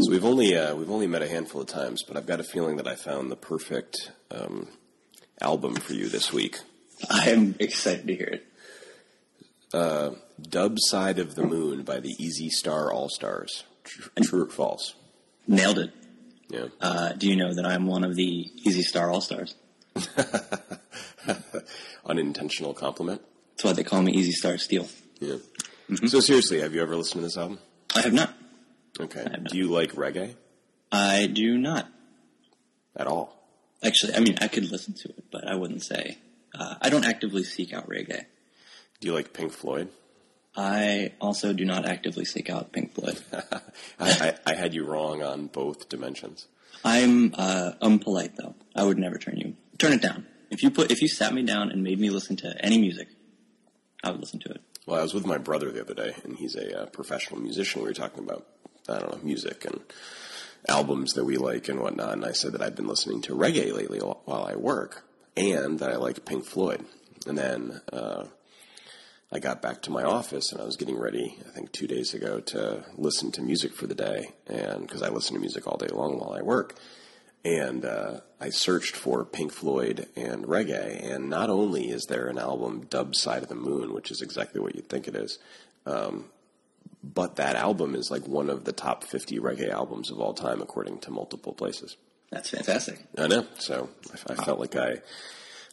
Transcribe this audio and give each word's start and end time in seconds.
So 0.00 0.10
we've 0.10 0.24
only 0.24 0.56
uh, 0.56 0.74
we've 0.74 0.90
only 0.90 1.06
met 1.06 1.22
a 1.22 1.28
handful 1.28 1.60
of 1.60 1.66
times, 1.66 2.02
but 2.02 2.16
I've 2.16 2.26
got 2.26 2.40
a 2.40 2.44
feeling 2.44 2.76
that 2.76 2.86
I 2.86 2.94
found 2.94 3.30
the 3.30 3.36
perfect 3.36 4.10
um, 4.30 4.68
album 5.40 5.74
for 5.74 5.92
you 5.92 6.08
this 6.08 6.32
week. 6.32 6.58
I'm 7.10 7.54
excited 7.58 8.06
to 8.06 8.14
hear 8.14 8.26
it. 8.26 8.46
Uh, 9.72 10.10
Dub 10.40 10.76
Side 10.78 11.18
of 11.18 11.34
the 11.34 11.44
Moon 11.44 11.82
by 11.82 12.00
the 12.00 12.14
Easy 12.18 12.48
Star 12.48 12.92
All 12.92 13.08
Stars. 13.08 13.64
True 13.84 14.44
or 14.44 14.50
false? 14.50 14.94
Nailed 15.46 15.78
it. 15.78 15.90
Yeah. 16.48 16.66
Uh, 16.80 17.12
do 17.12 17.28
you 17.28 17.36
know 17.36 17.54
that 17.54 17.66
I'm 17.66 17.86
one 17.86 18.04
of 18.04 18.14
the 18.14 18.50
Easy 18.64 18.82
Star 18.82 19.10
All 19.10 19.20
Stars? 19.20 19.54
Unintentional 22.06 22.74
compliment. 22.74 23.22
That's 23.52 23.64
why 23.64 23.72
they 23.72 23.84
call 23.84 24.02
me 24.02 24.12
Easy 24.12 24.32
Star 24.32 24.58
Steele. 24.58 24.88
Yeah. 25.20 25.36
So 26.06 26.20
seriously, 26.20 26.60
have 26.60 26.74
you 26.74 26.82
ever 26.82 26.96
listened 26.96 27.20
to 27.20 27.26
this 27.26 27.36
album? 27.36 27.58
I 27.94 28.02
have 28.02 28.12
not. 28.12 28.34
Okay. 29.00 29.26
Do 29.50 29.56
you 29.56 29.68
like 29.68 29.92
reggae 29.92 30.34
I 30.90 31.26
do 31.26 31.56
not. 31.56 31.88
at 32.96 33.06
all? 33.06 33.38
Actually, 33.82 34.14
I 34.14 34.20
mean, 34.20 34.36
I 34.40 34.48
could 34.48 34.70
listen 34.70 34.94
to 34.94 35.08
it, 35.08 35.24
but 35.30 35.48
I 35.48 35.54
wouldn't 35.54 35.82
say. 35.82 36.18
Uh, 36.54 36.74
I 36.80 36.90
don't 36.90 37.04
actively 37.04 37.42
seek 37.42 37.72
out 37.72 37.88
reggae. 37.88 38.26
Do 39.00 39.08
you 39.08 39.14
like 39.14 39.32
Pink 39.32 39.52
Floyd? 39.52 39.88
I 40.54 41.12
also 41.20 41.52
do 41.52 41.64
not 41.64 41.88
actively 41.88 42.26
seek 42.26 42.50
out 42.50 42.72
Pink 42.72 42.94
Floyd. 42.94 43.18
I, 43.32 43.50
I, 43.98 44.34
I 44.46 44.54
had 44.54 44.74
you 44.74 44.84
wrong 44.84 45.22
on 45.22 45.46
both 45.46 45.88
dimensions. 45.88 46.46
I'm 46.84 47.34
uh, 47.34 47.72
unpolite 47.80 48.36
though. 48.36 48.54
I 48.76 48.84
would 48.84 48.98
never 48.98 49.16
turn 49.18 49.36
you 49.38 49.56
turn 49.78 49.92
it 49.92 50.02
down. 50.02 50.26
If 50.50 50.62
you 50.62 50.70
put 50.70 50.92
if 50.92 51.02
you 51.02 51.08
sat 51.08 51.32
me 51.34 51.42
down 51.42 51.70
and 51.70 51.82
made 51.82 51.98
me 51.98 52.10
listen 52.10 52.36
to 52.36 52.54
any 52.64 52.78
music, 52.78 53.08
I 54.04 54.10
would 54.10 54.20
listen 54.20 54.40
to 54.40 54.50
it. 54.50 54.60
Well, 54.86 54.98
I 54.98 55.02
was 55.02 55.14
with 55.14 55.26
my 55.26 55.38
brother 55.38 55.70
the 55.70 55.80
other 55.80 55.94
day, 55.94 56.14
and 56.24 56.36
he's 56.36 56.54
a 56.56 56.82
uh, 56.82 56.86
professional 56.86 57.40
musician. 57.40 57.82
We 57.82 57.88
were 57.88 57.94
talking 57.94 58.24
about, 58.24 58.46
I 58.88 58.98
don't 58.98 59.12
know, 59.12 59.20
music 59.22 59.64
and 59.64 59.80
albums 60.68 61.12
that 61.14 61.24
we 61.24 61.36
like 61.36 61.68
and 61.68 61.80
whatnot. 61.80 62.12
And 62.12 62.24
I 62.24 62.32
said 62.32 62.52
that 62.52 62.62
I've 62.62 62.76
been 62.76 62.86
listening 62.86 63.22
to 63.22 63.34
reggae 63.34 63.72
lately 63.72 63.98
while 63.98 64.44
I 64.44 64.56
work, 64.56 65.04
and 65.36 65.78
that 65.78 65.90
I 65.90 65.96
like 65.96 66.24
Pink 66.24 66.44
Floyd. 66.44 66.84
And 67.26 67.38
then 67.38 67.80
uh, 67.92 68.24
I 69.30 69.38
got 69.38 69.62
back 69.62 69.82
to 69.82 69.90
my 69.90 70.02
office, 70.02 70.52
and 70.52 70.60
I 70.60 70.64
was 70.64 70.76
getting 70.76 70.98
ready, 70.98 71.38
I 71.46 71.50
think 71.50 71.72
two 71.72 71.86
days 71.86 72.14
ago, 72.14 72.40
to 72.40 72.84
listen 72.96 73.32
to 73.32 73.42
music 73.42 73.72
for 73.72 73.86
the 73.86 73.94
day, 73.94 74.32
and 74.46 74.82
because 74.82 75.02
I 75.02 75.08
listen 75.08 75.34
to 75.34 75.40
music 75.40 75.66
all 75.66 75.76
day 75.76 75.88
long 75.88 76.18
while 76.18 76.34
I 76.34 76.42
work. 76.42 76.74
And 77.44 77.84
uh, 77.84 78.20
I 78.40 78.50
searched 78.50 78.94
for 78.94 79.24
Pink 79.24 79.52
Floyd 79.52 80.06
and 80.14 80.44
reggae, 80.44 81.12
and 81.12 81.28
not 81.28 81.50
only 81.50 81.90
is 81.90 82.04
there 82.04 82.28
an 82.28 82.38
album, 82.38 82.86
Dub 82.88 83.16
Side 83.16 83.42
of 83.42 83.48
the 83.48 83.56
Moon, 83.56 83.94
which 83.94 84.12
is 84.12 84.22
exactly 84.22 84.60
what 84.60 84.76
you'd 84.76 84.88
think 84.88 85.08
it 85.08 85.16
is, 85.16 85.38
um, 85.86 86.26
but 87.02 87.36
that 87.36 87.56
album 87.56 87.94
is 87.94 88.10
like 88.10 88.26
one 88.26 88.48
of 88.48 88.64
the 88.64 88.72
top 88.72 89.04
50 89.04 89.38
reggae 89.38 89.70
albums 89.70 90.10
of 90.10 90.20
all 90.20 90.34
time, 90.34 90.62
according 90.62 90.98
to 91.00 91.10
multiple 91.10 91.52
places. 91.52 91.96
That's 92.30 92.50
fantastic. 92.50 93.04
I 93.18 93.26
know. 93.26 93.46
So 93.58 93.90
I, 94.28 94.32
I 94.32 94.44
felt 94.44 94.58
like 94.58 94.76
I, 94.76 95.02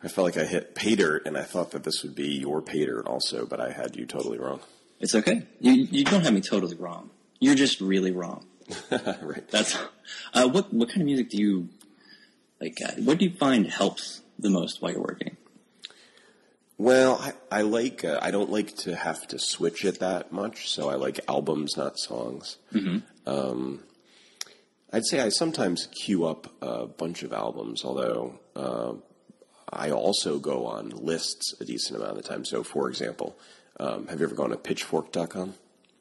I 0.04 0.08
felt 0.08 0.26
like 0.26 0.38
I 0.38 0.46
hit 0.46 0.76
pay 0.76 0.96
dirt, 0.96 1.26
and 1.26 1.38
I 1.38 1.44
thought 1.44 1.72
that 1.72 1.84
this 1.84 2.04
would 2.04 2.16
be 2.16 2.40
your 2.40 2.62
pay 2.62 2.86
dirt 2.86 3.08
also, 3.08 3.46
but 3.46 3.62
I 3.62 3.72
had 3.72 3.96
you 3.96 4.06
totally 4.06 4.38
wrong. 4.38 4.60
It's 5.00 5.16
okay. 5.16 5.44
You 5.60 5.72
you 5.72 6.04
don't 6.04 6.24
have 6.24 6.34
me 6.34 6.42
totally 6.42 6.76
wrong. 6.76 7.10
You're 7.40 7.56
just 7.56 7.80
really 7.80 8.12
wrong. 8.12 8.46
right. 8.92 9.48
That's 9.50 9.78
uh, 10.34 10.50
what 10.50 10.74
what 10.74 10.90
kind 10.90 11.02
of 11.02 11.06
music 11.06 11.30
do 11.30 11.38
you 11.38 11.70
like? 12.60 12.78
Uh, 12.86 12.92
what 13.04 13.18
do 13.18 13.26
you 13.26 13.32
find 13.32 13.66
helps 13.68 14.22
the 14.38 14.50
most 14.50 14.82
while 14.82 14.92
you're 14.92 15.02
working? 15.02 15.38
Well, 16.80 17.18
I, 17.52 17.60
I 17.60 17.62
like. 17.64 18.06
Uh, 18.06 18.20
I 18.22 18.32
don't 18.32 18.50
like 18.50 18.74
to 18.78 18.96
have 18.96 19.28
to 19.28 19.38
switch 19.38 19.84
it 19.84 20.00
that 20.00 20.32
much, 20.32 20.70
so 20.70 20.90
I 20.90 20.96
like 20.96 21.20
albums, 21.28 21.76
not 21.76 22.00
songs. 22.00 22.58
Um, 23.28 23.84
I'd 24.94 25.06
say 25.06 25.20
I 25.20 25.28
sometimes 25.28 25.88
queue 25.92 26.26
up 26.26 26.48
a 26.62 26.88
bunch 26.88 27.22
of 27.22 27.34
albums, 27.34 27.84
although 27.84 28.40
uh, 28.56 28.94
I 29.72 29.92
also 29.92 30.40
go 30.40 30.68
on 30.68 30.90
lists 30.92 31.54
a 31.60 31.66
decent 31.66 31.98
amount 31.98 32.18
of 32.18 32.24
the 32.24 32.30
time. 32.30 32.46
So, 32.46 32.64
for 32.64 32.88
example, 32.90 33.38
um, 33.78 34.08
have 34.08 34.20
you 34.22 34.26
ever 34.26 34.36
gone 34.36 34.52
to 34.52 34.58
Pitchfork.com? 34.58 35.56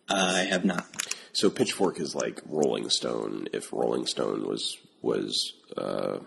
I 0.08 0.44
have 0.44 0.64
not. 0.64 0.86
So 1.32 1.50
Pitchfork 1.50 1.98
is 1.98 2.14
like 2.14 2.40
Rolling 2.46 2.88
Stone. 2.88 3.48
If 3.52 3.72
Rolling 3.72 4.06
Stone 4.06 4.46
was 4.46 4.78
was 5.02 5.54
uh, 5.76 6.18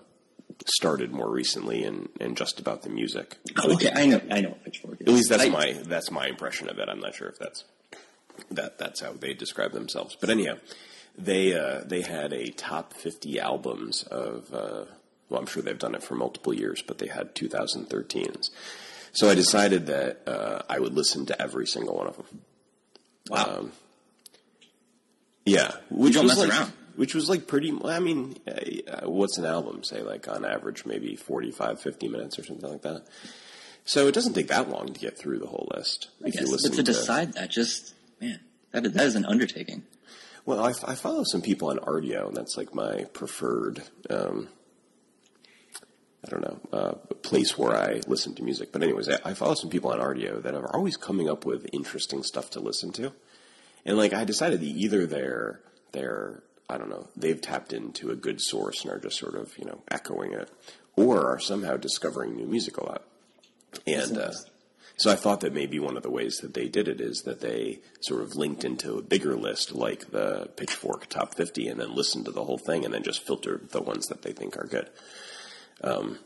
started 0.67 1.11
more 1.11 1.29
recently 1.29 1.83
and 1.83 2.09
and 2.19 2.35
just 2.37 2.59
about 2.59 2.83
the 2.83 2.89
music. 2.89 3.37
Oh, 3.57 3.73
okay, 3.73 3.91
I 3.93 4.05
know. 4.05 4.21
I 4.29 4.41
know 4.41 4.57
Pitchfork 4.63 5.01
is. 5.01 5.07
At 5.07 5.13
least 5.13 5.29
that's 5.29 5.43
I- 5.43 5.49
my 5.49 5.73
that's 5.85 6.11
my 6.11 6.27
impression 6.27 6.69
of 6.69 6.79
it. 6.79 6.89
I'm 6.89 6.99
not 6.99 7.15
sure 7.15 7.27
if 7.29 7.37
that's 7.39 7.63
that 8.49 8.77
that's 8.77 9.01
how 9.01 9.13
they 9.13 9.33
describe 9.33 9.71
themselves. 9.71 10.15
But 10.19 10.29
anyhow, 10.29 10.57
they 11.17 11.53
uh, 11.53 11.81
they 11.85 12.01
had 12.01 12.33
a 12.33 12.51
top 12.51 12.93
50 12.93 13.39
albums 13.39 14.03
of. 14.03 14.53
Uh, 14.53 14.85
well, 15.29 15.39
I'm 15.39 15.45
sure 15.47 15.63
they've 15.63 15.79
done 15.79 15.95
it 15.95 16.03
for 16.03 16.15
multiple 16.15 16.53
years, 16.53 16.81
but 16.81 16.97
they 16.97 17.07
had 17.07 17.35
2013s. 17.35 18.49
So 19.13 19.29
I 19.29 19.35
decided 19.35 19.85
that 19.85 20.27
uh, 20.27 20.63
I 20.69 20.79
would 20.79 20.93
listen 20.93 21.25
to 21.27 21.41
every 21.41 21.65
single 21.67 21.95
one 21.95 22.07
of 22.07 22.17
them. 22.17 22.41
Wow. 23.29 23.55
Um, 23.59 23.71
yeah, 25.45 25.71
which 25.89 26.15
was 26.17 26.27
mess 26.27 26.37
like, 26.37 26.49
around. 26.49 26.73
Which 26.95 27.15
was 27.15 27.29
like 27.29 27.47
pretty. 27.47 27.77
I 27.85 27.99
mean, 27.99 28.37
uh, 28.47 29.09
what's 29.09 29.37
an 29.37 29.45
album? 29.45 29.83
Say 29.83 30.01
like 30.01 30.27
on 30.27 30.45
average, 30.45 30.85
maybe 30.85 31.15
45, 31.15 31.79
50 31.79 32.07
minutes 32.07 32.39
or 32.39 32.43
something 32.43 32.69
like 32.69 32.81
that. 32.81 33.05
So 33.85 34.07
it 34.07 34.13
doesn't 34.13 34.33
take 34.33 34.47
that 34.49 34.69
long 34.69 34.93
to 34.93 34.99
get 34.99 35.17
through 35.17 35.39
the 35.39 35.47
whole 35.47 35.67
list. 35.75 36.09
I 36.23 36.29
guess, 36.29 36.43
but 36.43 36.51
listen 36.51 36.73
to 36.73 36.83
decide 36.83 37.33
that, 37.33 37.49
just 37.49 37.93
man, 38.19 38.39
that 38.71 38.85
is, 38.85 38.93
that 38.93 39.05
is 39.05 39.15
an 39.15 39.25
undertaking. 39.25 39.83
Well, 40.45 40.59
I, 40.59 40.69
I 40.87 40.95
follow 40.95 41.23
some 41.23 41.41
people 41.41 41.69
on 41.69 41.77
Rdio, 41.77 42.27
and 42.27 42.35
that's 42.35 42.57
like 42.57 42.73
my 42.73 43.05
preferred. 43.13 43.83
Um, 44.09 44.49
I 46.25 46.29
don't 46.29 46.41
know 46.41 46.59
uh, 46.71 46.91
place 47.23 47.57
where 47.57 47.75
I 47.75 48.01
listen 48.07 48.35
to 48.35 48.43
music. 48.43 48.71
But 48.71 48.83
anyways, 48.83 49.09
I, 49.09 49.17
I 49.25 49.33
follow 49.33 49.55
some 49.55 49.69
people 49.69 49.91
on 49.91 49.99
Rdio 49.99 50.41
that 50.41 50.53
are 50.53 50.75
always 50.75 50.97
coming 50.97 51.29
up 51.29 51.45
with 51.45 51.67
interesting 51.73 52.23
stuff 52.23 52.51
to 52.51 52.59
listen 52.59 52.91
to, 52.93 53.13
and 53.85 53.97
like 53.97 54.13
I 54.13 54.23
decided 54.23 54.61
that 54.61 54.65
either 54.65 55.05
they're 55.05 55.61
they're 55.91 56.43
I 56.71 56.77
don't 56.77 56.89
know 56.89 57.07
they've 57.15 57.41
tapped 57.41 57.73
into 57.73 58.11
a 58.11 58.15
good 58.15 58.41
source 58.41 58.83
and 58.83 58.91
are 58.91 58.99
just 58.99 59.17
sort 59.17 59.35
of 59.35 59.57
you 59.57 59.65
know 59.65 59.81
echoing 59.89 60.33
it, 60.33 60.49
or 60.95 61.29
are 61.29 61.39
somehow 61.39 61.77
discovering 61.77 62.35
new 62.35 62.47
music 62.47 62.77
a 62.77 62.85
lot, 62.85 63.03
and. 63.85 64.17
Uh, 64.17 64.31
so 64.97 65.09
I 65.09 65.15
thought 65.15 65.39
that 65.39 65.53
maybe 65.53 65.79
one 65.79 65.97
of 65.97 66.03
the 66.03 66.11
ways 66.11 66.37
that 66.43 66.53
they 66.53 66.67
did 66.67 66.87
it 66.87 67.01
is 67.01 67.23
that 67.23 67.41
they 67.41 67.79
sort 68.01 68.21
of 68.21 68.35
linked 68.35 68.63
into 68.63 68.99
a 68.99 69.01
bigger 69.01 69.35
list 69.35 69.73
like 69.73 70.11
the 70.11 70.51
Pitchfork 70.55 71.07
Top 71.07 71.33
50 71.33 71.69
and 71.69 71.79
then 71.79 71.95
listened 71.95 72.25
to 72.25 72.31
the 72.31 72.43
whole 72.43 72.59
thing 72.59 72.85
and 72.85 72.93
then 72.93 73.01
just 73.01 73.25
filter 73.25 73.61
the 73.71 73.81
ones 73.81 74.09
that 74.09 74.21
they 74.21 74.31
think 74.31 74.57
are 74.57 74.67
good. 74.67 74.91
Um, 75.83 76.19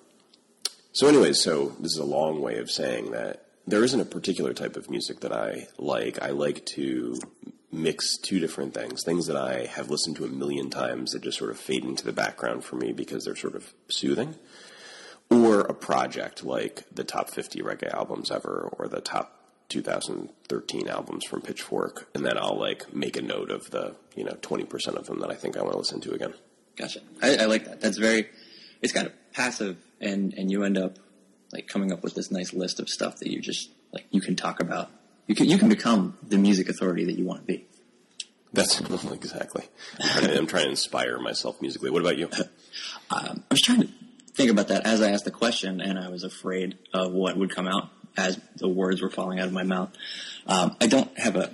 so 0.91 1.07
anyways, 1.07 1.41
so 1.41 1.69
this 1.79 1.93
is 1.93 1.99
a 1.99 2.05
long 2.05 2.41
way 2.41 2.57
of 2.57 2.69
saying 2.69 3.11
that 3.11 3.45
there 3.65 3.83
isn't 3.83 4.01
a 4.01 4.05
particular 4.05 4.53
type 4.53 4.75
of 4.75 4.89
music 4.89 5.21
that 5.21 5.31
I 5.31 5.67
like. 5.77 6.21
I 6.21 6.31
like 6.31 6.65
to 6.75 7.17
mix 7.75 8.17
two 8.17 8.39
different 8.39 8.73
things, 8.73 9.03
things 9.03 9.27
that 9.27 9.35
I 9.35 9.65
have 9.65 9.89
listened 9.89 10.15
to 10.17 10.25
a 10.25 10.29
million 10.29 10.69
times 10.69 11.11
that 11.11 11.21
just 11.21 11.37
sort 11.37 11.51
of 11.51 11.59
fade 11.59 11.83
into 11.83 12.05
the 12.05 12.13
background 12.13 12.63
for 12.63 12.75
me 12.75 12.91
because 12.91 13.25
they're 13.25 13.35
sort 13.35 13.55
of 13.55 13.73
soothing 13.89 14.35
or 15.29 15.61
a 15.61 15.73
project 15.73 16.43
like 16.43 16.83
the 16.93 17.03
top 17.03 17.29
50 17.29 17.61
reggae 17.61 17.93
albums 17.93 18.31
ever 18.31 18.69
or 18.77 18.87
the 18.87 19.01
top 19.01 19.39
2013 19.69 20.87
albums 20.87 21.25
from 21.25 21.41
Pitchfork 21.41 22.07
and 22.13 22.25
then 22.25 22.37
I'll 22.37 22.59
like 22.59 22.93
make 22.93 23.17
a 23.17 23.21
note 23.21 23.49
of 23.49 23.71
the, 23.71 23.95
you 24.15 24.23
know, 24.23 24.33
20% 24.33 24.87
of 24.95 25.07
them 25.07 25.19
that 25.19 25.31
I 25.31 25.35
think 25.35 25.57
I 25.57 25.61
want 25.61 25.73
to 25.73 25.79
listen 25.79 26.01
to 26.01 26.13
again. 26.13 26.33
Gotcha. 26.75 26.99
I, 27.21 27.37
I 27.37 27.45
like 27.45 27.65
that. 27.65 27.81
That's 27.81 27.97
very. 27.97 28.27
It's 28.81 28.93
kind 28.93 29.07
of 29.07 29.13
passive, 29.33 29.77
and 30.01 30.33
and 30.33 30.51
you 30.51 30.63
end 30.63 30.77
up 30.77 30.97
like 31.53 31.67
coming 31.67 31.91
up 31.91 32.03
with 32.03 32.15
this 32.15 32.31
nice 32.31 32.53
list 32.53 32.79
of 32.79 32.89
stuff 32.89 33.17
that 33.19 33.31
you 33.31 33.39
just 33.39 33.69
like 33.93 34.05
you 34.11 34.21
can 34.21 34.35
talk 34.35 34.59
about. 34.59 34.91
You 35.27 35.35
can 35.35 35.47
you 35.47 35.57
can 35.57 35.69
become 35.69 36.17
the 36.27 36.37
music 36.37 36.69
authority 36.69 37.05
that 37.05 37.17
you 37.17 37.25
want 37.25 37.41
to 37.41 37.45
be. 37.45 37.65
That's 38.53 38.79
exactly. 39.11 39.65
I'm 39.99 40.09
trying, 40.09 40.27
to, 40.27 40.37
I'm 40.37 40.47
trying 40.47 40.63
to 40.65 40.69
inspire 40.69 41.19
myself 41.19 41.61
musically. 41.61 41.89
What 41.89 42.01
about 42.01 42.17
you? 42.17 42.29
Um, 43.09 43.43
I 43.49 43.53
was 43.53 43.61
trying 43.61 43.81
to 43.83 43.89
think 44.33 44.49
about 44.49 44.69
that 44.69 44.85
as 44.85 45.01
I 45.01 45.11
asked 45.11 45.25
the 45.25 45.31
question, 45.31 45.79
and 45.79 45.97
I 45.99 46.09
was 46.09 46.23
afraid 46.23 46.77
of 46.91 47.13
what 47.13 47.37
would 47.37 47.53
come 47.55 47.67
out 47.67 47.89
as 48.17 48.39
the 48.55 48.67
words 48.67 49.01
were 49.01 49.11
falling 49.11 49.39
out 49.39 49.45
of 49.45 49.53
my 49.53 49.63
mouth. 49.63 49.91
Um, 50.47 50.75
I 50.81 50.87
don't 50.87 51.17
have 51.19 51.35
a 51.35 51.51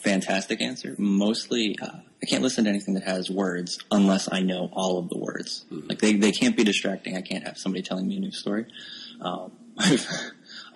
fantastic 0.00 0.60
answer. 0.60 0.94
Mostly, 0.98 1.76
uh, 1.80 1.88
I 2.22 2.26
can't 2.26 2.42
listen 2.42 2.64
to 2.64 2.70
anything 2.70 2.94
that 2.94 3.04
has 3.04 3.30
words 3.30 3.78
unless 3.90 4.32
I 4.32 4.40
know 4.40 4.70
all 4.72 4.98
of 4.98 5.08
the 5.10 5.18
words. 5.18 5.64
Like 5.70 5.98
they, 5.98 6.14
they 6.14 6.32
can't 6.32 6.56
be 6.56 6.64
distracting. 6.64 7.16
I 7.16 7.22
can't 7.22 7.46
have 7.46 7.58
somebody 7.58 7.82
telling 7.82 8.08
me 8.08 8.16
a 8.16 8.20
new 8.20 8.32
story. 8.32 8.66
Um, 9.20 9.52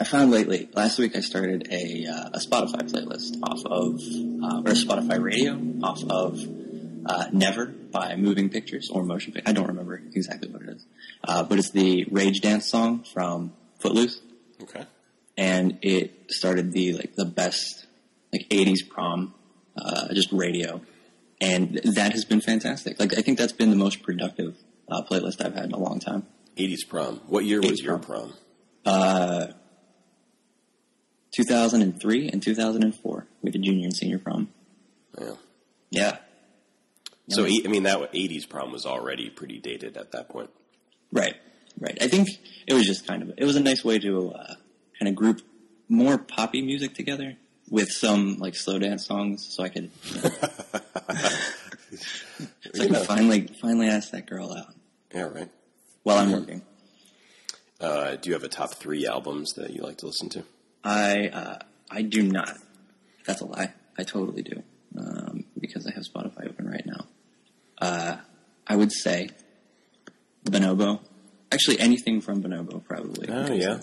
I 0.00 0.04
found 0.04 0.30
lately, 0.30 0.68
last 0.74 0.98
week 0.98 1.16
I 1.16 1.20
started 1.20 1.68
a, 1.70 2.06
uh, 2.06 2.30
a 2.34 2.38
Spotify 2.38 2.88
playlist 2.88 3.38
off 3.42 3.64
of, 3.66 3.94
uh, 3.96 4.68
or 4.68 4.74
Spotify 4.74 5.22
radio 5.22 5.58
off 5.82 6.02
of 6.04 6.40
uh, 7.06 7.26
Never 7.32 7.66
by 7.66 8.14
Moving 8.16 8.48
Pictures 8.48 8.90
or 8.92 9.02
Motion 9.02 9.32
Pictures. 9.32 9.50
I 9.50 9.52
don't 9.52 9.66
remember 9.66 10.00
exactly 10.14 10.48
what 10.48 10.62
it 10.62 10.68
is. 10.68 10.86
Uh, 11.24 11.42
but 11.42 11.58
it's 11.58 11.70
the 11.70 12.06
Rage 12.10 12.40
Dance 12.40 12.66
song 12.66 13.04
from 13.12 13.52
Footloose. 13.80 14.20
Okay. 14.62 14.84
And 15.36 15.78
it 15.82 16.30
started 16.30 16.72
the, 16.72 16.92
like, 16.94 17.14
the 17.14 17.24
best, 17.24 17.86
like, 18.32 18.48
80s 18.50 18.88
prom, 18.88 19.34
uh, 19.76 20.12
just 20.12 20.32
radio 20.32 20.80
and 21.40 21.80
that 21.84 22.12
has 22.12 22.24
been 22.24 22.40
fantastic. 22.40 22.98
Like 22.98 23.16
I 23.16 23.22
think 23.22 23.38
that's 23.38 23.52
been 23.52 23.70
the 23.70 23.76
most 23.76 24.02
productive 24.02 24.56
uh, 24.88 25.02
playlist 25.02 25.44
I've 25.44 25.54
had 25.54 25.66
in 25.66 25.72
a 25.72 25.78
long 25.78 26.00
time. 26.00 26.26
80s 26.56 26.88
prom. 26.88 27.20
What 27.26 27.44
year 27.44 27.60
was 27.60 27.80
your 27.80 27.98
prom. 27.98 28.34
prom? 28.84 29.54
2003 31.38 32.28
and 32.30 32.42
2004. 32.42 33.26
We 33.42 33.50
did 33.52 33.62
junior 33.62 33.84
and 33.84 33.96
senior 33.96 34.18
prom. 34.18 34.48
Yeah. 35.20 35.34
Yeah. 35.90 36.16
So. 37.30 37.44
I 37.44 37.68
mean, 37.68 37.84
that 37.84 38.12
80s 38.12 38.48
prom 38.48 38.72
was 38.72 38.84
already 38.84 39.30
pretty 39.30 39.58
dated 39.60 39.96
at 39.96 40.10
that 40.12 40.28
point. 40.30 40.50
Right, 41.12 41.36
right. 41.78 41.96
I 42.00 42.08
think 42.08 42.28
it 42.66 42.74
was 42.74 42.86
just 42.86 43.06
kind 43.06 43.22
of 43.22 43.32
it 43.36 43.44
was 43.44 43.54
a 43.56 43.60
nice 43.60 43.84
way 43.84 43.98
to 44.00 44.32
uh, 44.32 44.54
kind 44.98 45.08
of 45.08 45.14
group 45.14 45.40
more 45.88 46.18
poppy 46.18 46.60
music 46.60 46.94
together 46.94 47.36
with 47.70 47.88
some 47.90 48.36
like 48.38 48.54
slow 48.56 48.78
dance 48.78 49.06
songs, 49.06 49.46
so 49.50 49.62
I 49.62 49.68
could, 49.68 49.90
you 50.04 50.22
know, 50.22 50.28
so 52.74 52.82
I 52.82 52.86
could 52.88 52.96
finally 53.06 53.46
finally 53.60 53.88
ask 53.88 54.10
that 54.10 54.26
girl 54.26 54.52
out 54.52 54.74
Yeah, 55.14 55.28
right. 55.28 55.48
while 56.02 56.18
I'm 56.18 56.32
working. 56.32 56.62
Uh, 57.80 58.16
do 58.16 58.28
you 58.28 58.34
have 58.34 58.42
a 58.44 58.48
top 58.48 58.74
three 58.74 59.06
albums 59.06 59.52
that 59.54 59.70
you 59.70 59.82
like 59.82 59.98
to 59.98 60.06
listen 60.06 60.28
to? 60.30 60.44
I 60.84 61.28
uh, 61.28 61.58
I 61.90 62.02
do 62.02 62.22
not. 62.22 62.56
That's 63.26 63.40
a 63.40 63.46
lie. 63.46 63.72
I 63.98 64.04
totally 64.04 64.42
do 64.42 64.62
um, 64.96 65.44
because 65.58 65.86
I 65.86 65.92
have 65.92 66.04
Spotify 66.04 66.48
open 66.48 66.68
right 66.68 66.86
now. 66.86 67.06
Uh, 67.80 68.16
I 68.66 68.76
would 68.76 68.92
say 68.92 69.30
Bonobo. 70.44 71.00
Actually, 71.50 71.80
anything 71.80 72.20
from 72.20 72.42
Bonobo 72.42 72.84
probably. 72.84 73.28
Oh, 73.28 73.52
yeah. 73.52 73.78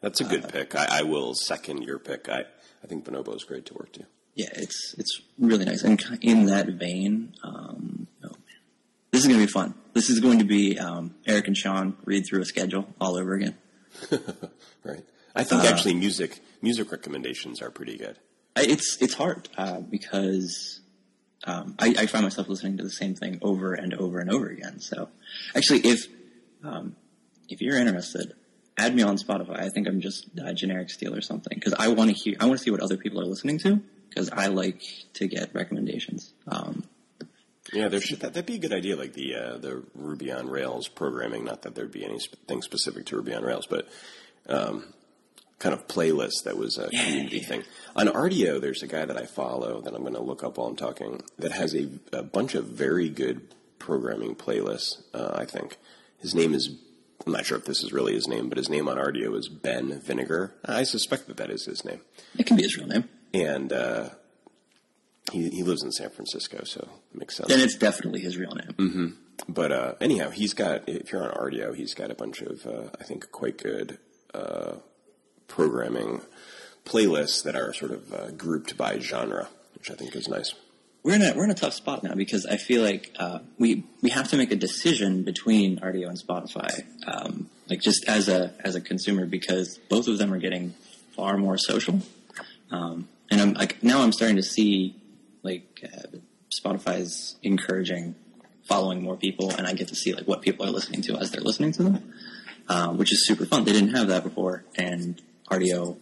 That's 0.00 0.20
a 0.20 0.24
good 0.24 0.48
pick. 0.48 0.74
I, 0.74 1.00
I 1.00 1.02
will 1.02 1.34
second 1.34 1.82
your 1.82 1.98
pick. 1.98 2.28
I, 2.28 2.44
I 2.82 2.86
think 2.86 3.04
Bonobo 3.04 3.34
is 3.36 3.44
great 3.44 3.66
to 3.66 3.74
work 3.74 3.92
to. 3.92 4.06
Yeah, 4.34 4.48
it's 4.54 4.94
it's 4.96 5.20
really 5.38 5.66
nice. 5.66 5.82
And 5.82 6.02
in 6.22 6.46
that 6.46 6.66
vein, 6.68 7.34
um, 7.42 8.06
oh 8.24 8.28
man, 8.28 8.60
this 9.10 9.22
is 9.22 9.26
going 9.26 9.38
to 9.40 9.46
be 9.46 9.52
fun. 9.52 9.74
This 9.92 10.08
is 10.08 10.20
going 10.20 10.38
to 10.38 10.44
be 10.44 10.78
um, 10.78 11.14
Eric 11.26 11.48
and 11.48 11.56
Sean 11.56 11.96
read 12.04 12.24
through 12.28 12.40
a 12.40 12.44
schedule 12.46 12.86
all 13.00 13.16
over 13.18 13.34
again. 13.34 13.56
Right. 14.82 15.04
I 15.34 15.44
think 15.44 15.62
Uh, 15.62 15.66
actually 15.66 15.94
music 15.94 16.40
music 16.62 16.90
recommendations 16.92 17.62
are 17.62 17.70
pretty 17.70 17.96
good. 17.96 18.16
It's 18.56 18.98
it's 19.00 19.14
hard 19.14 19.48
uh, 19.56 19.80
because 19.80 20.80
um, 21.44 21.74
I, 21.78 21.94
I 21.98 22.06
find 22.06 22.24
myself 22.24 22.48
listening 22.48 22.76
to 22.78 22.82
the 22.82 22.90
same 22.90 23.14
thing 23.14 23.38
over 23.42 23.74
and 23.74 23.94
over 23.94 24.18
and 24.18 24.30
over 24.30 24.48
again. 24.48 24.80
So, 24.80 25.08
actually, 25.54 25.80
if 25.80 26.06
um, 26.64 26.96
if 27.48 27.60
you're 27.62 27.78
interested, 27.78 28.34
add 28.76 28.94
me 28.94 29.02
on 29.02 29.16
Spotify. 29.16 29.58
I 29.60 29.68
think 29.68 29.86
I'm 29.88 30.00
just 30.00 30.26
uh, 30.42 30.52
generic 30.52 30.90
steele 30.90 31.14
or 31.14 31.22
something 31.22 31.54
because 31.54 31.74
I 31.74 31.88
want 31.88 32.10
to 32.10 32.16
hear. 32.16 32.36
I 32.40 32.46
want 32.46 32.58
to 32.58 32.64
see 32.64 32.70
what 32.70 32.80
other 32.80 32.96
people 32.96 33.20
are 33.20 33.24
listening 33.24 33.58
to 33.60 33.80
because 34.08 34.30
I 34.30 34.48
like 34.48 34.82
to 35.14 35.28
get 35.28 35.54
recommendations. 35.54 36.32
Um, 36.48 36.84
Yeah, 37.72 37.88
there 37.88 38.00
should 38.00 38.20
that, 38.20 38.34
that'd 38.34 38.46
be 38.46 38.56
a 38.56 38.58
good 38.58 38.72
idea. 38.72 38.96
Like 38.96 39.12
the 39.14 39.34
uh, 39.36 39.58
the 39.58 39.82
Ruby 39.94 40.32
on 40.32 40.48
Rails 40.48 40.88
programming. 40.88 41.44
Not 41.44 41.62
that 41.62 41.74
there'd 41.74 41.92
be 41.92 42.04
anything 42.04 42.62
specific 42.62 43.06
to 43.06 43.16
Ruby 43.16 43.32
on 43.34 43.44
Rails, 43.44 43.66
but 43.66 43.88
um, 44.48 44.92
kind 45.60 45.72
of 45.72 45.86
playlist 45.86 46.42
that 46.44 46.56
was 46.56 46.76
a 46.78 46.88
Yeah, 46.90 47.04
community 47.04 47.38
yeah. 47.38 47.46
thing. 47.46 47.62
On 47.94 48.06
Rdio, 48.08 48.60
there's 48.60 48.82
a 48.82 48.86
guy 48.88 49.04
that 49.04 49.16
I 49.16 49.26
follow 49.26 49.80
that 49.82 49.94
I'm 49.94 50.00
going 50.02 50.14
to 50.14 50.20
look 50.22 50.42
up 50.42 50.58
while 50.58 50.66
I'm 50.66 50.74
talking 50.76 51.22
that 51.38 51.52
has 51.52 51.74
a, 51.74 51.88
a 52.12 52.22
bunch 52.24 52.54
of 52.56 52.64
very 52.66 53.08
good 53.08 53.54
programming 53.78 54.34
playlists. 54.34 55.02
Uh, 55.14 55.30
I 55.34 55.44
think 55.44 55.76
his 56.18 56.34
name 56.34 56.52
is. 56.54 56.70
I'm 57.26 57.32
not 57.32 57.44
sure 57.44 57.58
if 57.58 57.66
this 57.66 57.82
is 57.84 57.92
really 57.92 58.14
his 58.14 58.26
name, 58.26 58.48
but 58.48 58.56
his 58.58 58.70
name 58.70 58.88
on 58.88 58.96
Rdio 58.96 59.36
is 59.38 59.48
Ben 59.48 60.00
Vinegar. 60.00 60.54
I 60.64 60.82
suspect 60.84 61.26
that 61.28 61.36
that 61.36 61.50
is 61.50 61.66
his 61.66 61.84
name, 61.84 62.00
it 62.38 62.46
can 62.46 62.56
be 62.56 62.62
his 62.62 62.76
real 62.78 62.86
name. 62.86 63.04
and 63.34 63.70
uh, 63.72 64.08
he 65.30 65.50
he 65.50 65.62
lives 65.62 65.82
in 65.82 65.92
San 65.92 66.08
Francisco, 66.10 66.64
so 66.64 66.88
it 67.12 67.18
makes 67.18 67.36
sense. 67.36 67.48
Then 67.50 67.60
it's 67.60 67.76
definitely 67.76 68.20
his 68.20 68.38
real 68.38 68.54
name. 68.54 69.18
But 69.48 69.72
uh, 69.72 69.94
anyhow, 70.00 70.30
he's 70.30 70.54
got. 70.54 70.88
If 70.88 71.12
you're 71.12 71.22
on 71.22 71.32
Ardio, 71.34 71.74
he's 71.76 71.92
got 71.94 72.10
a 72.10 72.14
bunch 72.14 72.40
of, 72.40 72.66
uh, 72.66 72.88
I 72.98 73.04
think, 73.04 73.30
quite 73.30 73.58
good 73.58 73.98
uh, 74.34 74.76
programming 75.50 76.22
playlists 76.84 77.42
that 77.44 77.54
are 77.54 77.74
sort 77.74 77.90
of 77.90 78.14
uh, 78.14 78.30
grouped 78.30 78.76
by 78.76 78.98
genre, 78.98 79.48
which 79.74 79.90
I 79.90 79.94
think 79.94 80.16
is 80.16 80.28
nice. 80.28 80.54
We're 81.02 81.14
in 81.14 81.22
a 81.22 81.32
we're 81.34 81.44
in 81.44 81.50
a 81.50 81.54
tough 81.54 81.72
spot 81.72 82.02
now 82.02 82.14
because 82.14 82.44
I 82.44 82.56
feel 82.56 82.82
like 82.82 83.10
uh, 83.18 83.38
we 83.58 83.84
we 84.02 84.10
have 84.10 84.28
to 84.30 84.36
make 84.36 84.52
a 84.52 84.56
decision 84.56 85.22
between 85.22 85.78
Rdio 85.80 86.08
and 86.08 86.18
Spotify, 86.18 86.84
um, 87.06 87.48
like 87.70 87.80
just 87.80 88.06
as 88.06 88.28
a 88.28 88.52
as 88.62 88.74
a 88.74 88.80
consumer 88.80 89.24
because 89.24 89.78
both 89.88 90.08
of 90.08 90.18
them 90.18 90.32
are 90.32 90.38
getting 90.38 90.74
far 91.16 91.38
more 91.38 91.56
social, 91.56 92.00
um, 92.70 93.08
and 93.30 93.40
I'm 93.40 93.54
like 93.54 93.82
now 93.82 94.02
I'm 94.02 94.12
starting 94.12 94.36
to 94.36 94.42
see 94.42 94.94
like 95.42 95.82
uh, 95.82 96.18
Spotify's 96.50 97.36
encouraging 97.42 98.14
following 98.64 99.02
more 99.02 99.16
people, 99.16 99.50
and 99.50 99.66
I 99.66 99.72
get 99.72 99.88
to 99.88 99.96
see 99.96 100.12
like 100.12 100.28
what 100.28 100.42
people 100.42 100.66
are 100.66 100.70
listening 100.70 101.00
to 101.02 101.16
as 101.16 101.30
they're 101.30 101.40
listening 101.40 101.72
to 101.72 101.82
them, 101.82 102.12
um, 102.68 102.98
which 102.98 103.10
is 103.10 103.26
super 103.26 103.46
fun. 103.46 103.64
They 103.64 103.72
didn't 103.72 103.94
have 103.94 104.08
that 104.08 104.22
before, 104.22 104.64
and 104.76 105.20
Rdio 105.50 105.98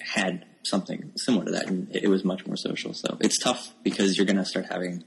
had 0.00 0.46
something 0.64 1.12
similar 1.16 1.46
to 1.46 1.50
that, 1.52 1.66
and 1.66 1.94
it 1.94 2.08
was 2.08 2.24
much 2.24 2.46
more 2.46 2.56
social. 2.56 2.94
So 2.94 3.16
it's 3.20 3.38
tough 3.38 3.74
because 3.82 4.16
you're 4.16 4.26
going 4.26 4.36
to 4.36 4.44
start 4.44 4.66
having 4.66 5.04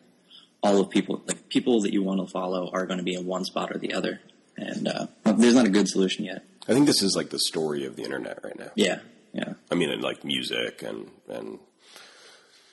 all 0.64 0.80
of 0.80 0.90
people, 0.90 1.22
like 1.26 1.50
people 1.50 1.82
that 1.82 1.94
you 1.94 2.04
want 2.04 2.26
to 2.26 2.32
follow, 2.32 2.70
are 2.72 2.86
going 2.86 2.98
to 2.98 3.04
be 3.04 3.14
in 3.14 3.26
one 3.26 3.46
spot 3.46 3.72
or 3.72 3.80
the 3.80 3.94
other, 3.94 4.20
and 4.58 4.88
uh, 4.88 5.08
there's 5.24 5.56
not 5.56 5.66
a 5.66 5.70
good 5.70 5.88
solution 5.88 6.26
yet. 6.26 6.44
I 6.68 6.74
think 6.74 6.86
this 6.86 7.02
is 7.02 7.16
like 7.16 7.30
the 7.30 7.40
story 7.40 7.86
of 7.86 7.96
the 7.96 8.04
internet 8.04 8.44
right 8.44 8.58
now. 8.58 8.72
Yeah, 8.76 9.00
yeah. 9.34 9.54
I 9.72 9.76
mean, 9.76 9.90
in 9.90 10.02
like 10.02 10.24
music 10.24 10.84
and 10.84 11.10
and 11.28 11.60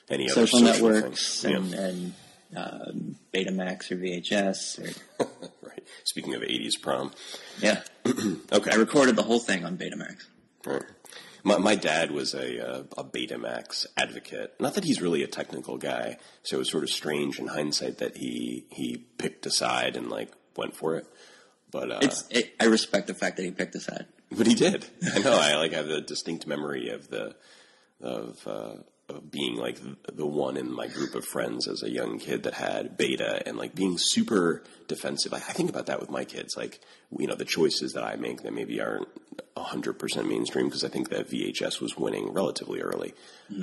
any 0.09 0.25
other 0.25 0.47
Social, 0.47 0.59
social 0.59 0.89
networks 0.89 1.43
and, 1.43 1.73
and 1.73 2.13
um, 2.55 3.15
Betamax 3.33 3.91
or 3.91 3.97
VHS. 3.97 4.79
Or, 5.19 5.25
right. 5.67 5.83
Speaking 6.03 6.35
of 6.35 6.41
'80s 6.41 6.81
prom, 6.81 7.11
yeah, 7.59 7.81
okay. 8.05 8.71
I 8.71 8.75
recorded 8.75 9.15
the 9.15 9.23
whole 9.23 9.39
thing 9.39 9.65
on 9.65 9.77
Betamax. 9.77 10.25
Right. 10.65 10.83
My, 11.43 11.57
my 11.57 11.75
dad 11.75 12.11
was 12.11 12.33
a, 12.33 12.67
uh, 12.67 12.83
a 12.97 13.03
Betamax 13.03 13.85
advocate. 13.95 14.55
Not 14.59 14.73
that 14.73 14.83
he's 14.83 15.01
really 15.01 15.23
a 15.23 15.27
technical 15.27 15.77
guy, 15.77 16.17
so 16.43 16.57
it 16.57 16.59
was 16.59 16.69
sort 16.69 16.83
of 16.83 16.89
strange 16.89 17.39
in 17.39 17.47
hindsight 17.47 17.99
that 17.99 18.17
he 18.17 18.65
he 18.69 18.97
picked 19.17 19.45
a 19.45 19.51
side 19.51 19.95
and 19.95 20.09
like 20.09 20.31
went 20.57 20.75
for 20.75 20.95
it. 20.95 21.07
But 21.71 21.91
uh, 21.91 21.99
It's 22.01 22.25
it, 22.29 22.53
I 22.59 22.65
respect 22.65 23.07
the 23.07 23.13
fact 23.13 23.37
that 23.37 23.43
he 23.43 23.51
picked 23.51 23.75
a 23.75 23.79
side. 23.79 24.07
but 24.31 24.47
he 24.47 24.53
did. 24.55 24.85
I 25.13 25.19
know. 25.19 25.37
I 25.39 25.55
like 25.55 25.71
have 25.73 25.89
a 25.89 26.01
distinct 26.01 26.45
memory 26.45 26.89
of 26.89 27.09
the 27.09 27.35
of, 28.01 28.47
uh, 28.47 28.73
of 29.09 29.31
being 29.31 29.55
like 29.55 29.79
the, 30.15 30.25
one 30.25 30.57
in 30.57 30.71
my 30.71 30.87
group 30.87 31.15
of 31.15 31.25
friends 31.25 31.67
as 31.67 31.83
a 31.83 31.89
young 31.89 32.19
kid 32.19 32.43
that 32.43 32.53
had 32.53 32.97
beta 32.97 33.41
and 33.45 33.57
like 33.57 33.73
being 33.75 33.95
super 33.97 34.63
defensive. 34.87 35.33
I, 35.33 35.37
I 35.37 35.53
think 35.53 35.69
about 35.69 35.87
that 35.87 35.99
with 35.99 36.09
my 36.09 36.25
kids. 36.25 36.55
Like 36.55 36.79
you 37.17 37.27
know 37.27 37.35
the 37.35 37.45
choices 37.45 37.93
that 37.93 38.03
I 38.03 38.15
make 38.15 38.43
that 38.43 38.53
maybe 38.53 38.79
aren't 38.79 39.07
hundred 39.57 39.99
percent 39.99 40.27
mainstream 40.27 40.65
because 40.65 40.83
I 40.83 40.89
think 40.89 41.09
that 41.09 41.29
VHS 41.29 41.81
was 41.81 41.97
winning 41.97 42.31
relatively 42.33 42.81
early. 42.81 43.13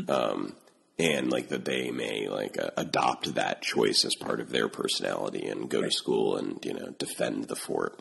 Um, 0.09 0.55
and 0.99 1.31
like 1.31 1.49
that 1.49 1.65
they 1.65 1.91
may 1.91 2.29
like 2.29 2.59
uh, 2.59 2.71
adopt 2.77 3.35
that 3.35 3.63
choice 3.63 4.05
as 4.05 4.15
part 4.15 4.41
of 4.41 4.51
their 4.51 4.69
personality 4.69 5.47
and 5.47 5.69
go 5.69 5.83
to 5.83 5.91
school 5.91 6.37
and 6.37 6.65
you 6.65 6.75
know 6.75 6.95
defend 6.99 7.45
the 7.45 7.57
fort. 7.57 8.01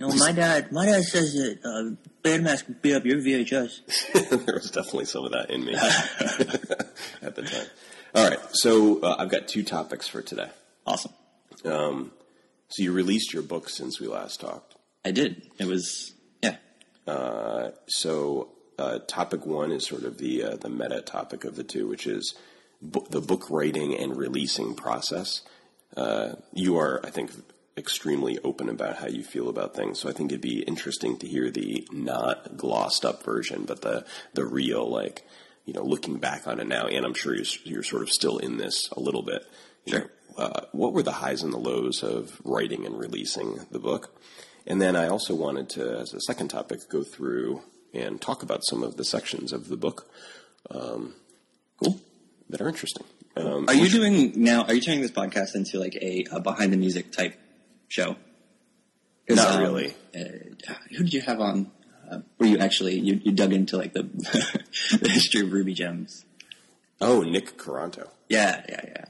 You 0.00 0.08
know, 0.08 0.14
my 0.14 0.32
dad, 0.32 0.72
my 0.72 0.86
dad 0.86 1.04
says 1.04 1.34
that 1.34 1.58
uh, 1.62 1.94
Betamax 2.24 2.64
can 2.64 2.76
beat 2.80 2.94
up 2.94 3.04
your 3.04 3.18
VHS. 3.18 4.44
there 4.46 4.54
was 4.54 4.70
definitely 4.70 5.04
some 5.04 5.26
of 5.26 5.32
that 5.32 5.50
in 5.50 5.62
me 5.62 5.74
at 7.22 7.34
the 7.34 7.42
time. 7.42 7.66
All 8.14 8.26
right, 8.26 8.38
so 8.52 9.02
uh, 9.02 9.16
I've 9.18 9.28
got 9.28 9.46
two 9.46 9.62
topics 9.62 10.08
for 10.08 10.22
today. 10.22 10.48
Awesome. 10.86 11.12
Um, 11.66 12.12
so 12.68 12.82
you 12.82 12.92
released 12.92 13.34
your 13.34 13.42
book 13.42 13.68
since 13.68 14.00
we 14.00 14.06
last 14.06 14.40
talked. 14.40 14.74
I 15.04 15.10
did. 15.10 15.50
It 15.58 15.66
was 15.66 16.14
yeah. 16.42 16.56
Uh, 17.06 17.72
so 17.86 18.48
uh, 18.78 19.00
topic 19.06 19.44
one 19.44 19.70
is 19.70 19.86
sort 19.86 20.04
of 20.04 20.16
the 20.16 20.44
uh, 20.44 20.56
the 20.56 20.70
meta 20.70 21.02
topic 21.02 21.44
of 21.44 21.56
the 21.56 21.64
two, 21.64 21.86
which 21.86 22.06
is 22.06 22.34
bu- 22.80 23.06
the 23.10 23.20
book 23.20 23.50
writing 23.50 23.94
and 23.94 24.16
releasing 24.16 24.74
process. 24.74 25.42
Uh, 25.94 26.36
you 26.54 26.78
are, 26.78 27.04
I 27.04 27.10
think, 27.10 27.32
extremely 27.80 28.38
open 28.44 28.68
about 28.68 28.98
how 28.98 29.08
you 29.08 29.24
feel 29.24 29.48
about 29.48 29.74
things. 29.74 29.98
So 29.98 30.08
I 30.08 30.12
think 30.12 30.30
it'd 30.30 30.40
be 30.40 30.62
interesting 30.62 31.16
to 31.18 31.26
hear 31.26 31.50
the 31.50 31.88
not 31.90 32.56
glossed 32.56 33.04
up 33.04 33.24
version, 33.24 33.64
but 33.64 33.82
the 33.82 34.04
the 34.34 34.44
real, 34.44 34.88
like 34.88 35.26
you 35.64 35.72
know, 35.72 35.82
looking 35.82 36.18
back 36.18 36.46
on 36.46 36.60
it 36.60 36.68
now. 36.68 36.86
And 36.86 37.04
I'm 37.04 37.14
sure 37.14 37.34
you're, 37.34 37.44
you're 37.64 37.82
sort 37.82 38.02
of 38.02 38.10
still 38.10 38.38
in 38.38 38.56
this 38.56 38.88
a 38.92 39.00
little 39.00 39.22
bit. 39.22 39.42
Sure. 39.86 40.00
know, 40.00 40.06
uh, 40.36 40.60
what 40.72 40.92
were 40.92 41.02
the 41.02 41.12
highs 41.12 41.42
and 41.42 41.52
the 41.52 41.58
lows 41.58 42.02
of 42.02 42.40
writing 42.44 42.86
and 42.86 42.98
releasing 42.98 43.66
the 43.70 43.78
book? 43.78 44.16
And 44.66 44.80
then 44.80 44.94
I 44.94 45.08
also 45.08 45.34
wanted 45.34 45.68
to, 45.70 45.98
as 45.98 46.14
a 46.14 46.20
second 46.20 46.48
topic, 46.48 46.80
go 46.88 47.02
through 47.02 47.62
and 47.92 48.20
talk 48.20 48.42
about 48.42 48.64
some 48.64 48.82
of 48.82 48.96
the 48.96 49.04
sections 49.04 49.52
of 49.52 49.68
the 49.68 49.76
book 49.76 50.08
um, 50.70 51.14
Cool. 51.82 51.98
that 52.48 52.60
are 52.60 52.68
interesting. 52.68 53.04
Um, 53.36 53.68
Are 53.68 53.74
you 53.74 53.88
doing 53.88 54.32
now? 54.36 54.64
Are 54.64 54.74
you 54.74 54.80
turning 54.80 55.00
this 55.02 55.10
podcast 55.12 55.54
into 55.54 55.78
like 55.78 55.96
a, 55.96 56.26
a 56.32 56.40
behind 56.40 56.72
the 56.72 56.76
music 56.76 57.12
type 57.12 57.38
show? 57.90 58.16
Not 59.28 59.56
um, 59.56 59.60
really. 59.60 59.94
Uh, 60.14 60.74
who 60.90 61.04
did 61.04 61.12
you 61.12 61.20
have 61.20 61.40
on? 61.40 61.70
Uh, 62.10 62.20
where 62.38 62.48
you 62.48 62.58
actually 62.58 62.98
you, 62.98 63.20
you 63.22 63.32
dug 63.32 63.52
into 63.52 63.76
like 63.76 63.92
the 63.92 64.02
the 65.00 65.08
history 65.08 65.42
of 65.42 65.52
Ruby 65.52 65.74
Gems? 65.74 66.24
oh, 67.00 67.22
Nick 67.22 67.56
Quaranto. 67.56 68.10
Yeah, 68.28 68.62
yeah, 68.68 68.80
yeah. 68.84 69.04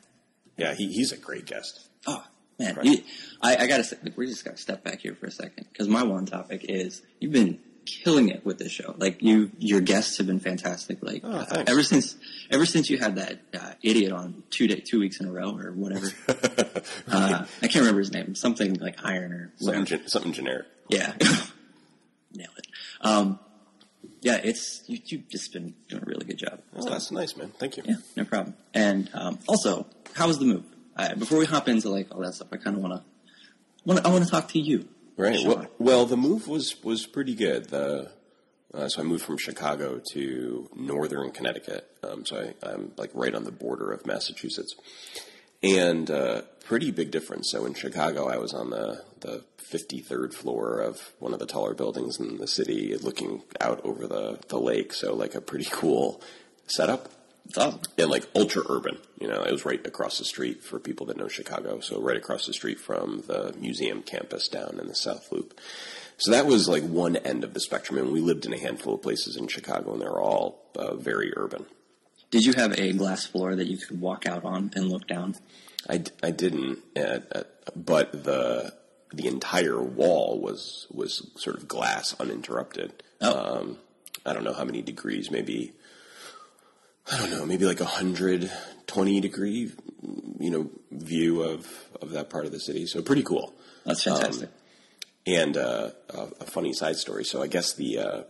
Yeah, 0.57 0.75
he, 0.75 0.93
he's 0.93 1.11
a 1.13 1.17
great 1.17 1.47
guest. 1.47 1.89
Oh 2.07 2.23
man, 2.59 2.79
you, 2.83 2.99
I, 3.41 3.57
I 3.57 3.67
gotta 3.67 3.85
say, 3.85 3.97
like, 4.03 4.17
we 4.17 4.27
just 4.27 4.45
gotta 4.45 4.59
step 4.59 4.85
back 4.85 5.01
here 5.01 5.15
for 5.15 5.27
a 5.27 5.31
second 5.31 5.67
because 5.73 5.89
my 5.89 6.03
one 6.03 6.27
topic 6.27 6.67
is 6.69 7.03
you've 7.19 7.33
been 7.33 7.59
killing 7.87 8.29
it 8.29 8.45
with 8.45 8.59
this 8.59 8.73
show. 8.73 8.95
Like 8.99 9.23
you, 9.23 9.51
your 9.59 9.81
guests 9.81 10.19
have 10.19 10.27
been 10.27 10.41
fantastic. 10.41 10.99
Like 11.03 11.23
Oh, 11.25 11.31
uh, 11.31 11.65
ever 11.67 11.83
since, 11.83 12.17
ever 12.51 12.67
since 12.67 12.91
you 12.91 12.99
had 12.99 13.17
that 13.17 13.41
uh, 13.55 13.73
idiot 13.83 14.13
on 14.13 14.43
two 14.51 14.67
day, 14.67 14.81
two 14.81 15.01
weeks 15.01 15.21
in 15.21 15.27
a 15.27 15.33
row 15.33 15.57
or 15.57 15.73
whatever. 15.73 16.07
uh, 17.09 17.45
I 17.63 17.67
can't 17.67 17.77
remember 17.77 18.01
his 18.01 18.13
name. 18.13 18.35
Something 18.35 18.75
like 18.75 18.97
Iron 19.05 19.33
or 19.33 19.53
whatever. 19.61 19.87
Something, 19.87 20.09
something 20.09 20.33
generic. 20.33 20.67
Yeah. 20.89 21.13
Nail 22.35 22.51
it. 22.57 22.67
Um, 23.01 23.39
yeah, 24.23 24.41
it's 24.43 24.83
you, 24.87 24.99
you've 25.07 25.29
just 25.29 25.53
been 25.53 25.75
doing 25.89 26.03
a 26.03 26.07
really 26.07 26.27
good 26.27 26.39
job. 26.39 26.61
Oh, 26.77 26.89
that's 26.89 27.11
nice, 27.11 27.37
man. 27.37 27.53
Thank 27.59 27.77
you. 27.77 27.85
Yeah, 27.87 27.97
no 28.17 28.25
problem. 28.25 28.55
And 28.75 29.11
um, 29.15 29.39
also, 29.49 29.87
how 30.15 30.27
was 30.27 30.39
the 30.39 30.45
move? 30.45 30.65
Uh, 30.97 31.15
before 31.15 31.39
we 31.39 31.47
hop 31.47 31.69
into 31.69 31.89
like 31.89 32.15
all 32.15 32.21
that 32.21 32.35
stuff, 32.35 32.49
I 32.53 32.57
kind 32.57 32.77
of 32.77 32.83
want 32.83 32.95
to, 32.95 33.03
want 33.85 34.05
I 34.05 34.11
want 34.11 34.25
to 34.25 34.31
talk 34.31 34.49
to 34.49 34.59
you. 34.61 34.87
Right. 35.21 35.39
Sure. 35.39 35.55
Well, 35.55 35.67
well, 35.79 36.07
the 36.07 36.17
move 36.17 36.49
was 36.49 36.83
was 36.83 37.07
pretty 37.07 37.35
good. 37.35 37.67
The 37.67 38.11
uh, 38.73 38.89
so 38.89 39.03
I 39.03 39.05
moved 39.05 39.25
from 39.25 39.37
Chicago 39.37 40.01
to 40.13 40.71
northern 40.75 41.31
Connecticut. 41.31 41.87
Um, 42.03 42.25
so 42.25 42.53
I, 42.63 42.67
I'm 42.67 42.93
like 42.97 43.11
right 43.13 43.35
on 43.35 43.45
the 43.45 43.53
border 43.53 43.93
of 43.93 44.07
Massachusetts, 44.07 44.75
and 45.63 46.11
uh, 46.11 46.43
pretty 46.65 46.91
big 46.91 47.11
difference. 47.11 47.51
So 47.51 47.67
in 47.67 47.75
Chicago, 47.75 48.29
I 48.29 48.39
was 48.39 48.55
on 48.55 48.71
the 48.71 49.05
the 49.21 49.45
53rd 49.71 50.33
floor 50.33 50.81
of 50.81 51.13
one 51.19 51.35
of 51.35 51.39
the 51.39 51.47
taller 51.47 51.75
buildings 51.75 52.19
in 52.19 52.39
the 52.39 52.49
city, 52.49 52.97
looking 52.97 53.43
out 53.61 53.85
over 53.85 54.07
the 54.07 54.39
the 54.49 54.59
lake. 54.59 54.95
So 54.95 55.15
like 55.15 55.35
a 55.35 55.43
pretty 55.43 55.69
cool 55.71 56.23
setup 56.67 57.11
It's 57.47 57.59
awesome. 57.59 57.81
and 57.99 58.11
like 58.11 58.29
ultra 58.35 58.63
urban. 58.69 58.99
You 59.21 59.29
know, 59.29 59.43
it 59.43 59.51
was 59.51 59.65
right 59.65 59.85
across 59.87 60.19
the 60.19 60.25
street 60.25 60.63
for 60.63 60.79
people 60.79 61.07
that 61.07 61.17
know 61.17 61.29
Chicago. 61.29 61.81
So 61.81 62.01
right 62.01 62.17
across 62.17 62.47
the 62.47 62.53
street 62.53 62.79
from 62.79 63.23
the 63.27 63.55
museum 63.59 64.03
campus 64.03 64.49
down 64.49 64.79
in 64.81 64.87
the 64.87 64.95
South 64.95 65.31
Loop. 65.33 65.59
So 66.17 66.31
that 66.33 66.47
was 66.47 66.69
like 66.69 66.83
one 66.83 67.17
end 67.17 67.45
of 67.45 67.55
the 67.55 67.61
spectrum, 67.61 67.99
and 67.99 68.13
we 68.13 68.21
lived 68.21 68.45
in 68.45 68.53
a 68.53 68.59
handful 68.59 68.95
of 68.95 69.03
places 69.03 69.37
in 69.37 69.49
Chicago, 69.49 69.93
and 69.93 70.03
they 70.03 70.07
were 70.07 70.21
all 70.21 70.63
uh, 70.77 70.95
very 70.95 71.33
urban. 71.37 71.67
Did 72.31 72.45
you 72.45 72.53
have 72.53 72.79
a 72.79 72.93
glass 72.93 73.27
floor 73.27 73.57
that 73.57 73.67
you 73.67 73.79
could 73.79 74.01
walk 74.01 74.27
out 74.27 74.45
on 74.45 74.71
and 74.77 74.89
look 74.89 75.07
down? 75.07 75.37
I, 75.89 75.97
d- 75.99 76.13
I 76.23 76.31
didn't, 76.31 76.79
uh, 76.97 77.21
uh, 77.35 77.43
but 77.75 78.25
the 78.25 78.75
the 79.13 79.27
entire 79.27 79.83
wall 79.83 80.39
was 80.41 80.87
was 80.93 81.29
sort 81.37 81.57
of 81.57 81.67
glass 81.67 82.15
uninterrupted. 82.21 83.03
Oh. 83.21 83.61
Um, 83.61 83.79
I 84.25 84.35
don't 84.35 84.45
know 84.45 84.53
how 84.53 84.65
many 84.65 84.83
degrees, 84.83 85.31
maybe 85.31 85.73
I 87.13 87.19
don't 87.19 87.31
know, 87.31 87.47
maybe 87.47 87.65
like 87.65 87.81
a 87.81 87.85
hundred 87.85 88.51
twenty 88.87 89.21
degree, 89.21 89.73
you 90.39 90.51
know, 90.51 90.71
view 90.91 91.43
of 91.43 91.67
of 92.01 92.11
that 92.11 92.31
part 92.31 92.47
of 92.47 92.53
the 92.53 92.61
city. 92.61 92.87
So 92.87 93.03
pretty 93.03 93.23
cool. 93.23 93.55
That's 93.85 94.03
fantastic. 94.03 94.51
And 95.27 95.57
uh, 95.57 95.91
a, 96.09 96.19
a 96.41 96.45
funny 96.45 96.73
side 96.73 96.97
story. 96.97 97.25
So 97.25 97.43
I 97.43 97.47
guess 97.47 97.75
the 97.75 97.99
uh, 97.99 98.23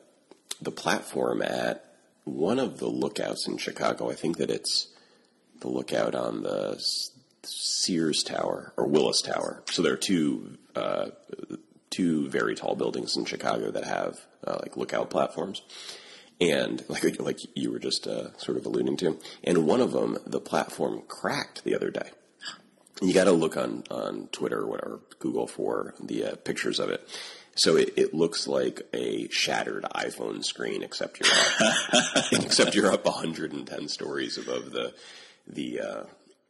the 0.61 0.71
platform 0.71 1.43
at 1.43 1.85
one 2.25 2.59
of 2.59 2.79
the 2.79 2.89
lookouts 2.89 3.47
in 3.49 3.59
Chicago, 3.59 4.11
I 4.11 4.15
think 4.15 4.37
that 4.39 4.51
it's 4.51 4.89
the 5.61 5.69
lookout 5.69 6.15
on 6.15 6.43
the 6.43 6.83
Sears 7.43 8.23
Tower 8.23 8.73
or 8.77 8.87
Willis 8.87 9.23
Tower. 9.23 9.63
So 9.67 9.83
there 9.83 9.95
are 9.95 9.97
two 9.97 10.59
uh, 10.75 11.11
two 11.91 12.29
very 12.29 12.55
tall 12.55 12.77
buildings 12.77 13.17
in 13.17 13.25
Chicago 13.25 13.71
that 13.71 13.85
have 13.85 14.19
uh, 14.47 14.59
like 14.63 14.77
lookout 14.77 15.11
platforms. 15.11 15.63
And 16.41 16.85
like 16.89 17.21
like 17.21 17.39
you 17.55 17.71
were 17.73 17.79
just 17.79 18.07
uh, 18.07 18.37
sort 18.39 18.57
of 18.59 18.67
alluding 18.67 18.97
to, 18.99 19.19
and 19.45 19.67
one 19.67 19.81
of 19.81 19.93
them, 19.93 20.19
the 20.27 20.41
platform 20.41 21.03
cracked 21.09 21.65
the 21.65 21.75
other 21.75 21.91
day. 21.91 22.11
You 23.03 23.15
got 23.15 23.25
to 23.25 23.33
look 23.33 23.57
on, 23.57 23.85
on 23.91 24.29
Twitter 24.31 24.61
or 24.61 24.67
whatever, 24.67 25.01
Google 25.21 25.47
for 25.47 25.95
the 26.03 26.25
uh, 26.27 26.37
pictures 26.37 26.79
of 26.79 26.91
it. 26.91 27.09
So 27.55 27.77
it, 27.77 27.95
it 27.97 28.13
looks 28.15 28.47
like 28.47 28.83
a 28.93 29.27
shattered 29.31 29.85
iPhone 29.95 30.45
screen, 30.45 30.83
except 30.83 31.19
you're 31.19 31.31
up, 31.33 32.25
except 32.33 32.75
you're 32.75 32.93
up 32.93 33.05
110 33.07 33.89
stories 33.89 34.37
above 34.39 34.71
the 34.73 34.95
the 35.47 35.81
uh, 35.81 36.03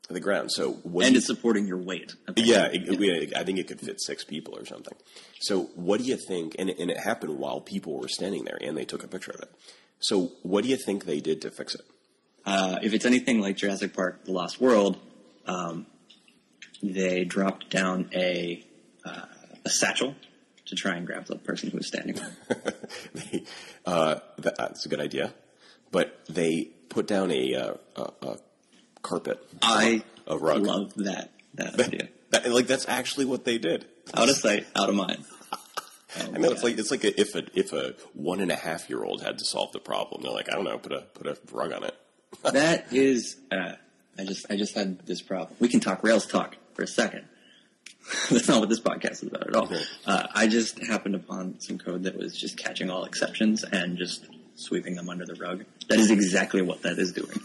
the 0.09 0.21
ground. 0.21 0.51
So 0.53 0.73
what 0.83 1.05
and 1.07 1.15
you- 1.15 1.19
it's 1.19 1.27
supporting 1.27 1.67
your 1.69 1.79
weight. 1.79 2.15
yeah, 2.37 2.69
it, 2.73 3.33
I 3.37 3.45
think 3.45 3.59
it 3.61 3.69
could 3.69 3.81
fit 3.81 4.01
six 4.01 4.25
people 4.25 4.57
or 4.59 4.65
something. 4.67 4.95
So, 5.41 5.71
what 5.75 6.01
do 6.01 6.05
you 6.07 6.17
think? 6.17 6.57
And, 6.59 6.69
and 6.69 6.91
it 6.91 6.99
happened 6.99 7.39
while 7.39 7.61
people 7.61 7.99
were 7.99 8.09
standing 8.09 8.45
there, 8.45 8.59
and 8.61 8.77
they 8.77 8.85
took 8.85 9.03
a 9.05 9.09
picture 9.09 9.31
of 9.33 9.41
it. 9.43 9.51
So, 10.01 10.33
what 10.43 10.65
do 10.65 10.71
you 10.71 10.77
think 10.77 11.05
they 11.05 11.21
did 11.21 11.43
to 11.43 11.51
fix 11.51 11.75
it? 11.75 11.83
Uh, 12.45 12.79
if 12.83 12.95
it's 12.95 13.05
anything 13.05 13.41
like 13.41 13.57
Jurassic 13.57 13.95
Park: 13.95 14.25
The 14.25 14.33
Lost 14.33 14.61
World, 14.61 14.99
um, 15.47 15.87
they 16.83 17.25
dropped 17.25 17.71
down 17.71 18.09
a 18.15 18.65
uh, 19.05 19.27
a 19.65 19.71
satchel 19.71 20.15
to 20.67 20.75
try 20.75 20.97
and 20.97 21.07
grab 21.07 21.27
the 21.27 21.37
person 21.37 21.71
who 21.71 21.77
was 21.79 21.87
standing 21.89 22.19
they, 23.15 23.45
uh, 23.85 24.17
that, 24.39 24.57
that's 24.57 24.87
a 24.87 24.89
good 24.89 25.01
idea, 25.01 25.35
but 25.91 26.19
they 26.29 26.71
put 26.89 27.07
down 27.07 27.31
a, 27.33 27.55
uh, 27.55 27.75
a, 27.97 28.03
a 28.27 28.37
carpet, 29.03 29.45
I 29.63 30.03
a 30.27 30.39
rug. 30.39 30.63
love 30.63 30.95
that 30.97 31.31
that 31.55 31.79
idea. 31.79 32.09
That- 32.31 32.49
like 32.51 32.69
that's 32.69 32.89
actually 32.89 33.25
what 33.27 33.45
they 33.45 33.59
did. 33.59 33.85
Out 34.15 34.29
of 34.29 34.37
sight, 34.37 34.67
out 34.77 34.89
of 34.89 34.95
mind. 34.95 35.25
I 36.19 36.39
know 36.39 36.51
it's 36.51 36.63
like 36.63 36.79
it's 36.79 36.91
like 36.91 37.05
a, 37.05 37.21
if 37.21 37.35
a 37.35 37.45
if 37.55 37.73
a 37.73 37.95
one 38.15 38.41
and 38.41 38.51
a 38.51 38.57
half 38.57 38.89
year 38.91 39.05
old 39.05 39.23
had 39.23 39.39
to 39.39 39.45
solve 39.45 39.73
the 39.73 39.79
problem, 39.79 40.23
they're 40.23 40.33
like, 40.33 40.51
I 40.51 40.57
don't 40.57 40.65
know, 40.65 40.79
put 40.79 40.93
a 40.93 41.01
put 41.01 41.27
a 41.27 41.37
rug 41.53 41.73
on 41.73 41.85
it. 41.85 41.95
that 42.43 42.93
is. 42.93 43.37
Uh, 43.51 43.75
I 44.19 44.25
just 44.25 44.47
I 44.51 44.57
just 44.57 44.75
had 44.75 45.07
this 45.07 45.23
problem. 45.23 45.57
We 45.61 45.69
can 45.69 45.81
talk 45.81 46.03
Rails 46.03 46.27
talk 46.27 46.57
for 46.75 46.83
a 46.83 46.87
second. 46.87 47.25
That's 48.31 48.49
not 48.49 48.61
what 48.61 48.69
this 48.69 48.81
podcast 48.81 49.13
is 49.13 49.25
about 49.25 49.49
at 49.49 49.55
all. 49.55 49.65
Okay. 49.65 49.83
Uh, 50.07 50.27
I 50.35 50.47
just 50.47 50.79
happened 50.85 51.15
upon 51.15 51.61
some 51.61 51.79
code 51.79 52.05
that 52.05 52.17
was 52.17 52.37
just 52.37 52.57
catching 52.57 52.91
all 52.91 53.05
exceptions 53.05 53.65
and 53.65 53.97
just 53.97 54.27
sweeping 54.57 54.95
them 54.95 55.09
under 55.09 55.25
the 55.25 55.35
rug. 55.35 55.65
That 55.89 55.99
is 55.99 56.11
exactly 56.11 56.63
what 56.63 56.83
that 56.83 56.99
is 56.99 57.13
doing. 57.13 57.41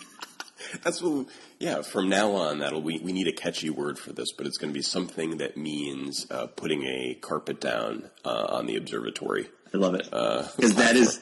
That's 0.84 1.01
what. 1.01 1.27
Yeah, 1.60 1.81
from 1.81 2.10
now 2.10 2.31
on, 2.34 2.60
that'll 2.60 2.81
we 2.81 3.00
we 3.00 3.12
need 3.13 3.27
a 3.27 3.31
catchy 3.34 3.69
word 3.69 3.98
for 4.00 4.12
this, 4.13 4.31
but 4.34 4.45
it's 4.48 4.57
going 4.57 4.72
to 4.72 4.77
be 4.77 4.81
something 4.84 5.38
that 5.38 5.55
means 5.57 6.25
uh, 6.31 6.48
putting 6.48 6.84
a 6.84 7.15
carpet 7.22 7.60
down 7.62 8.10
uh, 8.24 8.45
on 8.50 8.65
the 8.65 8.75
observatory. 8.75 9.48
I 9.74 9.77
love 9.77 9.95
it 9.95 10.07
Uh, 10.13 10.48
because 10.55 10.75
that 10.75 10.95
is 10.95 11.19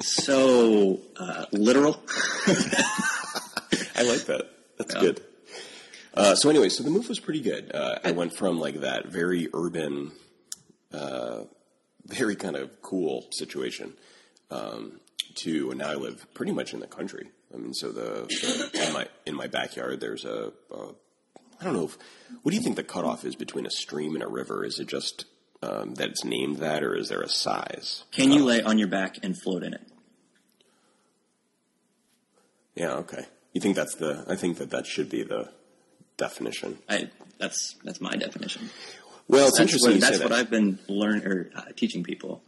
so 0.00 1.00
uh, 1.16 1.46
literal. 1.52 2.02
I 2.46 4.02
like 4.02 4.24
that. 4.26 4.48
That's 4.78 4.94
Yeah. 4.94 5.00
good. 5.00 5.20
Uh, 6.14 6.34
so 6.34 6.50
anyway, 6.50 6.68
so 6.68 6.82
the 6.82 6.90
move 6.90 7.08
was 7.08 7.20
pretty 7.20 7.40
good. 7.40 7.70
Uh, 7.74 7.98
I 8.04 8.10
went 8.12 8.34
from 8.34 8.58
like 8.58 8.80
that 8.80 9.06
very 9.06 9.48
urban, 9.54 10.10
uh, 10.92 11.44
very 12.06 12.34
kind 12.34 12.56
of 12.56 12.82
cool 12.82 13.26
situation 13.30 13.92
um, 14.50 15.00
to 15.36 15.72
now 15.74 15.90
I 15.90 15.94
live 15.94 16.26
pretty 16.34 16.52
much 16.52 16.74
in 16.74 16.80
the 16.80 16.86
country. 16.88 17.30
I 17.52 17.58
mean, 17.58 17.74
so 17.74 17.90
the, 17.90 18.26
the 18.72 18.86
in 18.86 18.92
my 18.92 19.08
in 19.26 19.34
my 19.34 19.46
backyard 19.46 20.00
there's 20.00 20.24
a, 20.24 20.52
I 21.60 21.64
don't 21.64 21.74
know. 21.74 21.84
If, 21.84 21.98
what 22.42 22.50
do 22.52 22.56
you 22.56 22.62
think 22.62 22.76
the 22.76 22.84
cutoff 22.84 23.24
is 23.24 23.34
between 23.36 23.66
a 23.66 23.70
stream 23.70 24.14
and 24.14 24.22
a 24.22 24.28
river? 24.28 24.64
Is 24.64 24.78
it 24.78 24.86
just 24.86 25.24
um, 25.62 25.94
that 25.94 26.10
it's 26.10 26.24
named 26.24 26.58
that, 26.58 26.82
or 26.82 26.94
is 26.96 27.08
there 27.08 27.20
a 27.20 27.28
size? 27.28 28.04
Can 28.12 28.32
you 28.32 28.44
lay 28.44 28.62
on 28.62 28.78
your 28.78 28.88
back 28.88 29.18
and 29.22 29.36
float 29.40 29.62
in 29.62 29.74
it? 29.74 29.82
Yeah. 32.74 32.92
Okay. 32.94 33.24
You 33.52 33.60
think 33.60 33.76
that's 33.76 33.96
the? 33.96 34.24
I 34.28 34.36
think 34.36 34.58
that 34.58 34.70
that 34.70 34.86
should 34.86 35.10
be 35.10 35.22
the 35.22 35.50
definition. 36.16 36.78
I 36.88 37.10
that's 37.38 37.76
that's 37.84 38.00
my 38.00 38.14
definition. 38.14 38.70
Well, 39.28 39.46
it's 39.46 39.58
That's 39.58 39.72
interesting. 39.72 39.92
what, 39.92 40.00
that's 40.00 40.18
that. 40.18 40.30
what 40.30 40.32
I've 40.32 40.50
been 40.50 40.78
learning 40.88 41.24
or 41.24 41.50
uh, 41.54 41.62
teaching 41.76 42.02
people. 42.02 42.42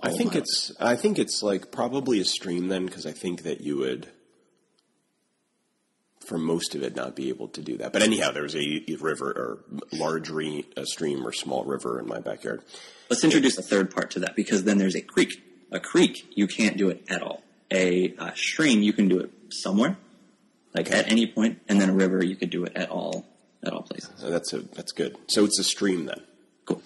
I 0.00 0.10
think 0.10 0.36
it's 0.36 0.72
I 0.78 0.94
think 0.94 1.18
it's 1.18 1.42
like 1.42 1.72
probably 1.72 2.20
a 2.20 2.24
stream 2.24 2.68
then 2.68 2.86
because 2.86 3.06
I 3.06 3.12
think 3.12 3.42
that 3.42 3.60
you 3.60 3.78
would 3.78 4.08
for 6.28 6.38
most 6.38 6.74
of 6.74 6.82
it 6.82 6.94
not 6.94 7.16
be 7.16 7.30
able 7.30 7.48
to 7.48 7.62
do 7.62 7.78
that. 7.78 7.92
But 7.92 8.02
anyhow, 8.02 8.30
there's 8.32 8.54
a, 8.54 8.84
a 8.86 8.96
river 8.96 9.30
or 9.30 9.58
large 9.92 10.28
re, 10.28 10.66
a 10.76 10.84
stream 10.84 11.26
or 11.26 11.32
small 11.32 11.64
river 11.64 11.98
in 11.98 12.06
my 12.06 12.20
backyard. 12.20 12.62
Let's 13.08 13.24
introduce 13.24 13.56
a 13.56 13.62
third 13.62 13.90
part 13.90 14.10
to 14.12 14.20
that 14.20 14.36
because 14.36 14.64
then 14.64 14.76
there's 14.76 14.94
a 14.94 15.00
creek. 15.00 15.42
A 15.72 15.80
creek, 15.80 16.30
you 16.36 16.46
can't 16.46 16.76
do 16.76 16.90
it 16.90 17.02
at 17.08 17.22
all. 17.22 17.42
A, 17.70 18.14
uh 18.16 18.32
stream, 18.34 18.82
you 18.82 18.92
can 18.92 19.08
do 19.08 19.18
it 19.20 19.30
somewhere, 19.50 19.96
like 20.74 20.90
at 20.90 21.10
any 21.10 21.26
point, 21.26 21.60
and 21.68 21.80
then 21.80 21.88
a 21.90 21.94
river, 21.94 22.22
you 22.24 22.36
could 22.36 22.50
do 22.50 22.64
it 22.64 22.72
at 22.76 22.90
all, 22.90 23.26
at 23.62 23.72
all 23.72 23.82
places. 23.82 24.10
So 24.16 24.30
that's 24.30 24.52
a 24.52 24.60
that's 24.60 24.92
good. 24.92 25.16
So 25.28 25.44
it's 25.44 25.58
a 25.58 25.64
stream 25.64 26.06
then. 26.06 26.22
Cool. 26.64 26.82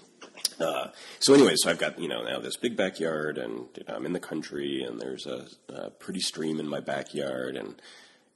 Uh, 0.61 0.89
so 1.21 1.35
anyway, 1.35 1.55
so 1.57 1.71
I've 1.71 1.79
got 1.79 1.99
you 1.99 2.09
know 2.09 2.23
now 2.23 2.41
this 2.41 2.57
big 2.57 2.77
backyard, 2.77 3.39
and 3.39 3.67
you 3.77 3.85
know, 3.87 3.95
I'm 3.95 4.07
in 4.07 4.13
the 4.13 4.21
country, 4.21 4.83
and 4.83 5.01
there's 5.01 5.27
a, 5.27 5.47
a 5.69 5.91
pretty 5.91 6.21
stream 6.21 6.59
in 6.59 6.69
my 6.69 6.81
backyard, 6.81 7.57
and 7.57 7.81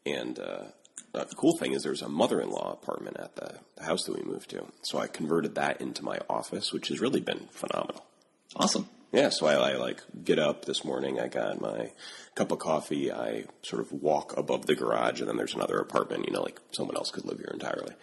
and 0.04 0.38
uh, 0.38 0.64
uh, 1.16 1.24
the 1.24 1.34
cool 1.34 1.56
thing 1.56 1.72
is 1.72 1.82
there's 1.82 2.02
a 2.02 2.08
mother-in-law 2.08 2.72
apartment 2.72 3.16
at 3.18 3.34
the, 3.36 3.58
the 3.76 3.84
house 3.84 4.04
that 4.04 4.16
we 4.16 4.22
moved 4.22 4.50
to. 4.50 4.64
So 4.82 4.98
I 4.98 5.06
converted 5.06 5.54
that 5.56 5.80
into 5.80 6.04
my 6.04 6.18
office, 6.28 6.72
which 6.72 6.88
has 6.88 7.00
really 7.00 7.20
been 7.20 7.48
phenomenal. 7.50 8.04
Awesome. 8.54 8.88
Yeah, 9.12 9.30
so 9.30 9.46
I, 9.46 9.70
I 9.70 9.76
like 9.76 10.02
get 10.24 10.38
up 10.38 10.64
this 10.64 10.84
morning. 10.84 11.20
I 11.20 11.28
got 11.28 11.60
my 11.60 11.90
cup 12.34 12.52
of 12.52 12.58
coffee. 12.58 13.12
I 13.12 13.44
sort 13.62 13.80
of 13.80 13.92
walk 13.92 14.36
above 14.36 14.66
the 14.66 14.74
garage, 14.74 15.20
and 15.20 15.28
then 15.28 15.36
there's 15.36 15.54
another 15.54 15.78
apartment. 15.78 16.26
You 16.26 16.34
know, 16.34 16.42
like 16.42 16.60
someone 16.72 16.96
else 16.96 17.10
could 17.10 17.24
live 17.24 17.38
here 17.38 17.50
entirely. 17.52 17.94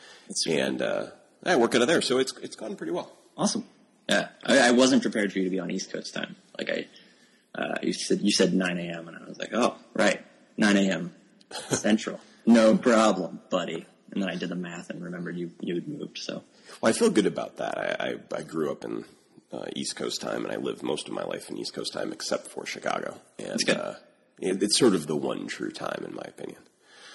And 0.47 0.81
uh, 0.81 1.07
I 1.45 1.55
work 1.57 1.75
out 1.75 1.81
of 1.81 1.87
there, 1.87 2.01
so 2.01 2.17
it's 2.17 2.33
it's 2.41 2.55
gone 2.55 2.75
pretty 2.75 2.93
well. 2.93 3.11
Awesome. 3.37 3.65
Yeah, 4.09 4.29
I, 4.45 4.69
I 4.69 4.71
wasn't 4.71 5.01
prepared 5.01 5.31
for 5.31 5.39
you 5.39 5.45
to 5.45 5.49
be 5.49 5.59
on 5.59 5.71
East 5.71 5.91
Coast 5.91 6.13
time. 6.13 6.35
Like 6.57 6.69
I, 6.69 7.61
uh, 7.61 7.75
you 7.81 7.93
said 7.93 8.21
you 8.21 8.31
said 8.31 8.53
9 8.53 8.77
a.m. 8.77 9.07
and 9.07 9.17
I 9.17 9.27
was 9.27 9.37
like, 9.37 9.53
oh, 9.53 9.75
right, 9.93 10.21
9 10.57 10.77
a.m. 10.77 11.13
Central, 11.69 12.19
no 12.45 12.77
problem, 12.77 13.41
buddy. 13.49 13.85
And 14.11 14.21
then 14.21 14.29
I 14.29 14.35
did 14.35 14.49
the 14.49 14.55
math 14.55 14.89
and 14.89 15.03
remembered 15.03 15.37
you 15.37 15.51
you 15.59 15.75
had 15.75 15.87
moved. 15.87 16.19
So 16.19 16.43
Well, 16.81 16.89
I 16.89 16.93
feel 16.93 17.09
good 17.09 17.25
about 17.25 17.57
that. 17.57 17.77
I 17.77 18.17
I, 18.33 18.37
I 18.39 18.41
grew 18.43 18.71
up 18.71 18.83
in 18.83 19.05
uh, 19.51 19.65
East 19.75 19.95
Coast 19.95 20.21
time, 20.21 20.43
and 20.45 20.53
I 20.53 20.57
lived 20.57 20.83
most 20.83 21.07
of 21.07 21.13
my 21.13 21.23
life 21.23 21.49
in 21.49 21.57
East 21.57 21.73
Coast 21.73 21.93
time, 21.93 22.11
except 22.11 22.47
for 22.47 22.65
Chicago. 22.65 23.19
And. 23.39 23.69
Uh, 23.69 23.93
it, 24.39 24.61
it's 24.61 24.77
sort 24.77 24.93
of 24.95 25.07
the 25.07 25.15
one 25.15 25.47
true 25.47 25.71
time, 25.71 26.03
in 26.05 26.15
my 26.15 26.23
opinion. 26.27 26.59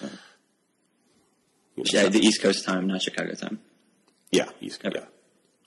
You 0.01 0.07
know, 1.83 1.83
yeah, 1.93 2.09
the 2.09 2.19
East 2.19 2.41
Coast 2.41 2.65
time, 2.65 2.87
not 2.87 3.01
Chicago 3.01 3.33
time. 3.33 3.59
yeah, 4.31 4.49
East 4.61 4.81
Coast. 4.81 4.95
Okay. 4.95 5.05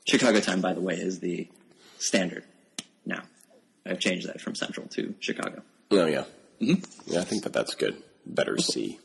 Chicago 0.06 0.40
time, 0.40 0.60
by 0.60 0.72
the 0.74 0.80
way, 0.80 0.94
is 0.94 1.20
the 1.20 1.48
standard 1.98 2.44
now. 3.06 3.22
I've 3.86 3.98
changed 4.00 4.28
that 4.28 4.40
from 4.40 4.54
Central 4.54 4.86
to 4.88 5.14
Chicago. 5.20 5.62
Yeah. 5.90 6.00
Oh 6.00 6.06
yeah. 6.06 6.24
Mm-hmm. 6.60 7.12
Yeah, 7.12 7.20
I 7.20 7.24
think 7.24 7.44
that 7.44 7.52
that's 7.52 7.74
good. 7.74 8.02
Better 8.26 8.58
C. 8.58 8.98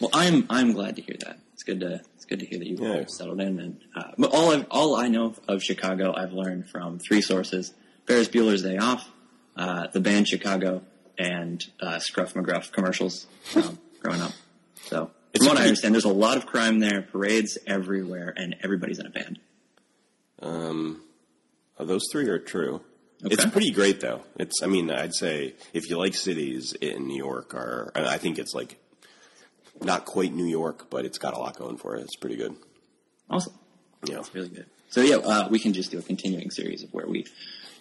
Well, 0.00 0.10
I'm 0.12 0.46
I'm 0.50 0.72
glad 0.72 0.96
to 0.96 1.02
hear 1.02 1.16
that. 1.24 1.38
It's 1.54 1.62
good 1.62 1.80
to 1.80 2.00
it's 2.16 2.24
good 2.24 2.40
to 2.40 2.46
hear 2.46 2.58
that 2.58 2.66
you've 2.66 2.80
Yeah. 2.80 3.04
settled 3.06 3.40
in. 3.40 3.58
And 3.60 3.80
uh, 3.94 4.12
but 4.18 4.32
all 4.32 4.52
I've, 4.52 4.66
all 4.70 4.96
I 4.96 5.08
know 5.08 5.34
of 5.48 5.62
Chicago, 5.62 6.14
I've 6.16 6.32
learned 6.32 6.68
from 6.68 6.98
three 6.98 7.20
sources: 7.20 7.72
Ferris 8.06 8.28
Bueller's 8.28 8.62
Day 8.62 8.78
Off, 8.78 9.08
uh, 9.56 9.86
the 9.92 10.00
band 10.00 10.28
Chicago, 10.28 10.82
and 11.18 11.62
uh, 11.80 11.98
Scruff 11.98 12.34
McGruff 12.34 12.72
commercials 12.72 13.26
um, 13.54 13.78
growing 14.00 14.20
up. 14.22 14.32
So 14.86 15.10
It's 15.32 15.44
from 15.44 15.54
what 15.54 15.62
I 15.62 15.66
understand, 15.66 15.94
there's 15.94 16.04
a 16.04 16.08
lot 16.12 16.36
of 16.36 16.46
crime 16.46 16.80
there, 16.80 17.02
parades 17.02 17.58
everywhere, 17.66 18.32
and 18.36 18.56
everybody's 18.62 18.98
in 18.98 19.06
a 19.06 19.10
band. 19.10 19.38
Um, 20.40 21.02
oh, 21.78 21.84
those 21.84 22.02
three 22.10 22.28
are 22.28 22.38
true. 22.38 22.80
Okay. 23.24 23.34
It's 23.34 23.44
pretty 23.46 23.70
great 23.70 24.00
though. 24.00 24.22
It's, 24.36 24.62
I 24.62 24.66
mean, 24.66 24.90
I'd 24.90 25.14
say 25.14 25.54
if 25.72 25.88
you 25.88 25.96
like 25.96 26.14
cities 26.14 26.72
in 26.80 27.06
New 27.06 27.16
York 27.16 27.54
are, 27.54 27.92
I 27.94 28.18
think 28.18 28.38
it's 28.40 28.52
like 28.52 28.78
not 29.84 30.04
quite 30.04 30.32
New 30.32 30.46
York, 30.46 30.88
but 30.90 31.04
it's 31.04 31.18
got 31.18 31.34
a 31.34 31.38
lot 31.38 31.56
going 31.58 31.76
for 31.76 31.96
it. 31.96 32.02
It's 32.02 32.16
pretty 32.16 32.36
good. 32.36 32.56
Awesome. 33.30 33.54
Yeah. 34.04 34.18
It's 34.18 34.34
really 34.34 34.48
good. 34.48 34.66
So 34.90 35.00
yeah, 35.00 35.16
uh, 35.16 35.48
we 35.48 35.58
can 35.58 35.72
just 35.72 35.90
do 35.90 35.98
a 35.98 36.02
continuing 36.02 36.50
series 36.50 36.82
of 36.82 36.92
where 36.92 37.06
we 37.06 37.26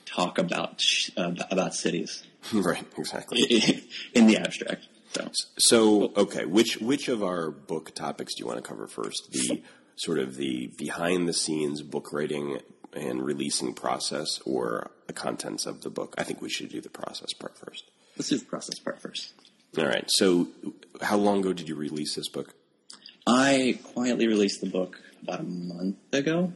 talk 0.05 0.38
about 0.38 0.79
sh- 0.79 1.10
uh, 1.17 1.34
about 1.50 1.74
cities 1.75 2.24
right. 2.53 2.86
Exactly. 2.98 3.41
in 4.13 4.27
the 4.27 4.38
abstract. 4.38 4.88
So 5.13 5.29
So, 5.58 6.13
okay, 6.15 6.46
which 6.46 6.77
which 6.77 7.10
of 7.10 7.22
our 7.22 7.51
book 7.51 7.93
topics 7.93 8.36
do 8.36 8.41
you 8.41 8.48
want 8.48 8.63
to 8.63 8.67
cover 8.67 8.88
first? 8.88 9.29
The 9.31 9.62
sort 9.98 10.20
of 10.20 10.38
the 10.38 10.67
behind 10.77 11.27
the 11.27 11.34
scenes 11.34 11.81
book 11.81 12.13
writing 12.13 12.60
and 12.93 13.22
releasing 13.24 13.74
process, 13.74 14.39
or 14.46 14.91
the 15.08 15.13
contents 15.13 15.65
of 15.65 15.81
the 15.81 15.89
book? 15.89 16.15
I 16.17 16.24
think 16.24 16.41
we 16.41 16.50
should 16.50 16.70
do 16.70 16.79
the 16.81 16.89
process 16.89 17.34
part 17.34 17.58
first. 17.58 17.84
let's 18.17 18.29
do 18.29 18.38
the 18.38 18.46
process 18.46 18.79
part 18.79 19.01
first. 19.01 19.34
All 19.78 19.86
right. 19.86 20.06
So, 20.10 20.48
how 21.01 21.18
long 21.18 21.40
ago 21.40 21.54
did 21.54 21.70
you 21.70 21.75
release 21.75 22.16
this 22.16 22.28
book? 22.30 22.54
I 23.28 23.80
quietly 23.94 24.28
released 24.28 24.62
the 24.62 24.70
book 24.70 25.00
about 25.24 25.40
a 25.42 25.44
month 25.44 25.98
ago. 26.12 26.54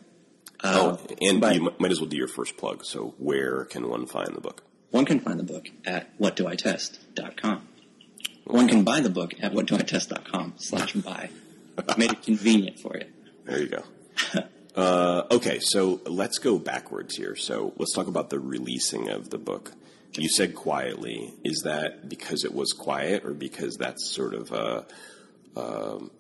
Oh, 0.64 0.90
Uh, 0.92 0.98
and 1.22 1.40
but 1.42 1.56
you 1.56 1.62
mi- 1.64 1.76
might 1.80 1.92
as 1.92 2.00
well 2.02 2.10
do 2.10 2.18
your 2.18 2.28
first 2.28 2.58
plug. 2.58 2.84
So, 2.86 3.14
where 3.18 3.66
can 3.66 3.88
one 3.90 4.06
find 4.06 4.36
the 4.36 4.42
book? 4.42 4.64
one 4.92 5.06
can 5.06 5.20
find 5.20 5.38
the 5.40 5.44
book 5.44 5.68
at 5.86 6.18
whatdoitest.com. 6.20 7.68
One 8.46 8.68
can 8.68 8.84
buy 8.84 9.02
the 9.02 9.10
book 9.10 9.34
at 9.42 9.52
whatdoitest.com 9.54 10.54
slash 10.58 10.94
buy. 11.10 11.30
Made 11.98 12.12
it 12.14 12.22
convenient 12.24 12.80
for 12.80 12.96
you. 12.98 13.06
There 13.46 13.60
you 13.62 13.68
go. 13.68 13.84
uh, 14.82 15.24
okay, 15.32 15.60
so 15.60 16.00
let's 16.06 16.38
go 16.38 16.58
backwards 16.60 17.16
here. 17.18 17.36
So 17.36 17.74
let's 17.78 17.94
talk 17.94 18.08
about 18.08 18.30
the 18.30 18.40
releasing 18.40 19.10
of 19.10 19.30
the 19.32 19.38
book. 19.38 19.74
You 20.18 20.30
said 20.30 20.56
quietly. 20.56 21.34
Is 21.44 21.62
that 21.66 22.08
because 22.10 22.44
it 22.46 22.54
was 22.54 22.72
quiet, 22.72 23.26
or 23.26 23.34
because 23.34 23.78
that's 23.78 24.10
sort 24.10 24.34
of 24.34 24.52
a, 24.52 24.86
um, 25.56 26.12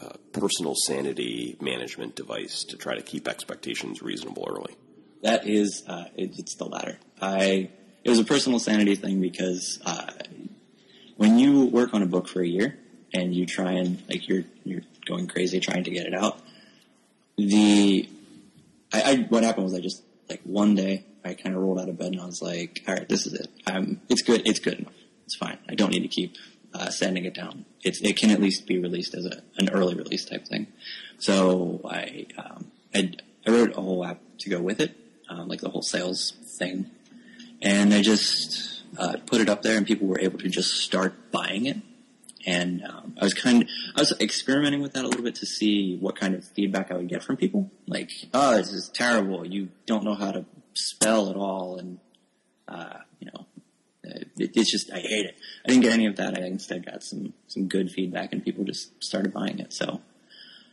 a 0.00 0.18
personal 0.32 0.74
sanity 0.86 1.56
management 1.60 2.14
device 2.16 2.64
to 2.64 2.76
try 2.76 2.94
to 2.94 3.02
keep 3.02 3.28
expectations 3.28 4.02
reasonable 4.02 4.46
early? 4.48 4.76
That 5.22 5.46
is, 5.46 5.82
uh, 5.88 6.04
it, 6.16 6.38
it's 6.38 6.54
the 6.56 6.66
latter. 6.66 6.98
I 7.20 7.70
it 8.04 8.10
was 8.10 8.18
a 8.18 8.24
personal 8.24 8.58
sanity 8.58 8.94
thing 8.94 9.20
because 9.20 9.80
uh, 9.84 10.12
when 11.16 11.38
you 11.38 11.64
work 11.64 11.94
on 11.94 12.02
a 12.02 12.06
book 12.06 12.28
for 12.28 12.42
a 12.42 12.46
year 12.46 12.78
and 13.12 13.34
you 13.34 13.46
try 13.46 13.72
and 13.72 14.02
like 14.08 14.28
you're 14.28 14.44
you're 14.64 14.82
going 15.06 15.26
crazy 15.26 15.58
trying 15.58 15.84
to 15.84 15.90
get 15.90 16.06
it 16.06 16.14
out, 16.14 16.38
the 17.38 18.08
I, 18.92 19.02
I 19.02 19.16
what 19.28 19.42
happened 19.42 19.64
was 19.64 19.74
I 19.74 19.80
just 19.80 20.02
like 20.28 20.42
one 20.44 20.74
day 20.74 21.04
I 21.24 21.34
kind 21.34 21.54
of 21.56 21.62
rolled 21.62 21.80
out 21.80 21.88
of 21.88 21.98
bed 21.98 22.12
and 22.12 22.20
I 22.20 22.26
was 22.26 22.42
like, 22.42 22.82
all 22.86 22.94
right, 22.94 23.08
this 23.08 23.26
is 23.26 23.34
it. 23.34 23.48
Um, 23.66 24.00
it's 24.08 24.22
good. 24.22 24.46
It's 24.46 24.58
good 24.58 24.80
enough. 24.80 24.92
It's 25.24 25.36
fine. 25.36 25.58
I 25.68 25.74
don't 25.74 25.90
need 25.90 26.02
to 26.02 26.08
keep 26.08 26.36
uh, 26.74 26.90
sanding 26.90 27.24
it 27.24 27.34
down. 27.34 27.64
It's, 27.82 28.00
it 28.02 28.16
can 28.16 28.30
at 28.30 28.40
least 28.40 28.66
be 28.66 28.78
released 28.78 29.14
as 29.14 29.24
a, 29.24 29.42
an 29.56 29.70
early 29.70 29.94
release 29.94 30.24
type 30.24 30.46
thing. 30.46 30.66
So 31.18 31.80
I, 31.88 32.26
um, 32.36 32.70
I, 32.94 33.12
I 33.46 33.50
wrote 33.50 33.76
a 33.76 33.80
whole 33.80 34.04
app 34.04 34.20
to 34.40 34.50
go 34.50 34.60
with 34.60 34.80
it, 34.80 34.96
um, 35.30 35.48
like 35.48 35.60
the 35.60 35.70
whole 35.70 35.82
sales 35.82 36.32
thing. 36.58 36.90
And 37.62 37.94
I 37.94 38.02
just 38.02 38.82
uh, 38.98 39.16
put 39.24 39.40
it 39.40 39.48
up 39.48 39.62
there 39.62 39.78
and 39.78 39.86
people 39.86 40.06
were 40.06 40.20
able 40.20 40.38
to 40.40 40.48
just 40.48 40.72
start 40.72 41.32
buying 41.32 41.66
it. 41.66 41.78
And 42.46 42.84
um, 42.84 43.16
I 43.18 43.24
was 43.24 43.32
kind 43.32 43.62
of, 43.62 43.68
I 43.96 44.00
was 44.00 44.12
experimenting 44.20 44.82
with 44.82 44.92
that 44.92 45.04
a 45.04 45.08
little 45.08 45.24
bit 45.24 45.36
to 45.36 45.46
see 45.46 45.96
what 45.96 46.16
kind 46.16 46.34
of 46.34 46.44
feedback 46.44 46.90
I 46.90 46.96
would 46.96 47.08
get 47.08 47.22
from 47.22 47.38
people. 47.38 47.70
Like, 47.86 48.10
oh, 48.34 48.56
this 48.56 48.70
is 48.70 48.90
terrible. 48.90 49.46
You 49.46 49.70
don't 49.86 50.04
know 50.04 50.14
how 50.14 50.32
to 50.32 50.44
spell 50.74 51.30
at 51.30 51.36
all. 51.36 51.78
And, 51.78 51.98
uh, 52.68 52.98
you 53.20 53.30
know, 53.32 53.46
it, 54.02 54.28
it's 54.36 54.70
just, 54.70 54.92
I 54.92 54.98
hate 54.98 55.26
it. 55.26 55.36
I 55.64 55.68
didn't 55.68 55.82
get 55.82 55.92
any 55.92 56.06
of 56.06 56.16
that. 56.16 56.38
I 56.38 56.46
instead 56.46 56.84
got 56.84 57.02
some, 57.02 57.32
some 57.46 57.68
good 57.68 57.90
feedback 57.90 58.32
and 58.32 58.44
people 58.44 58.64
just 58.64 59.02
started 59.02 59.32
buying 59.32 59.58
it. 59.58 59.72
So 59.72 60.00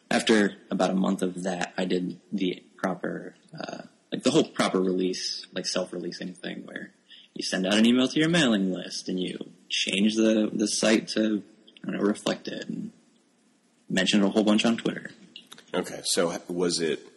after 0.09 0.53
about 0.69 0.89
a 0.89 0.95
month 0.95 1.21
of 1.21 1.43
that, 1.43 1.73
I 1.77 1.85
did 1.85 2.19
the 2.31 2.63
proper, 2.77 3.35
uh, 3.57 3.83
like 4.11 4.23
the 4.23 4.31
whole 4.31 4.43
proper 4.43 4.79
release, 4.79 5.47
like 5.53 5.65
self-releasing 5.65 6.33
thing 6.33 6.63
where 6.65 6.91
you 7.33 7.43
send 7.43 7.65
out 7.65 7.75
an 7.75 7.85
email 7.85 8.07
to 8.07 8.19
your 8.19 8.29
mailing 8.29 8.73
list 8.73 9.07
and 9.07 9.19
you 9.19 9.37
change 9.69 10.15
the, 10.15 10.49
the 10.51 10.67
site 10.67 11.07
to, 11.09 11.43
know, 11.85 11.99
reflect 11.99 12.47
it 12.47 12.67
and 12.67 12.91
mention 13.89 14.21
it 14.21 14.25
a 14.25 14.29
whole 14.29 14.43
bunch 14.43 14.65
on 14.65 14.77
Twitter. 14.77 15.11
Okay, 15.73 16.01
so 16.03 16.37
was 16.47 16.79
it 16.79 17.07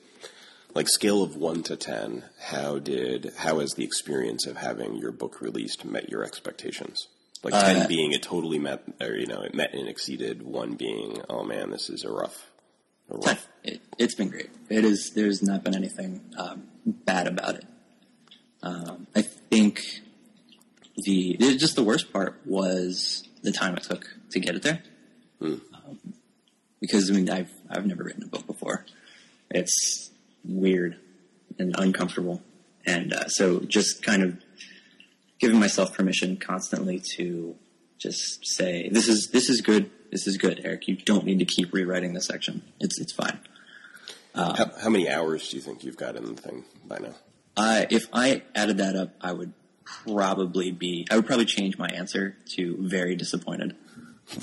like 0.74 0.88
scale 0.88 1.22
of 1.22 1.36
one 1.36 1.62
to 1.64 1.76
ten? 1.76 2.24
How 2.38 2.78
did 2.78 3.32
how 3.38 3.60
has 3.60 3.72
the 3.72 3.84
experience 3.84 4.46
of 4.46 4.56
having 4.56 4.96
your 4.96 5.12
book 5.12 5.40
released 5.40 5.84
met 5.84 6.10
your 6.10 6.24
expectations? 6.24 7.08
Like 7.42 7.54
ten 7.54 7.82
Uh, 7.82 7.86
being 7.86 8.12
it 8.12 8.22
totally 8.22 8.58
met, 8.58 8.82
or 9.00 9.14
you 9.14 9.26
know, 9.26 9.42
it 9.42 9.54
met 9.54 9.74
and 9.74 9.88
exceeded. 9.88 10.42
One 10.42 10.74
being, 10.74 11.22
oh 11.28 11.44
man, 11.44 11.70
this 11.70 11.90
is 11.90 12.04
a 12.04 12.10
rough, 12.10 12.50
a 13.10 13.16
rough. 13.16 13.46
It, 13.62 13.80
it's 13.98 14.14
been 14.14 14.30
great. 14.30 14.50
It 14.68 14.84
is. 14.84 15.12
There's 15.14 15.42
not 15.42 15.62
been 15.62 15.74
anything 15.74 16.22
um, 16.38 16.68
bad 16.86 17.26
about 17.26 17.56
it. 17.56 17.64
Um, 18.62 19.06
I 19.14 19.22
think 19.22 19.80
the 20.96 21.36
just 21.58 21.76
the 21.76 21.84
worst 21.84 22.12
part 22.12 22.40
was 22.46 23.28
the 23.42 23.52
time 23.52 23.76
it 23.76 23.82
took 23.82 24.06
to 24.30 24.40
get 24.40 24.54
it 24.54 24.62
there. 24.62 24.82
Um, 25.42 25.60
because 26.80 27.10
I 27.10 27.14
mean, 27.14 27.28
I've 27.28 27.52
I've 27.68 27.86
never 27.86 28.04
written 28.04 28.22
a 28.22 28.26
book 28.26 28.46
before. 28.46 28.86
It's 29.50 30.10
weird 30.44 30.98
and 31.58 31.74
uncomfortable, 31.78 32.42
and 32.86 33.12
uh, 33.12 33.28
so 33.28 33.60
just 33.60 34.02
kind 34.02 34.22
of 34.22 34.38
giving 35.38 35.58
myself 35.58 35.94
permission 35.94 36.36
constantly 36.36 37.02
to 37.16 37.54
just 37.98 38.46
say 38.46 38.88
this 38.90 39.08
is 39.08 39.30
this 39.32 39.48
is 39.48 39.60
good. 39.60 39.90
This 40.10 40.26
is 40.26 40.36
good, 40.36 40.60
Eric. 40.64 40.86
You 40.86 40.96
don't 40.96 41.24
need 41.24 41.40
to 41.40 41.44
keep 41.44 41.72
rewriting 41.72 42.14
this 42.14 42.26
section. 42.26 42.62
It's 42.80 43.00
it's 43.00 43.12
fine. 43.12 43.38
How, 44.34 44.70
how 44.82 44.88
many 44.88 45.08
hours 45.08 45.48
do 45.48 45.56
you 45.56 45.62
think 45.62 45.84
you've 45.84 45.96
got 45.96 46.16
in 46.16 46.24
the 46.24 46.40
thing 46.40 46.64
by 46.84 46.98
now? 46.98 47.14
I 47.56 47.86
if 47.90 48.06
I 48.12 48.42
added 48.54 48.78
that 48.78 48.96
up, 48.96 49.10
I 49.20 49.32
would 49.32 49.52
probably 49.84 50.72
be. 50.72 51.06
I 51.10 51.16
would 51.16 51.26
probably 51.26 51.46
change 51.46 51.78
my 51.78 51.88
answer 51.88 52.36
to 52.56 52.76
very 52.80 53.16
disappointed. 53.16 53.76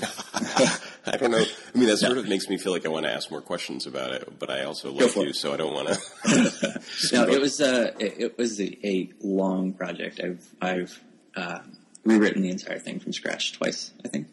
I 1.04 1.16
don't 1.16 1.30
know. 1.32 1.38
I 1.74 1.78
mean, 1.78 1.88
that 1.88 1.96
sort 1.98 2.16
of 2.18 2.28
makes 2.28 2.48
me 2.48 2.58
feel 2.58 2.72
like 2.72 2.86
I 2.86 2.88
want 2.88 3.06
to 3.06 3.12
ask 3.12 3.30
more 3.30 3.40
questions 3.40 3.86
about 3.86 4.12
it, 4.12 4.38
but 4.38 4.50
I 4.50 4.64
also 4.64 4.92
love 4.92 5.16
you, 5.16 5.22
it. 5.30 5.36
so 5.36 5.52
I 5.52 5.56
don't 5.56 5.74
want 5.74 5.88
to. 5.88 6.80
No, 7.12 7.24
it 7.28 7.40
was 7.40 7.60
a 7.60 7.88
it, 8.02 8.14
it 8.18 8.38
was 8.38 8.60
a, 8.60 8.86
a 8.86 9.10
long 9.20 9.72
project. 9.72 10.20
I've 10.22 10.46
I've 10.60 11.00
uh, 11.34 11.58
rewritten 12.04 12.42
the 12.42 12.50
entire 12.50 12.78
thing 12.78 13.00
from 13.00 13.12
scratch 13.12 13.52
twice. 13.54 13.90
I 14.04 14.08
think. 14.08 14.28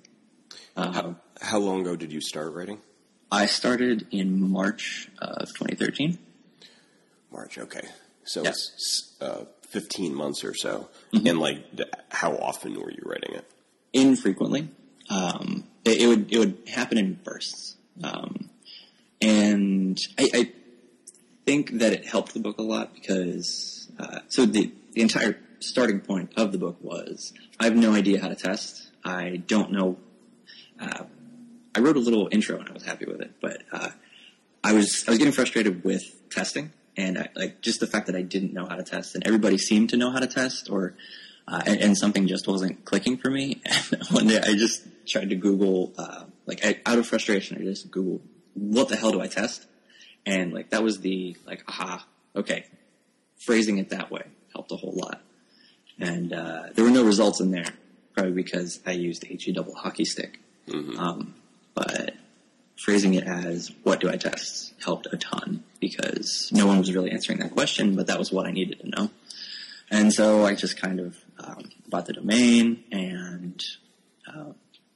Um, 0.77 1.17
How 1.41 1.57
long 1.57 1.81
ago 1.81 1.95
did 1.95 2.11
you 2.13 2.21
start 2.21 2.53
writing? 2.53 2.79
I 3.31 3.47
started 3.47 4.07
in 4.11 4.41
March 4.49 5.09
of 5.19 5.47
2013. 5.49 6.17
March. 7.31 7.57
Okay, 7.57 7.87
so 8.23 8.43
Yeah. 8.43 8.49
it's 8.49 9.15
uh, 9.21 9.45
fifteen 9.67 10.13
months 10.15 10.43
or 10.43 10.53
so, 10.53 10.89
and 11.13 11.39
like, 11.39 11.63
how 12.09 12.35
often 12.37 12.79
were 12.79 12.91
you 12.91 13.01
writing 13.05 13.33
it? 13.35 13.45
infrequently. 13.91 14.69
Um, 15.09 15.63
it, 15.85 16.01
it 16.01 16.07
would 16.07 16.31
it 16.31 16.39
would 16.39 16.57
happen 16.67 16.97
in 16.97 17.13
bursts, 17.23 17.75
um, 18.03 18.49
and 19.21 19.97
I, 20.17 20.29
I 20.33 20.51
think 21.45 21.79
that 21.79 21.93
it 21.93 22.05
helped 22.05 22.33
the 22.33 22.39
book 22.39 22.57
a 22.59 22.63
lot 22.63 22.93
because 22.93 23.89
uh, 23.99 24.19
so 24.27 24.45
the 24.45 24.71
the 24.93 25.01
entire 25.01 25.39
starting 25.59 25.99
point 25.99 26.31
of 26.37 26.51
the 26.51 26.57
book 26.57 26.77
was 26.81 27.33
I 27.59 27.65
have 27.65 27.75
no 27.75 27.93
idea 27.93 28.21
how 28.21 28.29
to 28.29 28.35
test. 28.35 28.89
I 29.03 29.37
don't 29.37 29.71
know. 29.71 29.97
Uh, 30.79 31.03
I 31.75 31.79
wrote 31.79 31.95
a 31.95 31.99
little 31.99 32.29
intro 32.31 32.59
and 32.59 32.69
I 32.69 32.73
was 32.73 32.83
happy 32.83 33.05
with 33.05 33.21
it, 33.21 33.33
but 33.41 33.63
uh, 33.71 33.89
I 34.63 34.73
was 34.73 35.03
I 35.07 35.11
was 35.11 35.17
getting 35.17 35.33
frustrated 35.33 35.83
with 35.83 36.29
testing 36.29 36.71
and 36.97 37.17
I, 37.17 37.29
like 37.35 37.61
just 37.61 37.79
the 37.79 37.87
fact 37.87 38.07
that 38.07 38.15
I 38.15 38.21
didn't 38.21 38.53
know 38.53 38.65
how 38.65 38.75
to 38.75 38.83
test 38.83 39.15
and 39.15 39.25
everybody 39.25 39.57
seemed 39.57 39.89
to 39.89 39.97
know 39.97 40.11
how 40.11 40.19
to 40.19 40.27
test 40.27 40.69
or 40.69 40.95
uh, 41.49 41.61
and, 41.65 41.81
and 41.81 41.97
something 41.97 42.27
just 42.27 42.47
wasn't 42.47 42.85
clicking 42.85 43.17
for 43.17 43.29
me. 43.29 43.61
And 43.91 44.03
one 44.11 44.27
day 44.27 44.39
I 44.39 44.53
just 44.53 44.83
tried 45.07 45.29
to 45.29 45.35
Google 45.35 45.93
uh, 45.97 46.25
like 46.45 46.65
I, 46.65 46.79
out 46.85 46.99
of 46.99 47.07
frustration 47.07 47.57
I 47.59 47.63
just 47.63 47.89
Googled 47.91 48.21
what 48.53 48.89
the 48.89 48.95
hell 48.95 49.11
do 49.11 49.21
I 49.21 49.27
test? 49.27 49.65
And 50.25 50.53
like 50.53 50.69
that 50.71 50.83
was 50.83 50.99
the 50.99 51.35
like 51.45 51.63
aha 51.67 52.05
okay. 52.35 52.65
Phrasing 53.37 53.77
it 53.77 53.89
that 53.89 54.11
way 54.11 54.23
helped 54.53 54.71
a 54.71 54.75
whole 54.75 54.93
lot. 54.93 55.21
And 55.99 56.33
uh, 56.33 56.63
there 56.73 56.83
were 56.83 56.91
no 56.91 57.03
results 57.03 57.39
in 57.39 57.51
there 57.51 57.73
probably 58.13 58.33
because 58.33 58.79
I 58.85 58.91
used 58.91 59.25
HE 59.25 59.53
double 59.53 59.75
hockey 59.75 60.05
stick. 60.05 60.39
Um, 60.99 61.35
but 61.73 62.13
phrasing 62.77 63.15
it 63.15 63.25
as 63.25 63.71
what 63.83 63.99
do 63.99 64.09
I 64.09 64.17
test 64.17 64.73
helped 64.83 65.07
a 65.11 65.17
ton 65.17 65.63
because 65.79 66.51
no 66.53 66.67
one 66.67 66.77
was 66.77 66.93
really 66.93 67.11
answering 67.11 67.39
that 67.39 67.51
question, 67.51 67.95
but 67.95 68.07
that 68.07 68.19
was 68.19 68.31
what 68.31 68.45
I 68.45 68.51
needed 68.51 68.79
to 68.81 68.89
know. 68.89 69.09
And 69.91 70.13
so 70.13 70.45
I 70.45 70.53
just 70.53 70.77
kind 70.77 70.99
of 70.99 71.17
um, 71.39 71.69
bought 71.87 72.05
the 72.05 72.13
domain 72.13 72.83
and 72.91 73.63
uh, 74.27 74.51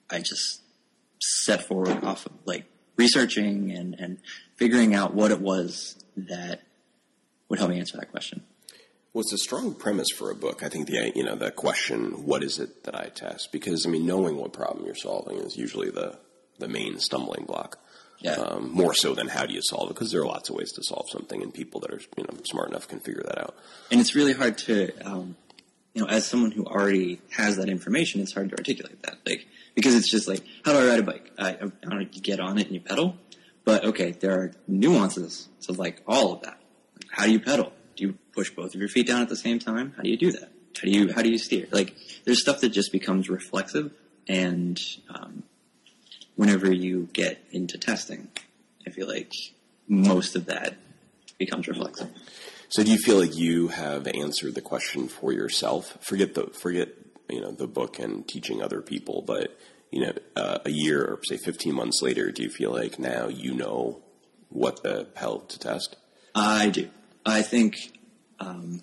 I 0.09 0.19
just 0.19 0.61
set 1.21 1.67
forward 1.67 2.03
off 2.03 2.25
of 2.25 2.33
like 2.45 2.65
researching 2.97 3.71
and, 3.71 3.95
and 3.99 4.17
figuring 4.55 4.93
out 4.93 5.13
what 5.13 5.31
it 5.31 5.39
was 5.39 5.95
that 6.15 6.61
would 7.49 7.59
help 7.59 7.71
me 7.71 7.79
answer 7.79 7.97
that 7.97 8.11
question. 8.11 8.43
Well, 9.13 9.21
it's 9.21 9.33
a 9.33 9.37
strong 9.37 9.75
premise 9.75 10.07
for 10.15 10.31
a 10.31 10.35
book. 10.35 10.63
I 10.63 10.69
think 10.69 10.87
the 10.87 11.11
you 11.15 11.23
know 11.23 11.35
the 11.35 11.51
question, 11.51 12.25
"What 12.25 12.43
is 12.43 12.57
it 12.57 12.83
that 12.85 12.95
I 12.95 13.09
test?" 13.13 13.51
Because 13.51 13.85
I 13.85 13.89
mean, 13.89 14.07
knowing 14.07 14.37
what 14.37 14.53
problem 14.53 14.85
you're 14.85 14.95
solving 14.95 15.37
is 15.37 15.55
usually 15.55 15.91
the 15.91 16.17
the 16.57 16.67
main 16.67 16.99
stumbling 16.99 17.45
block. 17.45 17.79
Yeah. 18.19 18.33
Um, 18.35 18.71
more 18.71 18.93
so 18.93 19.13
than 19.13 19.27
how 19.27 19.45
do 19.45 19.53
you 19.53 19.61
solve 19.61 19.89
it? 19.91 19.95
Because 19.95 20.11
there 20.11 20.21
are 20.21 20.25
lots 20.25 20.49
of 20.49 20.55
ways 20.55 20.71
to 20.73 20.83
solve 20.83 21.09
something, 21.11 21.43
and 21.43 21.53
people 21.53 21.79
that 21.81 21.91
are 21.91 21.99
you 22.17 22.23
know 22.23 22.39
smart 22.45 22.69
enough 22.69 22.87
can 22.87 22.99
figure 22.99 23.23
that 23.23 23.37
out. 23.37 23.55
and 23.91 24.01
it's 24.01 24.15
really 24.15 24.33
hard 24.33 24.57
to 24.59 24.91
um, 25.05 25.35
you 25.93 26.01
know 26.01 26.07
as 26.07 26.25
someone 26.25 26.51
who 26.51 26.65
already 26.65 27.21
has 27.31 27.57
that 27.57 27.69
information 27.69 28.21
it's 28.21 28.33
hard 28.33 28.49
to 28.49 28.57
articulate 28.57 29.01
that. 29.03 29.17
Like 29.25 29.47
because 29.75 29.95
it's 29.95 30.09
just 30.09 30.27
like 30.27 30.43
how 30.65 30.73
do 30.73 30.79
i 30.79 30.87
ride 30.87 30.99
a 30.99 31.03
bike? 31.03 31.31
I, 31.37 31.49
I 31.49 31.53
don't 31.53 31.85
know, 31.85 31.99
you 31.99 32.21
get 32.21 32.39
on 32.39 32.57
it 32.57 32.67
and 32.67 32.75
you 32.75 32.81
pedal? 32.81 33.17
But 33.65 33.85
okay 33.85 34.11
there 34.11 34.33
are 34.39 34.51
nuances 34.67 35.49
to 35.61 35.73
like 35.73 36.01
all 36.07 36.33
of 36.33 36.41
that. 36.41 36.59
Like, 36.95 37.11
how 37.11 37.25
do 37.25 37.31
you 37.31 37.39
pedal? 37.39 37.71
Do 37.95 38.05
you 38.07 38.17
push 38.33 38.49
both 38.49 38.73
of 38.73 38.79
your 38.79 38.89
feet 38.89 39.07
down 39.07 39.21
at 39.21 39.29
the 39.29 39.35
same 39.35 39.59
time? 39.59 39.93
How 39.95 40.03
do 40.03 40.09
you 40.09 40.17
do 40.17 40.31
that? 40.31 40.51
How 40.75 40.83
do 40.83 40.89
you 40.89 41.13
how 41.13 41.21
do 41.21 41.29
you 41.29 41.37
steer? 41.37 41.67
Like 41.71 41.95
there's 42.25 42.41
stuff 42.41 42.61
that 42.61 42.69
just 42.69 42.91
becomes 42.91 43.29
reflexive 43.29 43.91
and 44.27 44.79
um, 45.09 45.43
whenever 46.35 46.71
you 46.71 47.09
get 47.13 47.43
into 47.51 47.77
testing 47.77 48.29
i 48.87 48.89
feel 48.89 49.07
like 49.07 49.31
most 49.87 50.35
of 50.35 50.45
that 50.45 50.75
becomes 51.37 51.67
reflexive 51.67 52.09
So, 52.73 52.83
do 52.83 52.89
you 52.89 52.97
feel 52.97 53.19
like 53.19 53.37
you 53.37 53.67
have 53.67 54.07
answered 54.07 54.55
the 54.55 54.61
question 54.61 55.07
for 55.07 55.31
yourself? 55.31 55.95
Forget 56.01 56.33
the 56.33 56.47
forget 56.47 56.89
you 57.29 57.39
know 57.39 57.51
the 57.51 57.67
book 57.67 57.99
and 57.99 58.27
teaching 58.27 58.63
other 58.63 58.81
people, 58.81 59.21
but 59.21 59.55
you 59.91 60.01
know 60.01 60.13
uh, 60.35 60.57
a 60.65 60.71
year 60.71 61.05
or 61.05 61.19
say 61.23 61.37
fifteen 61.37 61.75
months 61.75 62.01
later, 62.01 62.31
do 62.31 62.41
you 62.41 62.49
feel 62.49 62.71
like 62.71 62.97
now 62.97 63.27
you 63.27 63.53
know 63.53 64.01
what 64.49 64.81
the 64.81 65.07
hell 65.15 65.41
to 65.41 65.59
test? 65.59 65.97
I 66.33 66.69
do. 66.69 66.89
I 67.23 67.43
think, 67.43 67.75
um, 68.39 68.81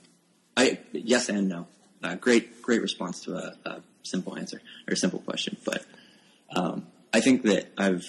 I 0.57 0.79
yes 0.93 1.29
and 1.29 1.49
no. 1.49 1.67
Uh, 2.01 2.15
great, 2.15 2.63
great 2.63 2.83
response 2.83 3.23
to 3.23 3.35
a, 3.35 3.57
a 3.69 3.83
simple 4.05 4.39
answer 4.39 4.63
or 4.87 4.95
a 4.95 4.97
simple 4.97 5.19
question. 5.19 5.57
But 5.65 5.85
um, 6.55 6.87
I 7.13 7.21
think 7.21 7.43
that 7.43 7.73
I've 7.77 8.07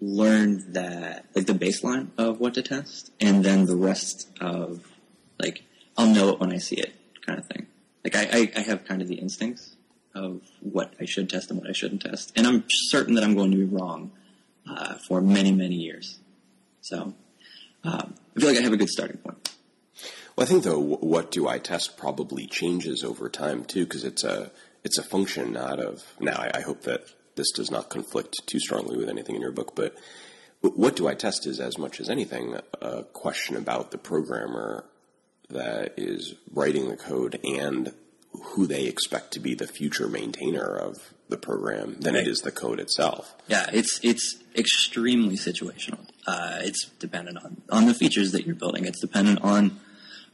learned 0.00 0.74
that 0.74 1.24
like 1.34 1.46
the 1.46 1.54
baseline 1.54 2.10
of 2.16 2.38
what 2.38 2.54
to 2.54 2.62
test, 2.62 3.10
and 3.20 3.44
then 3.44 3.66
the 3.66 3.74
rest 3.74 4.28
of 4.40 4.87
like 5.38 5.64
I'll 5.96 6.12
know 6.12 6.30
it 6.30 6.40
when 6.40 6.52
I 6.52 6.58
see 6.58 6.76
it, 6.76 6.94
kind 7.26 7.38
of 7.38 7.46
thing. 7.46 7.66
Like 8.04 8.16
I, 8.16 8.28
I, 8.32 8.52
I 8.56 8.60
have 8.60 8.84
kind 8.84 9.02
of 9.02 9.08
the 9.08 9.16
instincts 9.16 9.76
of 10.14 10.40
what 10.60 10.94
I 11.00 11.04
should 11.04 11.28
test 11.28 11.50
and 11.50 11.60
what 11.60 11.68
I 11.68 11.72
shouldn't 11.72 12.02
test, 12.02 12.32
and 12.36 12.46
I'm 12.46 12.64
certain 12.68 13.14
that 13.14 13.24
I'm 13.24 13.34
going 13.34 13.50
to 13.50 13.56
be 13.56 13.64
wrong 13.64 14.12
uh, 14.68 14.94
for 15.06 15.20
many, 15.20 15.52
many 15.52 15.76
years. 15.76 16.18
So 16.80 17.14
um, 17.84 18.14
I 18.36 18.40
feel 18.40 18.48
like 18.48 18.58
I 18.58 18.62
have 18.62 18.72
a 18.72 18.76
good 18.76 18.88
starting 18.88 19.18
point. 19.18 19.54
Well, 20.36 20.46
I 20.46 20.48
think 20.48 20.64
though, 20.64 20.78
what 20.78 21.30
do 21.30 21.48
I 21.48 21.58
test 21.58 21.96
probably 21.96 22.46
changes 22.46 23.02
over 23.02 23.28
time 23.28 23.64
too, 23.64 23.84
because 23.84 24.04
it's 24.04 24.24
a 24.24 24.52
it's 24.84 24.98
a 24.98 25.02
function 25.02 25.52
not 25.52 25.80
of. 25.80 26.04
Now, 26.20 26.36
I, 26.36 26.50
I 26.54 26.60
hope 26.60 26.82
that 26.82 27.02
this 27.34 27.50
does 27.50 27.70
not 27.70 27.90
conflict 27.90 28.36
too 28.46 28.60
strongly 28.60 28.96
with 28.96 29.08
anything 29.08 29.34
in 29.34 29.42
your 29.42 29.52
book, 29.52 29.74
but 29.74 29.96
what 30.60 30.96
do 30.96 31.06
I 31.06 31.14
test 31.14 31.46
is 31.46 31.60
as 31.60 31.78
much 31.78 32.00
as 32.00 32.08
anything 32.08 32.58
a 32.80 33.04
question 33.04 33.56
about 33.56 33.90
the 33.90 33.98
programmer 33.98 34.84
that 35.50 35.94
is 35.96 36.34
writing 36.52 36.88
the 36.88 36.96
code 36.96 37.40
and 37.44 37.92
who 38.54 38.66
they 38.66 38.84
expect 38.84 39.32
to 39.32 39.40
be 39.40 39.54
the 39.54 39.66
future 39.66 40.08
maintainer 40.08 40.64
of 40.76 41.12
the 41.28 41.36
program 41.36 41.96
than 42.00 42.14
it 42.14 42.18
Right. 42.20 42.28
is 42.28 42.40
the 42.42 42.50
code 42.52 42.78
itself. 42.80 43.34
Yeah, 43.48 43.66
it's 43.72 43.98
it's 44.02 44.36
extremely 44.54 45.36
situational. 45.36 46.06
Uh, 46.26 46.58
it's 46.60 46.86
dependent 46.98 47.38
on 47.44 47.62
on 47.70 47.86
the 47.86 47.94
features 47.94 48.32
that 48.32 48.46
you're 48.46 48.54
building. 48.54 48.84
It's 48.84 49.00
dependent 49.00 49.42
on 49.42 49.80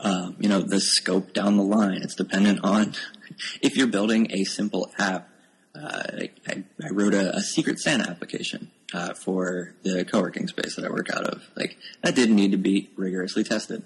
um, 0.00 0.36
you 0.38 0.48
know 0.48 0.60
the 0.60 0.80
scope 0.80 1.32
down 1.32 1.56
the 1.56 1.62
line. 1.64 2.02
It's 2.02 2.14
dependent 2.14 2.60
on 2.64 2.94
if 3.62 3.76
you're 3.76 3.86
building 3.88 4.28
a 4.32 4.44
simple 4.44 4.90
app. 4.98 5.28
Uh, 5.76 6.02
I, 6.20 6.30
I 6.46 6.64
I 6.84 6.88
wrote 6.90 7.14
a, 7.14 7.34
a 7.36 7.40
secret 7.40 7.80
Santa 7.80 8.08
application 8.08 8.70
uh, 8.92 9.14
for 9.14 9.74
the 9.82 10.04
co-working 10.04 10.46
space 10.46 10.76
that 10.76 10.84
I 10.84 10.88
work 10.90 11.10
out 11.12 11.24
of. 11.24 11.42
Like 11.56 11.76
that 12.02 12.14
didn't 12.14 12.36
need 12.36 12.52
to 12.52 12.58
be 12.58 12.90
rigorously 12.96 13.42
tested. 13.42 13.82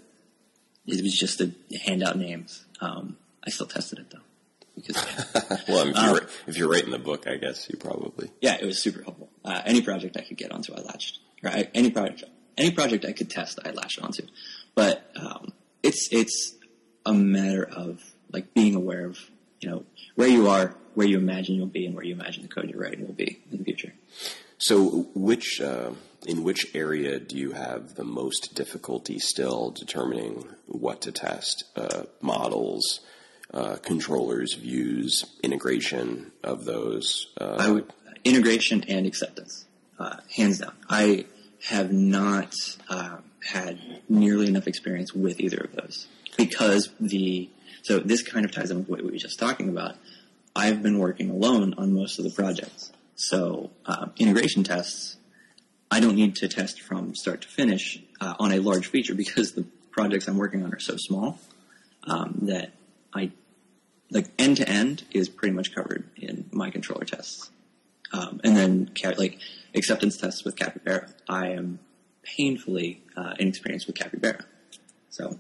It 0.88 1.02
was 1.02 1.16
just 1.16 1.38
to 1.38 1.52
hand 1.84 2.02
out 2.02 2.16
names. 2.18 2.64
Um, 2.80 3.16
I 3.46 3.50
still 3.50 3.66
tested 3.66 3.98
it 4.00 4.10
though 4.10 4.18
because 4.74 4.96
Well, 5.68 5.88
if 5.88 5.96
Uh, 5.96 6.10
you're, 6.12 6.28
if 6.46 6.56
you're 6.56 6.68
writing 6.68 6.90
the 6.90 6.98
book, 6.98 7.26
I 7.26 7.36
guess 7.36 7.68
you 7.70 7.76
probably. 7.78 8.30
yeah, 8.40 8.56
it 8.60 8.64
was 8.66 8.80
super 8.82 9.02
helpful. 9.02 9.28
Uh, 9.44 9.60
any 9.64 9.82
project 9.82 10.16
I 10.16 10.22
could 10.22 10.36
get 10.36 10.50
onto, 10.52 10.74
I 10.74 10.80
latched. 10.80 11.18
Or 11.44 11.50
I, 11.50 11.68
any 11.74 11.90
project, 11.90 12.24
any 12.56 12.70
project 12.72 13.04
I 13.04 13.12
could 13.12 13.30
test, 13.30 13.58
I 13.64 13.70
latched 13.70 14.00
onto. 14.02 14.22
But 14.74 15.10
um, 15.16 15.52
it's 15.82 16.08
it's 16.12 16.54
a 17.06 17.12
matter 17.12 17.64
of 17.64 18.02
like 18.32 18.52
being 18.54 18.74
aware 18.74 19.04
of 19.06 19.18
you 19.60 19.68
know 19.70 19.84
where 20.14 20.28
you 20.28 20.48
are, 20.48 20.74
where 20.94 21.06
you 21.06 21.18
imagine 21.18 21.54
you'll 21.56 21.66
be, 21.66 21.86
and 21.86 21.94
where 21.94 22.04
you 22.04 22.14
imagine 22.14 22.42
the 22.42 22.48
code 22.48 22.68
you're 22.70 22.80
writing 22.80 23.06
will 23.06 23.14
be 23.14 23.40
in 23.52 23.58
the 23.58 23.64
future. 23.64 23.92
So, 24.58 25.06
which 25.14 25.60
uh, 25.60 25.90
in 26.26 26.42
which 26.42 26.74
area 26.74 27.18
do 27.18 27.36
you 27.36 27.52
have 27.52 27.94
the 27.94 28.04
most 28.04 28.54
difficulty 28.54 29.18
still 29.18 29.70
determining 29.70 30.48
what 30.66 31.02
to 31.02 31.12
test? 31.12 31.64
Uh, 31.76 32.04
models, 32.20 33.00
uh, 33.52 33.76
controllers, 33.76 34.54
views, 34.54 35.24
integration 35.42 36.32
of 36.42 36.64
those. 36.64 37.28
Uh, 37.40 37.56
I 37.58 37.70
would 37.70 37.92
integration 38.24 38.84
and 38.88 39.06
acceptance, 39.06 39.64
uh, 39.98 40.16
hands 40.36 40.58
down. 40.58 40.72
I 40.88 41.26
have 41.68 41.92
not 41.92 42.54
um, 42.88 43.22
had 43.44 43.78
nearly 44.08 44.48
enough 44.48 44.66
experience 44.66 45.14
with 45.14 45.40
either 45.40 45.58
of 45.58 45.72
those 45.74 46.06
because 46.36 46.90
the 47.00 47.48
so 47.82 47.98
this 48.00 48.22
kind 48.22 48.44
of 48.44 48.52
ties 48.52 48.70
in 48.70 48.78
with 48.78 48.88
what 48.88 49.02
we 49.02 49.10
were 49.10 49.16
just 49.16 49.38
talking 49.38 49.68
about. 49.68 49.96
I've 50.56 50.82
been 50.82 50.98
working 50.98 51.30
alone 51.30 51.74
on 51.78 51.94
most 51.94 52.18
of 52.18 52.24
the 52.24 52.30
projects, 52.30 52.90
so 53.14 53.70
um, 53.86 54.12
integration 54.18 54.64
tests. 54.64 55.16
I 55.90 56.00
don't 56.00 56.16
need 56.16 56.36
to 56.36 56.48
test 56.48 56.80
from 56.82 57.14
start 57.14 57.42
to 57.42 57.48
finish 57.48 58.02
uh, 58.20 58.34
on 58.38 58.52
a 58.52 58.58
large 58.58 58.86
feature 58.88 59.14
because 59.14 59.52
the 59.52 59.64
projects 59.90 60.28
I'm 60.28 60.36
working 60.36 60.62
on 60.64 60.72
are 60.74 60.78
so 60.80 60.96
small 60.96 61.38
um, 62.04 62.38
that 62.42 62.72
I 63.14 63.30
like 64.10 64.26
end 64.38 64.58
to 64.58 64.68
end 64.68 65.04
is 65.12 65.28
pretty 65.28 65.54
much 65.54 65.74
covered 65.74 66.04
in 66.16 66.48
my 66.52 66.70
controller 66.70 67.04
tests. 67.04 67.50
Um, 68.12 68.40
and 68.44 68.56
then 68.56 68.90
like 69.18 69.38
acceptance 69.74 70.16
tests 70.16 70.44
with 70.44 70.56
Capybara, 70.56 71.08
I 71.28 71.48
am 71.48 71.78
painfully 72.22 73.02
uh, 73.16 73.34
inexperienced 73.38 73.86
with 73.86 73.96
Capybara. 73.96 74.44
So 75.10 75.38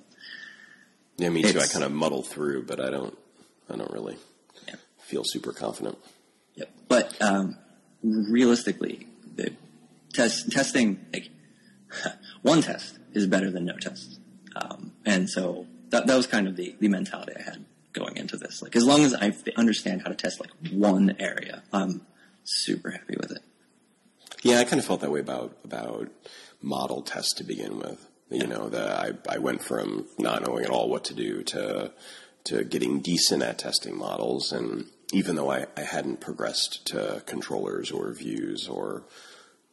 yeah, 1.16 1.28
me 1.30 1.42
too. 1.42 1.60
I 1.60 1.66
kind 1.66 1.84
of 1.84 1.92
muddle 1.92 2.22
through, 2.22 2.64
but 2.64 2.80
I 2.80 2.90
don't. 2.90 3.16
I 3.70 3.76
don't 3.76 3.90
really 3.90 4.16
Yeah. 4.66 4.76
feel 4.98 5.22
super 5.26 5.52
confident. 5.52 5.98
Yep. 6.54 6.70
But 6.88 7.20
um, 7.22 7.56
realistically, 8.02 9.06
the 9.36 9.52
test 10.12 10.50
testing 10.50 11.04
like 11.12 11.30
one 12.42 12.62
test 12.62 12.98
is 13.12 13.26
better 13.26 13.50
than 13.50 13.64
no 13.64 13.76
test, 13.76 14.20
um, 14.56 14.92
and 15.04 15.28
so 15.28 15.66
that 15.90 16.06
that 16.06 16.16
was 16.16 16.26
kind 16.26 16.46
of 16.46 16.56
the 16.56 16.74
the 16.80 16.88
mentality 16.88 17.32
I 17.38 17.42
had 17.42 17.64
going 17.92 18.16
into 18.16 18.36
this. 18.36 18.62
Like 18.62 18.76
as 18.76 18.84
long 18.84 19.04
as 19.04 19.14
I 19.14 19.34
understand 19.56 20.02
how 20.02 20.08
to 20.08 20.14
test 20.14 20.40
like 20.40 20.50
one 20.70 21.16
area, 21.18 21.62
I'm 21.72 22.06
super 22.44 22.90
happy 22.90 23.16
with 23.18 23.32
it. 23.32 23.42
Yeah, 24.42 24.60
I 24.60 24.64
kind 24.64 24.78
of 24.78 24.84
felt 24.84 25.00
that 25.00 25.10
way 25.10 25.20
about 25.20 25.56
about 25.64 26.08
model 26.62 27.02
tests 27.02 27.34
to 27.34 27.44
begin 27.44 27.78
with. 27.78 28.06
You 28.30 28.46
know, 28.46 28.68
the, 28.68 28.92
I 28.92 29.12
I 29.28 29.38
went 29.38 29.62
from 29.62 30.06
not 30.18 30.46
knowing 30.46 30.64
at 30.64 30.70
all 30.70 30.88
what 30.88 31.04
to 31.04 31.14
do 31.14 31.42
to 31.44 31.92
to 32.44 32.64
getting 32.64 33.00
decent 33.00 33.42
at 33.42 33.58
testing 33.58 33.96
models, 33.96 34.52
and 34.52 34.86
even 35.12 35.36
though 35.36 35.50
I, 35.50 35.66
I 35.76 35.82
hadn't 35.82 36.20
progressed 36.20 36.86
to 36.86 37.22
controllers 37.26 37.90
or 37.90 38.12
views 38.12 38.68
or 38.68 39.04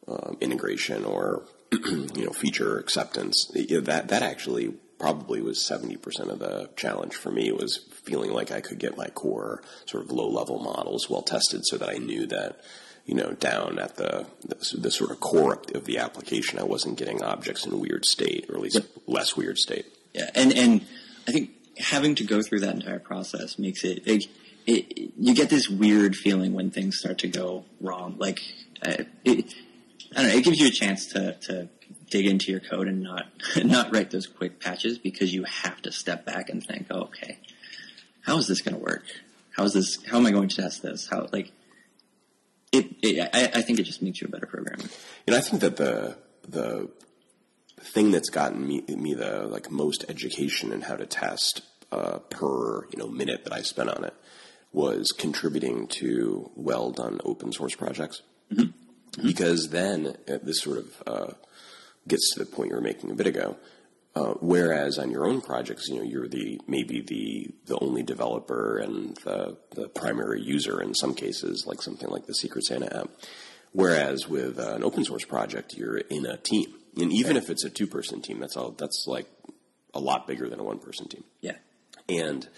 um, 0.08 0.36
integration 0.40 1.04
or 1.04 1.44
you 1.72 2.24
know 2.24 2.32
feature 2.32 2.78
acceptance, 2.78 3.50
you 3.54 3.76
know, 3.76 3.80
that 3.82 4.08
that 4.08 4.22
actually 4.22 4.74
probably 4.98 5.42
was 5.42 5.58
70% 5.58 6.30
of 6.30 6.38
the 6.38 6.70
challenge 6.74 7.14
for 7.14 7.30
me 7.30 7.52
was 7.52 7.80
feeling 8.04 8.32
like 8.32 8.50
I 8.50 8.62
could 8.62 8.78
get 8.78 8.96
my 8.96 9.08
core 9.08 9.62
sort 9.84 10.02
of 10.02 10.10
low 10.10 10.26
level 10.26 10.58
models 10.58 11.10
well 11.10 11.20
tested 11.20 11.66
so 11.66 11.76
that 11.76 11.90
I 11.90 11.98
knew 11.98 12.26
that 12.28 12.62
you 13.06 13.14
know, 13.14 13.32
down 13.32 13.78
at 13.78 13.96
the, 13.96 14.26
the, 14.44 14.78
the 14.78 14.90
sort 14.90 15.12
of 15.12 15.20
core 15.20 15.62
of 15.74 15.84
the 15.84 15.98
application, 15.98 16.58
I 16.58 16.64
wasn't 16.64 16.98
getting 16.98 17.22
objects 17.22 17.64
in 17.64 17.72
a 17.72 17.76
weird 17.76 18.04
state, 18.04 18.46
or 18.50 18.56
at 18.56 18.60
least 18.60 18.80
less 19.06 19.36
weird 19.36 19.58
state. 19.58 19.86
Yeah, 20.12 20.28
and 20.34 20.52
and 20.52 20.84
I 21.28 21.32
think 21.32 21.50
having 21.78 22.16
to 22.16 22.24
go 22.24 22.42
through 22.42 22.60
that 22.60 22.74
entire 22.74 22.98
process 22.98 23.58
makes 23.58 23.84
it, 23.84 24.02
it, 24.06 24.26
it 24.66 25.12
you 25.16 25.34
get 25.34 25.50
this 25.50 25.68
weird 25.68 26.16
feeling 26.16 26.52
when 26.52 26.72
things 26.72 26.98
start 26.98 27.18
to 27.18 27.28
go 27.28 27.64
wrong. 27.80 28.16
Like 28.18 28.40
uh, 28.84 29.04
it, 29.24 29.54
I 30.16 30.22
don't 30.22 30.30
know, 30.30 30.38
it 30.38 30.44
gives 30.44 30.58
you 30.58 30.68
a 30.68 30.70
chance 30.70 31.06
to 31.08 31.34
to 31.42 31.68
dig 32.10 32.26
into 32.26 32.50
your 32.50 32.60
code 32.60 32.88
and 32.88 33.02
not 33.02 33.26
not 33.64 33.92
write 33.92 34.10
those 34.10 34.26
quick 34.26 34.60
patches 34.60 34.98
because 34.98 35.34
you 35.34 35.44
have 35.44 35.80
to 35.82 35.92
step 35.92 36.24
back 36.24 36.48
and 36.48 36.64
think, 36.64 36.86
oh, 36.90 37.02
okay, 37.02 37.38
how 38.22 38.38
is 38.38 38.46
this 38.46 38.62
going 38.62 38.74
to 38.74 38.82
work? 38.82 39.04
How 39.56 39.64
is 39.64 39.74
this? 39.74 39.98
How 40.04 40.16
am 40.16 40.26
I 40.26 40.30
going 40.30 40.48
to 40.48 40.56
test 40.56 40.82
this? 40.82 41.06
How 41.06 41.28
like 41.32 41.52
it, 42.72 42.86
it 43.02 43.30
I, 43.32 43.58
I, 43.58 43.62
think 43.62 43.78
it 43.78 43.84
just 43.84 44.02
makes 44.02 44.20
you 44.20 44.26
a 44.26 44.30
better 44.30 44.46
programmer. 44.46 44.84
You 45.26 45.32
know, 45.32 45.36
I 45.36 45.40
think 45.40 45.60
that 45.60 45.76
the 45.76 46.16
the 46.48 46.90
thing 47.80 48.10
that's 48.10 48.30
gotten 48.30 48.66
me 48.66 48.82
me 48.88 49.14
the 49.14 49.46
like 49.46 49.70
most 49.70 50.04
education 50.08 50.72
in 50.72 50.82
how 50.82 50.96
to 50.96 51.06
test 51.06 51.62
uh, 51.92 52.18
per 52.30 52.86
you 52.88 52.98
know 52.98 53.06
minute 53.06 53.44
that 53.44 53.52
I 53.52 53.62
spent 53.62 53.90
on 53.90 54.04
it 54.04 54.14
was 54.72 55.12
contributing 55.12 55.86
to 55.86 56.50
well 56.54 56.90
done 56.90 57.20
open 57.24 57.52
source 57.52 57.74
projects. 57.74 58.22
Mm-hmm. 58.52 58.85
Because 59.22 59.70
then 59.70 60.16
this 60.26 60.60
sort 60.60 60.78
of 60.78 61.02
uh, 61.06 61.32
gets 62.06 62.34
to 62.34 62.40
the 62.40 62.46
point 62.46 62.70
you 62.70 62.76
were 62.76 62.82
making 62.82 63.10
a 63.10 63.14
bit 63.14 63.26
ago. 63.26 63.56
Uh, 64.14 64.32
whereas 64.40 64.98
on 64.98 65.10
your 65.10 65.26
own 65.26 65.42
projects, 65.42 65.88
you 65.88 65.96
know, 65.96 66.02
you're 66.02 66.28
the 66.28 66.58
maybe 66.66 67.02
the 67.02 67.50
the 67.66 67.78
only 67.80 68.02
developer 68.02 68.78
and 68.78 69.14
the 69.18 69.58
the 69.72 69.88
primary 69.88 70.40
user 70.40 70.80
in 70.80 70.94
some 70.94 71.14
cases, 71.14 71.66
like 71.66 71.82
something 71.82 72.08
like 72.08 72.26
the 72.26 72.34
Secret 72.34 72.64
Santa 72.64 73.00
app. 73.00 73.10
Whereas 73.72 74.26
with 74.26 74.58
uh, 74.58 74.74
an 74.74 74.84
open 74.84 75.04
source 75.04 75.26
project, 75.26 75.74
you're 75.74 75.98
in 75.98 76.24
a 76.24 76.38
team, 76.38 76.72
and 76.96 77.12
even 77.12 77.36
if 77.36 77.50
it's 77.50 77.62
a 77.64 77.68
two 77.68 77.86
person 77.86 78.22
team, 78.22 78.40
that's 78.40 78.56
all. 78.56 78.70
That's 78.70 79.04
like 79.06 79.26
a 79.92 80.00
lot 80.00 80.26
bigger 80.26 80.48
than 80.48 80.60
a 80.60 80.64
one 80.64 80.78
person 80.78 81.08
team. 81.08 81.24
Yeah, 81.42 81.56
and 82.08 82.48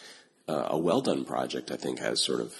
uh, 0.48 0.68
a 0.70 0.78
well 0.78 1.00
done 1.00 1.24
project, 1.24 1.72
I 1.72 1.76
think, 1.76 1.98
has 1.98 2.24
sort 2.24 2.40
of 2.40 2.54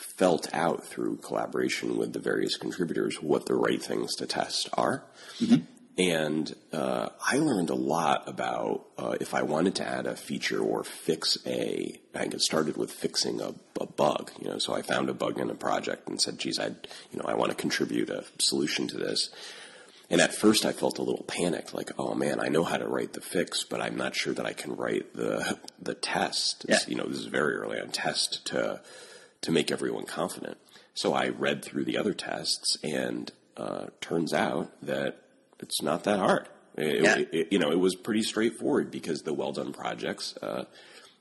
felt 0.00 0.48
out 0.54 0.84
through 0.84 1.16
collaboration 1.16 1.96
with 1.96 2.12
the 2.12 2.18
various 2.18 2.56
contributors 2.56 3.22
what 3.22 3.46
the 3.46 3.54
right 3.54 3.82
things 3.82 4.14
to 4.16 4.26
test 4.26 4.68
are. 4.74 5.04
Mm-hmm. 5.38 5.64
And 5.98 6.54
uh, 6.72 7.10
I 7.26 7.36
learned 7.36 7.68
a 7.68 7.74
lot 7.74 8.26
about 8.26 8.86
uh, 8.96 9.16
if 9.20 9.34
I 9.34 9.42
wanted 9.42 9.74
to 9.76 9.86
add 9.86 10.06
a 10.06 10.16
feature 10.16 10.60
or 10.60 10.82
fix 10.82 11.36
a. 11.46 12.00
I 12.14 12.26
get 12.26 12.40
started 12.40 12.78
with 12.78 12.90
fixing 12.90 13.40
a, 13.42 13.54
a, 13.78 13.86
bug. 13.86 14.30
You 14.40 14.48
know, 14.48 14.58
so 14.58 14.72
I 14.72 14.80
found 14.80 15.10
a 15.10 15.14
bug 15.14 15.38
in 15.38 15.50
a 15.50 15.54
project 15.54 16.08
and 16.08 16.18
said, 16.18 16.38
"Geez, 16.38 16.58
I, 16.58 16.68
you 16.68 17.18
know, 17.18 17.24
I 17.26 17.34
want 17.34 17.50
to 17.50 17.56
contribute 17.56 18.08
a 18.08 18.24
solution 18.38 18.88
to 18.88 18.96
this." 18.96 19.28
And 20.08 20.20
at 20.20 20.34
first, 20.34 20.64
I 20.64 20.72
felt 20.72 20.98
a 20.98 21.02
little 21.02 21.24
panicked, 21.24 21.74
like, 21.74 21.90
"Oh 21.98 22.14
man, 22.14 22.40
I 22.40 22.48
know 22.48 22.64
how 22.64 22.78
to 22.78 22.88
write 22.88 23.12
the 23.12 23.20
fix, 23.20 23.64
but 23.64 23.82
I'm 23.82 23.96
not 23.96 24.14
sure 24.14 24.32
that 24.32 24.46
I 24.46 24.54
can 24.54 24.76
write 24.76 25.14
the 25.14 25.58
the 25.82 25.94
test." 25.94 26.64
Yeah. 26.66 26.78
You 26.86 26.94
know, 26.94 27.04
this 27.04 27.18
is 27.18 27.26
very 27.26 27.56
early 27.56 27.78
on 27.78 27.88
test 27.88 28.46
to 28.46 28.80
to 29.42 29.52
make 29.52 29.70
everyone 29.70 30.04
confident. 30.04 30.58
So 30.94 31.14
I 31.14 31.28
read 31.28 31.64
through 31.64 31.84
the 31.84 31.96
other 31.96 32.12
tests, 32.12 32.76
and 32.82 33.30
uh, 33.56 33.86
turns 34.00 34.32
out 34.32 34.70
that 34.82 35.22
it's 35.58 35.82
not 35.82 36.04
that 36.04 36.18
hard. 36.18 36.48
It, 36.76 37.02
yeah. 37.02 37.16
it, 37.32 37.48
you 37.52 37.58
know, 37.58 37.70
it 37.70 37.78
was 37.78 37.94
pretty 37.94 38.22
straightforward 38.22 38.90
because 38.90 39.22
the 39.22 39.34
well 39.34 39.52
done 39.52 39.72
projects, 39.72 40.36
uh, 40.42 40.64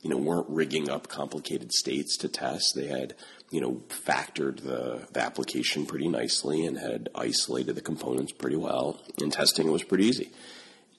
you 0.02 0.10
know, 0.10 0.18
weren't 0.18 0.50
rigging 0.50 0.90
up 0.90 1.08
complicated 1.08 1.72
states 1.74 2.18
to 2.18 2.30
test. 2.30 2.74
They 2.76 2.88
had, 2.88 3.16
you 3.52 3.60
know, 3.60 3.82
factored 3.90 4.62
the, 4.62 5.08
the 5.12 5.22
application 5.22 5.86
pretty 5.86 6.08
nicely 6.08 6.66
and 6.66 6.78
had 6.78 7.10
isolated 7.14 7.76
the 7.76 7.82
components 7.82 8.32
pretty 8.32 8.56
well. 8.56 9.02
And 9.20 9.34
testing 9.34 9.72
was 9.72 9.84
pretty 9.84 10.06
easy. 10.06 10.32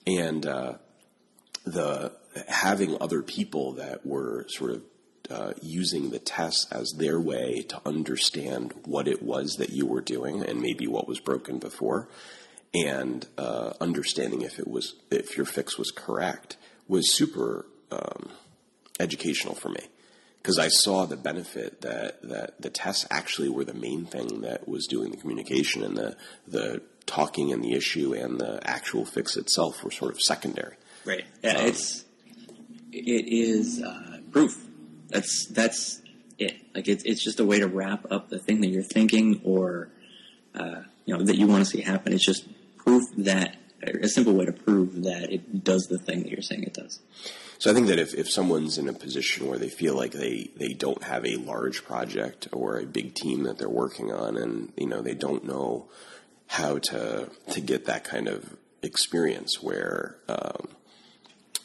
And 0.05 0.45
uh, 0.45 0.73
the 1.65 2.13
having 2.47 2.97
other 3.01 3.23
people 3.23 3.73
that 3.73 4.05
were 4.05 4.45
sort 4.49 4.71
of 4.71 4.83
uh, 5.31 5.53
using 5.61 6.09
the 6.09 6.19
tests 6.19 6.67
as 6.71 6.93
their 6.97 7.19
way 7.19 7.61
to 7.63 7.81
understand 7.85 8.73
what 8.85 9.07
it 9.07 9.23
was 9.23 9.55
that 9.57 9.69
you 9.69 9.85
were 9.85 10.01
doing 10.01 10.43
and 10.43 10.61
maybe 10.61 10.87
what 10.87 11.07
was 11.07 11.19
broken 11.19 11.57
before 11.57 12.07
and 12.73 13.27
uh, 13.37 13.73
understanding 13.79 14.41
if 14.41 14.59
it 14.59 14.67
was 14.67 14.95
if 15.09 15.35
your 15.37 15.45
fix 15.45 15.77
was 15.77 15.91
correct 15.91 16.57
was 16.87 17.15
super 17.15 17.65
um, 17.91 18.29
educational 18.99 19.55
for 19.55 19.69
me 19.69 19.81
because 20.41 20.57
I 20.57 20.69
saw 20.69 21.05
the 21.05 21.17
benefit 21.17 21.81
that 21.81 22.21
that 22.23 22.61
the 22.61 22.69
tests 22.69 23.05
actually 23.11 23.49
were 23.49 23.65
the 23.65 23.73
main 23.73 24.05
thing 24.05 24.41
that 24.41 24.67
was 24.67 24.87
doing 24.87 25.11
the 25.11 25.17
communication 25.17 25.83
and 25.83 25.97
the 25.97 26.15
the 26.47 26.81
talking 27.05 27.51
and 27.51 27.63
the 27.63 27.73
issue 27.73 28.13
and 28.13 28.39
the 28.39 28.59
actual 28.67 29.05
fix 29.05 29.35
itself 29.35 29.83
were 29.83 29.91
sort 29.91 30.11
of 30.11 30.21
secondary. 30.21 30.75
Right. 31.05 31.25
Yeah. 31.43 31.57
Um, 31.57 31.65
it's 31.67 32.05
it 32.91 33.27
is 33.27 33.81
uh, 33.81 34.19
proof. 34.31 34.67
That's 35.11 35.45
that's 35.47 36.01
it. 36.37 36.55
Like 36.73 36.87
it's 36.87 37.03
it's 37.03 37.23
just 37.23 37.39
a 37.39 37.45
way 37.45 37.59
to 37.59 37.67
wrap 37.67 38.11
up 38.11 38.29
the 38.29 38.39
thing 38.39 38.61
that 38.61 38.67
you're 38.67 38.83
thinking 38.83 39.41
or 39.43 39.89
uh, 40.55 40.81
you 41.05 41.15
know 41.15 41.23
that 41.23 41.37
you 41.37 41.47
want 41.47 41.63
to 41.63 41.69
see 41.69 41.81
happen. 41.81 42.13
It's 42.13 42.25
just 42.25 42.47
proof 42.77 43.03
that 43.17 43.57
a 43.83 44.07
simple 44.07 44.33
way 44.33 44.45
to 44.45 44.51
prove 44.51 45.03
that 45.03 45.31
it 45.31 45.63
does 45.63 45.87
the 45.89 45.97
thing 45.97 46.23
that 46.23 46.31
you're 46.31 46.41
saying 46.41 46.63
it 46.63 46.73
does. 46.73 46.99
So 47.57 47.71
I 47.71 47.73
think 47.73 47.87
that 47.87 47.99
if, 47.99 48.13
if 48.13 48.29
someone's 48.29 48.77
in 48.77 48.87
a 48.87 48.93
position 48.93 49.47
where 49.47 49.57
they 49.57 49.69
feel 49.69 49.95
like 49.95 50.11
they, 50.11 50.49
they 50.55 50.69
don't 50.69 51.03
have 51.03 51.25
a 51.25 51.35
large 51.35 51.83
project 51.83 52.47
or 52.51 52.79
a 52.79 52.85
big 52.85 53.13
team 53.13 53.43
that 53.43 53.57
they're 53.57 53.69
working 53.69 54.11
on 54.11 54.37
and 54.37 54.71
you 54.77 54.87
know 54.87 55.01
they 55.01 55.13
don't 55.13 55.45
know 55.45 55.87
how 56.47 56.77
to 56.79 57.29
to 57.49 57.61
get 57.61 57.85
that 57.85 58.03
kind 58.03 58.27
of 58.27 58.55
experience 58.81 59.61
where 59.61 60.17
um, 60.27 60.67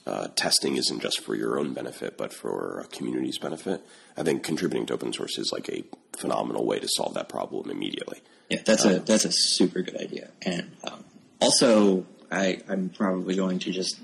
uh, 0.06 0.28
testing 0.36 0.76
isn't 0.76 1.00
just 1.00 1.20
for 1.20 1.34
your 1.34 1.58
own 1.58 1.72
benefit 1.74 2.16
but 2.16 2.32
for 2.32 2.80
a 2.80 2.86
community's 2.88 3.38
benefit, 3.38 3.84
I 4.16 4.22
think 4.22 4.42
contributing 4.42 4.86
to 4.86 4.94
open 4.94 5.12
source 5.12 5.36
is 5.38 5.50
like 5.52 5.68
a 5.68 5.84
phenomenal 6.16 6.64
way 6.64 6.78
to 6.78 6.88
solve 6.88 7.14
that 7.14 7.28
problem 7.28 7.70
immediately. 7.70 8.20
Yeah, 8.48 8.60
that's 8.64 8.84
um, 8.84 8.92
a 8.92 8.98
that's 9.00 9.24
a 9.24 9.32
super 9.32 9.82
good 9.82 10.00
idea, 10.00 10.30
and 10.42 10.70
um, 10.84 11.04
also 11.40 12.06
I, 12.30 12.60
I'm 12.68 12.90
probably 12.90 13.34
going 13.34 13.58
to 13.60 13.72
just 13.72 13.98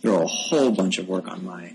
throw 0.00 0.22
a 0.22 0.26
whole 0.26 0.70
bunch 0.70 0.98
of 0.98 1.08
work 1.08 1.28
on 1.28 1.44
my 1.44 1.72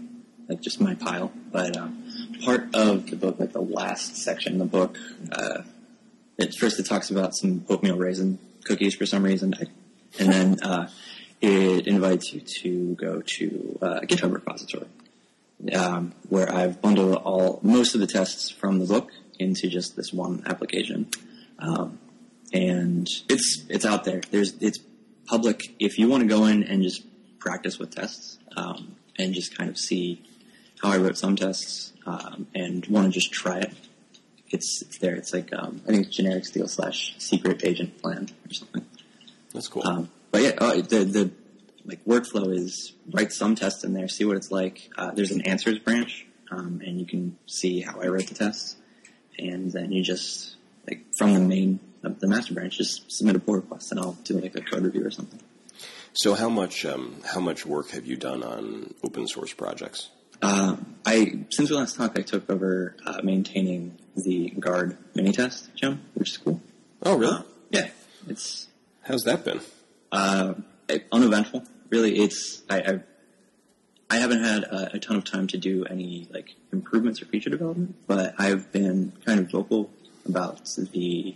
like 0.47 0.61
just 0.61 0.79
my 0.79 0.95
pile. 0.95 1.31
But 1.51 1.77
um, 1.77 2.03
part 2.43 2.73
of 2.75 3.09
the 3.09 3.15
book, 3.15 3.39
like 3.39 3.53
the 3.53 3.61
last 3.61 4.15
section 4.17 4.53
of 4.53 4.59
the 4.59 4.65
book, 4.65 4.97
uh, 5.31 5.63
it 6.37 6.55
first 6.55 6.79
it 6.79 6.85
talks 6.85 7.09
about 7.09 7.35
some 7.35 7.65
oatmeal 7.69 7.97
raisin 7.97 8.39
cookies 8.65 8.95
for 8.95 9.05
some 9.05 9.23
reason, 9.23 9.53
I, 9.59 9.65
and 10.19 10.31
then 10.31 10.63
uh, 10.63 10.89
it 11.43 11.87
invites 11.87 12.31
you 12.31 12.39
to 12.61 12.95
go 12.95 13.21
to 13.21 13.77
uh, 13.81 13.99
a 14.01 14.07
GitHub 14.07 14.33
repository 14.33 14.87
um, 15.75 16.13
where 16.29 16.49
I've 16.49 16.81
bundled 16.81 17.15
all 17.15 17.59
most 17.61 17.95
of 17.95 18.01
the 18.01 18.07
tests 18.07 18.49
from 18.49 18.79
the 18.79 18.85
book 18.85 19.11
into 19.37 19.67
just 19.67 19.97
this 19.97 20.13
one 20.13 20.43
application. 20.45 21.09
Um, 21.59 21.99
and 22.53 23.07
it's 23.27 23.65
it's 23.67 23.85
out 23.85 24.05
there. 24.05 24.21
There's 24.31 24.53
it's 24.61 24.79
public. 25.25 25.75
If 25.79 25.97
you 25.97 26.07
want 26.07 26.21
to 26.21 26.29
go 26.29 26.45
in 26.45 26.63
and 26.63 26.81
just 26.81 27.03
practice 27.39 27.77
with 27.77 27.93
tests 27.93 28.37
um, 28.55 28.95
and 29.19 29.33
just 29.33 29.57
kind 29.57 29.69
of 29.69 29.77
see 29.77 30.23
how 30.81 30.91
I 30.91 30.97
wrote 30.97 31.17
some 31.17 31.35
tests 31.35 31.91
um, 32.05 32.47
and 32.55 32.85
want 32.85 33.07
to 33.07 33.11
just 33.11 33.33
try 33.33 33.59
it, 33.59 33.73
it's 34.49 34.81
it's 34.81 34.97
there. 34.99 35.15
It's 35.15 35.33
like 35.33 35.51
um, 35.53 35.81
I 35.83 35.91
think 35.91 36.07
it's 36.07 36.15
generic 36.15 36.45
steele 36.45 36.69
slash 36.69 37.15
secret 37.17 37.65
agent 37.65 38.01
plan 38.01 38.29
or 38.47 38.53
something. 38.53 38.85
That's 39.53 39.67
cool. 39.67 40.07
But 40.33 40.41
yeah, 40.41 40.51
uh, 40.57 40.73
the 40.77 41.05
the 41.05 41.31
like 41.85 42.03
workflow 42.05 42.51
is 42.51 42.93
write 43.11 43.31
some 43.31 43.53
tests 43.53 43.83
in 43.83 43.93
there, 43.93 44.07
see 44.07 44.25
what 44.25 44.35
it's 44.35 44.49
like. 44.49 44.89
Uh, 44.97 45.11
there's 45.11 45.29
an 45.29 45.41
answers 45.41 45.77
branch, 45.77 46.25
um, 46.49 46.81
and 46.83 46.99
you 46.99 47.05
can 47.05 47.37
see 47.45 47.81
how 47.81 48.01
I 48.01 48.07
write 48.07 48.27
the 48.27 48.33
tests, 48.33 48.77
and 49.37 49.71
then 49.71 49.91
you 49.91 50.03
just 50.03 50.55
like 50.89 51.05
from 51.15 51.35
the 51.35 51.39
main 51.39 51.79
the 52.01 52.27
master 52.27 52.55
branch, 52.55 52.79
just 52.79 53.11
submit 53.11 53.35
a 53.35 53.39
pull 53.39 53.57
request 53.57 53.91
and 53.91 53.99
I'll 53.99 54.17
do 54.23 54.39
like 54.39 54.55
a 54.55 54.61
code 54.61 54.83
review 54.83 55.05
or 55.05 55.11
something. 55.11 55.39
So 56.13 56.33
how 56.33 56.49
much 56.49 56.83
um, 56.83 57.17
how 57.23 57.39
much 57.39 57.63
work 57.63 57.91
have 57.91 58.07
you 58.07 58.17
done 58.17 58.43
on 58.43 58.95
open 59.03 59.27
source 59.27 59.53
projects? 59.53 60.09
Uh, 60.41 60.77
I 61.05 61.45
since 61.51 61.69
we 61.69 61.75
last 61.75 61.95
talked, 61.95 62.17
I 62.17 62.23
took 62.23 62.49
over 62.49 62.95
uh, 63.05 63.21
maintaining 63.23 63.99
the 64.15 64.49
guard 64.49 64.97
mini 65.13 65.31
test 65.31 65.69
gem, 65.75 66.01
which 66.15 66.31
is 66.31 66.37
cool. 66.37 66.59
Oh, 67.03 67.17
really? 67.17 67.35
Uh, 67.35 67.41
yeah, 67.69 67.89
it's 68.27 68.67
How's 69.03 69.23
that 69.23 69.45
been? 69.45 69.59
Uh, 70.13 70.53
uneventful. 71.11 71.63
Really, 71.89 72.19
it's 72.19 72.61
I, 72.69 72.79
I 72.79 72.99
I 74.09 74.17
haven't 74.19 74.43
had 74.43 74.63
a, 74.63 74.95
a 74.95 74.99
ton 74.99 75.15
of 75.17 75.23
time 75.25 75.47
to 75.47 75.57
do 75.57 75.85
any 75.85 76.27
like 76.31 76.55
improvements 76.71 77.21
or 77.21 77.25
feature 77.25 77.49
development, 77.49 77.95
but 78.07 78.35
I've 78.37 78.71
been 78.71 79.11
kind 79.25 79.39
of 79.39 79.51
vocal 79.51 79.89
about 80.25 80.61
the 80.91 81.35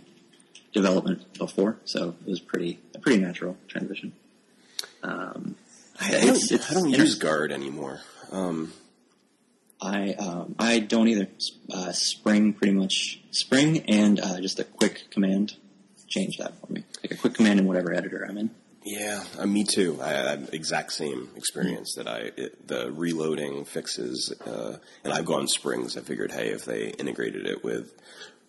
development 0.72 1.38
before, 1.38 1.76
so 1.84 2.14
it 2.26 2.30
was 2.30 2.40
pretty 2.40 2.78
a 2.94 2.98
pretty 2.98 3.20
natural 3.20 3.56
transition. 3.68 4.12
Um, 5.02 5.56
I, 6.00 6.08
It's- 6.14 6.48
don't, 6.48 6.52
it's 6.60 6.70
I 6.70 6.74
don't 6.74 6.90
use 6.90 7.14
guard 7.16 7.50
anymore. 7.52 8.00
Um, 8.30 8.72
I 9.80 10.12
um, 10.14 10.54
I 10.58 10.80
don't 10.80 11.08
either. 11.08 11.28
Uh, 11.72 11.92
spring 11.92 12.52
pretty 12.52 12.72
much 12.72 13.20
spring 13.30 13.78
and 13.88 14.18
uh, 14.20 14.40
just 14.40 14.58
a 14.58 14.64
quick 14.64 15.04
command 15.10 15.54
change 16.08 16.36
that 16.38 16.58
for 16.60 16.72
me. 16.72 16.82
Like 17.02 17.12
a 17.12 17.16
quick 17.16 17.34
command 17.34 17.60
in 17.60 17.66
whatever 17.66 17.92
editor 17.92 18.24
I'm 18.28 18.38
in. 18.38 18.50
Yeah, 18.84 19.22
uh, 19.38 19.46
me 19.46 19.64
too. 19.64 19.98
I 20.02 20.08
had 20.10 20.50
exact 20.52 20.92
same 20.92 21.28
experience 21.36 21.94
that 21.96 22.06
I 22.08 22.30
it, 22.36 22.66
the 22.68 22.90
reloading 22.92 23.64
fixes, 23.64 24.32
uh, 24.46 24.78
and 25.04 25.12
I've 25.12 25.24
gone 25.26 25.46
springs. 25.48 25.96
I 25.96 26.00
figured, 26.00 26.32
hey, 26.32 26.48
if 26.50 26.64
they 26.64 26.88
integrated 26.90 27.46
it 27.46 27.62
with 27.64 27.92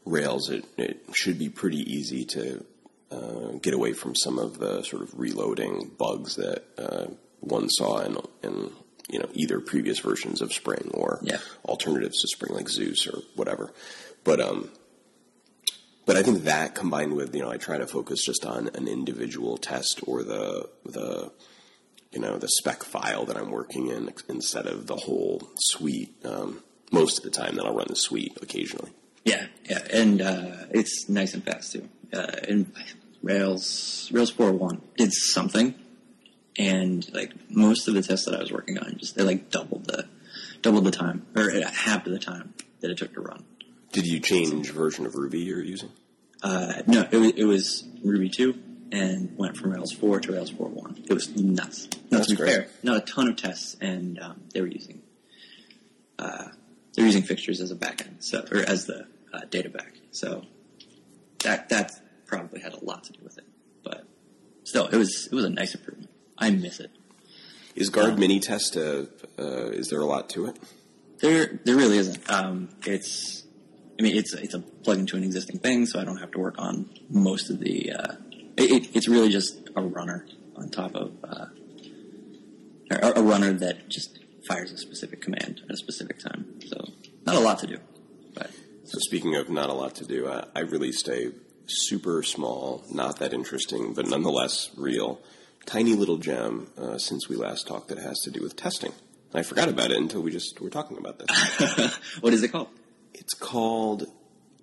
Rails, 0.06 0.50
it, 0.50 0.66
it 0.78 1.02
should 1.14 1.38
be 1.38 1.50
pretty 1.50 1.80
easy 1.80 2.26
to 2.26 2.66
uh, 3.12 3.52
get 3.62 3.74
away 3.74 3.94
from 3.94 4.16
some 4.16 4.40
of 4.40 4.60
the 4.60 4.84
sort 4.84 5.02
of 5.04 5.18
reloading 5.20 5.92
bugs 5.98 6.36
that 6.36 6.64
uh, 6.78 7.08
one 7.42 7.70
saw 7.70 8.00
in, 8.00 8.18
in 8.44 8.72
you 9.10 9.20
know 9.20 9.30
either 9.34 9.60
previous 9.60 10.00
versions 10.00 10.42
of 10.42 10.54
Spring 10.54 10.92
or 10.94 11.20
Yeah. 11.24 11.40
alternatives 11.66 12.22
to 12.22 12.28
Spring 12.28 12.54
like 12.56 12.70
Zeus 12.70 13.08
or 13.08 13.20
whatever. 13.36 13.74
But 14.24 14.40
um, 14.40 14.70
but 16.10 16.18
I 16.18 16.24
think 16.24 16.46
that 16.46 16.74
combined 16.74 17.16
with 17.16 17.36
you 17.36 17.44
know 17.44 17.52
I 17.52 17.58
try 17.58 17.78
to 17.78 17.86
focus 17.86 18.26
just 18.26 18.44
on 18.44 18.72
an 18.74 18.88
individual 18.88 19.58
test 19.58 20.02
or 20.08 20.24
the 20.24 20.68
the 20.84 21.32
you 22.12 22.20
know 22.20 22.40
the 22.40 22.48
spec 22.48 22.84
file 22.84 23.26
that 23.26 23.38
I'm 23.38 23.52
working 23.52 23.90
in 23.90 24.12
instead 24.28 24.66
of 24.66 24.88
the 24.88 24.96
whole 24.96 25.48
suite. 25.60 26.16
Um, 26.26 26.64
most 26.92 27.20
of 27.20 27.24
the 27.26 27.30
time, 27.30 27.58
then 27.58 27.68
I'll 27.68 27.76
run 27.76 27.86
the 27.90 27.96
suite 27.96 28.36
occasionally. 28.42 28.90
Yeah, 29.24 29.46
yeah, 29.70 29.86
and 29.94 30.20
uh, 30.20 30.66
it's 30.72 31.08
nice 31.10 31.36
and 31.36 31.44
fast 31.44 31.74
too. 31.74 31.88
Uh, 32.12 32.38
and 32.48 32.74
Rails 33.22 34.10
Rails 34.12 34.32
401 34.32 34.82
did 34.98 35.14
something, 35.14 35.76
and 36.58 37.08
like 37.14 37.34
most 37.52 37.88
of 37.88 37.94
the 37.94 38.02
tests 38.02 38.26
that 38.26 38.34
I 38.34 38.40
was 38.40 38.52
working 38.52 38.80
on, 38.80 38.98
just 38.98 39.16
they 39.16 39.22
like 39.22 39.52
doubled 39.52 39.86
the 39.86 40.08
doubled 40.64 40.86
the 40.86 40.92
time 40.92 41.28
or 41.36 41.52
uh, 41.52 41.70
half 41.70 42.08
of 42.08 42.12
the 42.12 42.18
time 42.18 42.56
that 42.80 42.90
it 42.90 42.98
took 42.98 43.14
to 43.14 43.22
run. 43.22 43.46
Did 43.92 44.06
you 44.06 44.20
change 44.20 44.72
version 44.72 45.06
of 45.06 45.16
Ruby 45.16 45.40
you're 45.40 45.64
using? 45.64 45.92
Uh, 46.42 46.82
no, 46.88 47.08
it 47.12 47.18
was, 47.18 47.32
it 47.36 47.44
was 47.44 47.88
Ruby 48.04 48.30
2 48.30 48.58
and 48.92 49.38
went 49.38 49.58
from 49.58 49.72
Rails 49.72 49.92
4 49.92 50.20
to 50.22 50.32
Rails 50.32 50.52
4.1. 50.52 51.06
It 51.10 51.14
was 51.14 51.36
nuts. 51.36 51.88
Not 52.10 52.10
That's 52.10 52.28
to 52.28 52.34
be 52.34 52.38
great. 52.38 52.54
fair, 52.54 52.68
not 52.84 52.98
a 52.98 53.02
ton 53.02 53.28
of 53.28 53.36
tests, 53.36 53.76
and 53.82 54.20
um, 54.20 54.42
they 54.54 54.62
were 54.62 54.68
using 54.68 55.02
uh, 56.18 56.50
they 56.96 57.02
were 57.04 57.08
using 57.08 57.24
fixtures 57.24 57.62
as 57.62 57.72
a 57.72 57.76
backend, 57.76 58.24
so 58.24 58.46
or 58.52 58.58
as 58.60 58.86
the 58.86 59.06
uh, 59.34 59.42
data 59.50 59.70
back. 59.70 59.94
So 60.12 60.44
that 61.44 61.70
that 61.70 61.92
probably 62.26 62.60
had 62.60 62.74
a 62.74 62.84
lot 62.84 63.06
to 63.06 63.14
do 63.14 63.20
with 63.24 63.38
it. 63.38 63.46
But 63.84 64.06
still, 64.64 64.88
it 64.88 64.98
was 64.98 65.30
it 65.32 65.36
was 65.36 65.46
a 65.46 65.50
nice 65.50 65.76
improvement. 65.76 66.10
I 66.38 66.50
miss 66.52 66.80
it. 66.80 66.92
Is 67.76 67.90
Guard 67.90 68.16
Minitest? 68.18 68.76
Uh, 68.76 69.06
uh, 69.42 69.70
is 69.70 69.88
there 69.90 70.02
a 70.02 70.06
lot 70.06 70.30
to 70.32 70.48
it? 70.48 70.58
There, 71.22 71.60
there 71.64 71.76
really 71.76 71.98
isn't. 71.98 72.30
Um, 72.30 72.70
it's, 72.86 73.44
I 74.00 74.02
mean, 74.02 74.16
it's 74.16 74.34
it's 74.34 74.54
a 74.54 74.60
plug 74.60 75.00
into 75.00 75.18
an 75.18 75.24
existing 75.24 75.60
thing, 75.60 75.86
so 75.86 76.00
I 76.00 76.06
don't 76.06 76.18
have 76.18 76.32
to 76.32 76.40
work 76.40 76.56
on 76.58 76.90
most 77.10 77.50
of 77.50 77.60
the. 77.60 77.92
Uh, 77.92 78.16
it, 78.56 78.72
it, 78.72 78.96
it's 78.96 79.08
really 79.10 79.30
just 79.30 79.70
a 79.76 79.82
runner 79.82 80.26
on 80.56 80.70
top 80.70 80.96
of 80.96 81.12
uh, 81.24 81.46
a, 82.92 83.20
a 83.20 83.22
runner 83.22 83.52
that 83.54 83.90
just 83.90 84.20
fires 84.48 84.72
a 84.72 84.78
specific 84.78 85.22
command 85.22 85.62
at 85.66 85.74
a 85.74 85.78
specific 85.78 86.20
time. 86.20 86.60
So 86.66 86.90
not 87.26 87.36
a 87.36 87.40
lot 87.40 87.60
to 87.60 87.68
do, 87.68 87.78
but 88.34 88.52
So 88.86 89.00
speaking 89.00 89.36
of 89.36 89.50
not 89.50 89.70
a 89.70 89.74
lot 89.74 89.96
to 89.96 90.06
do, 90.06 90.30
I, 90.30 90.46
I 90.56 90.62
released 90.62 91.10
a 91.10 91.34
super 91.68 92.24
small, 92.24 92.84
not 92.92 93.20
that 93.20 93.34
interesting, 93.34 93.94
but 93.94 94.08
nonetheless 94.08 94.72
real, 94.78 95.20
tiny 95.66 95.94
little 95.94 96.18
gem 96.18 96.72
uh, 96.78 96.98
since 96.98 97.28
we 97.28 97.36
last 97.36 97.68
talked 97.68 97.90
that 97.90 98.00
has 98.00 98.20
to 98.22 98.32
do 98.32 98.42
with 98.42 98.56
testing. 98.56 98.94
I 99.34 99.44
forgot 99.44 99.68
about 99.70 99.92
it 99.92 99.98
until 99.98 100.22
we 100.22 100.32
just 100.32 100.60
were 100.60 100.72
talking 100.72 100.98
about 100.98 101.20
this. 101.20 101.98
what 102.22 102.34
is 102.34 102.42
it 102.42 102.48
called? 102.48 102.70
It's 103.14 103.34
called 103.34 104.08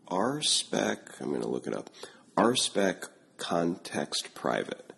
RSpec. 0.08 1.20
I'm 1.20 1.30
going 1.30 1.42
to 1.42 1.48
look 1.48 1.66
it 1.66 1.74
up. 1.74 1.90
RSpec 2.36 3.08
Context 3.36 4.34
Private. 4.34 4.92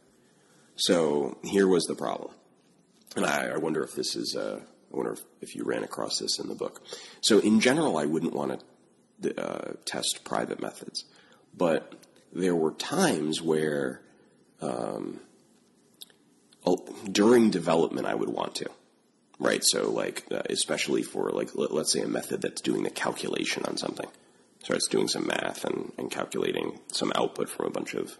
So 0.76 1.38
here 1.42 1.66
was 1.66 1.84
the 1.84 1.94
problem, 1.94 2.32
and 3.16 3.26
I, 3.26 3.48
I 3.48 3.56
wonder 3.56 3.82
if 3.82 3.94
this 3.94 4.14
is. 4.14 4.36
Uh, 4.36 4.60
I 4.92 4.96
wonder 4.96 5.12
if, 5.12 5.20
if 5.42 5.54
you 5.54 5.64
ran 5.64 5.84
across 5.84 6.18
this 6.18 6.38
in 6.38 6.48
the 6.48 6.54
book. 6.54 6.82
So 7.20 7.40
in 7.40 7.60
general, 7.60 7.98
I 7.98 8.06
wouldn't 8.06 8.32
want 8.32 8.62
to 9.22 9.42
uh, 9.42 9.72
test 9.84 10.20
private 10.24 10.62
methods, 10.62 11.04
but 11.54 11.94
there 12.32 12.54
were 12.54 12.72
times 12.72 13.42
where 13.42 14.00
um, 14.60 15.20
oh, 16.64 16.86
during 17.10 17.50
development 17.50 18.06
I 18.06 18.14
would 18.14 18.28
want 18.28 18.54
to 18.56 18.70
right? 19.38 19.62
So, 19.64 19.90
like, 19.90 20.24
uh, 20.30 20.42
especially 20.50 21.02
for 21.02 21.30
like, 21.30 21.54
let, 21.54 21.72
let's 21.72 21.92
say 21.92 22.00
a 22.00 22.08
method 22.08 22.42
that's 22.42 22.60
doing 22.60 22.82
the 22.82 22.90
calculation 22.90 23.64
on 23.66 23.76
something, 23.76 24.08
so 24.64 24.74
it's 24.74 24.88
doing 24.88 25.08
some 25.08 25.26
math 25.26 25.64
and, 25.64 25.92
and 25.98 26.10
calculating 26.10 26.80
some 26.92 27.12
output 27.14 27.48
from 27.48 27.66
a 27.66 27.70
bunch 27.70 27.94
of 27.94 28.18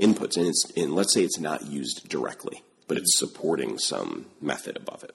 inputs, 0.00 0.36
and 0.36 0.46
it's 0.46 0.72
and 0.76 0.94
let's 0.94 1.12
say 1.12 1.22
it's 1.22 1.38
not 1.38 1.66
used 1.66 2.08
directly, 2.08 2.62
but 2.88 2.96
it's 2.96 3.18
supporting 3.18 3.78
some 3.78 4.26
method 4.40 4.76
above 4.76 5.04
it. 5.04 5.14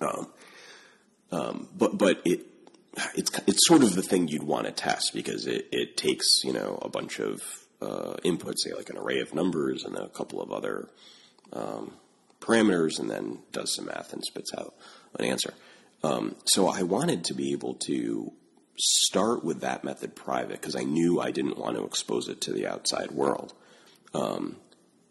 Um, 0.00 0.28
um, 1.30 1.68
but 1.76 1.98
but 1.98 2.20
it 2.24 2.46
it's 3.14 3.30
it's 3.46 3.66
sort 3.66 3.82
of 3.82 3.94
the 3.94 4.02
thing 4.02 4.28
you'd 4.28 4.42
want 4.42 4.66
to 4.66 4.72
test 4.72 5.12
because 5.14 5.46
it, 5.46 5.68
it 5.72 5.96
takes 5.96 6.26
you 6.42 6.52
know 6.52 6.78
a 6.82 6.88
bunch 6.88 7.20
of 7.20 7.40
uh, 7.80 8.16
inputs, 8.24 8.58
say 8.58 8.74
like 8.74 8.90
an 8.90 8.98
array 8.98 9.20
of 9.20 9.34
numbers 9.34 9.84
and 9.84 9.96
a 9.96 10.08
couple 10.08 10.42
of 10.42 10.50
other 10.50 10.88
um, 11.52 11.92
parameters, 12.40 12.98
and 12.98 13.10
then 13.10 13.38
does 13.52 13.74
some 13.74 13.86
math 13.86 14.12
and 14.12 14.24
spits 14.24 14.52
out 14.56 14.74
an 15.18 15.24
answer. 15.24 15.54
Um, 16.02 16.36
so 16.44 16.68
I 16.68 16.82
wanted 16.82 17.24
to 17.24 17.34
be 17.34 17.52
able 17.52 17.74
to 17.86 18.32
start 18.78 19.44
with 19.44 19.60
that 19.60 19.82
method 19.82 20.14
private 20.14 20.60
because 20.60 20.76
I 20.76 20.84
knew 20.84 21.20
I 21.20 21.32
didn't 21.32 21.58
want 21.58 21.76
to 21.76 21.84
expose 21.84 22.28
it 22.28 22.40
to 22.42 22.52
the 22.52 22.66
outside 22.66 23.10
world, 23.10 23.52
um, 24.14 24.56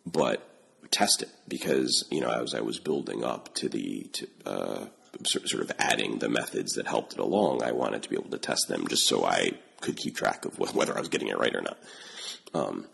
but 0.06 0.48
test 0.90 1.22
it 1.22 1.30
because 1.48 2.06
you 2.10 2.22
know 2.22 2.30
as 2.30 2.54
I 2.54 2.62
was 2.62 2.80
building 2.80 3.24
up 3.24 3.54
to 3.56 3.68
the 3.68 4.04
to, 4.14 4.28
uh, 4.46 4.86
sort 5.26 5.64
of 5.64 5.72
adding 5.80 6.20
the 6.20 6.30
methods 6.30 6.74
that 6.74 6.88
helped 6.88 7.14
it 7.14 7.20
along, 7.20 7.64
I 7.64 7.72
wanted 7.72 8.04
to 8.04 8.10
be 8.10 8.16
able 8.16 8.30
to 8.30 8.38
test 8.38 8.68
them 8.68 8.88
just 8.88 9.06
so 9.08 9.26
I 9.26 9.52
could 9.82 9.98
keep 9.98 10.16
track 10.16 10.46
of 10.46 10.58
whether 10.60 10.96
I 10.96 11.00
was 11.00 11.10
getting 11.10 11.28
it 11.28 11.38
right 11.38 11.56
or 11.56 11.62
not. 11.62 11.78
Um, 12.54 12.86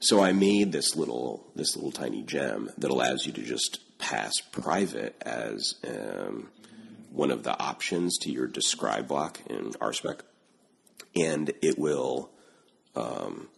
so 0.00 0.22
I 0.22 0.32
made 0.32 0.72
this 0.72 0.96
little 0.96 1.50
this 1.54 1.74
little 1.76 1.92
tiny 1.92 2.22
gem 2.22 2.70
that 2.78 2.90
allows 2.90 3.26
you 3.26 3.32
to 3.32 3.42
just 3.42 3.80
pass 3.98 4.32
private 4.52 5.20
as 5.22 5.74
um, 5.86 6.50
one 7.10 7.30
of 7.30 7.42
the 7.42 7.58
options 7.58 8.16
to 8.18 8.30
your 8.30 8.46
describe 8.46 9.08
block 9.08 9.40
in 9.48 9.72
RSpec, 9.72 10.20
and 11.16 11.52
it 11.62 11.78
will 11.78 12.30
um, 12.94 13.48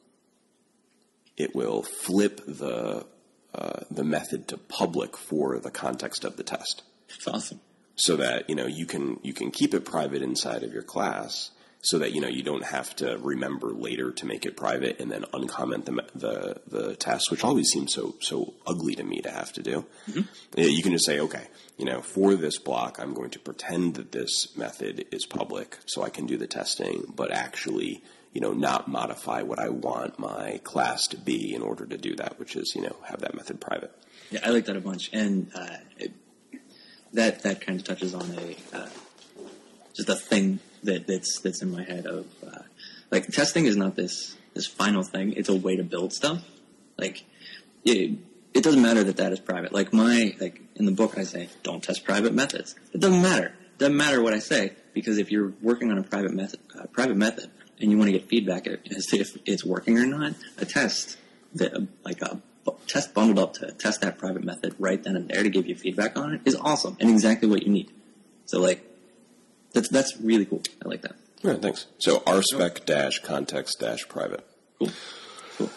it 1.37 1.55
will 1.55 1.83
flip 1.83 2.40
the 2.46 3.07
uh, 3.55 3.81
the 3.90 4.05
method 4.05 4.48
to 4.48 4.57
public 4.57 5.16
for 5.16 5.59
the 5.59 5.70
context 5.70 6.24
of 6.24 6.37
the 6.37 6.44
test 6.44 6.83
It's 7.09 7.26
awesome. 7.26 7.61
so 7.96 8.16
that 8.16 8.48
you 8.48 8.55
know 8.55 8.66
you 8.66 8.87
can 8.87 9.18
you 9.22 9.35
can 9.35 9.50
keep 9.50 9.74
it 9.74 9.85
private 9.85 10.22
inside 10.22 10.62
of 10.62 10.72
your 10.72 10.83
class 10.83 11.50
so 11.82 11.98
that 11.98 12.12
you 12.12 12.20
know 12.20 12.28
you 12.28 12.42
don't 12.42 12.64
have 12.64 12.94
to 12.96 13.18
remember 13.18 13.68
later 13.68 14.10
to 14.10 14.26
make 14.26 14.44
it 14.44 14.56
private 14.56 15.00
and 15.00 15.10
then 15.10 15.24
uncomment 15.32 15.85
the 15.85 15.92
the, 16.14 16.60
the 16.66 16.96
test 16.96 17.31
which 17.31 17.44
always 17.44 17.68
seems 17.68 17.94
so 17.94 18.14
so 18.20 18.54
ugly 18.66 18.94
to 18.94 19.04
me 19.04 19.20
to 19.20 19.31
have 19.31 19.52
to 19.52 19.62
do. 19.62 19.85
Uh, 20.08 20.22
you 20.62 20.83
can 20.83 20.92
just 20.92 21.06
say 21.06 21.18
okay 21.20 21.46
you 21.76 21.85
know 21.85 22.02
for 22.02 22.35
this 22.35 22.58
block 22.58 22.98
i'm 23.00 23.14
going 23.14 23.31
to 23.31 23.38
pretend 23.38 23.94
that 23.94 24.12
this 24.12 24.56
method 24.56 25.06
is 25.10 25.24
public 25.26 25.78
so 25.87 26.02
i 26.02 26.10
can 26.10 26.26
do 26.26 26.37
the 26.37 26.46
testing 26.46 27.04
but 27.14 27.31
actually 27.31 28.02
you 28.33 28.40
know 28.40 28.52
not 28.52 28.88
modify 28.88 29.42
what 29.42 29.58
i 29.58 29.68
want 29.68 30.18
my 30.18 30.60
class 30.64 31.06
to 31.06 31.16
be 31.16 31.54
in 31.54 31.62
order 31.62 31.87
to 31.87 31.96
do 31.96 32.14
that 32.16 32.38
which 32.38 32.56
is 32.56 32.72
you 32.74 32.83
know 32.83 32.96
have 33.04 33.20
that 33.20 33.35
method 33.35 33.60
private. 33.60 33.94
Yeah, 34.31 34.40
I 34.44 34.50
like 34.50 34.66
that 34.66 34.76
a 34.76 34.81
bunch, 34.81 35.10
and 35.12 35.50
uh, 35.54 35.76
it, 35.98 36.12
that 37.12 37.42
that 37.42 37.60
kind 37.60 37.81
of 37.81 37.85
touches 37.85 38.14
on 38.14 38.31
a 38.31 38.76
uh, 38.76 38.88
just 39.94 40.08
a 40.08 40.14
thing 40.14 40.60
that 40.85 41.06
that's 41.06 41.40
that's 41.40 41.62
in 41.62 41.70
my 41.70 41.83
head 41.83 42.06
of 42.06 42.26
uh, 42.46 42.62
like 43.10 43.28
testing 43.28 43.66
is 43.66 43.76
not 43.76 43.96
this 43.96 44.37
this 44.54 44.66
final 44.66 45.02
thing; 45.02 45.33
it's 45.35 45.48
a 45.48 45.56
way 45.56 45.76
to 45.76 45.85
build 45.85 46.12
stuff. 46.12 46.42
Like 46.96 47.24
it, 47.85 48.18
it 48.54 48.64
doesn't 48.64 48.83
matter 48.83 49.04
that 49.04 49.16
that 49.16 49.33
is 49.33 49.40
private. 49.40 49.72
Like 49.72 49.92
my 49.92 50.35
like 50.40 50.60
in 50.76 50.87
the 50.87 50.92
book, 50.92 51.18
I 51.18 51.24
say 51.24 51.48
don't 51.62 51.83
test 51.83 52.04
private 52.04 52.35
methods. 52.35 52.74
It 52.92 53.00
doesn't 53.00 53.22
matter. 53.22 53.46
It 53.46 53.78
doesn't 53.78 53.96
matter 53.96 54.22
what 54.22 54.35
I 54.35 54.38
say 54.38 54.72
because 54.92 55.18
if 55.18 55.31
you're 55.31 55.52
working 55.62 55.90
on 55.90 55.98
a 55.98 56.02
private 56.02 56.33
method, 56.33 56.60
uh, 56.78 56.87
private 56.87 57.16
method, 57.16 57.50
and 57.81 57.90
you 57.90 57.98
want 57.98 58.08
to 58.08 58.12
get 58.12 58.28
feedback 58.28 58.66
as 58.66 59.06
to 59.06 59.18
if 59.18 59.37
it's 59.46 59.64
working 59.64 59.98
or 59.98 60.06
not, 60.06 60.35
a 60.58 60.66
test 60.66 61.16
that 61.54 61.88
like 62.04 62.20
a 62.22 62.40
test 62.87 63.14
bundled 63.14 63.38
up 63.38 63.54
to 63.54 63.70
test 63.72 64.00
that 64.02 64.18
private 64.18 64.44
method 64.44 64.74
right 64.78 65.02
then 65.02 65.16
and 65.16 65.28
there 65.28 65.42
to 65.42 65.48
give 65.48 65.66
you 65.66 65.74
feedback 65.74 66.16
on 66.18 66.35
it 66.35 66.40
is 66.44 66.54
awesome 66.56 66.96
and 67.00 67.10
exactly 67.10 67.48
what 67.48 67.62
you 67.62 67.72
need. 67.72 67.90
So 68.46 68.60
like, 68.60 68.85
that's 69.73 69.88
that's 69.88 70.16
really 70.21 70.46
cool. 70.46 70.62
I 70.85 70.88
like 70.88 71.02
that. 71.02 71.16
Yeah, 71.42 71.54
thanks. 71.54 71.87
So 71.98 72.21
rspec 72.21 72.85
dash 72.85 73.21
context 73.21 73.79
dash 73.81 74.06
private. 74.08 74.46
Cool. 74.79 74.90
Cool. 75.56 75.71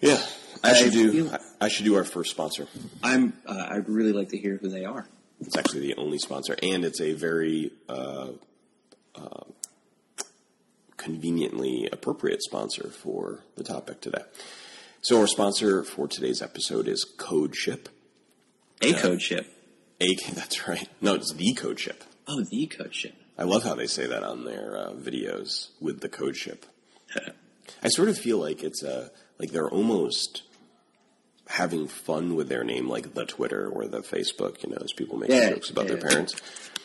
Yeah, 0.00 0.20
I, 0.64 0.70
I 0.70 0.74
should 0.74 0.92
do. 0.92 1.12
feel- 1.12 1.38
I, 1.60 1.68
should 1.68 1.84
do 1.84 1.94
our 1.96 2.04
first 2.04 2.30
sponsor. 2.30 2.66
I'm. 3.02 3.32
Uh, 3.46 3.66
I'd 3.70 3.88
really 3.88 4.12
like 4.12 4.30
to 4.30 4.38
hear 4.38 4.56
who 4.56 4.68
they 4.68 4.84
are. 4.84 5.06
It's 5.40 5.56
actually 5.56 5.80
the 5.80 5.96
only 5.96 6.18
sponsor, 6.18 6.56
and 6.62 6.84
it's 6.84 7.00
a 7.00 7.12
very 7.12 7.72
uh, 7.88 8.28
uh, 9.14 9.44
conveniently 10.96 11.88
appropriate 11.92 12.42
sponsor 12.42 12.88
for 12.90 13.44
the 13.56 13.64
topic 13.64 14.00
today. 14.00 14.22
So 15.02 15.20
our 15.20 15.26
sponsor 15.26 15.84
for 15.84 16.08
today's 16.08 16.40
episode 16.42 16.88
is 16.88 17.06
CodeShip. 17.18 17.86
A 18.82 18.92
CodeShip. 18.92 19.46
A, 20.00 20.14
that's 20.32 20.66
right. 20.66 20.88
No, 21.00 21.14
it's 21.14 21.32
the 21.32 21.54
CodeShip. 21.54 22.00
Oh, 22.28 22.42
the 22.42 22.66
code 22.66 22.94
ship. 22.94 23.14
I 23.38 23.44
love 23.44 23.64
how 23.64 23.74
they 23.74 23.86
say 23.86 24.06
that 24.06 24.22
on 24.22 24.44
their 24.44 24.76
uh, 24.76 24.92
videos 24.92 25.68
with 25.80 26.00
the 26.00 26.08
code 26.08 26.36
ship. 26.36 26.64
I 27.82 27.88
sort 27.88 28.08
of 28.08 28.16
feel 28.18 28.38
like 28.38 28.62
it's 28.62 28.82
a 28.82 29.10
like 29.38 29.50
they're 29.50 29.68
almost 29.70 30.42
having 31.48 31.86
fun 31.86 32.34
with 32.34 32.48
their 32.48 32.64
name, 32.64 32.88
like 32.88 33.14
the 33.14 33.24
Twitter 33.26 33.68
or 33.68 33.86
the 33.86 34.00
Facebook. 34.00 34.62
You 34.62 34.70
know, 34.70 34.78
as 34.82 34.92
people 34.92 35.18
make 35.18 35.30
Yeah, 35.30 35.50
jokes 35.50 35.70
about 35.70 35.86
their 35.88 35.98
parents. 35.98 36.34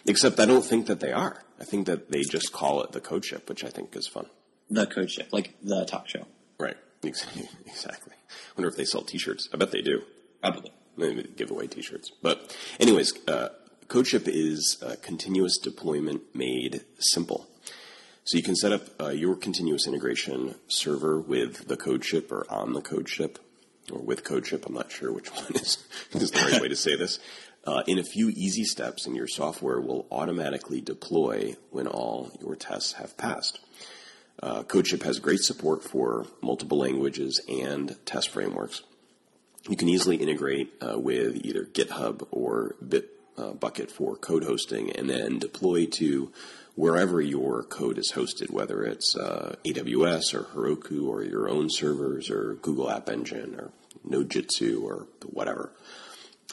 Except 0.05 0.39
I 0.39 0.45
don't 0.45 0.65
think 0.65 0.87
that 0.87 0.99
they 0.99 1.11
are. 1.11 1.43
I 1.59 1.63
think 1.63 1.85
that 1.87 2.11
they 2.11 2.21
just 2.21 2.51
call 2.51 2.81
it 2.83 2.91
the 2.91 2.99
code 3.01 3.23
ship, 3.23 3.47
which 3.47 3.63
I 3.63 3.69
think 3.69 3.95
is 3.95 4.07
fun. 4.07 4.25
the 4.69 4.87
code 4.87 5.11
ship, 5.11 5.29
like 5.31 5.55
the 5.63 5.85
talk 5.85 6.09
show. 6.09 6.25
Right. 6.59 6.77
Ex- 7.03 7.25
Exactly. 7.65 8.13
Wonder 8.57 8.69
if 8.69 8.75
they 8.75 8.85
sell 8.85 9.01
T-shirts. 9.03 9.47
I 9.53 9.57
bet 9.57 9.71
they 9.71 9.81
do. 9.81 10.01
Probably. 10.41 10.71
Maybe 10.97 11.23
give 11.35 11.51
away 11.51 11.67
T-shirts. 11.67 12.11
But 12.21 12.55
anyways, 12.79 13.13
uh, 13.27 13.49
CodeShip 13.91 14.25
is 14.25 14.81
continuous 15.01 15.57
deployment 15.57 16.33
made 16.33 16.85
simple. 16.97 17.49
So 18.23 18.37
you 18.37 18.43
can 18.43 18.55
set 18.55 18.71
up 18.71 18.83
uh, 19.01 19.09
your 19.09 19.35
continuous 19.35 19.85
integration 19.85 20.55
server 20.69 21.19
with 21.19 21.67
the 21.67 21.75
CodeShip 21.75 22.31
or 22.31 22.49
on 22.49 22.71
the 22.71 22.81
CodeShip 22.81 23.35
or 23.91 23.99
with 23.99 24.23
CodeShip. 24.23 24.65
I'm 24.65 24.75
not 24.75 24.93
sure 24.93 25.11
which 25.11 25.27
one 25.33 25.55
is, 25.55 25.85
is 26.13 26.31
the 26.31 26.39
right 26.39 26.61
way 26.61 26.69
to 26.69 26.75
say 26.77 26.95
this. 26.95 27.19
Uh, 27.67 27.83
in 27.85 27.99
a 27.99 28.03
few 28.03 28.29
easy 28.29 28.63
steps, 28.63 29.05
and 29.05 29.13
your 29.13 29.27
software 29.27 29.81
will 29.81 30.07
automatically 30.09 30.79
deploy 30.79 31.57
when 31.71 31.85
all 31.85 32.31
your 32.39 32.55
tests 32.55 32.93
have 32.93 33.17
passed. 33.17 33.59
Uh, 34.41 34.63
CodeShip 34.63 35.03
has 35.03 35.19
great 35.19 35.41
support 35.41 35.83
for 35.83 36.27
multiple 36.41 36.77
languages 36.77 37.41
and 37.49 37.97
test 38.05 38.29
frameworks. 38.29 38.83
You 39.67 39.75
can 39.75 39.89
easily 39.89 40.15
integrate 40.15 40.71
uh, 40.81 40.97
with 40.97 41.45
either 41.45 41.65
GitHub 41.65 42.25
or 42.31 42.75
Bitbucket 43.37 43.91
for 43.91 44.15
code 44.15 44.43
hosting 44.43 44.91
and 44.91 45.09
then 45.09 45.39
deploy 45.39 45.85
to 45.85 46.31
wherever 46.75 47.21
your 47.21 47.63
code 47.63 47.97
is 47.97 48.13
hosted, 48.13 48.49
whether 48.49 48.83
it's 48.83 49.15
uh, 49.15 49.55
AWS 49.65 50.33
or 50.33 50.43
Heroku 50.43 51.07
or 51.07 51.23
your 51.23 51.49
own 51.49 51.69
servers 51.69 52.29
or 52.29 52.55
Google 52.55 52.89
App 52.89 53.09
Engine 53.09 53.55
or 53.55 53.71
Nodejitsu 54.07 54.81
or 54.83 55.07
whatever. 55.25 55.71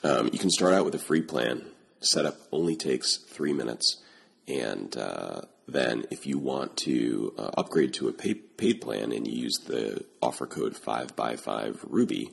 Um, 0.03 0.31
you 0.33 0.39
can 0.39 0.51
start 0.51 0.75
out 0.75 0.85
with 0.85 0.95
a 0.95 0.99
free 0.99 1.23
plan. 1.23 1.65
Setup 2.01 2.37
only 2.53 2.77
takes 2.77 3.17
three 3.17 3.53
minutes. 3.53 4.03
And 4.47 4.97
uh, 4.97 5.43
then 5.67 6.05
if 6.11 6.27
you 6.27 6.39
want 6.39 6.77
to 6.79 7.35
uh, 7.37 7.51
upgrade 7.57 7.95
to 7.95 8.09
a 8.09 8.13
paid, 8.13 8.57
paid 8.57 8.81
plan 8.81 9.13
and 9.13 9.27
you 9.27 9.43
use 9.43 9.59
the 9.67 10.05
offer 10.23 10.47
code 10.47 10.75
5by5 10.75 11.81
Ruby, 11.89 12.31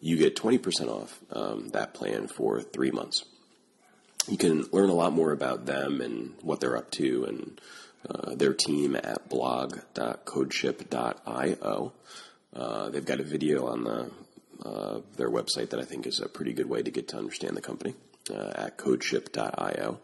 you 0.00 0.16
get 0.16 0.36
20% 0.36 0.88
off 0.88 1.18
um, 1.32 1.70
that 1.70 1.94
plan 1.94 2.28
for 2.28 2.60
three 2.60 2.92
months. 2.92 3.24
You 4.28 4.36
can 4.36 4.64
learn 4.72 4.90
a 4.90 4.94
lot 4.94 5.12
more 5.12 5.32
about 5.32 5.66
them 5.66 6.00
and 6.00 6.34
what 6.42 6.60
they're 6.60 6.76
up 6.76 6.90
to 6.92 7.24
and 7.24 7.60
uh, 8.08 8.34
their 8.34 8.54
team 8.54 8.96
at 8.96 9.28
blog.codeship.io. 9.28 11.92
Uh, 12.54 12.88
they've 12.90 13.04
got 13.04 13.20
a 13.20 13.24
video 13.24 13.66
on 13.66 13.84
the 13.84 14.10
uh, 14.64 15.00
their 15.16 15.30
website 15.30 15.70
that 15.70 15.78
I 15.78 15.84
think 15.84 16.04
is 16.06 16.20
a 16.20 16.28
pretty 16.28 16.52
good 16.52 16.68
way 16.68 16.82
to 16.82 16.90
get 16.90 17.06
to 17.08 17.16
understand 17.16 17.56
the 17.56 17.60
company 17.60 17.94
uh, 18.30 18.52
at 18.56 18.76
codeship.io. 18.76 20.00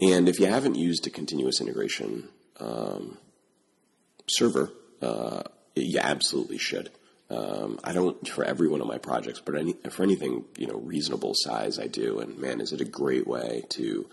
And 0.00 0.28
if 0.28 0.38
you 0.38 0.46
haven't 0.46 0.76
used 0.76 1.06
a 1.06 1.10
continuous 1.10 1.60
integration 1.60 2.28
um, 2.60 3.18
server, 4.28 4.70
uh, 5.00 5.42
you 5.74 5.98
absolutely 5.98 6.58
should. 6.58 6.90
Um, 7.30 7.78
I 7.84 7.92
don't 7.92 8.26
for 8.26 8.44
every 8.44 8.68
one 8.68 8.80
of 8.80 8.86
my 8.86 8.98
projects, 8.98 9.40
but 9.44 9.54
any, 9.54 9.74
for 9.90 10.02
anything 10.02 10.44
you 10.56 10.66
know 10.66 10.76
reasonable 10.76 11.32
size, 11.34 11.78
I 11.78 11.86
do. 11.86 12.20
And 12.20 12.38
man, 12.38 12.60
is 12.60 12.72
it 12.72 12.80
a 12.80 12.86
great 12.86 13.26
way 13.26 13.64
to 13.70 14.06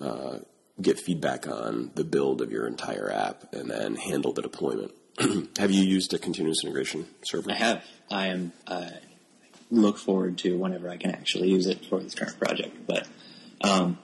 uh, 0.00 0.38
get 0.80 0.98
feedback 0.98 1.46
on 1.46 1.90
the 1.94 2.04
build 2.04 2.40
of 2.40 2.50
your 2.50 2.66
entire 2.66 3.10
app 3.10 3.52
and 3.52 3.70
then 3.70 3.96
handle 3.96 4.32
the 4.32 4.42
deployment. 4.42 4.92
have 5.58 5.70
you 5.70 5.82
used 5.82 6.14
a 6.14 6.18
continuous 6.18 6.64
integration 6.64 7.06
server? 7.22 7.50
I 7.50 7.54
have. 7.54 7.84
I 8.10 8.26
am. 8.28 8.52
Uh, 8.66 8.90
look 9.70 9.98
forward 9.98 10.38
to 10.38 10.56
whenever 10.58 10.88
I 10.88 10.96
can 10.96 11.10
actually 11.10 11.50
use 11.50 11.66
it 11.66 11.84
for 11.86 12.00
this 12.00 12.14
current 12.14 12.38
project. 12.38 12.76
But 12.86 13.06
um, 13.62 13.98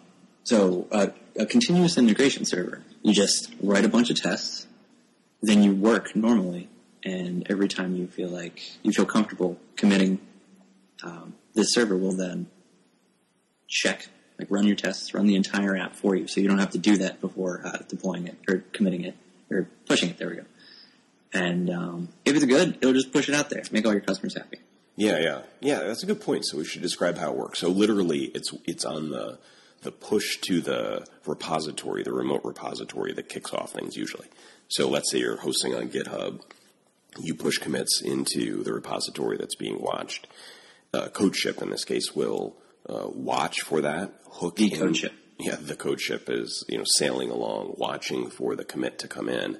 so 0.44 0.86
uh, 0.92 1.08
a 1.36 1.46
continuous 1.46 1.98
integration 1.98 2.44
server, 2.44 2.82
you 3.02 3.12
just 3.12 3.52
write 3.62 3.84
a 3.84 3.88
bunch 3.88 4.10
of 4.10 4.20
tests, 4.20 4.66
then 5.42 5.62
you 5.62 5.74
work 5.74 6.14
normally, 6.14 6.68
and 7.08 7.46
every 7.50 7.68
time 7.68 7.94
you 7.96 8.06
feel 8.06 8.28
like 8.28 8.62
you 8.82 8.92
feel 8.92 9.06
comfortable 9.06 9.58
committing, 9.76 10.20
um, 11.02 11.34
this 11.54 11.72
server 11.72 11.96
will 11.96 12.16
then 12.16 12.46
check, 13.66 14.08
like 14.38 14.48
run 14.50 14.64
your 14.66 14.76
tests, 14.76 15.14
run 15.14 15.26
the 15.26 15.36
entire 15.36 15.76
app 15.76 15.94
for 15.96 16.14
you, 16.14 16.26
so 16.26 16.40
you 16.40 16.48
don't 16.48 16.58
have 16.58 16.70
to 16.70 16.78
do 16.78 16.96
that 16.98 17.20
before 17.20 17.62
uh, 17.64 17.78
deploying 17.88 18.26
it 18.26 18.36
or 18.48 18.64
committing 18.72 19.04
it 19.04 19.16
or 19.50 19.68
pushing 19.86 20.10
it. 20.10 20.18
There 20.18 20.28
we 20.28 20.36
go. 20.36 20.44
And 21.32 21.70
um, 21.70 22.08
if 22.24 22.34
it's 22.34 22.44
good, 22.44 22.76
it'll 22.80 22.94
just 22.94 23.12
push 23.12 23.28
it 23.28 23.34
out 23.34 23.50
there, 23.50 23.62
make 23.70 23.86
all 23.86 23.92
your 23.92 24.00
customers 24.00 24.34
happy. 24.36 24.58
Yeah, 24.96 25.18
yeah, 25.18 25.42
yeah. 25.60 25.78
That's 25.84 26.02
a 26.02 26.06
good 26.06 26.20
point. 26.20 26.44
So 26.44 26.58
we 26.58 26.64
should 26.64 26.82
describe 26.82 27.18
how 27.18 27.30
it 27.30 27.36
works. 27.36 27.60
So 27.60 27.68
literally, 27.68 28.32
it's 28.34 28.52
it's 28.66 28.84
on 28.84 29.10
the 29.10 29.38
the 29.82 29.92
push 29.92 30.38
to 30.48 30.60
the 30.60 31.06
repository, 31.24 32.02
the 32.02 32.12
remote 32.12 32.40
repository 32.44 33.12
that 33.12 33.28
kicks 33.28 33.52
off 33.52 33.72
things 33.72 33.96
usually. 33.96 34.26
So 34.68 34.88
let's 34.88 35.10
say 35.12 35.18
you're 35.18 35.36
hosting 35.36 35.74
on 35.74 35.88
GitHub, 35.88 36.40
you 37.18 37.34
push 37.34 37.58
commits 37.58 38.00
into 38.00 38.62
the 38.62 38.72
repository 38.72 39.36
that's 39.36 39.56
being 39.56 39.80
watched. 39.80 40.26
Uh, 40.92 41.08
CodeShip 41.08 41.60
in 41.62 41.70
this 41.70 41.84
case 41.84 42.14
will 42.14 42.56
uh, 42.88 43.06
watch 43.08 43.60
for 43.60 43.80
that 43.80 44.14
hook. 44.30 44.56
The 44.56 44.72
in- 44.72 44.80
CodeShip. 44.80 45.12
Yeah, 45.38 45.56
the 45.60 45.76
CodeShip 45.76 46.28
is 46.28 46.64
you 46.68 46.78
know 46.78 46.84
sailing 46.96 47.30
along, 47.30 47.74
watching 47.76 48.30
for 48.30 48.56
the 48.56 48.64
commit 48.64 48.98
to 49.00 49.08
come 49.08 49.28
in. 49.28 49.58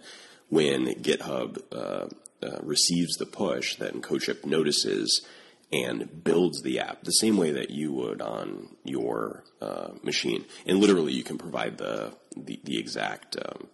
When 0.49 0.87
GitHub 0.95 1.59
uh, 1.73 2.09
uh, 2.43 2.59
receives 2.63 3.17
the 3.17 3.27
push, 3.27 3.77
then 3.77 4.01
CodeShip 4.01 4.45
notices 4.45 5.27
and 5.71 6.25
builds 6.25 6.63
the 6.63 6.81
app 6.81 7.03
the 7.03 7.11
same 7.11 7.37
way 7.37 7.51
that 7.51 7.71
you 7.71 7.93
would 7.93 8.23
on 8.23 8.77
your 8.85 9.45
uh, 9.61 9.91
machine. 10.03 10.47
And 10.67 10.79
literally, 10.79 11.13
you 11.13 11.23
can 11.23 11.39
provide 11.39 11.79
the 11.79 12.15
the, 12.37 12.59
the 12.65 12.79
exact 12.79 13.37
um, 13.37 13.69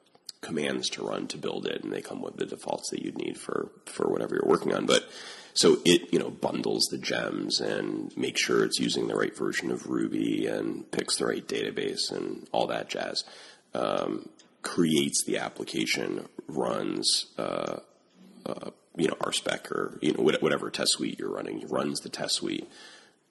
commands 0.44 0.88
to 0.90 1.02
run 1.02 1.26
to 1.28 1.38
build 1.38 1.66
it, 1.66 1.82
and 1.82 1.92
they 1.92 2.02
come 2.02 2.22
with 2.22 2.36
the 2.36 2.46
defaults 2.46 2.90
that 2.90 3.02
you'd 3.02 3.18
need 3.18 3.38
for 3.38 3.70
for 3.86 4.08
whatever 4.08 4.34
you're 4.34 4.48
working 4.48 4.74
on. 4.74 4.86
But 4.86 5.08
so 5.54 5.78
it 5.84 6.12
you 6.12 6.18
know 6.18 6.30
bundles 6.30 6.84
the 6.90 6.98
gems 6.98 7.60
and 7.60 8.16
makes 8.16 8.42
sure 8.42 8.64
it's 8.64 8.78
using 8.78 9.08
the 9.08 9.16
right 9.16 9.36
version 9.36 9.70
of 9.70 9.86
Ruby 9.86 10.46
and 10.46 10.90
picks 10.92 11.16
the 11.16 11.26
right 11.26 11.46
database 11.46 12.10
and 12.10 12.46
all 12.52 12.66
that 12.68 12.88
jazz. 12.88 13.24
Um, 13.74 14.28
creates 14.62 15.24
the 15.24 15.38
application, 15.38 16.26
runs 16.48 17.26
uh, 17.38 17.78
uh, 18.46 18.70
you 18.96 19.08
know 19.08 19.14
RSpec 19.14 19.70
or 19.70 19.98
you 20.00 20.12
know 20.12 20.22
whatever 20.22 20.70
test 20.70 20.92
suite 20.92 21.18
you're 21.18 21.32
running, 21.32 21.66
runs 21.68 22.00
the 22.00 22.08
test 22.08 22.34
suite, 22.36 22.68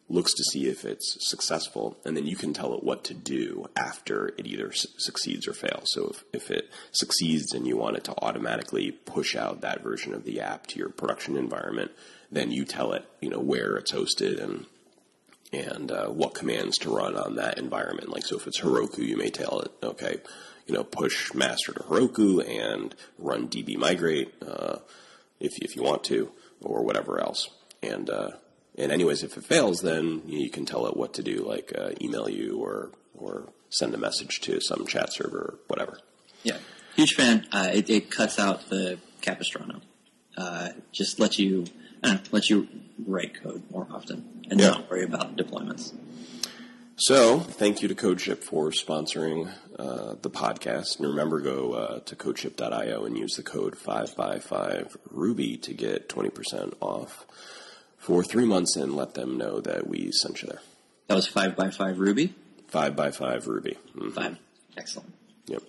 looks 0.10 0.34
to 0.34 0.44
see 0.44 0.68
if 0.68 0.86
it's 0.86 1.18
successful, 1.22 1.98
and 2.06 2.16
then 2.16 2.26
you 2.26 2.36
can 2.36 2.54
tell 2.54 2.74
it 2.74 2.84
what 2.84 3.04
to 3.06 3.14
do 3.14 3.66
after 3.76 4.28
it 4.38 4.46
either 4.46 4.72
su- 4.72 4.90
succeeds 4.98 5.48
or 5.48 5.54
fails. 5.54 5.92
So 5.94 6.10
if, 6.10 6.24
if 6.34 6.52
it 6.52 6.70
succeeds 6.92 7.54
and 7.54 7.66
you 7.66 7.78
want 7.78 7.98
it 7.98 8.04
to 8.06 8.16
automatically 8.22 8.92
push 8.92 9.36
out 9.36 9.62
that 9.62 9.82
version 9.82 10.14
of 10.14 10.26
the 10.26 10.42
app 10.42 10.68
to 10.68 10.80
your 10.80 10.90
production 10.90 11.38
environment, 11.38 11.92
then 12.32 12.52
you 12.52 12.66
tell 12.66 12.94
it 12.94 13.06
you 13.22 13.30
know 13.30 13.40
where 13.40 13.76
it's 13.78 13.92
hosted 13.92 14.42
and 14.44 14.66
and 15.54 15.92
uh, 15.92 16.08
what 16.08 16.34
commands 16.34 16.78
to 16.80 16.94
run 16.94 17.16
on 17.16 17.36
that 17.36 17.60
environment. 17.60 18.10
Like, 18.10 18.26
so 18.26 18.38
if 18.38 18.48
it's 18.48 18.60
Heroku, 18.60 19.00
you 19.00 19.16
may 19.16 19.30
tell 19.30 19.60
it, 19.60 19.72
okay, 19.84 20.18
you 20.66 20.74
know, 20.74 20.84
push 20.84 21.34
master 21.34 21.74
to 21.74 21.80
Heroku 21.82 22.44
and 22.48 22.96
run 23.20 23.48
db 23.48 23.78
migrate 23.78 24.34
uh, 24.46 24.78
if 25.40 25.52
if 25.62 25.76
you 25.76 25.84
want 25.84 26.04
to, 26.06 26.32
or 26.62 26.84
whatever 26.84 27.22
else. 27.22 27.50
And 27.82 28.10
uh, 28.10 28.32
and 28.78 28.92
anyways, 28.92 29.24
if 29.24 29.38
it 29.38 29.44
fails, 29.46 29.82
then 29.82 30.22
you 30.26 30.50
can 30.50 30.66
tell 30.66 30.86
it 30.88 30.98
what 30.98 31.14
to 31.16 31.24
do, 31.24 31.44
like 31.48 31.72
uh, 31.78 31.92
email 32.02 32.30
you 32.30 32.58
or 32.60 32.92
or 33.16 33.50
send 33.70 33.94
a 33.94 33.98
message 33.98 34.40
to 34.42 34.60
some 34.62 34.86
chat 34.88 35.14
server, 35.14 35.38
or 35.38 35.60
whatever. 35.68 36.00
Yeah, 36.44 36.58
huge 36.96 37.14
fan. 37.16 37.48
Uh, 37.52 37.70
it, 37.74 37.90
it 37.90 38.12
cuts 38.12 38.40
out 38.40 38.70
the 38.70 38.98
Capistrano. 39.22 39.82
Uh, 40.38 40.70
just 40.92 41.20
let 41.20 41.38
you 41.40 41.66
uh, 42.04 42.18
let 42.32 42.50
you 42.50 42.68
write 43.06 43.42
code 43.42 43.64
more 43.72 43.88
often 43.92 44.46
and 44.50 44.60
Yeah. 44.60 44.70
not 44.72 44.90
worry 44.90 45.04
about 45.06 45.36
deployments. 45.38 45.94
So, 46.96 47.40
thank 47.40 47.82
you 47.82 47.88
to 47.88 47.96
CodeShip 47.96 48.44
for 48.44 48.70
sponsoring 48.70 49.52
uh, 49.80 50.14
the 50.22 50.30
podcast. 50.30 51.00
And 51.00 51.08
remember, 51.08 51.40
go 51.40 51.74
uh, 51.74 52.00
to 52.02 52.16
codeship.io 52.16 53.04
and 53.06 53.18
use 53.18 53.34
the 53.36 53.42
code 53.42 53.76
5by5Ruby 53.76 55.62
to 55.64 55.74
get 55.74 56.08
20% 56.10 56.74
off 56.82 57.26
for 58.04 58.24
three 58.24 58.46
months 58.46 58.76
and 58.76 58.96
let 58.96 59.14
them 59.14 59.38
know 59.38 59.60
that 59.62 59.88
we 59.88 60.12
sent 60.12 60.42
you 60.42 60.50
there. 60.50 60.62
That 61.08 61.16
was 61.16 61.28
five 61.28 61.56
by 61.56 61.70
five 61.70 62.00
Ruby. 62.00 62.34
5by5Ruby. 62.72 63.78
Mm, 63.96 64.14
Five. 64.14 64.38
Excellent. 64.76 65.14
Yep. 65.46 65.62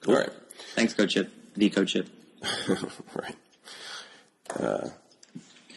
Cool. 0.00 0.14
All 0.14 0.20
right. 0.20 0.30
Thanks, 0.74 0.92
Code 0.92 1.08
Chip. 1.08 1.30
The 1.56 1.70
Code 1.70 1.88
Chip. 1.88 2.06
right. 3.14 3.34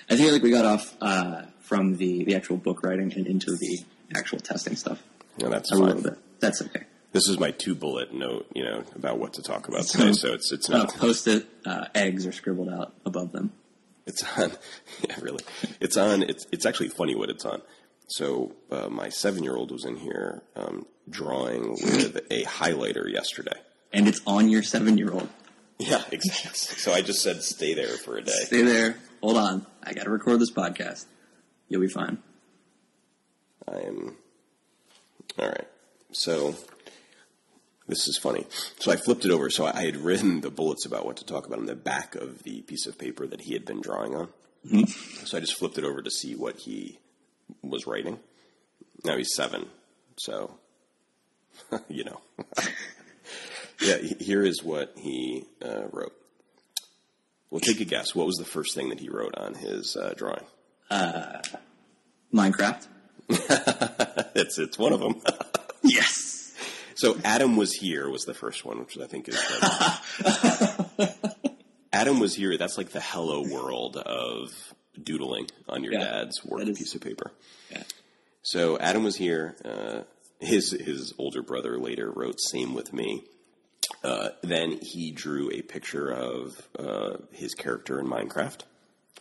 I 0.09 0.15
feel 0.17 0.33
like 0.33 0.43
we 0.43 0.51
got 0.51 0.65
off 0.65 0.93
uh, 1.01 1.43
from 1.61 1.95
the, 1.95 2.25
the 2.25 2.35
actual 2.35 2.57
book 2.57 2.83
writing 2.83 3.13
and 3.15 3.27
into 3.27 3.55
the 3.55 3.79
actual 4.15 4.39
testing 4.39 4.75
stuff 4.75 5.01
No, 5.39 5.49
that's 5.49 5.71
a 5.71 5.75
little 5.75 6.01
bit. 6.01 6.17
That's 6.39 6.61
okay. 6.61 6.83
This 7.13 7.29
is 7.29 7.39
my 7.39 7.51
two 7.51 7.73
bullet 7.73 8.13
note, 8.13 8.47
you 8.53 8.63
know, 8.65 8.83
about 8.95 9.17
what 9.19 9.33
to 9.33 9.41
talk 9.41 9.67
about 9.69 9.83
today. 9.87 10.11
So 10.11 10.33
it's 10.33 10.51
it's 10.51 10.69
Uh, 10.69 10.85
Post-it 10.85 11.47
uh, 11.65 11.85
eggs 11.95 12.27
are 12.27 12.31
scribbled 12.33 12.69
out 12.69 12.93
above 13.05 13.31
them. 13.31 13.53
It's 14.07 14.23
on. 14.37 14.51
Yeah, 15.07 15.15
really. 15.21 15.43
It's 15.79 15.95
on. 15.95 16.23
It's 16.23 16.47
it's 16.51 16.65
actually 16.65 16.89
funny 16.89 17.13
what 17.13 17.29
it's 17.29 17.45
on. 17.45 17.61
So 18.07 18.53
uh, 18.71 18.89
my 18.89 19.09
seven 19.09 19.43
year 19.43 19.55
old 19.55 19.69
was 19.71 19.85
in 19.85 19.95
here 19.97 20.41
um, 20.55 20.87
drawing 21.09 21.71
with 21.71 22.17
a 22.31 22.43
highlighter 22.45 23.11
yesterday. 23.11 23.59
And 23.93 24.07
it's 24.07 24.21
on 24.25 24.49
your 24.49 24.63
seven-year-old. 24.63 25.29
Yeah, 25.79 26.03
exactly. 26.11 26.77
So 26.77 26.91
I 26.91 27.01
just 27.01 27.21
said 27.21 27.41
stay 27.43 27.73
there 27.73 27.87
for 27.97 28.17
a 28.17 28.21
day. 28.23 28.31
Stay 28.31 28.63
there. 28.63 28.97
Hold 29.21 29.37
on. 29.37 29.65
I 29.83 29.93
got 29.93 30.03
to 30.03 30.09
record 30.09 30.39
this 30.39 30.51
podcast. 30.51 31.05
You'll 31.69 31.81
be 31.81 31.87
fine. 31.87 32.17
I 33.67 33.79
am. 33.81 34.15
All 35.39 35.47
right. 35.47 35.67
So 36.11 36.55
this 37.88 38.07
is 38.07 38.17
funny. 38.17 38.45
So 38.79 38.91
I 38.91 38.97
flipped 38.97 39.25
it 39.25 39.31
over. 39.31 39.49
So 39.49 39.65
I 39.65 39.85
had 39.85 39.97
written 39.97 40.41
the 40.41 40.49
bullets 40.49 40.85
about 40.85 41.05
what 41.05 41.17
to 41.17 41.25
talk 41.25 41.47
about 41.47 41.59
on 41.59 41.65
the 41.65 41.75
back 41.75 42.15
of 42.15 42.43
the 42.43 42.61
piece 42.61 42.85
of 42.85 42.97
paper 42.97 43.25
that 43.27 43.41
he 43.41 43.53
had 43.53 43.65
been 43.65 43.81
drawing 43.81 44.15
on. 44.15 44.29
So 45.25 45.38
I 45.38 45.39
just 45.39 45.57
flipped 45.57 45.77
it 45.77 45.85
over 45.85 46.01
to 46.01 46.11
see 46.11 46.35
what 46.35 46.57
he 46.57 46.99
was 47.61 47.88
writing. 47.88 48.19
Now 49.05 49.15
he's 49.15 49.33
seven. 49.33 49.67
So, 50.17 50.57
you 51.88 52.03
know. 52.03 52.19
yeah, 53.81 53.97
here 54.19 54.43
is 54.43 54.61
what 54.63 54.93
he 54.97 55.45
uh, 55.63 55.88
wrote. 55.91 56.13
Well, 57.49 57.61
take 57.61 57.79
a 57.79 57.85
guess. 57.85 58.13
What 58.13 58.27
was 58.27 58.35
the 58.35 58.45
first 58.45 58.75
thing 58.75 58.89
that 58.89 58.99
he 58.99 59.07
wrote 59.07 59.35
on 59.38 59.53
his 59.53 59.95
uh, 59.95 60.13
drawing? 60.17 60.43
Minecraft. 62.33 62.85
it's 63.29 64.57
it's 64.57 64.77
one 64.77 64.91
of 64.91 64.99
them. 64.99 65.21
Yes. 65.83 66.36
So 66.97 67.15
Adam 67.23 67.55
was 67.57 67.73
here 67.73 68.09
was 68.09 68.25
the 68.25 68.33
first 68.33 68.65
one, 68.65 68.79
which 68.79 68.97
I 68.97 69.05
think 69.05 69.29
is. 69.29 69.39
Adam 71.93 72.19
was 72.19 72.35
here. 72.35 72.57
That's 72.57 72.77
like 72.77 72.89
the 72.89 72.99
hello 73.01 73.43
world 73.43 73.97
of 73.97 74.51
doodling 75.01 75.47
on 75.69 75.83
your 75.83 75.93
Yeah, 75.93 75.99
dad's 76.05 76.43
work 76.43 76.67
is- 76.67 76.77
piece 76.77 76.95
of 76.95 77.01
paper. 77.01 77.31
Yeah. 77.71 77.83
So 78.41 78.77
Adam 78.79 79.03
was 79.03 79.15
here. 79.15 79.55
Uh, 79.63 80.01
his 80.39 80.71
his 80.71 81.13
older 81.17 81.41
brother 81.41 81.77
later 81.77 82.11
wrote 82.11 82.39
"Same 82.39 82.73
with 82.73 82.93
me." 82.93 83.23
Uh, 84.03 84.29
then 84.41 84.79
he 84.81 85.11
drew 85.11 85.49
a 85.51 85.61
picture 85.61 86.09
of 86.11 86.67
uh, 86.77 87.17
his 87.31 87.53
character 87.53 87.99
in 87.99 88.07
Minecraft, 88.07 88.61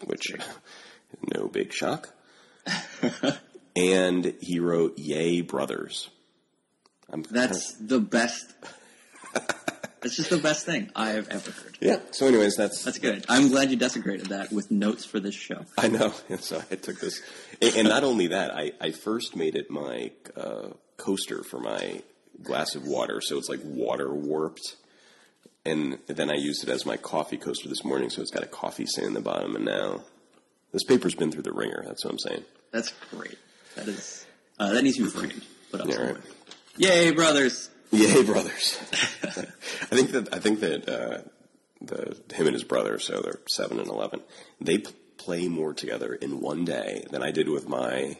which 0.04 0.32
no 1.34 1.48
big 1.48 1.72
shock. 1.72 2.12
and 3.76 4.34
he 4.40 4.60
wrote 4.60 4.98
"Yay 4.98 5.40
Brothers." 5.42 6.10
I'm 7.10 7.22
That's 7.30 7.74
the 7.74 8.00
best. 8.00 8.52
That's 10.00 10.16
just 10.16 10.30
the 10.30 10.38
best 10.38 10.64
thing 10.66 10.90
I 10.94 11.10
have 11.10 11.28
ever 11.30 11.50
heard. 11.50 11.78
yeah. 11.80 11.98
So, 12.12 12.26
anyways, 12.26 12.54
that's 12.56 12.84
That's 12.84 12.98
good. 12.98 13.24
I'm 13.28 13.48
glad 13.48 13.70
you 13.70 13.76
desecrated 13.76 14.26
that 14.26 14.52
with 14.52 14.70
notes 14.70 15.04
for 15.04 15.18
this 15.18 15.34
show. 15.34 15.64
I 15.76 15.88
know. 15.88 16.12
And 16.28 16.40
so 16.40 16.62
I 16.70 16.76
took 16.76 17.00
this, 17.00 17.20
and, 17.60 17.74
and 17.76 17.88
not 17.88 18.04
only 18.04 18.28
that, 18.28 18.54
I, 18.54 18.72
I 18.80 18.90
first 18.92 19.34
made 19.34 19.56
it 19.56 19.68
my 19.70 20.12
uh, 20.36 20.68
coaster 20.96 21.42
for 21.42 21.58
my 21.58 22.02
glass 22.42 22.74
of 22.76 22.84
water, 22.86 23.20
so 23.20 23.36
it's 23.38 23.48
like 23.48 23.60
water 23.64 24.12
warped. 24.12 24.76
And 25.64 25.98
then 26.06 26.30
I 26.30 26.34
used 26.36 26.62
it 26.62 26.68
as 26.68 26.86
my 26.86 26.96
coffee 26.96 27.38
coaster 27.38 27.68
this 27.68 27.82
morning, 27.84 28.08
so 28.10 28.22
it's 28.22 28.30
got 28.30 28.44
a 28.44 28.46
coffee 28.48 28.86
stain 28.86 29.06
in 29.06 29.14
the 29.14 29.20
bottom. 29.20 29.56
And 29.56 29.64
now 29.64 30.02
this 30.72 30.84
paper's 30.84 31.16
been 31.16 31.32
through 31.32 31.42
the 31.42 31.52
ringer. 31.52 31.82
That's 31.84 32.04
what 32.04 32.12
I'm 32.12 32.18
saying. 32.20 32.44
That's 32.70 32.92
great. 33.10 33.38
That 33.74 33.88
is. 33.88 34.24
Uh, 34.60 34.72
that 34.72 34.82
needs 34.84 34.98
to 34.98 35.04
be 35.04 35.10
framed. 35.10 35.42
Put 35.72 35.80
up 35.80 35.88
Yeah, 35.88 35.94
somewhere. 35.94 36.14
right. 36.14 36.22
Yay, 36.78 37.10
brothers! 37.12 37.70
Yay, 37.90 38.22
brothers! 38.22 38.78
I 39.22 39.94
think 39.96 40.10
that 40.10 40.28
I 40.34 40.38
think 40.38 40.60
that 40.60 40.88
uh, 40.88 41.18
the 41.80 42.16
him 42.34 42.46
and 42.46 42.54
his 42.54 42.64
brother, 42.64 42.98
so 42.98 43.20
they're 43.20 43.40
seven 43.48 43.78
and 43.78 43.88
eleven. 43.88 44.20
They 44.60 44.78
p- 44.78 44.92
play 45.16 45.48
more 45.48 45.72
together 45.72 46.14
in 46.14 46.40
one 46.40 46.64
day 46.64 47.04
than 47.10 47.22
I 47.22 47.30
did 47.30 47.48
with 47.48 47.68
my 47.68 48.18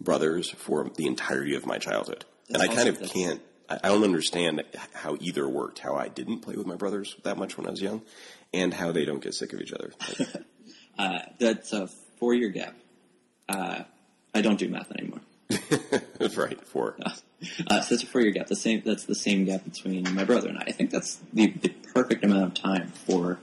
brothers 0.00 0.50
for 0.50 0.90
the 0.96 1.06
entirety 1.06 1.54
of 1.54 1.66
my 1.66 1.78
childhood. 1.78 2.24
and 2.48 2.62
I 2.62 2.66
kind 2.66 2.88
awesome. 2.88 3.04
of 3.04 3.10
can't. 3.12 3.40
I 3.68 3.78
I 3.84 3.88
don't 3.88 4.04
understand 4.04 4.62
how 4.92 5.16
either 5.20 5.48
worked. 5.48 5.78
How 5.78 5.94
I 5.96 6.08
didn't 6.08 6.40
play 6.40 6.54
with 6.56 6.66
my 6.66 6.76
brothers 6.76 7.16
that 7.24 7.36
much 7.38 7.56
when 7.56 7.66
I 7.66 7.70
was 7.70 7.80
young, 7.82 8.02
and 8.52 8.72
how 8.74 8.92
they 8.92 9.04
don't 9.04 9.22
get 9.22 9.34
sick 9.34 9.52
of 9.52 9.60
each 9.60 9.72
other. 9.72 9.92
Like, 10.18 10.28
Uh, 10.96 11.18
that's 11.40 11.72
a 11.72 11.88
four-year 12.20 12.50
gap. 12.50 12.76
Uh, 13.48 13.82
I 14.32 14.42
don't 14.42 14.60
do 14.60 14.68
math 14.68 14.92
anymore. 14.92 15.20
right? 16.36 16.64
For 16.68 16.96
Uh, 17.70 17.80
so 17.80 17.94
that's 17.94 18.02
a 18.02 18.06
four-year 18.06 18.30
gap. 18.30 18.46
The 18.46 18.56
same. 18.56 18.82
That's 18.84 19.04
the 19.04 19.14
same 19.14 19.44
gap 19.44 19.64
between 19.64 20.12
my 20.14 20.24
brother 20.24 20.48
and 20.48 20.58
I. 20.58 20.64
I 20.68 20.72
think 20.72 20.90
that's 20.90 21.16
the, 21.32 21.48
the 21.52 21.68
perfect 21.94 22.24
amount 22.24 22.44
of 22.44 22.54
time 22.54 22.88
for. 22.88 23.38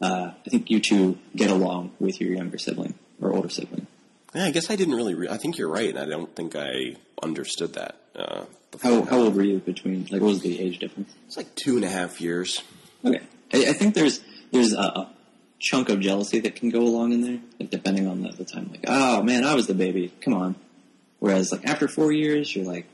Uh, 0.00 0.32
I 0.44 0.50
think 0.50 0.70
you 0.70 0.80
two 0.80 1.18
get 1.36 1.50
along 1.50 1.92
with 2.00 2.20
your 2.20 2.32
younger 2.32 2.58
sibling 2.58 2.94
or 3.20 3.32
older 3.32 3.48
sibling. 3.48 3.86
yeah, 4.34 4.44
I 4.44 4.50
guess 4.50 4.70
I 4.70 4.76
didn't 4.76 4.94
really. 4.94 5.14
Re- 5.14 5.28
I 5.28 5.36
think 5.36 5.58
you're 5.58 5.68
right. 5.70 5.96
I 5.96 6.04
don't 6.06 6.34
think 6.34 6.56
I 6.56 6.96
understood 7.22 7.74
that. 7.74 7.96
Uh. 8.14 8.44
How 8.82 9.02
how 9.02 9.18
old 9.18 9.36
were 9.36 9.42
you 9.42 9.58
between? 9.58 10.02
Like, 10.10 10.22
what 10.22 10.28
was 10.28 10.40
the 10.40 10.58
age 10.58 10.78
difference? 10.78 11.12
It's 11.26 11.36
like 11.36 11.54
two 11.54 11.76
and 11.76 11.84
a 11.84 11.88
half 11.90 12.20
years. 12.20 12.62
Okay, 13.04 13.20
I, 13.52 13.66
I 13.68 13.72
think 13.74 13.94
there's 13.94 14.20
there's 14.50 14.72
a, 14.72 14.80
a 14.80 15.10
chunk 15.58 15.88
of 15.90 16.00
jealousy 16.00 16.40
that 16.40 16.56
can 16.56 16.70
go 16.70 16.80
along 16.80 17.12
in 17.12 17.20
there, 17.20 17.38
like 17.60 17.70
depending 17.70 18.08
on 18.08 18.22
the, 18.22 18.30
the 18.30 18.44
time. 18.44 18.68
Like, 18.70 18.84
oh 18.88 19.22
man, 19.22 19.44
I 19.44 19.54
was 19.54 19.66
the 19.66 19.74
baby. 19.74 20.12
Come 20.22 20.34
on. 20.34 20.56
Whereas, 21.18 21.52
like 21.52 21.66
after 21.66 21.86
four 21.86 22.10
years, 22.12 22.56
you're 22.56 22.64
like, 22.64 22.86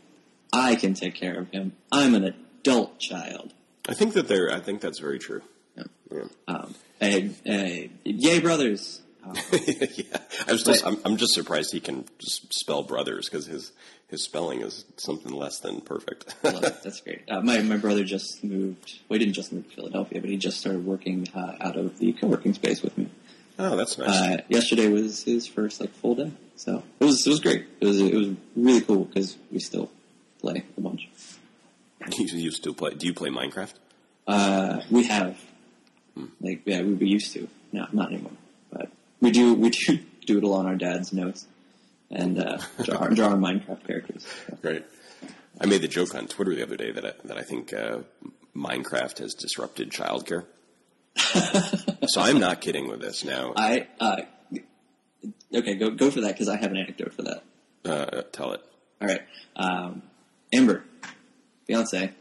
I 0.53 0.77
can 0.77 0.95
take 0.95 1.15
care 1.15 1.39
of 1.39 1.51
him. 1.51 1.73
I'm 1.93 2.15
an 2.15 2.25
adult 2.25 2.99
child. 2.99 3.53
I 3.89 3.95
think 3.95 4.15
that 4.15 4.29
they're. 4.29 4.51
I 4.53 4.61
think 4.61 4.81
that's 4.81 4.99
very 4.99 5.19
true. 5.19 5.43
Yeah. 5.77 5.85
Yeah. 6.13 6.23
Um, 6.47 6.75
and, 7.01 7.35
and, 7.45 7.91
yay, 8.05 8.41
brothers! 8.41 9.01
Um, 9.25 9.35
yeah, 9.53 10.17
I'm 10.47 10.59
still. 10.59 10.75
But- 10.75 10.87
I'm, 10.87 10.97
I'm 11.05 11.17
just 11.17 11.35
surprised 11.35 11.73
he 11.73 11.81
can 11.81 12.05
just 12.19 12.53
spell 12.55 12.83
brothers 12.83 13.29
because 13.31 13.47
his 13.47 13.73
his 14.09 14.25
spelling 14.25 14.63
is 14.63 14.85
something 14.97 15.33
less 15.33 15.61
than 15.61 15.81
perfect. 15.83 16.35
That's 16.43 17.01
great. 17.01 17.23
Uh, 17.31 17.41
my 17.41 17.61
my 17.63 17.77
brother 17.77 18.05
just 18.05 18.43
moved. 18.43 19.01
Well, 19.09 19.19
he 19.19 19.25
didn't 19.25 19.35
just 19.37 19.53
move 19.53 19.69
to 19.69 19.75
Philadelphia, 19.75 20.21
but 20.21 20.31
he 20.31 20.37
just 20.37 20.59
started 20.61 20.85
working 20.85 21.29
uh, 21.35 21.55
out 21.61 21.77
of 21.77 21.99
the 21.99 22.13
co-working 22.15 22.55
space 22.55 22.83
with 22.83 22.97
me. 22.97 23.09
oh, 23.59 23.77
that's 23.77 23.97
nice. 23.99 24.09
Uh, 24.09 24.43
yesterday 24.49 24.89
was 24.89 25.23
his 25.25 25.47
first 25.47 25.81
like 25.81 25.93
full 25.95 26.15
day, 26.15 26.33
so 26.57 26.83
it 27.01 27.05
was 27.05 27.27
it 27.27 27.31
was 27.31 27.41
great. 27.41 27.67
It 27.81 27.87
was 27.87 28.01
it 28.01 28.15
was 28.15 28.29
really 28.57 28.81
cool 28.81 29.05
because 29.05 29.37
we 29.53 29.61
still 29.61 29.91
play 30.41 30.65
a 30.77 30.81
bunch. 30.81 31.09
you, 32.19 32.27
you 32.39 32.51
still 32.51 32.75
play? 32.75 32.95
Do 32.95 33.07
you 33.07 33.15
play 33.15 33.31
Minecraft? 33.31 33.75
Uh, 34.27 34.81
we 34.91 35.05
have 35.05 35.39
like 36.41 36.63
yeah 36.65 36.83
we, 36.83 36.95
we 36.95 37.07
used 37.09 37.33
to 37.33 37.49
no 37.73 37.87
not 37.93 38.13
anymore, 38.13 38.33
but 38.71 38.91
we 39.21 39.31
do 39.31 39.55
we 39.55 39.71
do 39.71 39.99
doodle 40.27 40.53
on 40.55 40.67
our 40.67 40.77
dad's 40.77 41.13
notes 41.13 41.47
and 42.11 42.39
uh, 42.39 42.59
draw, 42.83 43.07
draw 43.09 43.29
our 43.29 43.37
Minecraft 43.37 43.87
characters. 43.87 44.27
So, 44.47 44.59
Right. 44.63 44.85
I 45.61 45.67
made 45.67 45.83
the 45.83 45.89
joke 45.89 46.15
on 46.15 46.27
Twitter 46.29 46.55
the 46.55 46.63
other 46.63 46.77
day 46.77 46.93
that 46.93 47.05
I, 47.05 47.13
that 47.25 47.37
I 47.37 47.43
think 47.43 47.73
uh, 47.73 47.99
Minecraft 48.55 49.19
has 49.19 49.35
disrupted 49.35 49.91
childcare. 49.91 50.45
so 52.07 52.21
I'm 52.21 52.39
not 52.39 52.61
kidding 52.61 52.89
with 52.89 53.01
this 53.01 53.25
now. 53.25 53.55
I 53.57 53.89
uh, 53.99 54.17
okay 55.53 55.75
go 55.75 55.91
go 55.91 56.11
for 56.11 56.21
that 56.21 56.33
because 56.35 56.49
I 56.49 56.57
have 56.57 56.71
an 56.71 56.77
anecdote 56.77 57.13
for 57.13 57.23
that. 57.23 57.43
Uh, 57.85 58.23
tell 58.31 58.53
it. 58.53 58.61
All 59.01 59.09
right, 59.09 59.23
um, 59.57 60.03
Amber, 60.53 60.85
fiance, 61.67 62.13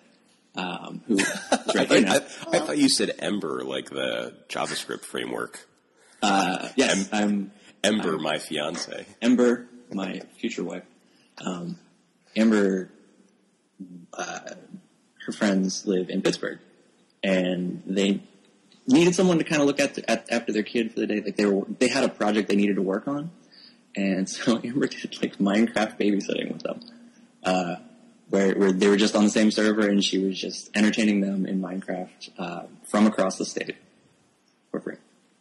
um, 0.55 1.01
who 1.07 1.19
is 1.19 1.29
right 1.75 1.87
here 1.87 1.97
I, 1.97 2.01
now. 2.01 2.13
I, 2.13 2.57
I 2.57 2.59
thought 2.59 2.77
you 2.77 2.89
said 2.89 3.11
Ember, 3.19 3.63
like 3.63 3.89
the 3.89 4.35
JavaScript 4.49 5.05
framework. 5.05 5.65
Uh, 6.21 6.69
yes, 6.75 7.09
I'm. 7.11 7.51
Ember, 7.83 8.17
my 8.17 8.39
fiance. 8.39 9.05
Ember, 9.21 9.67
my 9.93 10.21
future 10.39 10.63
wife. 10.63 10.83
Um, 11.45 11.77
Amber, 12.35 12.89
uh, 14.13 14.39
her 15.25 15.31
friends 15.31 15.85
live 15.85 16.09
in 16.09 16.21
Pittsburgh, 16.21 16.59
and 17.23 17.83
they 17.85 18.21
needed 18.87 19.13
someone 19.13 19.37
to 19.37 19.43
kind 19.43 19.61
of 19.61 19.67
look 19.67 19.79
at, 19.79 19.95
the, 19.95 20.09
at 20.09 20.31
after 20.31 20.51
their 20.51 20.63
kid 20.63 20.91
for 20.93 21.01
the 21.01 21.07
day. 21.07 21.21
Like 21.21 21.35
they 21.35 21.45
were, 21.45 21.65
they 21.79 21.87
had 21.87 22.03
a 22.03 22.09
project 22.09 22.49
they 22.49 22.55
needed 22.55 22.77
to 22.77 22.81
work 22.81 23.07
on, 23.07 23.31
and 23.95 24.27
so 24.27 24.59
Amber 24.63 24.87
did 24.87 25.21
like 25.21 25.37
Minecraft 25.37 25.99
babysitting 25.99 26.51
with 26.51 26.63
them, 26.63 26.81
uh, 27.43 27.75
where, 28.29 28.53
where 28.55 28.71
they 28.71 28.87
were 28.89 28.97
just 28.97 29.15
on 29.15 29.23
the 29.23 29.29
same 29.29 29.51
server, 29.51 29.87
and 29.87 30.03
she 30.03 30.17
was 30.17 30.39
just 30.39 30.69
entertaining 30.75 31.21
them 31.21 31.45
in 31.45 31.61
Minecraft 31.61 32.29
uh, 32.37 32.63
from 32.89 33.07
across 33.07 33.37
the 33.37 33.45
state 33.45 33.75
for 34.71 34.79
free. 34.79 34.95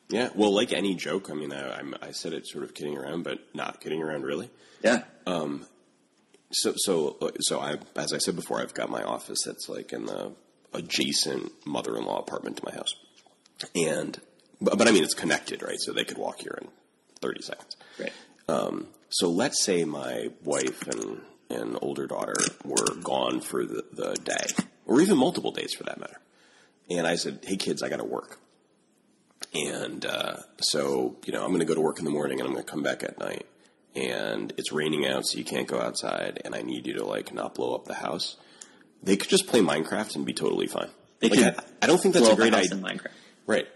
Yeah, 0.08 0.28
well, 0.34 0.54
like 0.54 0.72
any 0.72 0.94
joke, 0.94 1.30
I 1.30 1.34
mean, 1.34 1.52
I, 1.52 1.78
I'm, 1.78 1.94
I 2.00 2.12
said 2.12 2.32
it 2.32 2.46
sort 2.46 2.62
of 2.64 2.74
kidding 2.74 2.96
around, 2.96 3.24
but 3.24 3.38
not 3.54 3.80
kidding 3.80 4.00
around 4.02 4.22
really. 4.22 4.50
Yeah, 4.84 5.02
Um, 5.26 5.66
So, 6.52 6.74
so, 6.76 7.16
so 7.40 7.58
I, 7.58 7.76
as 7.96 8.12
I 8.12 8.18
said 8.18 8.36
before, 8.36 8.60
I've 8.60 8.72
got 8.74 8.88
my 8.88 9.02
office 9.02 9.38
that's 9.44 9.68
like 9.68 9.92
in 9.92 10.06
the 10.06 10.30
adjacent 10.72 11.50
mother-in-law 11.66 12.20
apartment 12.20 12.58
to 12.58 12.62
my 12.66 12.72
house, 12.72 12.94
and, 13.74 14.20
but, 14.60 14.78
but 14.78 14.86
I 14.86 14.92
mean, 14.92 15.02
it's 15.02 15.14
connected, 15.14 15.62
right? 15.62 15.80
So 15.80 15.92
they 15.92 16.04
could 16.04 16.18
walk 16.18 16.38
here 16.40 16.56
in 16.62 16.68
thirty 17.20 17.42
seconds. 17.42 17.76
right. 17.98 18.12
Um, 18.48 18.86
So 19.10 19.28
let's 19.28 19.62
say 19.64 19.84
my 19.84 20.28
wife 20.44 20.86
and 20.86 21.20
and 21.50 21.78
older 21.80 22.06
daughter 22.06 22.34
were 22.64 22.94
gone 23.02 23.40
for 23.40 23.64
the, 23.64 23.84
the 23.92 24.14
day, 24.14 24.64
or 24.86 25.00
even 25.00 25.16
multiple 25.16 25.52
days 25.52 25.74
for 25.74 25.84
that 25.84 25.98
matter, 26.00 26.20
and 26.90 27.06
I 27.06 27.16
said, 27.16 27.40
"Hey 27.42 27.56
kids, 27.56 27.82
I 27.82 27.88
got 27.88 27.98
to 27.98 28.04
work." 28.04 28.38
And 29.54 30.04
uh, 30.04 30.36
so, 30.60 31.16
you 31.24 31.32
know, 31.32 31.42
I'm 31.42 31.48
going 31.48 31.60
to 31.60 31.66
go 31.66 31.74
to 31.74 31.80
work 31.80 31.98
in 31.98 32.04
the 32.04 32.10
morning 32.10 32.40
and 32.40 32.48
I'm 32.48 32.52
going 32.54 32.64
to 32.64 32.70
come 32.70 32.82
back 32.82 33.02
at 33.02 33.18
night. 33.18 33.46
And 33.94 34.52
it's 34.58 34.72
raining 34.72 35.06
out, 35.06 35.26
so 35.26 35.38
you 35.38 35.44
can't 35.44 35.66
go 35.66 35.80
outside. 35.80 36.42
And 36.44 36.54
I 36.54 36.60
need 36.62 36.86
you 36.86 36.94
to 36.94 37.04
like 37.04 37.32
not 37.32 37.54
blow 37.54 37.74
up 37.74 37.86
the 37.86 37.94
house. 37.94 38.36
They 39.02 39.16
could 39.16 39.30
just 39.30 39.46
play 39.46 39.60
Minecraft 39.60 40.16
and 40.16 40.26
be 40.26 40.34
totally 40.34 40.66
fine. 40.66 40.88
They 41.20 41.28
Like, 41.30 41.38
could 41.38 41.54
I, 41.58 41.64
I 41.82 41.86
don't 41.86 41.98
think 42.00 42.14
that's 42.14 42.28
a 42.28 42.36
great 42.36 42.52
idea. 42.52 42.76
Minecraft. 42.76 43.12
Right. 43.46 43.66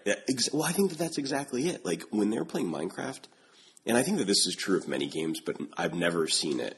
Well, 0.52 0.64
I 0.64 0.72
think 0.72 0.90
that 0.90 0.98
that's 0.98 1.16
exactly 1.16 1.68
it. 1.68 1.84
Like 1.86 2.02
when 2.10 2.28
they're 2.28 2.44
playing 2.44 2.70
Minecraft, 2.70 3.22
and 3.86 3.96
I 3.96 4.02
think 4.02 4.18
that 4.18 4.26
this 4.26 4.46
is 4.46 4.54
true 4.54 4.76
of 4.76 4.88
many 4.88 5.06
games, 5.06 5.40
but 5.40 5.56
I've 5.76 5.94
never 5.94 6.26
seen 6.26 6.60
it 6.60 6.76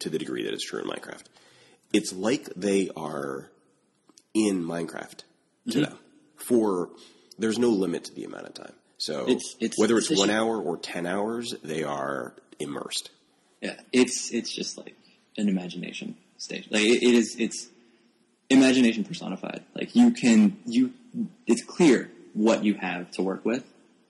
to 0.00 0.10
the 0.10 0.18
degree 0.18 0.44
that 0.44 0.52
it's 0.52 0.64
true 0.64 0.80
in 0.80 0.86
Minecraft. 0.88 1.24
It's 1.92 2.12
like 2.12 2.48
they 2.56 2.90
are 2.96 3.50
in 4.34 4.64
Minecraft 4.64 5.18
to 5.18 5.24
Mm-hmm. 5.68 5.80
them 5.82 5.98
for 6.36 6.90
there's 7.38 7.58
no 7.58 7.68
limit 7.68 8.04
to 8.04 8.14
the 8.14 8.24
amount 8.24 8.46
of 8.46 8.54
time. 8.54 8.72
So 8.98 9.22
It's- 9.24 9.54
it's- 9.60 9.78
whether 9.78 9.96
it's 9.98 10.10
it's 10.10 10.18
one 10.18 10.30
hour 10.30 10.60
or 10.60 10.76
ten 10.76 11.06
hours, 11.06 11.54
they 11.62 11.82
are 11.84 12.34
immersed. 12.58 13.10
Yeah, 13.60 13.78
it's 13.92 14.32
it's 14.32 14.52
just 14.52 14.76
like 14.78 14.96
an 15.36 15.48
imagination 15.48 16.16
stage. 16.38 16.66
Like 16.70 16.82
it, 16.82 17.02
it 17.02 17.14
is, 17.14 17.36
it's 17.38 17.68
imagination 18.50 19.04
personified. 19.04 19.62
Like 19.74 19.94
you 19.94 20.10
can 20.10 20.56
you, 20.66 20.92
it's 21.46 21.62
clear 21.64 22.10
what 22.34 22.64
you 22.64 22.74
have 22.74 23.10
to 23.12 23.22
work 23.22 23.44
with, 23.44 23.64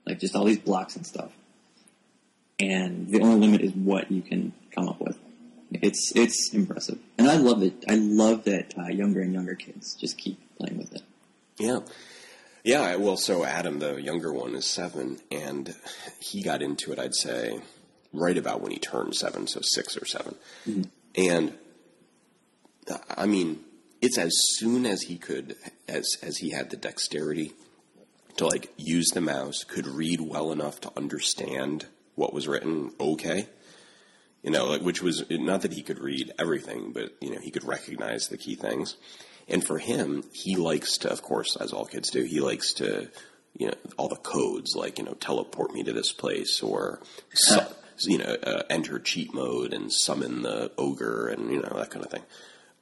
like 0.06 0.20
just 0.20 0.34
all 0.34 0.44
these 0.44 0.58
blocks 0.58 0.96
and 0.96 1.06
stuff. 1.06 1.32
And 2.60 3.08
the 3.08 3.20
only 3.20 3.46
limit 3.46 3.60
is 3.62 3.72
what 3.72 4.10
you 4.10 4.22
can 4.22 4.52
come 4.74 4.88
up 4.88 5.00
with. 5.00 5.18
It's 5.80 6.12
it's 6.14 6.52
impressive, 6.52 6.98
and 7.16 7.28
I 7.28 7.36
love 7.36 7.62
it. 7.62 7.84
I 7.88 7.94
love 7.94 8.44
that 8.44 8.74
uh, 8.76 8.88
younger 8.88 9.20
and 9.20 9.32
younger 9.32 9.54
kids 9.54 9.94
just 9.94 10.18
keep 10.18 10.38
playing 10.58 10.78
with 10.78 10.94
it. 10.94 11.02
Yeah. 11.58 11.80
Yeah, 12.64 12.94
well, 12.94 13.16
so 13.16 13.44
Adam, 13.44 13.80
the 13.80 14.00
younger 14.00 14.32
one, 14.32 14.54
is 14.54 14.66
seven, 14.66 15.18
and 15.32 15.74
he 16.20 16.42
got 16.42 16.62
into 16.62 16.92
it, 16.92 16.98
I'd 16.98 17.14
say, 17.14 17.60
right 18.12 18.38
about 18.38 18.60
when 18.60 18.70
he 18.70 18.78
turned 18.78 19.16
seven, 19.16 19.48
so 19.48 19.60
six 19.62 19.96
or 19.96 20.04
7 20.04 20.36
And, 21.16 21.54
uh, 22.88 22.98
I 23.16 23.26
mean, 23.26 23.64
it's 24.00 24.16
as 24.16 24.32
soon 24.58 24.86
as 24.86 25.02
he 25.02 25.18
could, 25.18 25.56
as, 25.88 26.16
as 26.22 26.36
he 26.36 26.50
had 26.50 26.70
the 26.70 26.76
dexterity 26.76 27.52
to, 28.36 28.46
like, 28.46 28.72
use 28.76 29.08
the 29.08 29.20
mouse, 29.20 29.64
could 29.64 29.88
read 29.88 30.20
well 30.20 30.52
enough 30.52 30.80
to 30.82 30.92
understand 30.96 31.86
what 32.14 32.32
was 32.32 32.46
written 32.46 32.92
okay. 33.00 33.48
You 34.42 34.50
know, 34.50 34.66
like, 34.66 34.82
which 34.82 35.02
was 35.02 35.24
not 35.30 35.62
that 35.62 35.72
he 35.72 35.82
could 35.82 36.00
read 36.00 36.32
everything, 36.38 36.92
but, 36.92 37.12
you 37.20 37.30
know, 37.30 37.40
he 37.40 37.50
could 37.52 37.64
recognize 37.64 38.26
the 38.28 38.36
key 38.36 38.56
things. 38.56 38.96
And 39.48 39.64
for 39.64 39.78
him, 39.78 40.24
he 40.32 40.56
likes 40.56 40.98
to, 40.98 41.10
of 41.10 41.22
course, 41.22 41.56
as 41.56 41.72
all 41.72 41.84
kids 41.84 42.10
do, 42.10 42.24
he 42.24 42.40
likes 42.40 42.72
to, 42.74 43.08
you 43.56 43.68
know, 43.68 43.74
all 43.96 44.08
the 44.08 44.16
codes, 44.16 44.74
like, 44.74 44.98
you 44.98 45.04
know, 45.04 45.14
teleport 45.14 45.72
me 45.72 45.84
to 45.84 45.92
this 45.92 46.12
place 46.12 46.60
or, 46.60 47.00
su- 47.32 47.60
you 48.06 48.18
know, 48.18 48.36
uh, 48.42 48.62
enter 48.68 48.98
cheat 48.98 49.32
mode 49.32 49.72
and 49.72 49.92
summon 49.92 50.42
the 50.42 50.72
ogre 50.76 51.28
and, 51.28 51.52
you 51.52 51.62
know, 51.62 51.74
that 51.76 51.90
kind 51.90 52.04
of 52.04 52.10
thing. 52.10 52.22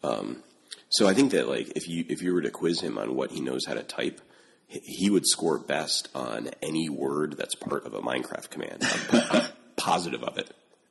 Um, 0.03 0.43
so 0.89 1.07
I 1.07 1.13
think 1.15 1.33
that, 1.33 1.47
like, 1.47 1.73
if 1.77 1.89
you, 1.89 2.07
if 2.09 2.23
you 2.23 2.33
were 2.33 2.41
to 2.43 2.51
quiz 2.51 2.81
him 2.81 2.97
on 2.97 3.15
what 3.15 3.33
he 3.33 3.41
knows 3.41 3.67
how 3.67 3.75
to 3.75 3.83
type, 3.83 4.21
he- 4.67 5.11
would 5.11 5.27
score 5.27 5.59
best 5.59 6.09
on 6.15 6.51
any 6.63 6.89
word 6.89 7.37
that's 7.37 7.55
part 7.55 7.85
of 7.85 7.93
a 7.93 8.01
Minecraft 8.01 8.49
command. 8.49 8.83
I'm, 8.83 9.21
I'm 9.31 9.51
positive 9.77 10.23
of 10.23 10.39
it. 10.39 10.51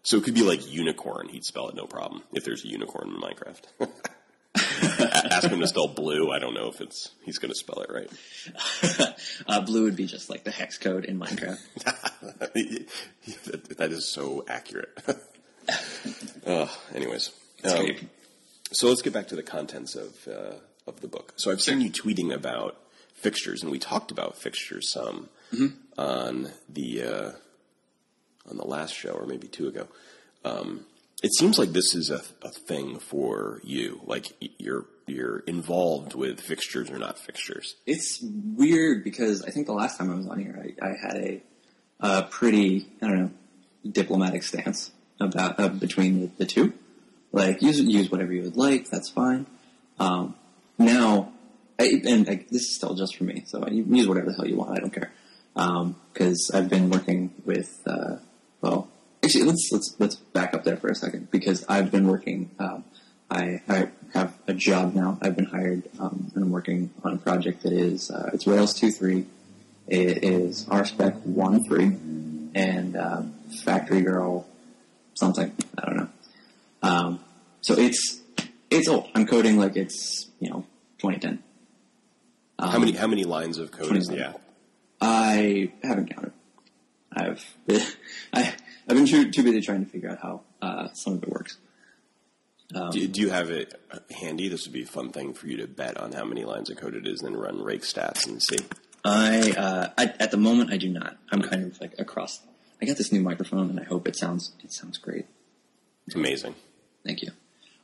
So 0.09 0.17
it 0.17 0.23
could 0.23 0.33
be 0.33 0.41
like 0.41 0.67
unicorn. 0.67 1.29
He'd 1.29 1.45
spell 1.45 1.69
it 1.69 1.75
no 1.75 1.85
problem 1.85 2.23
if 2.33 2.43
there's 2.43 2.65
a 2.65 2.67
unicorn 2.67 3.09
in 3.09 3.21
Minecraft. 3.21 3.61
Ask 5.31 5.47
him 5.49 5.59
to 5.59 5.67
spell 5.67 5.87
blue. 5.87 6.31
I 6.31 6.39
don't 6.39 6.55
know 6.55 6.67
if 6.67 6.81
it's 6.81 7.11
he's 7.23 7.37
going 7.37 7.51
to 7.51 7.55
spell 7.55 7.83
it 7.83 7.91
right. 7.93 9.15
Uh, 9.47 9.61
blue 9.61 9.83
would 9.83 9.95
be 9.95 10.07
just 10.07 10.27
like 10.29 10.43
the 10.43 10.51
hex 10.51 10.79
code 10.79 11.05
in 11.05 11.19
Minecraft. 11.19 11.59
that 13.77 13.91
is 13.91 14.11
so 14.11 14.43
accurate. 14.47 14.89
uh, 16.45 16.67
anyways, 16.95 17.31
um, 17.63 17.87
so 18.71 18.87
let's 18.87 19.03
get 19.03 19.13
back 19.13 19.27
to 19.27 19.35
the 19.35 19.43
contents 19.43 19.95
of 19.95 20.27
uh, 20.27 20.55
of 20.87 21.01
the 21.01 21.07
book. 21.07 21.33
So 21.37 21.51
I've 21.51 21.61
seen 21.61 21.81
you 21.81 21.91
tweeting 21.91 22.33
about 22.33 22.77
fixtures, 23.13 23.61
and 23.61 23.71
we 23.71 23.77
talked 23.77 24.09
about 24.09 24.37
fixtures 24.37 24.91
some 24.91 25.29
on 25.97 26.49
the 26.67 27.03
uh, 27.03 27.31
on 28.49 28.57
the 28.57 28.65
last 28.65 28.93
show, 28.93 29.11
or 29.11 29.25
maybe 29.25 29.47
two 29.47 29.67
ago. 29.67 29.87
Um, 30.43 30.85
it 31.21 31.33
seems 31.33 31.59
like 31.59 31.69
this 31.69 31.95
is 31.95 32.09
a, 32.09 32.21
a 32.41 32.49
thing 32.49 32.99
for 32.99 33.59
you. 33.63 34.01
Like 34.05 34.31
you're 34.57 34.85
you're 35.07 35.39
involved 35.39 36.13
with 36.13 36.39
fixtures 36.39 36.89
or 36.89 36.97
not 36.97 37.17
fixtures. 37.17 37.75
It's 37.85 38.19
weird 38.21 39.03
because 39.03 39.43
I 39.43 39.49
think 39.49 39.65
the 39.65 39.73
last 39.73 39.97
time 39.97 40.11
I 40.11 40.15
was 40.15 40.27
on 40.27 40.39
here, 40.39 40.73
I, 40.81 40.85
I 40.85 40.95
had 41.01 41.17
a, 41.17 41.41
a 41.99 42.23
pretty, 42.23 42.87
I 43.01 43.07
don't 43.07 43.19
know, 43.19 43.31
diplomatic 43.91 44.43
stance 44.43 44.91
about 45.19 45.59
uh, 45.59 45.69
between 45.69 46.21
the, 46.21 46.27
the 46.37 46.45
two. 46.45 46.73
Like 47.31 47.61
use 47.61 47.79
use 47.79 48.09
whatever 48.09 48.33
you 48.33 48.43
would 48.43 48.57
like, 48.57 48.89
that's 48.89 49.09
fine. 49.09 49.45
Um, 49.99 50.35
now, 50.77 51.33
I, 51.77 52.01
and 52.05 52.29
I, 52.29 52.45
this 52.49 52.63
is 52.63 52.75
still 52.75 52.95
just 52.95 53.17
for 53.17 53.25
me, 53.25 53.43
so 53.45 53.67
you 53.67 53.83
can 53.83 53.95
use 53.95 54.07
whatever 54.07 54.27
the 54.27 54.35
hell 54.35 54.47
you 54.47 54.55
want. 54.55 54.77
I 54.77 54.79
don't 54.79 54.93
care 54.93 55.11
because 56.13 56.49
I've 56.53 56.69
been 56.69 56.89
working 56.89 57.33
with. 57.45 57.81
Uh, 57.85 58.17
well, 58.61 58.89
actually, 59.23 59.45
let's 59.45 59.69
let's 59.71 59.95
let's 59.99 60.15
back 60.15 60.53
up 60.53 60.63
there 60.63 60.77
for 60.77 60.89
a 60.89 60.95
second 60.95 61.31
because 61.31 61.65
I've 61.67 61.91
been 61.91 62.07
working. 62.07 62.51
Um, 62.59 62.83
I, 63.31 63.61
I 63.69 63.89
have 64.13 64.33
a 64.47 64.53
job 64.53 64.95
now. 64.95 65.19
I've 65.21 65.35
been 65.35 65.45
hired, 65.45 65.87
um, 65.99 66.31
and 66.33 66.43
I'm 66.43 66.51
working 66.51 66.89
on 67.03 67.13
a 67.13 67.17
project 67.17 67.61
that 67.63 67.73
is 67.73 68.09
uh, 68.09 68.31
it's 68.33 68.47
Rails 68.47 68.73
two 68.73 68.91
three. 68.91 69.25
It 69.87 70.23
is 70.23 70.65
RSpec 70.65 71.21
one 71.25 71.63
three, 71.63 71.95
and 72.55 72.95
uh, 72.95 73.21
Factory 73.63 74.01
Girl 74.01 74.47
something. 75.13 75.55
I 75.77 75.85
don't 75.85 75.97
know. 75.97 76.09
Um, 76.81 77.19
so 77.61 77.75
it's 77.77 78.19
it's 78.69 78.87
old. 78.87 79.09
I'm 79.13 79.27
coding 79.27 79.57
like 79.57 79.75
it's 79.75 80.27
you 80.39 80.49
know 80.49 80.65
2010. 80.99 81.43
how 82.59 82.79
many 82.79 82.93
how 82.93 83.07
many 83.07 83.23
lines 83.25 83.57
of 83.57 83.71
code 83.71 83.95
is 83.95 84.07
the 84.07 84.27
app? 84.27 84.41
I 85.01 85.71
haven't 85.83 86.13
counted. 86.13 86.33
I've 87.11 87.43
I, 88.33 88.53
I've 88.87 88.95
been 88.95 89.05
too, 89.05 89.31
too 89.31 89.43
busy 89.43 89.61
trying 89.61 89.85
to 89.85 89.91
figure 89.91 90.09
out 90.09 90.19
how 90.21 90.41
uh, 90.61 90.87
some 90.93 91.13
of 91.13 91.23
it 91.23 91.29
works. 91.29 91.57
Do, 92.91 93.07
do 93.07 93.21
you 93.21 93.29
have 93.29 93.49
it 93.49 93.73
handy? 94.11 94.47
This 94.47 94.65
would 94.67 94.73
be 94.73 94.83
a 94.83 94.87
fun 94.87 95.11
thing 95.11 95.33
for 95.33 95.47
you 95.47 95.57
to 95.57 95.67
bet 95.67 95.97
on 95.97 96.11
how 96.11 96.23
many 96.23 96.45
lines 96.45 96.69
of 96.69 96.77
code 96.77 96.93
it 96.93 97.07
is, 97.07 97.21
and 97.21 97.33
then 97.33 97.41
run 97.41 97.63
rake 97.63 97.81
stats 97.81 98.27
and 98.27 98.41
see. 98.41 98.59
I, 99.03 99.51
uh, 99.51 99.89
I 99.97 100.13
at 100.19 100.29
the 100.29 100.37
moment 100.37 100.71
I 100.71 100.77
do 100.77 100.89
not. 100.89 101.17
I'm 101.31 101.41
kind 101.41 101.65
of 101.65 101.79
like 101.81 101.97
across. 101.97 102.41
I 102.81 102.85
got 102.85 102.97
this 102.97 103.11
new 103.11 103.21
microphone 103.21 103.69
and 103.69 103.79
I 103.79 103.83
hope 103.83 104.07
it 104.07 104.15
sounds 104.15 104.53
it 104.63 104.71
sounds 104.71 104.97
great. 104.97 105.25
It's 106.05 106.15
amazing. 106.15 106.55
Thank 107.05 107.21
you. 107.21 107.31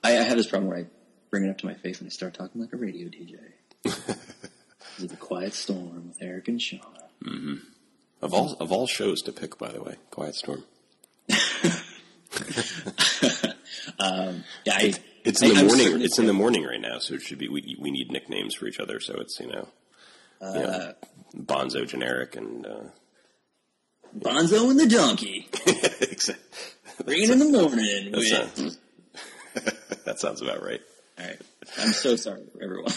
I, 0.04 0.20
I 0.20 0.24
have 0.24 0.38
this 0.38 0.48
problem 0.48 0.70
where 0.70 0.80
I 0.80 0.86
bring 1.30 1.46
it 1.46 1.50
up 1.50 1.58
to 1.60 1.66
my 1.66 1.74
face 1.74 2.00
and 2.00 2.08
I 2.08 2.10
start 2.10 2.34
talking 2.34 2.62
like 2.62 2.74
a 2.74 2.78
radio 2.78 3.08
DJ. 3.08 3.38
this 3.84 4.08
is 5.00 5.08
the 5.08 5.18
Quiet 5.18 5.54
Storm 5.54 6.08
with 6.08 6.18
Eric 6.22 6.48
and 6.48 6.62
Sean. 6.62 6.82
Of 8.26 8.34
all 8.34 8.54
of 8.60 8.72
all 8.72 8.88
shows 8.88 9.22
to 9.24 9.32
pick, 9.32 9.58
by 9.60 9.72
the 9.72 9.82
way, 9.84 9.96
Quiet 10.12 10.34
Storm. 10.36 10.64
Yeah, 14.66 14.74
I, 14.78 14.94
It's 15.24 15.42
in 15.42 15.52
I- 15.52 15.54
the 15.54 15.60
I'm 15.60 15.68
morning. 15.68 16.02
It's 16.02 16.20
in 16.20 16.26
the 16.28 16.34
morning 16.34 16.64
right 16.64 16.82
now, 16.82 17.00
so 17.00 17.14
it 17.16 17.22
should 17.22 17.38
be. 17.38 17.48
We 17.48 17.76
we 17.80 17.92
need 17.92 18.12
nicknames 18.12 18.56
for 18.56 18.68
each 18.68 18.80
other, 18.80 19.00
so 19.00 19.16
it's 19.16 19.40
you 19.40 19.48
know, 19.48 19.68
you 20.42 20.60
know 20.62 20.94
Bonzo 21.36 21.88
generic 21.88 22.36
and 22.36 22.66
uh, 22.66 22.84
Bonzo 24.18 24.70
and 24.72 24.80
the 24.80 24.88
donkey. 24.88 25.48
Exactly. 26.02 26.44
Rain 27.06 27.32
in 27.32 27.40
the 27.40 27.46
morning. 27.46 28.12
That 28.12 28.18
with- 28.18 28.28
sounds, 28.28 28.78
that 30.06 30.20
sounds 30.20 30.42
about 30.42 30.64
right. 30.64 30.82
All 31.20 31.26
right. 31.26 31.42
I'm 31.80 31.92
so 31.94 32.16
sorry 32.16 32.42
everyone. 32.62 32.92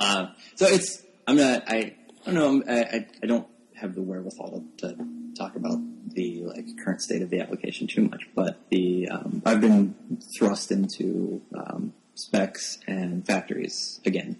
uh, 0.00 0.26
so 0.56 0.66
it's, 0.66 1.02
I'm 1.26 1.36
not, 1.36 1.64
I, 1.68 1.94
I 2.26 2.30
don't 2.32 2.34
know, 2.34 2.72
I, 2.72 2.78
I- 2.80 3.06
I 3.22 3.26
don't 3.26 3.46
have 3.80 3.94
the 3.94 4.02
wherewithal 4.02 4.64
to, 4.78 4.88
to 4.88 5.06
talk 5.36 5.56
about 5.56 5.78
the 6.14 6.42
like 6.44 6.66
current 6.82 7.00
state 7.00 7.22
of 7.22 7.30
the 7.30 7.40
application 7.40 7.86
too 7.86 8.02
much, 8.02 8.28
but 8.34 8.58
the, 8.70 9.08
um, 9.08 9.42
I've 9.44 9.60
been 9.60 9.94
thrust 10.36 10.70
into, 10.70 11.42
um, 11.54 11.92
specs 12.14 12.78
and 12.86 13.26
factories 13.26 14.00
again. 14.04 14.38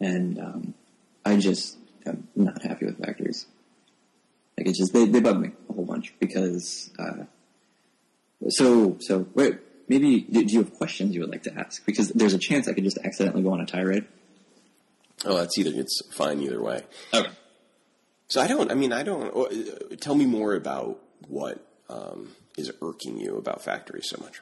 And, 0.00 0.38
um, 0.38 0.74
I 1.24 1.36
just 1.36 1.76
am 2.04 2.28
not 2.34 2.62
happy 2.62 2.86
with 2.86 2.98
factories. 2.98 3.46
Like 4.58 4.68
it's 4.68 4.78
just, 4.78 4.92
they, 4.92 5.06
they 5.06 5.20
bug 5.20 5.40
me 5.40 5.52
a 5.68 5.72
whole 5.72 5.84
bunch 5.84 6.14
because, 6.18 6.90
uh, 6.98 7.24
so, 8.48 8.96
so 9.00 9.26
wait, 9.34 9.58
maybe 9.88 10.20
do 10.20 10.44
do 10.44 10.52
you 10.52 10.62
have 10.62 10.74
questions 10.74 11.14
you 11.14 11.20
would 11.20 11.30
like 11.30 11.44
to 11.44 11.54
ask? 11.58 11.84
Because 11.86 12.08
there's 12.10 12.34
a 12.34 12.38
chance 12.38 12.68
I 12.68 12.72
could 12.72 12.84
just 12.84 12.98
accidentally 12.98 13.42
go 13.42 13.52
on 13.52 13.60
a 13.60 13.66
tirade. 13.66 14.06
Oh, 15.24 15.36
that's 15.36 15.56
either 15.58 15.70
it's 15.74 16.02
fine 16.12 16.40
either 16.40 16.60
way. 16.60 16.82
Okay. 17.12 17.30
So 18.34 18.40
I 18.40 18.48
don't. 18.48 18.68
I 18.72 18.74
mean, 18.74 18.92
I 18.92 19.04
don't. 19.04 19.32
uh, 19.32 19.94
Tell 20.00 20.16
me 20.16 20.26
more 20.26 20.56
about 20.56 20.98
what 21.28 21.64
um, 21.88 22.32
is 22.58 22.68
irking 22.82 23.16
you 23.20 23.36
about 23.36 23.62
factories 23.62 24.08
so 24.10 24.20
much. 24.20 24.40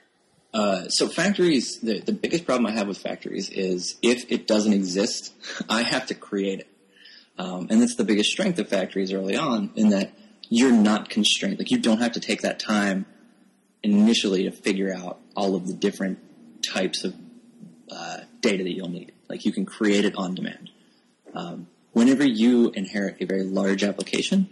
Uh, 0.54 0.88
so 0.88 1.08
factories, 1.08 1.78
the, 1.82 2.00
the 2.00 2.14
biggest 2.14 2.46
problem 2.46 2.64
I 2.64 2.70
have 2.70 2.88
with 2.88 2.96
factories 2.96 3.50
is 3.50 3.98
if 4.00 4.32
it 4.32 4.46
doesn't 4.46 4.72
exist, 4.72 5.34
I 5.68 5.82
have 5.82 6.06
to 6.06 6.14
create 6.14 6.60
it. 6.60 6.68
Um, 7.36 7.66
and 7.68 7.82
that's 7.82 7.96
the 7.96 8.04
biggest 8.04 8.30
strength 8.30 8.58
of 8.58 8.66
factories 8.66 9.12
early 9.12 9.36
on 9.36 9.72
in 9.76 9.90
that 9.90 10.14
you're 10.48 10.72
not 10.72 11.10
constrained. 11.10 11.58
Like 11.58 11.70
you 11.70 11.78
don't 11.78 11.98
have 11.98 12.12
to 12.12 12.20
take 12.20 12.40
that 12.40 12.58
time 12.58 13.04
initially 13.82 14.44
to 14.44 14.52
figure 14.52 14.94
out 14.94 15.20
all 15.36 15.54
of 15.54 15.66
the 15.66 15.74
different 15.74 16.18
types 16.62 17.04
of 17.04 17.14
uh, 17.90 18.20
data 18.40 18.64
that 18.64 18.72
you'll 18.72 18.88
need. 18.88 19.12
Like 19.28 19.44
you 19.44 19.52
can 19.52 19.66
create 19.66 20.06
it 20.06 20.14
on 20.16 20.34
demand. 20.34 20.70
Um, 21.34 21.66
whenever 21.92 22.24
you 22.24 22.70
inherit 22.70 23.16
a 23.20 23.26
very 23.26 23.42
large 23.42 23.84
application 23.84 24.48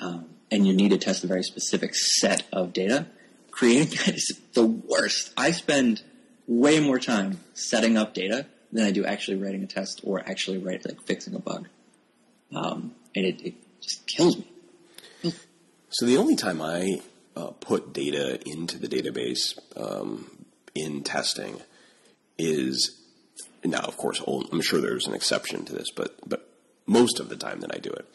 um, 0.00 0.26
and 0.50 0.66
you 0.66 0.72
need 0.72 0.90
to 0.90 0.98
test 0.98 1.24
a 1.24 1.26
very 1.26 1.42
specific 1.42 1.94
set 1.94 2.44
of 2.52 2.72
data, 2.72 3.06
creating 3.50 3.88
that 3.98 4.08
is 4.14 4.40
the 4.54 4.66
worst. 4.66 5.32
I 5.36 5.50
spend 5.52 6.02
way 6.46 6.80
more 6.80 6.98
time 6.98 7.40
setting 7.54 7.96
up 7.96 8.14
data 8.14 8.46
than 8.72 8.84
I 8.84 8.90
do 8.90 9.04
actually 9.04 9.38
writing 9.38 9.62
a 9.62 9.66
test 9.66 10.00
or 10.04 10.20
actually 10.20 10.58
write 10.58 10.84
like 10.84 11.02
fixing 11.06 11.34
a 11.34 11.38
bug. 11.38 11.68
Um, 12.54 12.94
and 13.14 13.24
it, 13.24 13.40
it 13.42 13.54
just 13.80 14.06
kills 14.06 14.38
me. 14.38 14.46
So 15.90 16.06
the 16.06 16.18
only 16.18 16.36
time 16.36 16.62
I 16.62 17.00
uh, 17.36 17.50
put 17.60 17.92
data 17.92 18.40
into 18.46 18.78
the 18.78 18.86
database 18.86 19.58
um, 19.76 20.44
in 20.74 21.02
testing 21.02 21.60
is 22.38 22.96
now, 23.64 23.80
of 23.80 23.96
course, 23.96 24.22
I'm 24.52 24.62
sure 24.62 24.80
there's 24.80 25.06
an 25.06 25.14
exception 25.14 25.64
to 25.66 25.72
this, 25.72 25.90
but 25.90 26.16
but 26.26 26.49
most 26.90 27.20
of 27.20 27.28
the 27.28 27.36
time 27.36 27.60
that 27.60 27.74
I 27.74 27.78
do 27.78 27.90
it 27.90 28.06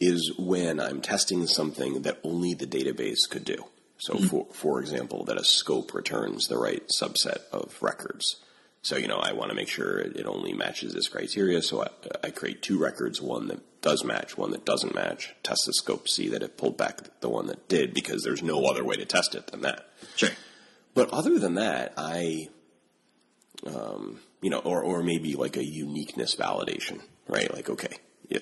is 0.00 0.32
when 0.38 0.80
I'm 0.80 1.00
testing 1.00 1.46
something 1.46 2.02
that 2.02 2.20
only 2.22 2.54
the 2.54 2.66
database 2.66 3.28
could 3.28 3.44
do. 3.44 3.64
So, 3.98 4.18
for 4.18 4.46
for 4.52 4.80
example, 4.80 5.24
that 5.24 5.38
a 5.38 5.44
scope 5.44 5.94
returns 5.94 6.46
the 6.46 6.58
right 6.58 6.82
subset 7.00 7.40
of 7.52 7.76
records. 7.80 8.36
So, 8.82 8.96
you 8.96 9.08
know, 9.08 9.16
I 9.16 9.32
want 9.32 9.50
to 9.50 9.56
make 9.56 9.68
sure 9.68 9.98
it 9.98 10.26
only 10.26 10.52
matches 10.52 10.92
this 10.92 11.08
criteria. 11.08 11.62
So, 11.62 11.82
I, 11.84 11.88
I 12.24 12.30
create 12.30 12.60
two 12.60 12.78
records: 12.78 13.22
one 13.22 13.48
that 13.48 13.60
does 13.80 14.04
match, 14.04 14.36
one 14.36 14.50
that 14.50 14.64
doesn't 14.64 14.94
match. 14.94 15.34
Test 15.42 15.62
the 15.66 15.72
scope, 15.72 16.08
see 16.08 16.28
that 16.28 16.42
it 16.42 16.58
pulled 16.58 16.76
back 16.76 17.20
the 17.20 17.28
one 17.28 17.46
that 17.46 17.68
did, 17.68 17.94
because 17.94 18.22
there's 18.22 18.42
no 18.42 18.64
other 18.66 18.84
way 18.84 18.96
to 18.96 19.04
test 19.04 19.34
it 19.34 19.46
than 19.48 19.62
that. 19.62 19.88
Sure. 20.16 20.30
But 20.94 21.10
other 21.10 21.38
than 21.38 21.54
that, 21.54 21.94
I, 21.96 22.48
um, 23.66 24.20
you 24.42 24.50
know, 24.50 24.58
or 24.58 24.82
or 24.82 25.02
maybe 25.02 25.34
like 25.34 25.56
a 25.56 25.64
uniqueness 25.64 26.34
validation, 26.34 27.00
right? 27.28 27.52
Like, 27.52 27.70
okay, 27.70 27.94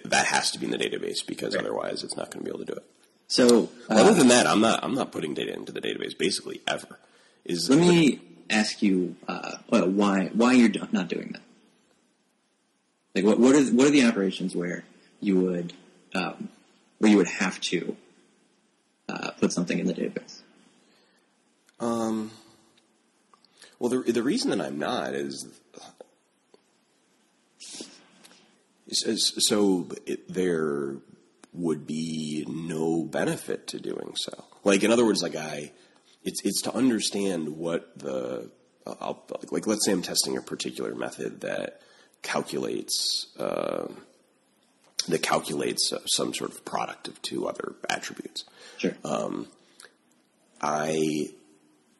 that 0.05 0.27
has 0.27 0.51
to 0.53 0.59
be 0.59 0.67
in 0.67 0.73
the 0.73 0.79
database 0.79 1.27
because 1.27 1.55
Right. 1.55 1.65
otherwise 1.65 2.03
it's 2.03 2.17
not 2.17 2.31
going 2.31 2.45
to 2.45 2.51
be 2.51 2.55
able 2.55 2.65
to 2.65 2.73
do 2.73 2.79
it. 2.79 2.85
So 3.29 3.71
uh, 3.91 3.95
other 3.95 4.15
than 4.15 4.29
that, 4.29 4.47
I'm 4.47 4.61
not 4.61 4.85
I'm 4.85 4.95
not 4.95 5.11
putting 5.13 5.35
data 5.35 5.55
into 5.55 5.73
the 5.73 5.81
database 5.81 6.17
basically 6.17 6.61
ever. 6.69 6.99
Is 7.45 7.69
let 7.71 7.79
me 7.79 8.21
ask 8.51 8.83
you 8.83 9.17
uh, 9.27 9.57
well, 9.71 9.89
why 9.89 10.31
why 10.35 10.53
you're 10.53 10.71
not 10.93 11.09
doing 11.09 11.31
that. 11.33 11.43
Like 13.15 13.25
what 13.25 13.39
what 13.39 13.55
are 13.55 13.65
what 13.73 13.87
are 13.87 13.91
the 13.91 14.05
operations 14.05 14.55
where 14.55 14.85
you 15.21 15.41
would 15.41 15.73
um, 16.15 16.49
where 16.99 17.11
you 17.11 17.17
would 17.17 17.29
have 17.29 17.61
to 17.63 17.97
uh, 19.09 19.31
put 19.33 19.53
something 19.53 19.79
in 19.79 19.87
the 19.87 19.95
database? 19.95 20.41
Um, 21.81 22.31
well, 23.79 23.89
the 23.91 24.13
the 24.13 24.23
reason 24.23 24.51
that 24.51 24.61
I'm 24.61 24.79
not 24.79 25.15
is, 25.15 25.47
is, 27.59 27.89
is 28.82 28.82
so 28.93 29.89
it, 30.07 30.33
there 30.33 30.97
would 31.53 31.87
be 31.87 32.45
no 32.49 33.05
benefit 33.05 33.67
to 33.69 33.79
doing 33.79 34.15
so. 34.17 34.45
Like 34.65 34.83
in 34.83 34.91
other 34.91 35.05
words, 35.05 35.23
like 35.23 35.37
I, 35.37 35.73
it's 36.23 36.41
it's 36.45 36.63
to 36.63 36.75
understand 36.75 37.57
what 37.57 37.99
the 37.99 38.51
uh, 38.87 38.95
I'll, 39.01 39.27
like 39.51 39.67
let's 39.67 39.85
say 39.85 39.93
I'm 39.93 40.03
testing 40.03 40.37
a 40.37 40.43
particular 40.43 40.95
method 40.95 41.41
that 41.43 41.81
calculates. 42.23 43.27
Um, 43.39 44.03
that 45.09 45.21
calculates 45.21 45.93
uh, 45.93 45.99
some 46.07 46.33
sort 46.33 46.53
of 46.53 46.65
product 46.65 47.09
of 47.09 47.21
two 47.23 47.49
other 47.49 47.75
attributes. 47.91 48.45
Sure. 48.79 48.95
I 50.61 51.31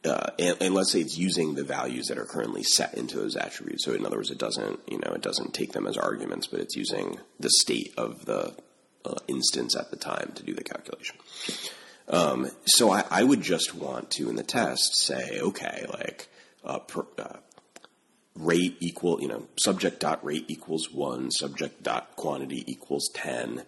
uh, 0.05 0.31
and, 0.39 0.57
and 0.61 0.75
let's 0.75 0.93
say 0.93 1.01
it's 1.01 1.17
using 1.17 1.55
the 1.55 1.65
values 1.65 2.07
that 2.09 2.19
are 2.19 2.25
currently 2.25 2.63
set 2.63 2.95
into 2.95 3.19
those 3.19 3.37
attributes. 3.37 3.85
So 3.85 3.93
in 3.93 4.05
other 4.05 4.17
words, 4.17 4.31
it 4.31 4.39
doesn't 4.39 4.81
you 4.89 4.99
know 4.99 5.13
it 5.13 5.23
doesn't 5.23 5.55
take 5.55 5.73
them 5.73 5.87
as 5.87 5.97
arguments, 5.97 6.47
but 6.47 6.61
it's 6.61 6.77
using 6.77 7.19
the 7.39 7.51
state 7.51 7.95
of 7.97 8.25
the 8.25 8.55
uh, 9.05 9.15
instance 9.29 9.77
at 9.77 9.91
the 9.91 9.97
time 9.97 10.33
to 10.35 10.43
do 10.43 10.55
the 10.55 10.65
calculation. 10.65 11.17
Um, 12.09 12.51
so 12.67 12.91
I, 12.91 13.05
I 13.11 13.23
would 13.23 13.43
just 13.43 13.75
want 13.75 14.11
to 14.13 14.29
in 14.29 14.37
the 14.37 14.43
test 14.43 14.97
say, 14.97 15.41
okay, 15.41 15.87
like 15.89 16.29
uh, 16.65 16.81
per, 16.81 17.07
uh, 17.19 17.37
rate 18.35 18.77
equal, 18.81 19.21
you 19.21 19.29
know, 19.29 19.47
subject 19.57 20.01
dot 20.01 20.25
rate 20.25 20.47
equals 20.49 20.91
one, 20.91 21.31
subject 21.31 21.83
dot 21.83 22.17
quantity 22.17 22.65
equals 22.71 23.09
ten, 23.15 23.63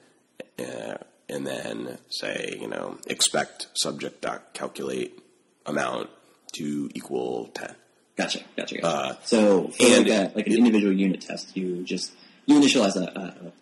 uh, 0.59 0.97
and 1.29 1.47
then 1.47 1.99
say, 2.11 2.59
you 2.61 2.69
know, 2.69 2.99
expect 3.07 3.69
subject 3.75 4.23
dot 4.23 4.53
calculate 4.53 5.19
amount 5.67 6.11
to 6.55 6.91
equal 6.95 7.51
ten. 7.55 7.75
Gotcha, 8.17 8.41
gotcha, 8.57 8.77
gotcha. 8.81 8.87
Uh, 8.87 9.17
so 9.25 9.69
for 9.69 9.85
and 9.87 10.09
like, 10.09 10.33
a, 10.33 10.37
like 10.37 10.47
an 10.47 10.57
individual 10.57 10.93
unit 10.93 11.21
test, 11.21 11.57
you 11.57 11.83
just 11.83 12.13
you 12.47 12.61
initialize 12.61 12.97
a 12.97 13.53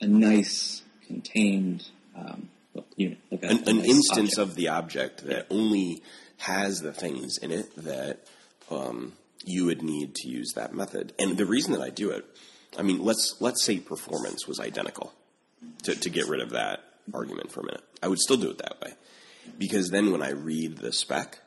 a, 0.00 0.04
a 0.04 0.06
nice 0.06 0.82
contained 1.06 1.88
um, 2.16 2.48
unit, 2.96 3.18
like 3.30 3.42
a, 3.42 3.48
An, 3.48 3.68
an 3.68 3.84
instance 3.84 4.38
object. 4.38 4.38
of 4.38 4.54
the 4.56 4.68
object 4.68 5.24
that 5.26 5.46
only 5.50 6.02
has 6.38 6.80
the 6.80 6.92
things 6.92 7.38
in 7.38 7.50
it 7.52 7.74
that 7.76 8.20
um, 8.70 9.12
you 9.44 9.64
would 9.64 9.82
need 9.82 10.14
to 10.16 10.28
use 10.28 10.52
that 10.54 10.74
method. 10.74 11.14
And 11.18 11.38
the 11.38 11.46
reason 11.46 11.72
that 11.72 11.80
I 11.80 11.90
do 11.90 12.10
it, 12.10 12.26
I 12.78 12.82
mean, 12.82 13.02
let's 13.02 13.36
let's 13.40 13.64
say 13.64 13.78
performance 13.78 14.46
was 14.46 14.60
identical. 14.60 15.12
To, 15.84 15.94
to 15.94 16.10
get 16.10 16.28
rid 16.28 16.40
of 16.42 16.50
that 16.50 16.84
argument 17.14 17.50
for 17.50 17.60
a 17.60 17.64
minute, 17.64 17.82
I 18.02 18.08
would 18.08 18.18
still 18.18 18.36
do 18.36 18.50
it 18.50 18.58
that 18.58 18.80
way 18.80 18.92
because 19.58 19.88
then 19.88 20.12
when 20.12 20.22
I 20.22 20.30
read 20.30 20.78
the 20.78 20.92
spec, 20.92 21.38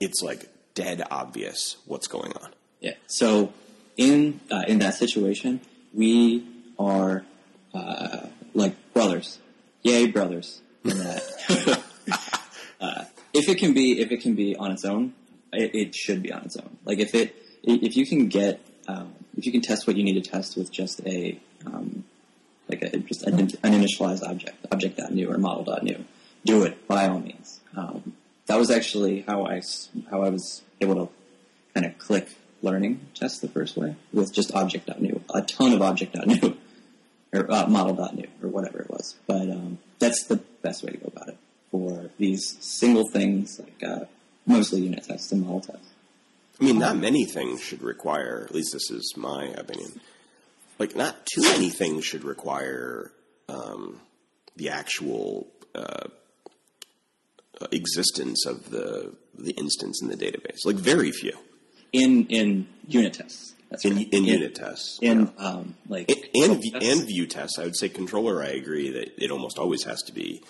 it's 0.00 0.22
like 0.22 0.48
dead 0.74 1.02
obvious 1.10 1.76
what's 1.86 2.06
going 2.06 2.32
on. 2.32 2.50
Yeah. 2.80 2.94
So 3.06 3.52
in 3.96 4.40
uh, 4.50 4.64
in 4.66 4.78
that 4.80 4.94
situation, 4.94 5.60
we 5.92 6.46
are 6.78 7.24
uh, 7.74 8.26
like 8.54 8.74
brothers. 8.94 9.38
Yay, 9.82 10.06
brothers! 10.08 10.60
In 10.84 10.98
that, 10.98 11.82
uh, 12.80 13.04
if 13.32 13.48
it 13.48 13.58
can 13.58 13.72
be 13.72 14.00
if 14.00 14.10
it 14.10 14.20
can 14.22 14.34
be 14.34 14.56
on 14.56 14.72
its 14.72 14.84
own, 14.84 15.14
it, 15.52 15.74
it 15.74 15.94
should 15.94 16.22
be 16.22 16.32
on 16.32 16.42
its 16.42 16.56
own. 16.56 16.78
Like 16.84 16.98
if 16.98 17.14
it 17.14 17.36
if 17.62 17.96
you 17.96 18.06
can 18.06 18.28
get 18.28 18.60
um, 18.88 19.12
if 19.36 19.46
you 19.46 19.52
can 19.52 19.60
test 19.60 19.86
what 19.86 19.96
you 19.96 20.04
need 20.04 20.22
to 20.22 20.30
test 20.30 20.56
with 20.56 20.72
just 20.72 21.00
a 21.06 21.38
um, 21.66 22.04
like 22.68 22.82
a, 22.82 22.96
just 22.98 23.22
an, 23.24 23.38
an 23.38 23.48
initialized 23.72 24.22
object, 24.22 24.66
object.new 24.70 25.30
or 25.30 25.38
model.new, 25.38 26.04
do 26.44 26.62
it 26.62 26.86
by 26.86 27.08
all 27.08 27.18
means. 27.18 27.60
Um, 27.76 28.14
that 28.50 28.58
was 28.58 28.70
actually 28.70 29.20
how 29.20 29.46
I 29.46 29.62
how 30.10 30.22
I 30.22 30.28
was 30.28 30.62
able 30.80 30.96
to 30.96 31.12
kind 31.72 31.86
of 31.86 31.96
click 31.98 32.28
learning 32.62 33.06
test 33.14 33.42
the 33.42 33.48
first 33.48 33.76
way 33.76 33.94
with 34.12 34.32
just 34.34 34.52
object.new, 34.52 35.22
a 35.32 35.42
ton 35.42 35.72
of 35.72 35.80
object.new 35.80 36.56
or 37.32 37.50
uh, 37.50 37.68
model.new 37.68 38.26
or 38.42 38.48
whatever 38.48 38.80
it 38.80 38.90
was. 38.90 39.14
But 39.28 39.42
um, 39.42 39.78
that's 40.00 40.24
the 40.24 40.38
best 40.62 40.82
way 40.82 40.90
to 40.90 40.98
go 40.98 41.12
about 41.14 41.28
it 41.28 41.38
for 41.70 42.10
these 42.18 42.56
single 42.58 43.08
things 43.08 43.60
like 43.60 43.84
uh, 43.88 44.06
mostly 44.46 44.80
unit 44.80 45.04
tests 45.04 45.30
and 45.30 45.42
model 45.42 45.60
tests. 45.60 45.88
I 46.60 46.64
mean, 46.64 46.80
not 46.80 46.96
many 46.96 47.26
things 47.26 47.62
should 47.62 47.82
require, 47.82 48.46
at 48.48 48.52
least 48.52 48.72
this 48.72 48.90
is 48.90 49.14
my 49.16 49.44
opinion, 49.44 50.00
like 50.80 50.96
not 50.96 51.24
too 51.24 51.42
many 51.42 51.70
things 51.70 52.04
should 52.04 52.24
require 52.24 53.12
um, 53.48 54.00
the 54.56 54.70
actual 54.70 55.46
uh, 55.72 56.08
existence 57.72 58.46
of 58.46 58.70
the 58.70 59.12
the 59.38 59.52
instance 59.52 60.02
in 60.02 60.08
the 60.08 60.16
database. 60.16 60.64
Like 60.64 60.76
very 60.76 61.12
few 61.12 61.36
in 61.92 62.26
in 62.26 62.68
unit 62.86 63.14
tests. 63.14 63.54
In, 63.84 63.96
right. 63.96 64.08
in 64.12 64.24
unit 64.24 64.56
tests. 64.56 64.98
in 65.00 65.30
um, 65.38 65.76
like 65.88 66.10
and 66.34 66.60
tests. 66.60 66.88
and 66.88 67.06
view 67.06 67.26
tests. 67.26 67.56
I 67.58 67.64
would 67.64 67.76
say 67.76 67.88
controller. 67.88 68.42
I 68.42 68.48
agree 68.48 68.90
that 68.90 69.22
it 69.22 69.30
almost 69.30 69.58
always 69.58 69.84
has 69.84 70.02
to 70.02 70.12
be 70.12 70.42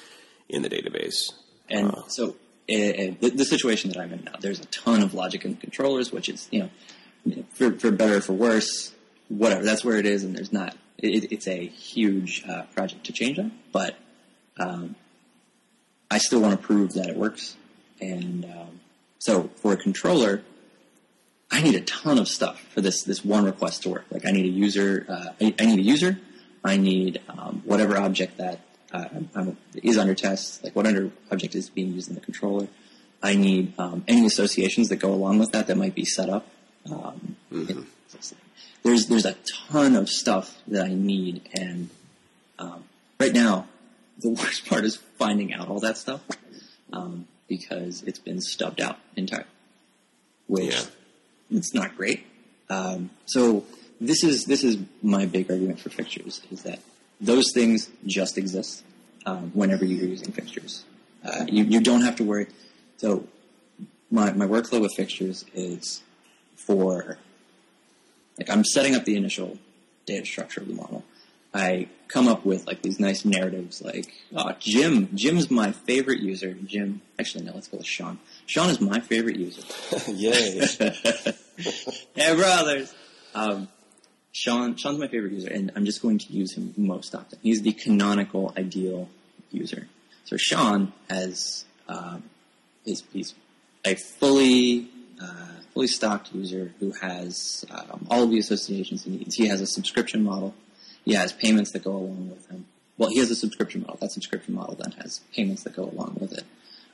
in 0.49 0.63
the 0.63 0.71
database. 0.71 1.33
And 1.69 1.91
Uh, 1.91 2.09
so, 2.09 2.29
uh, 2.31 2.35
the, 2.69 3.33
the 3.35 3.45
situation 3.45 3.91
that 3.91 3.99
I'm 4.01 4.13
in 4.13 4.25
now, 4.25 4.37
there's 4.41 4.61
a 4.61 4.65
ton 4.67 5.03
of 5.03 5.13
logic 5.13 5.45
in 5.45 5.57
controllers, 5.57 6.11
which 6.11 6.31
is, 6.31 6.49
you 6.51 6.61
know, 6.61 6.71
you 7.25 7.37
know, 7.37 7.45
for, 7.51 7.79
for 7.79 7.91
better 7.91 8.17
or 8.17 8.21
for 8.23 8.33
worse, 8.33 8.93
whatever. 9.29 9.65
That's 9.65 9.85
where 9.85 9.99
it 9.99 10.07
is, 10.07 10.25
and 10.25 10.35
there's 10.35 10.53
not. 10.53 10.75
It, 10.97 11.31
it's 11.31 11.47
a 11.47 11.67
huge 11.67 12.43
uh, 12.49 12.63
project 12.75 13.05
to 13.05 13.13
change 13.13 13.37
that, 13.37 13.51
but 13.71 13.97
um, 14.59 14.97
I 16.11 16.19
still 16.19 16.41
want 16.41 16.61
to 16.61 16.67
prove 16.67 16.95
that 16.95 17.09
it 17.09 17.17
works. 17.17 17.57
And 18.01 18.45
um, 18.45 18.81
so, 19.19 19.51
for 19.57 19.73
a 19.73 19.77
controller, 19.77 20.43
I 21.51 21.63
need 21.63 21.75
a 21.75 21.81
ton 21.83 22.19
of 22.19 22.29
stuff 22.29 22.61
for 22.73 22.81
this 22.81 23.03
this 23.03 23.25
one 23.25 23.45
request 23.45 23.83
to 23.83 23.91
work. 23.91 24.05
Like, 24.11 24.27
I 24.27 24.31
need 24.31 24.45
a 24.47 24.49
user. 24.49 25.07
Uh, 25.09 25.27
I, 25.41 25.55
I 25.59 25.67
need 25.67 25.79
a 25.79 25.83
user. 25.83 26.19
I 26.65 26.77
need 26.77 27.21
um, 27.29 27.63
whatever 27.65 27.97
object 27.97 28.37
that 28.39 28.61
uh, 28.93 29.09
is 29.75 29.97
under 29.99 30.15
test, 30.15 30.63
like 30.65 30.75
what 30.77 30.87
under 30.87 31.11
object 31.31 31.55
is 31.55 31.71
being 31.71 31.93
used 31.93 32.09
in 32.09 32.15
the 32.15 32.21
controller. 32.21 32.69
I 33.23 33.35
need 33.37 33.75
um, 33.79 34.05
any 34.09 34.27
associations 34.27 34.89
that 34.89 34.97
go 34.97 35.13
along 35.13 35.39
with 35.39 35.53
that 35.53 35.67
that 35.69 35.77
might 35.77 35.95
be 35.95 36.05
set 36.05 36.29
up. 36.29 36.47
Um, 36.91 37.37
Mm-hmm. 37.53 37.81
it- 37.81 37.87
there's 38.83 39.07
there's 39.09 39.27
a 39.27 39.37
ton 39.69 39.95
of 39.95 40.09
stuff 40.09 40.57
that 40.69 40.85
I 40.87 40.95
need, 40.95 41.49
and 41.53 41.91
um, 42.59 42.85
right 43.19 43.33
now 43.33 43.67
the 44.21 44.31
worst 44.31 44.67
part 44.67 44.85
is 44.85 44.97
finding 45.19 45.53
out 45.53 45.69
all 45.69 45.81
that 45.81 45.97
stuff 45.97 46.21
um, 46.93 47.27
because 47.49 48.03
it's 48.03 48.19
been 48.19 48.41
stubbed 48.41 48.81
out 48.81 48.99
entirely, 49.17 49.47
which 50.47 50.75
Yeah. 50.75 51.59
it's 51.59 51.75
not 51.75 51.97
great. 51.97 52.25
Um, 52.69 53.11
so 53.27 53.65
this 54.01 54.23
is 54.25 54.45
this 54.45 54.63
is 54.65 54.79
my 55.03 55.27
big 55.27 55.51
argument 55.51 55.81
for 55.81 55.91
fixtures 55.91 56.41
is 56.51 56.63
that 56.63 56.79
those 57.21 57.53
things 57.53 57.91
just 58.07 58.39
exist 58.39 58.83
um, 59.27 59.51
whenever 59.55 59.85
you're 59.85 60.09
using 60.09 60.33
fixtures. 60.33 60.85
Uh, 61.25 61.45
you 61.49 61.65
you 61.65 61.81
don't 61.81 62.03
have 62.03 62.17
to 62.17 62.25
worry. 62.25 62.47
So 62.99 63.25
my 64.11 64.33
my 64.33 64.47
workflow 64.47 64.81
with 64.81 64.95
fixtures 64.97 65.45
is 65.55 66.03
for 66.57 67.19
like 68.39 68.49
I'm 68.49 68.65
setting 68.65 68.95
up 68.95 69.05
the 69.05 69.17
initial 69.17 69.59
data 70.07 70.25
structure 70.25 70.61
of 70.61 70.69
the 70.69 70.75
model. 70.75 71.05
I 71.53 71.89
come 72.09 72.29
up 72.29 72.45
with 72.45 72.67
like 72.67 72.83
these 72.83 73.01
nice 73.01 73.25
narratives 73.25 73.83
like, 73.83 74.13
oh, 74.37 74.53
Jim, 74.59 75.09
Jim's 75.15 75.51
my 75.51 75.73
favorite 75.73 76.21
user. 76.21 76.55
Jim, 76.55 77.03
actually, 77.19 77.45
no, 77.45 77.53
let's 77.55 77.69
go 77.69 77.79
with 77.79 77.87
Sean. 77.87 78.19
Sean 78.47 78.71
is 78.71 78.81
my 78.81 79.01
favorite 79.01 79.37
user. 79.37 79.63
Yay! 80.09 80.61
hey, 82.15 82.35
brothers. 82.37 82.95
Um, 83.35 83.69
Sean, 84.33 84.77
Sean's 84.77 84.99
my 84.99 85.09
favorite 85.09 85.33
user, 85.33 85.51
and 85.51 85.73
I'm 85.75 85.85
just 85.85 86.03
going 86.03 86.19
to 86.19 86.33
use 86.33 86.55
him 86.55 86.73
most 86.77 87.15
often. 87.15 87.39
He's 87.43 87.63
the 87.63 87.73
canonical 87.73 88.53
ideal 88.57 89.09
user. 89.51 89.89
So 90.25 90.37
Sean 90.37 90.93
has 91.09 91.65
um, 91.89 92.23
he's, 92.85 93.03
he's 93.13 93.35
a 93.85 93.97
fully 93.97 94.89
uh, 95.21 95.47
fully 95.75 95.89
stocked 95.89 96.33
user 96.33 96.73
who 96.79 96.93
has 96.93 97.65
um, 97.71 98.07
all 98.11 98.23
of 98.23 98.31
the 98.31 98.39
associations 98.39 99.05
he 99.05 99.11
needs. 99.11 99.35
He 99.35 99.49
has 99.49 99.61
a 99.61 99.67
subscription 99.67 100.23
model. 100.23 100.55
He 101.05 101.15
has 101.15 101.33
payments 101.33 101.73
that 101.73 101.85
go 101.85 101.93
along 101.93 102.31
with 102.31 102.49
him. 102.49 102.67
Well, 102.99 103.11
he 103.11 103.19
has 103.19 103.31
a 103.31 103.37
subscription 103.37 103.83
model. 103.83 103.97
That 104.01 104.13
subscription 104.13 104.55
model 104.55 104.77
then 104.79 104.93
has 104.93 105.21
payments 105.35 105.63
that 105.65 105.75
go 105.75 105.85
along 105.85 106.19
with 106.21 106.33
it. 106.33 106.45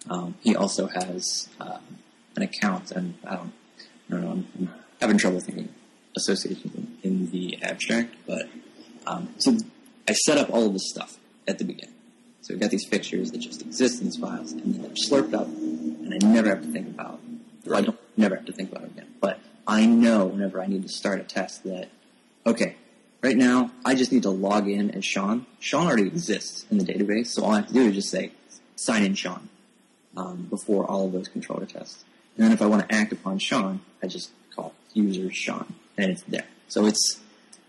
Um, 0.08 0.36
he 0.40 0.54
also 0.54 0.86
has 0.86 1.48
um, 1.60 1.98
an 2.36 2.42
account, 2.42 2.92
and 2.92 3.14
I 3.26 3.34
don't, 3.36 3.52
I 4.08 4.12
don't 4.12 4.20
know. 4.22 4.30
I'm, 4.30 4.46
I'm 4.58 4.74
having 5.00 5.18
trouble 5.18 5.40
thinking 5.40 5.68
associations 6.16 6.74
in, 7.02 7.30
the 7.30 7.58
abstract, 7.62 8.14
but 8.26 8.48
um, 9.06 9.34
so 9.38 9.56
I 10.08 10.12
set 10.12 10.38
up 10.38 10.48
all 10.50 10.66
of 10.66 10.72
this 10.72 10.88
stuff 10.88 11.18
at 11.48 11.58
the 11.58 11.64
beginning. 11.64 11.94
So 12.40 12.54
we've 12.54 12.60
got 12.60 12.70
these 12.70 12.86
fixtures 12.86 13.32
that 13.32 13.38
just 13.38 13.60
exist 13.62 14.00
in 14.00 14.06
these 14.06 14.16
files, 14.16 14.52
and 14.52 14.74
then 14.74 14.82
they're 14.82 14.90
slurped 14.92 15.34
up, 15.34 15.48
and 15.48 16.14
I 16.14 16.24
never 16.24 16.48
have 16.48 16.62
to 16.62 16.68
think 16.68 16.88
about. 16.88 17.20
Well, 17.64 17.78
I 17.78 17.80
don't 17.82 17.98
never 18.16 18.36
have 18.36 18.44
to 18.46 18.52
think 18.52 18.70
about 18.70 18.84
it 18.84 18.92
again. 18.92 19.14
But 19.20 19.40
I 19.66 19.86
know 19.86 20.26
whenever 20.26 20.62
I 20.62 20.66
need 20.66 20.82
to 20.82 20.88
start 20.88 21.20
a 21.20 21.24
test 21.24 21.64
that, 21.64 21.88
okay, 22.46 22.76
right 23.22 23.36
now 23.36 23.70
I 23.84 23.94
just 23.94 24.12
need 24.12 24.22
to 24.22 24.30
log 24.30 24.68
in 24.68 24.90
as 24.92 25.04
Sean. 25.04 25.46
Sean 25.60 25.86
already 25.86 26.06
exists 26.06 26.66
in 26.70 26.78
the 26.78 26.84
database, 26.84 27.28
so 27.28 27.44
all 27.44 27.52
I 27.52 27.56
have 27.56 27.68
to 27.68 27.74
do 27.74 27.88
is 27.88 27.94
just 27.94 28.10
say 28.10 28.32
sign 28.76 29.04
in 29.04 29.14
Sean 29.14 29.48
um, 30.16 30.46
before 30.48 30.84
all 30.84 31.06
of 31.06 31.12
those 31.12 31.28
controller 31.28 31.66
tests. 31.66 32.04
And 32.36 32.44
then 32.44 32.52
if 32.52 32.60
I 32.60 32.66
want 32.66 32.88
to 32.88 32.94
act 32.94 33.12
upon 33.12 33.38
Sean, 33.38 33.80
I 34.02 34.06
just 34.06 34.30
call 34.54 34.74
user 34.92 35.32
Sean, 35.32 35.74
and 35.96 36.10
it's 36.10 36.22
there. 36.22 36.46
So 36.68 36.86
it's 36.86 37.20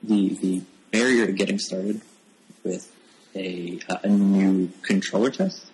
the 0.03 0.29
the 0.35 0.61
barrier 0.91 1.25
to 1.25 1.31
getting 1.33 1.59
started 1.59 2.01
with 2.63 2.91
a 3.35 3.79
a 4.03 4.07
new 4.07 4.71
controller 4.81 5.31
test, 5.31 5.65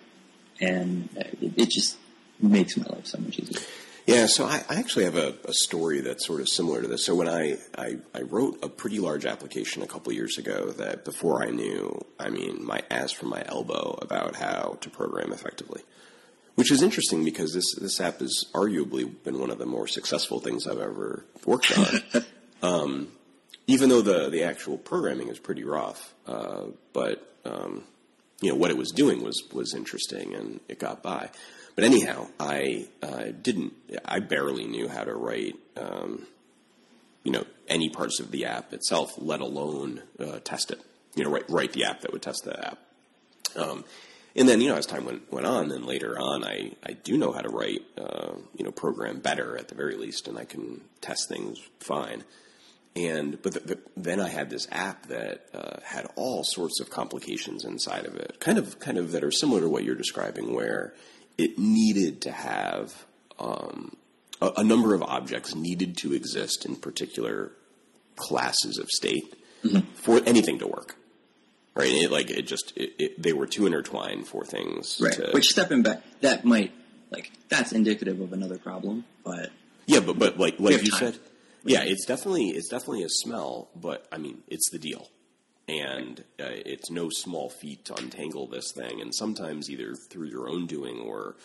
and 0.60 1.08
uh, 1.18 1.24
it 1.40 1.70
just 1.70 1.96
makes 2.40 2.76
my 2.76 2.86
life 2.86 3.06
so 3.06 3.18
much 3.18 3.38
easier. 3.38 3.60
Yeah, 4.06 4.26
so 4.26 4.44
I, 4.44 4.62
I 4.68 4.76
actually 4.76 5.04
have 5.04 5.16
a, 5.16 5.34
a 5.46 5.54
story 5.54 6.00
that's 6.02 6.26
sort 6.26 6.42
of 6.42 6.48
similar 6.48 6.82
to 6.82 6.88
this. 6.88 7.06
So 7.06 7.14
when 7.14 7.28
I, 7.28 7.56
I, 7.76 7.96
I 8.14 8.20
wrote 8.20 8.62
a 8.62 8.68
pretty 8.68 8.98
large 8.98 9.24
application 9.24 9.82
a 9.82 9.86
couple 9.86 10.12
years 10.12 10.36
ago 10.36 10.72
that 10.72 11.06
before 11.06 11.42
I 11.42 11.50
knew, 11.50 12.04
I 12.20 12.28
mean, 12.28 12.64
my 12.64 12.82
ass 12.90 13.12
from 13.12 13.30
my 13.30 13.42
elbow 13.46 13.98
about 14.02 14.36
how 14.36 14.76
to 14.82 14.90
program 14.90 15.32
effectively. 15.32 15.82
Which 16.54 16.70
is 16.70 16.82
interesting 16.82 17.24
because 17.24 17.54
this, 17.54 17.74
this 17.80 18.00
app 18.00 18.20
has 18.20 18.44
arguably 18.52 19.10
been 19.24 19.40
one 19.40 19.50
of 19.50 19.58
the 19.58 19.66
more 19.66 19.88
successful 19.88 20.38
things 20.38 20.66
I've 20.66 20.78
ever 20.78 21.24
worked 21.46 21.76
on. 21.76 22.24
um, 22.62 23.08
even 23.66 23.88
though 23.88 24.02
the, 24.02 24.28
the 24.28 24.44
actual 24.44 24.76
programming 24.76 25.28
is 25.28 25.38
pretty 25.38 25.64
rough, 25.64 26.14
uh, 26.26 26.66
but 26.92 27.34
um, 27.44 27.84
you 28.40 28.50
know 28.50 28.56
what 28.56 28.70
it 28.70 28.76
was 28.76 28.90
doing 28.90 29.22
was 29.22 29.42
was 29.52 29.74
interesting 29.74 30.34
and 30.34 30.60
it 30.68 30.78
got 30.78 31.02
by. 31.02 31.30
But 31.74 31.84
anyhow, 31.84 32.28
I 32.38 32.86
uh, 33.02 33.24
didn't. 33.40 33.72
I 34.04 34.20
barely 34.20 34.66
knew 34.66 34.88
how 34.88 35.04
to 35.04 35.14
write, 35.14 35.56
um, 35.76 36.26
you 37.24 37.32
know, 37.32 37.44
any 37.68 37.88
parts 37.88 38.20
of 38.20 38.30
the 38.30 38.44
app 38.44 38.72
itself, 38.72 39.14
let 39.18 39.40
alone 39.40 40.02
uh, 40.20 40.38
test 40.44 40.70
it. 40.70 40.80
You 41.16 41.24
know, 41.24 41.30
write 41.30 41.50
write 41.50 41.72
the 41.72 41.84
app 41.84 42.02
that 42.02 42.12
would 42.12 42.22
test 42.22 42.44
the 42.44 42.66
app. 42.66 42.78
Um, 43.56 43.84
and 44.36 44.48
then, 44.48 44.60
you 44.60 44.68
know, 44.68 44.76
as 44.76 44.86
time 44.86 45.04
went, 45.04 45.32
went 45.32 45.46
on, 45.46 45.68
then 45.68 45.84
later 45.84 46.18
on, 46.18 46.44
I, 46.44 46.72
I 46.82 46.92
do 46.92 47.16
know 47.16 47.30
how 47.30 47.40
to 47.40 47.48
write, 47.48 47.82
uh, 47.96 48.32
you 48.56 48.64
know, 48.64 48.72
program 48.72 49.20
better 49.20 49.56
at 49.56 49.68
the 49.68 49.76
very 49.76 49.96
least, 49.96 50.26
and 50.26 50.36
I 50.36 50.44
can 50.44 50.80
test 51.00 51.28
things 51.28 51.60
fine. 51.78 52.24
And 52.96 53.40
but 53.42 53.54
the, 53.54 53.60
the, 53.60 53.78
then 53.96 54.20
I 54.20 54.28
had 54.28 54.50
this 54.50 54.68
app 54.70 55.06
that 55.06 55.48
uh, 55.52 55.80
had 55.84 56.06
all 56.16 56.42
sorts 56.44 56.80
of 56.80 56.90
complications 56.90 57.64
inside 57.64 58.06
of 58.06 58.16
it, 58.16 58.38
kind 58.40 58.58
of 58.58 58.78
kind 58.78 58.98
of 58.98 59.12
that 59.12 59.24
are 59.24 59.32
similar 59.32 59.60
to 59.62 59.68
what 59.68 59.84
you're 59.84 59.96
describing, 59.96 60.54
where 60.54 60.94
it 61.38 61.58
needed 61.58 62.22
to 62.22 62.30
have 62.32 63.06
um, 63.38 63.96
a, 64.40 64.52
a 64.58 64.64
number 64.64 64.94
of 64.94 65.02
objects 65.02 65.54
needed 65.54 65.96
to 65.98 66.12
exist 66.12 66.64
in 66.64 66.76
particular 66.76 67.52
classes 68.16 68.78
of 68.78 68.88
state 68.90 69.34
for 69.94 70.20
anything 70.26 70.58
to 70.58 70.66
work. 70.66 70.96
Right, 71.74 71.90
it, 71.90 72.10
like 72.12 72.30
it 72.30 72.42
just 72.42 72.72
it, 72.76 72.94
it, 73.00 73.20
they 73.22 73.32
were 73.32 73.46
too 73.48 73.66
intertwined 73.66 74.28
for 74.28 74.44
things. 74.44 75.00
Right. 75.02 75.12
To, 75.14 75.30
Which 75.32 75.46
stepping 75.46 75.82
back, 75.82 76.02
that 76.20 76.44
might 76.44 76.70
like 77.10 77.32
that's 77.48 77.72
indicative 77.72 78.20
of 78.20 78.32
another 78.32 78.58
problem, 78.58 79.04
but 79.24 79.50
Yeah, 79.86 79.98
but 79.98 80.16
but 80.16 80.38
like 80.38 80.60
like 80.60 80.84
you 80.84 80.90
time. 80.92 81.00
said, 81.00 81.18
yeah, 81.64 81.82
it's 81.82 82.04
definitely 82.06 82.50
it's 82.50 82.68
definitely 82.68 83.02
a 83.02 83.08
smell, 83.08 83.70
but 83.74 84.06
I 84.12 84.18
mean 84.18 84.44
it's 84.46 84.70
the 84.70 84.78
deal, 84.78 85.08
and 85.68 86.20
uh, 86.40 86.44
it's 86.48 86.90
no 86.90 87.08
small 87.10 87.48
feat 87.48 87.84
to 87.86 87.94
untangle 87.94 88.46
this 88.46 88.72
thing, 88.72 89.00
and 89.00 89.14
sometimes 89.14 89.70
either 89.70 89.94
through 89.94 90.28
your 90.28 90.48
own 90.48 90.66
doing 90.66 91.00
or 91.00 91.36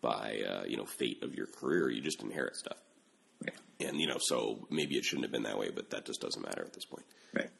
by 0.00 0.42
uh, 0.48 0.64
you 0.66 0.76
know 0.76 0.86
fate 0.86 1.22
of 1.22 1.34
your 1.34 1.46
career, 1.46 1.90
you 1.90 2.00
just 2.00 2.22
inherit 2.22 2.56
stuff, 2.56 2.78
yeah, 3.44 3.88
and 3.88 4.00
you 4.00 4.06
know 4.06 4.18
so 4.20 4.66
maybe 4.70 4.96
it 4.96 5.04
shouldn't 5.04 5.24
have 5.24 5.32
been 5.32 5.44
that 5.44 5.58
way, 5.58 5.70
but 5.74 5.90
that 5.90 6.04
just 6.04 6.20
doesn't 6.20 6.42
matter 6.42 6.62
at 6.62 6.72
this 6.72 6.84
point. 6.84 7.04
right. 7.34 7.50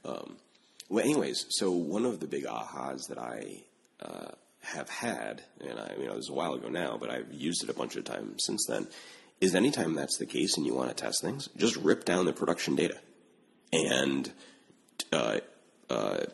Well, 0.90 1.04
anyways, 1.04 1.46
so 1.50 1.70
one 1.70 2.04
of 2.04 2.18
the 2.18 2.26
big 2.26 2.46
ahas 2.46 3.06
that 3.10 3.18
I 3.18 3.62
uh, 4.00 4.32
have 4.62 4.90
had, 4.90 5.40
and 5.60 5.78
I, 5.78 5.94
you 5.96 6.06
know, 6.06 6.16
this 6.16 6.28
was 6.28 6.30
a 6.30 6.32
while 6.32 6.54
ago 6.54 6.68
now, 6.68 6.96
but 6.98 7.10
I've 7.10 7.32
used 7.32 7.62
it 7.62 7.70
a 7.70 7.74
bunch 7.74 7.94
of 7.94 8.02
times 8.02 8.42
since 8.44 8.66
then, 8.66 8.88
is 9.40 9.54
anytime 9.54 9.94
that's 9.94 10.18
the 10.18 10.26
case 10.26 10.56
and 10.56 10.66
you 10.66 10.74
want 10.74 10.88
to 10.88 10.94
test 10.94 11.22
things, 11.22 11.48
just 11.56 11.76
rip 11.76 12.04
down 12.04 12.24
the 12.24 12.32
production 12.32 12.74
data, 12.74 12.98
and 13.72 14.32
uh, 15.12 15.38
uh, 15.90 16.24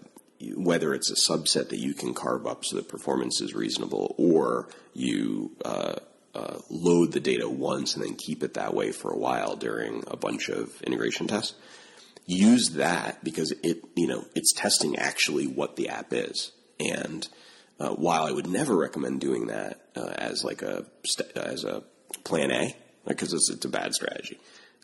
whether 0.54 0.94
it's 0.94 1.10
a 1.10 1.32
subset 1.32 1.70
that 1.70 1.80
you 1.80 1.94
can 1.94 2.12
carve 2.14 2.46
up 2.46 2.64
so 2.64 2.76
that 2.76 2.88
performance 2.88 3.40
is 3.40 3.54
reasonable, 3.54 4.14
or 4.18 4.68
you 4.92 5.50
uh, 5.64 5.96
uh, 6.34 6.58
load 6.70 7.12
the 7.12 7.20
data 7.20 7.48
once 7.48 7.94
and 7.94 8.04
then 8.04 8.14
keep 8.14 8.42
it 8.42 8.54
that 8.54 8.74
way 8.74 8.92
for 8.92 9.10
a 9.10 9.18
while 9.18 9.56
during 9.56 10.04
a 10.06 10.16
bunch 10.16 10.50
of 10.50 10.80
integration 10.82 11.26
tests 11.26 11.54
use 12.26 12.70
that 12.70 13.22
because 13.22 13.52
it 13.62 13.82
you 13.94 14.06
know 14.06 14.24
it's 14.34 14.52
testing 14.52 14.96
actually 14.96 15.46
what 15.46 15.76
the 15.76 15.88
app 15.88 16.12
is 16.12 16.52
and 16.78 17.28
Uh, 17.78 17.92
while 17.92 18.24
I 18.24 18.32
would 18.32 18.48
never 18.48 18.74
recommend 18.74 19.20
doing 19.20 19.48
that 19.48 19.74
uh, 19.94 20.08
as 20.16 20.42
like 20.42 20.62
a 20.64 20.86
st- 21.04 21.36
as 21.36 21.62
a 21.62 21.82
plan 22.24 22.50
A, 22.50 22.74
because 23.04 23.34
it's, 23.34 23.50
it's 23.50 23.66
a 23.66 23.68
bad 23.68 23.92
strategy. 23.92 24.38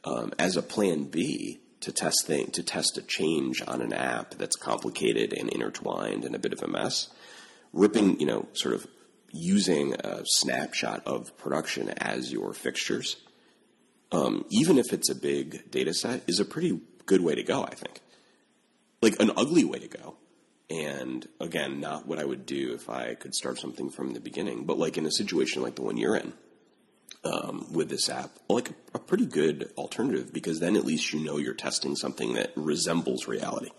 Um, 0.05 0.33
as 0.39 0.59
a 0.59 0.63
plan 0.63 1.05
B, 1.09 1.62
to 1.83 1.93
test 1.93 2.27
thing 2.27 2.51
to 2.53 2.63
test 2.63 2.97
a 2.97 3.03
change 3.03 3.63
on 3.67 3.81
an 3.81 3.93
app 3.93 4.35
that's 4.35 4.57
complicated 4.57 5.33
and 5.33 5.51
intertwined 5.51 6.25
and 6.25 6.35
a 6.35 6.39
bit 6.39 6.53
of 6.53 6.63
a 6.63 6.69
mess, 6.69 7.09
ripping 7.73 8.19
you 8.19 8.27
know 8.27 8.47
sort 8.55 8.75
of 8.75 8.87
using 9.31 9.95
a 9.95 10.23
snapshot 10.25 11.03
of 11.07 11.37
production 11.39 11.89
as 11.99 12.33
your 12.33 12.53
fixtures, 12.53 13.17
um, 14.11 14.45
even 14.51 14.79
if 14.79 14.93
it's 14.93 15.09
a 15.09 15.15
big 15.15 15.71
data 15.71 15.95
set, 15.95 16.23
is 16.27 16.39
a 16.39 16.45
pretty 16.45 16.81
good 17.07 17.23
way 17.23 17.35
to 17.35 17.43
go. 17.43 17.63
I 17.63 17.75
think, 17.75 18.01
like 19.01 19.21
an 19.21 19.31
ugly 19.37 19.65
way 19.65 19.79
to 19.79 19.89
go. 19.89 20.17
And 20.71 21.29
again, 21.39 21.81
not 21.81 22.07
what 22.07 22.19
I 22.19 22.25
would 22.25 22.47
do 22.47 22.73
if 22.73 22.89
I 22.89 23.15
could 23.15 23.35
start 23.35 23.59
something 23.59 23.91
from 23.91 24.15
the 24.15 24.21
beginning, 24.21 24.65
but 24.65 24.79
like 24.79 24.97
in 24.97 25.05
a 25.05 25.11
situation 25.11 25.63
like 25.63 25.75
the 25.75 25.83
one 25.83 25.99
you're 25.99 26.17
in, 26.17 26.33
um, 27.25 27.73
with 27.73 27.89
this 27.89 28.09
app, 28.09 28.31
like 28.49 28.71
a, 28.71 28.75
a, 28.95 28.99
pretty 28.99 29.27
good 29.27 29.71
alternative 29.77 30.33
because 30.33 30.59
then 30.61 30.77
at 30.77 30.85
least 30.85 31.13
you 31.13 31.21
know 31.21 31.39
you're 31.39 31.55
testing 31.55 31.95
something 31.95 32.35
that 32.35 32.53
resembles 32.57 33.29
reality 33.29 33.71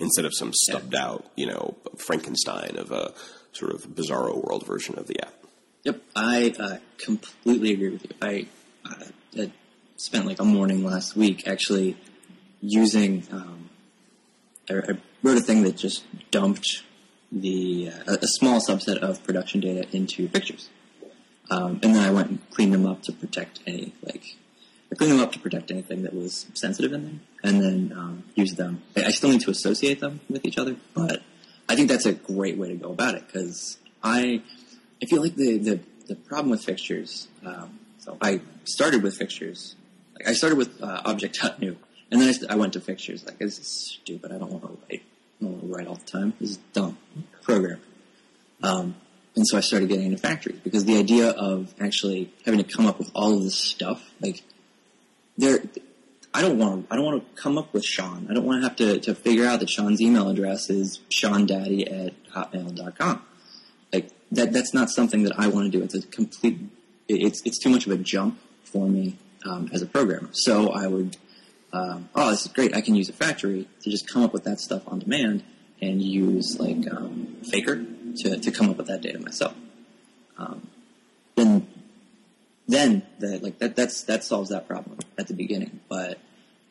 instead 0.00 0.24
of 0.24 0.32
some 0.34 0.52
stubbed 0.52 0.94
yeah. 0.94 1.06
out, 1.06 1.30
you 1.36 1.46
know, 1.46 1.76
Frankenstein 1.96 2.76
of 2.76 2.90
a 2.90 3.12
sort 3.52 3.72
of 3.72 3.82
bizarro 3.88 4.42
world 4.44 4.66
version 4.66 4.98
of 4.98 5.06
the 5.06 5.20
app. 5.22 5.34
Yep, 5.84 6.02
I 6.16 6.54
uh, 6.58 6.76
completely 6.98 7.72
agree 7.72 7.90
with 7.90 8.04
you. 8.04 8.10
I, 8.20 8.46
uh, 8.84 9.04
I, 9.38 9.52
spent 9.96 10.24
like 10.24 10.40
a 10.40 10.44
morning 10.44 10.82
last 10.82 11.14
week 11.14 11.46
actually 11.46 11.96
using. 12.60 13.26
Um, 13.30 13.70
I, 14.68 14.74
I, 14.74 14.98
wrote 15.22 15.36
a 15.36 15.42
thing 15.42 15.62
that 15.64 15.76
just 15.76 16.04
dumped 16.30 16.82
the 17.30 17.90
uh, 18.08 18.16
a 18.20 18.26
small 18.26 18.60
subset 18.60 18.96
of 18.98 19.22
production 19.22 19.60
data 19.60 19.86
into 19.94 20.28
pictures. 20.28 20.70
Um, 21.50 21.80
and 21.82 21.94
then 21.94 22.08
I 22.08 22.10
went 22.10 22.30
and 22.30 22.50
cleaned 22.50 22.72
them 22.72 22.86
up 22.86 23.02
to 23.02 23.12
protect 23.12 23.60
any 23.66 23.92
like 24.02 24.36
I 24.92 24.96
cleaned 24.96 25.12
them 25.12 25.20
up 25.20 25.32
to 25.32 25.38
protect 25.38 25.70
anything 25.70 26.02
that 26.02 26.14
was 26.14 26.46
sensitive 26.54 26.92
in 26.92 27.04
them, 27.04 27.20
and 27.44 27.62
then 27.62 27.92
um, 27.96 28.24
used 28.34 28.56
them. 28.56 28.82
I 28.96 29.10
still 29.10 29.30
need 29.30 29.42
to 29.42 29.50
associate 29.50 30.00
them 30.00 30.20
with 30.28 30.44
each 30.44 30.58
other, 30.58 30.76
but 30.94 31.22
I 31.68 31.76
think 31.76 31.88
that's 31.88 32.06
a 32.06 32.12
great 32.12 32.56
way 32.58 32.68
to 32.68 32.74
go 32.74 32.90
about 32.90 33.14
it 33.14 33.26
because 33.26 33.78
I 34.02 34.42
I 35.00 35.06
feel 35.06 35.22
like 35.22 35.36
the 35.36 35.58
the, 35.58 35.80
the 36.08 36.16
problem 36.16 36.50
with 36.50 36.64
fixtures. 36.64 37.28
Um, 37.44 37.78
so 37.98 38.16
I 38.20 38.40
started 38.64 39.02
with 39.02 39.16
fixtures. 39.16 39.76
Like 40.16 40.28
I 40.28 40.32
started 40.32 40.56
with 40.56 40.82
uh, 40.82 41.02
object.new, 41.04 41.76
and 42.10 42.20
then 42.20 42.34
I, 42.48 42.54
I, 42.54 42.56
went 42.56 42.72
to 42.72 42.80
fixtures. 42.80 43.24
Like 43.24 43.38
this 43.38 43.58
is 43.58 43.68
stupid. 43.68 44.32
I 44.32 44.38
don't 44.38 44.50
want 44.50 44.64
to 44.64 44.68
write. 44.68 45.02
I 45.40 45.44
don't 45.44 45.52
want 45.52 45.62
to 45.62 45.76
write 45.76 45.86
all 45.86 45.94
the 45.94 46.04
time. 46.04 46.34
This 46.40 46.50
is 46.50 46.56
dumb. 46.72 46.98
Program. 47.42 47.80
Um, 48.62 48.96
and 49.40 49.48
so 49.48 49.56
I 49.56 49.60
started 49.60 49.88
getting 49.88 50.04
into 50.04 50.18
factories 50.18 50.60
because 50.62 50.84
the 50.84 50.98
idea 50.98 51.30
of 51.30 51.74
actually 51.80 52.30
having 52.44 52.62
to 52.62 52.76
come 52.76 52.86
up 52.86 52.98
with 52.98 53.10
all 53.14 53.38
of 53.38 53.42
this 53.42 53.54
stuff, 53.54 54.10
like, 54.20 54.42
there, 55.38 55.62
I 56.34 56.42
don't 56.42 56.58
want 56.58 56.86
to, 56.86 56.92
I 56.92 56.96
don't 56.96 57.06
want 57.06 57.36
to 57.36 57.42
come 57.42 57.56
up 57.56 57.72
with 57.72 57.82
Sean. 57.82 58.26
I 58.28 58.34
don't 58.34 58.44
want 58.44 58.62
to 58.62 58.68
have 58.68 58.76
to, 58.76 59.00
to 59.00 59.14
figure 59.14 59.46
out 59.46 59.60
that 59.60 59.70
Sean's 59.70 60.02
email 60.02 60.28
address 60.28 60.68
is 60.68 61.00
seandaddy 61.08 61.90
at 61.90 62.22
hotmail.com. 62.34 63.22
Like, 63.94 64.10
that, 64.32 64.52
that's 64.52 64.74
not 64.74 64.90
something 64.90 65.22
that 65.22 65.32
I 65.38 65.48
want 65.48 65.72
to 65.72 65.78
do. 65.78 65.82
It's 65.82 65.94
a 65.94 66.02
complete, 66.02 66.58
it's, 67.08 67.40
it's 67.46 67.58
too 67.58 67.70
much 67.70 67.86
of 67.86 67.92
a 67.92 67.96
jump 67.96 68.38
for 68.64 68.86
me, 68.86 69.16
um, 69.46 69.70
as 69.72 69.80
a 69.80 69.86
programmer. 69.86 70.28
So 70.32 70.68
I 70.68 70.86
would, 70.86 71.16
um, 71.72 72.10
oh, 72.14 72.28
this 72.28 72.42
is 72.42 72.52
great. 72.52 72.76
I 72.76 72.82
can 72.82 72.94
use 72.94 73.08
a 73.08 73.14
factory 73.14 73.66
to 73.84 73.90
just 73.90 74.06
come 74.06 74.22
up 74.22 74.34
with 74.34 74.44
that 74.44 74.60
stuff 74.60 74.82
on 74.86 74.98
demand 74.98 75.44
and 75.80 76.02
use 76.02 76.58
like 76.60 76.92
um, 76.92 77.38
Faker 77.50 77.86
to, 78.18 78.38
to 78.38 78.50
come 78.50 78.70
up 78.70 78.76
with 78.76 78.86
that 78.86 79.00
data 79.00 79.18
myself. 79.18 79.54
Um, 80.38 80.68
then, 81.36 81.66
then 82.66 83.02
the, 83.18 83.38
like 83.38 83.58
that 83.58 83.76
that's 83.76 84.04
that 84.04 84.24
solves 84.24 84.50
that 84.50 84.66
problem 84.68 84.98
at 85.18 85.28
the 85.28 85.34
beginning. 85.34 85.80
But 85.88 86.18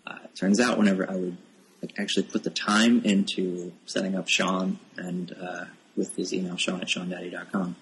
uh, 0.06 0.18
it 0.24 0.36
turns 0.36 0.60
out 0.60 0.78
whenever 0.78 1.10
I 1.10 1.16
would 1.16 1.38
like 1.82 2.00
actually 2.00 2.24
put 2.24 2.44
the 2.44 2.50
time 2.50 3.02
into 3.04 3.72
setting 3.86 4.16
up 4.16 4.28
Sean 4.28 4.80
and 4.98 5.36
uh, 5.40 5.66
with 5.96 6.16
his 6.16 6.34
email 6.34 6.58
Sean 6.58 6.82
at 6.82 6.88
SeanDaddy.com, 6.88 7.76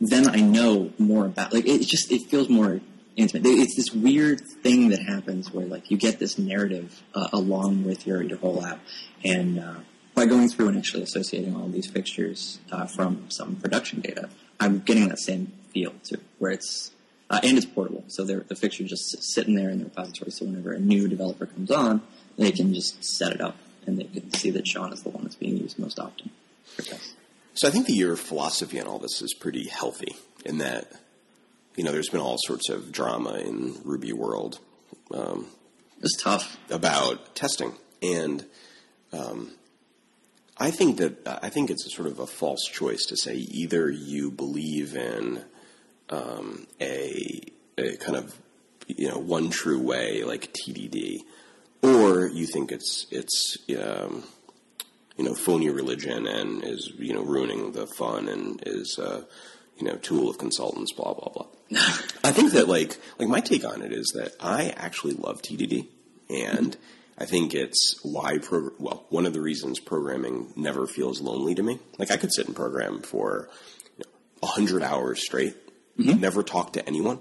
then 0.00 0.28
I 0.28 0.40
know 0.40 0.92
more 0.98 1.26
about 1.26 1.52
like 1.52 1.66
it 1.66 1.82
just 1.82 2.10
it 2.10 2.28
feels 2.28 2.48
more 2.48 2.80
intimate. 3.16 3.46
It's 3.46 3.76
this 3.76 3.92
weird 3.92 4.40
thing 4.40 4.90
that 4.90 5.02
happens 5.02 5.52
where 5.52 5.66
like 5.66 5.90
you 5.90 5.96
get 5.96 6.18
this 6.18 6.38
narrative 6.38 7.02
uh, 7.14 7.28
along 7.32 7.84
with 7.84 8.06
your 8.06 8.22
your 8.22 8.38
whole 8.38 8.64
app, 8.64 8.80
and 9.24 9.58
uh, 9.58 9.74
by 10.14 10.26
going 10.26 10.48
through 10.48 10.68
and 10.68 10.78
actually 10.78 11.02
associating 11.02 11.56
all 11.56 11.68
these 11.68 11.86
fixtures 11.86 12.60
uh, 12.70 12.86
from 12.86 13.30
some 13.30 13.56
production 13.56 14.00
data, 14.00 14.28
I'm 14.60 14.80
getting 14.80 15.08
that 15.08 15.18
same 15.18 15.52
feel 15.72 15.92
too, 16.04 16.20
where 16.38 16.52
it's 16.52 16.92
uh, 17.30 17.40
and 17.42 17.56
it's 17.56 17.66
portable. 17.66 18.04
So 18.08 18.24
the 18.24 18.54
fixture 18.54 18.84
just 18.84 19.22
sitting 19.22 19.54
there 19.54 19.70
in 19.70 19.78
the 19.78 19.84
repository. 19.84 20.30
So 20.30 20.44
whenever 20.44 20.72
a 20.72 20.78
new 20.78 21.08
developer 21.08 21.46
comes 21.46 21.70
on, 21.70 22.02
they 22.36 22.52
can 22.52 22.74
just 22.74 23.02
set 23.02 23.32
it 23.32 23.40
up 23.40 23.56
and 23.86 23.98
they 23.98 24.04
can 24.04 24.30
see 24.32 24.50
that 24.50 24.66
Sean 24.66 24.92
is 24.92 25.02
the 25.02 25.10
one 25.10 25.24
that's 25.24 25.34
being 25.34 25.56
used 25.56 25.78
most 25.78 25.98
often. 25.98 26.30
So 27.54 27.68
I 27.68 27.70
think 27.70 27.86
that 27.86 27.94
your 27.94 28.16
philosophy 28.16 28.80
on 28.80 28.86
all 28.86 28.98
this 28.98 29.22
is 29.22 29.32
pretty 29.34 29.68
healthy 29.68 30.16
in 30.44 30.58
that 30.58 30.92
you 31.76 31.82
know, 31.82 31.92
there's 31.92 32.08
been 32.08 32.20
all 32.20 32.36
sorts 32.38 32.68
of 32.68 32.92
drama 32.92 33.34
in 33.34 33.76
Ruby 33.84 34.12
world. 34.12 34.60
Um, 35.12 35.46
it's 36.00 36.22
tough 36.22 36.56
about 36.70 37.34
testing, 37.34 37.72
and 38.02 38.44
um, 39.12 39.50
I 40.56 40.70
think 40.70 40.98
that 40.98 41.26
I 41.42 41.48
think 41.48 41.70
it's 41.70 41.86
a 41.86 41.90
sort 41.90 42.06
of 42.06 42.20
a 42.20 42.26
false 42.26 42.64
choice 42.64 43.06
to 43.06 43.16
say 43.16 43.34
either 43.34 43.90
you 43.90 44.30
believe 44.30 44.94
in 44.94 45.44
um, 46.10 46.66
a, 46.80 47.40
a 47.76 47.96
kind 47.96 48.16
of 48.16 48.38
you 48.86 49.08
know 49.08 49.18
one 49.18 49.50
true 49.50 49.80
way 49.80 50.22
like 50.22 50.52
TDD, 50.52 51.22
or 51.82 52.26
you 52.26 52.46
think 52.46 52.70
it's 52.70 53.06
it's 53.10 53.56
um, 53.76 54.22
you 55.16 55.24
know 55.24 55.34
phony 55.34 55.70
religion 55.70 56.26
and 56.26 56.64
is 56.64 56.92
you 56.98 57.14
know 57.14 57.22
ruining 57.22 57.72
the 57.72 57.86
fun 57.86 58.28
and 58.28 58.62
is 58.64 58.96
uh, 58.98 59.22
you 59.78 59.86
know 59.88 59.96
tool 59.96 60.30
of 60.30 60.38
consultants 60.38 60.92
blah 60.92 61.14
blah 61.14 61.32
blah. 61.32 61.46
I 62.22 62.30
think 62.30 62.52
that 62.52 62.68
like 62.68 62.96
like 63.18 63.28
my 63.28 63.40
take 63.40 63.64
on 63.64 63.82
it 63.82 63.92
is 63.92 64.12
that 64.14 64.34
I 64.38 64.72
actually 64.76 65.14
love 65.14 65.42
TDD, 65.42 65.88
and 66.30 66.76
I 67.16 67.26
think 67.26 67.54
it's 67.54 68.00
why 68.02 68.38
pro- 68.38 68.72
well 68.78 69.06
one 69.08 69.26
of 69.26 69.32
the 69.32 69.40
reasons 69.40 69.78
programming 69.78 70.52
never 70.56 70.86
feels 70.86 71.20
lonely 71.20 71.54
to 71.54 71.62
me. 71.62 71.78
Like 71.98 72.10
I 72.10 72.16
could 72.16 72.32
sit 72.32 72.46
and 72.46 72.56
program 72.56 73.02
for 73.02 73.48
a 73.98 73.98
you 73.98 74.04
know, 74.42 74.48
hundred 74.48 74.82
hours 74.82 75.24
straight, 75.24 75.56
mm-hmm. 75.96 76.20
never 76.20 76.42
talk 76.42 76.72
to 76.74 76.86
anyone, 76.86 77.20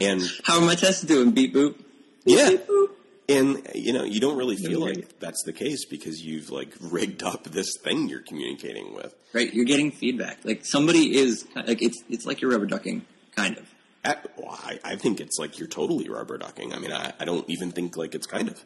and 0.00 0.22
how 0.44 0.60
am 0.60 0.68
I 0.68 0.74
tests 0.74 1.02
doing? 1.02 1.32
Beep 1.32 1.54
boop. 1.54 1.76
Yeah. 2.24 2.50
Beep, 2.50 2.66
boop. 2.66 2.90
And 3.26 3.66
you 3.74 3.92
know, 3.92 4.04
you 4.04 4.20
don't 4.20 4.36
really 4.36 4.56
feel 4.56 4.80
like 4.80 5.18
that's 5.18 5.42
the 5.44 5.52
case 5.52 5.86
because 5.86 6.20
you've 6.20 6.50
like 6.50 6.72
rigged 6.80 7.22
up 7.22 7.44
this 7.44 7.76
thing 7.82 8.08
you're 8.08 8.20
communicating 8.20 8.94
with. 8.94 9.14
Right, 9.32 9.52
you're 9.52 9.64
getting 9.64 9.90
feedback. 9.90 10.44
Like 10.44 10.64
somebody 10.64 11.16
is 11.16 11.46
like 11.56 11.82
it's 11.82 12.02
it's 12.10 12.26
like 12.26 12.40
you're 12.42 12.50
rubber 12.50 12.66
ducking 12.66 13.06
kind 13.34 13.56
of. 13.56 13.68
At, 14.04 14.30
well, 14.36 14.60
I, 14.62 14.78
I, 14.84 14.96
think 14.96 15.18
it's 15.18 15.38
like 15.38 15.58
you're 15.58 15.66
totally 15.66 16.10
rubber 16.10 16.36
ducking. 16.36 16.74
I 16.74 16.78
mean, 16.78 16.92
I, 16.92 17.14
I 17.18 17.24
don't 17.24 17.48
even 17.48 17.70
think 17.70 17.96
like 17.96 18.14
it's 18.14 18.26
kind 18.26 18.48
of. 18.48 18.62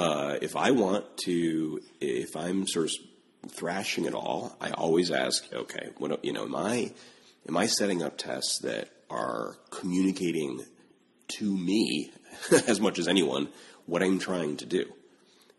Uh, 0.00 0.38
if 0.40 0.56
I 0.56 0.70
want 0.70 1.04
to, 1.26 1.78
if 2.00 2.34
I'm 2.34 2.66
sort 2.66 2.86
of 2.86 3.50
thrashing 3.50 4.06
it 4.06 4.14
all, 4.14 4.56
I 4.58 4.70
always 4.70 5.10
ask, 5.10 5.44
okay, 5.52 5.90
what 5.98 6.24
you 6.24 6.32
know, 6.32 6.44
am 6.44 6.56
I 6.56 6.94
am 7.46 7.54
I 7.58 7.66
setting 7.66 8.02
up 8.02 8.16
tests 8.16 8.60
that 8.62 8.88
are 9.10 9.58
communicating 9.68 10.64
to 11.36 11.54
me 11.54 12.12
as 12.66 12.80
much 12.80 12.98
as 12.98 13.08
anyone 13.08 13.48
what 13.84 14.02
I'm 14.02 14.18
trying 14.18 14.56
to 14.56 14.64
do? 14.64 14.90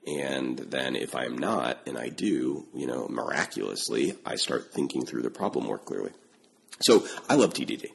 And 0.08 0.58
then 0.58 0.96
if 0.96 1.16
I'm 1.16 1.38
not, 1.38 1.78
and 1.86 1.96
I 1.96 2.10
do, 2.10 2.66
you 2.74 2.88
know, 2.88 3.08
miraculously, 3.10 4.16
I 4.26 4.38
start 4.38 4.74
thinking 4.74 5.06
through 5.06 5.22
the 5.22 5.30
problem 5.30 5.68
more 5.68 5.78
clearly. 5.78 6.14
So 6.80 7.06
I 7.30 7.36
love 7.36 7.54
TDD. 7.54 7.86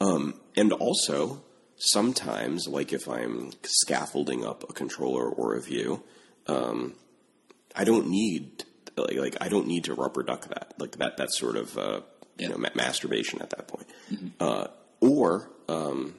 Um, 0.00 0.40
and 0.56 0.72
also, 0.72 1.44
sometimes, 1.76 2.66
like 2.68 2.92
if 2.92 3.08
I'm 3.08 3.52
scaffolding 3.62 4.44
up 4.44 4.68
a 4.68 4.72
controller 4.72 5.28
or 5.28 5.54
a 5.54 5.60
view, 5.60 6.02
um, 6.46 6.94
I 7.74 7.84
don't 7.84 8.08
need 8.08 8.64
like, 8.96 9.16
like, 9.16 9.36
I 9.40 9.48
don't 9.48 9.66
need 9.66 9.84
to 9.84 9.94
rubber 9.94 10.22
duck 10.22 10.48
that. 10.48 10.74
Like 10.78 10.92
that 10.98 11.16
that's 11.16 11.38
sort 11.38 11.56
of 11.56 11.76
uh, 11.76 12.00
yeah. 12.36 12.46
you 12.46 12.48
know 12.52 12.58
ma- 12.58 12.68
masturbation 12.74 13.40
at 13.42 13.50
that 13.50 13.68
point. 13.68 13.86
Mm-hmm. 14.12 14.28
Uh, 14.40 14.66
or 15.00 15.50
um, 15.68 16.14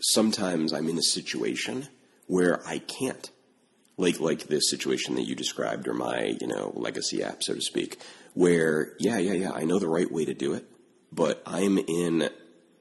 sometimes 0.00 0.72
I'm 0.72 0.88
in 0.88 0.98
a 0.98 1.02
situation 1.02 1.88
where 2.26 2.66
I 2.66 2.78
can't. 2.78 3.30
Like 3.98 4.20
like 4.20 4.48
this 4.48 4.68
situation 4.68 5.14
that 5.14 5.22
you 5.22 5.34
described, 5.34 5.88
or 5.88 5.94
my 5.94 6.36
you 6.38 6.46
know 6.46 6.70
legacy 6.74 7.22
app, 7.22 7.42
so 7.42 7.54
to 7.54 7.62
speak, 7.62 7.98
where 8.34 8.92
yeah 8.98 9.16
yeah 9.16 9.32
yeah 9.32 9.52
I 9.52 9.64
know 9.64 9.78
the 9.78 9.88
right 9.88 10.10
way 10.10 10.26
to 10.26 10.34
do 10.34 10.52
it, 10.52 10.66
but 11.10 11.42
I'm 11.46 11.78
in 11.78 12.28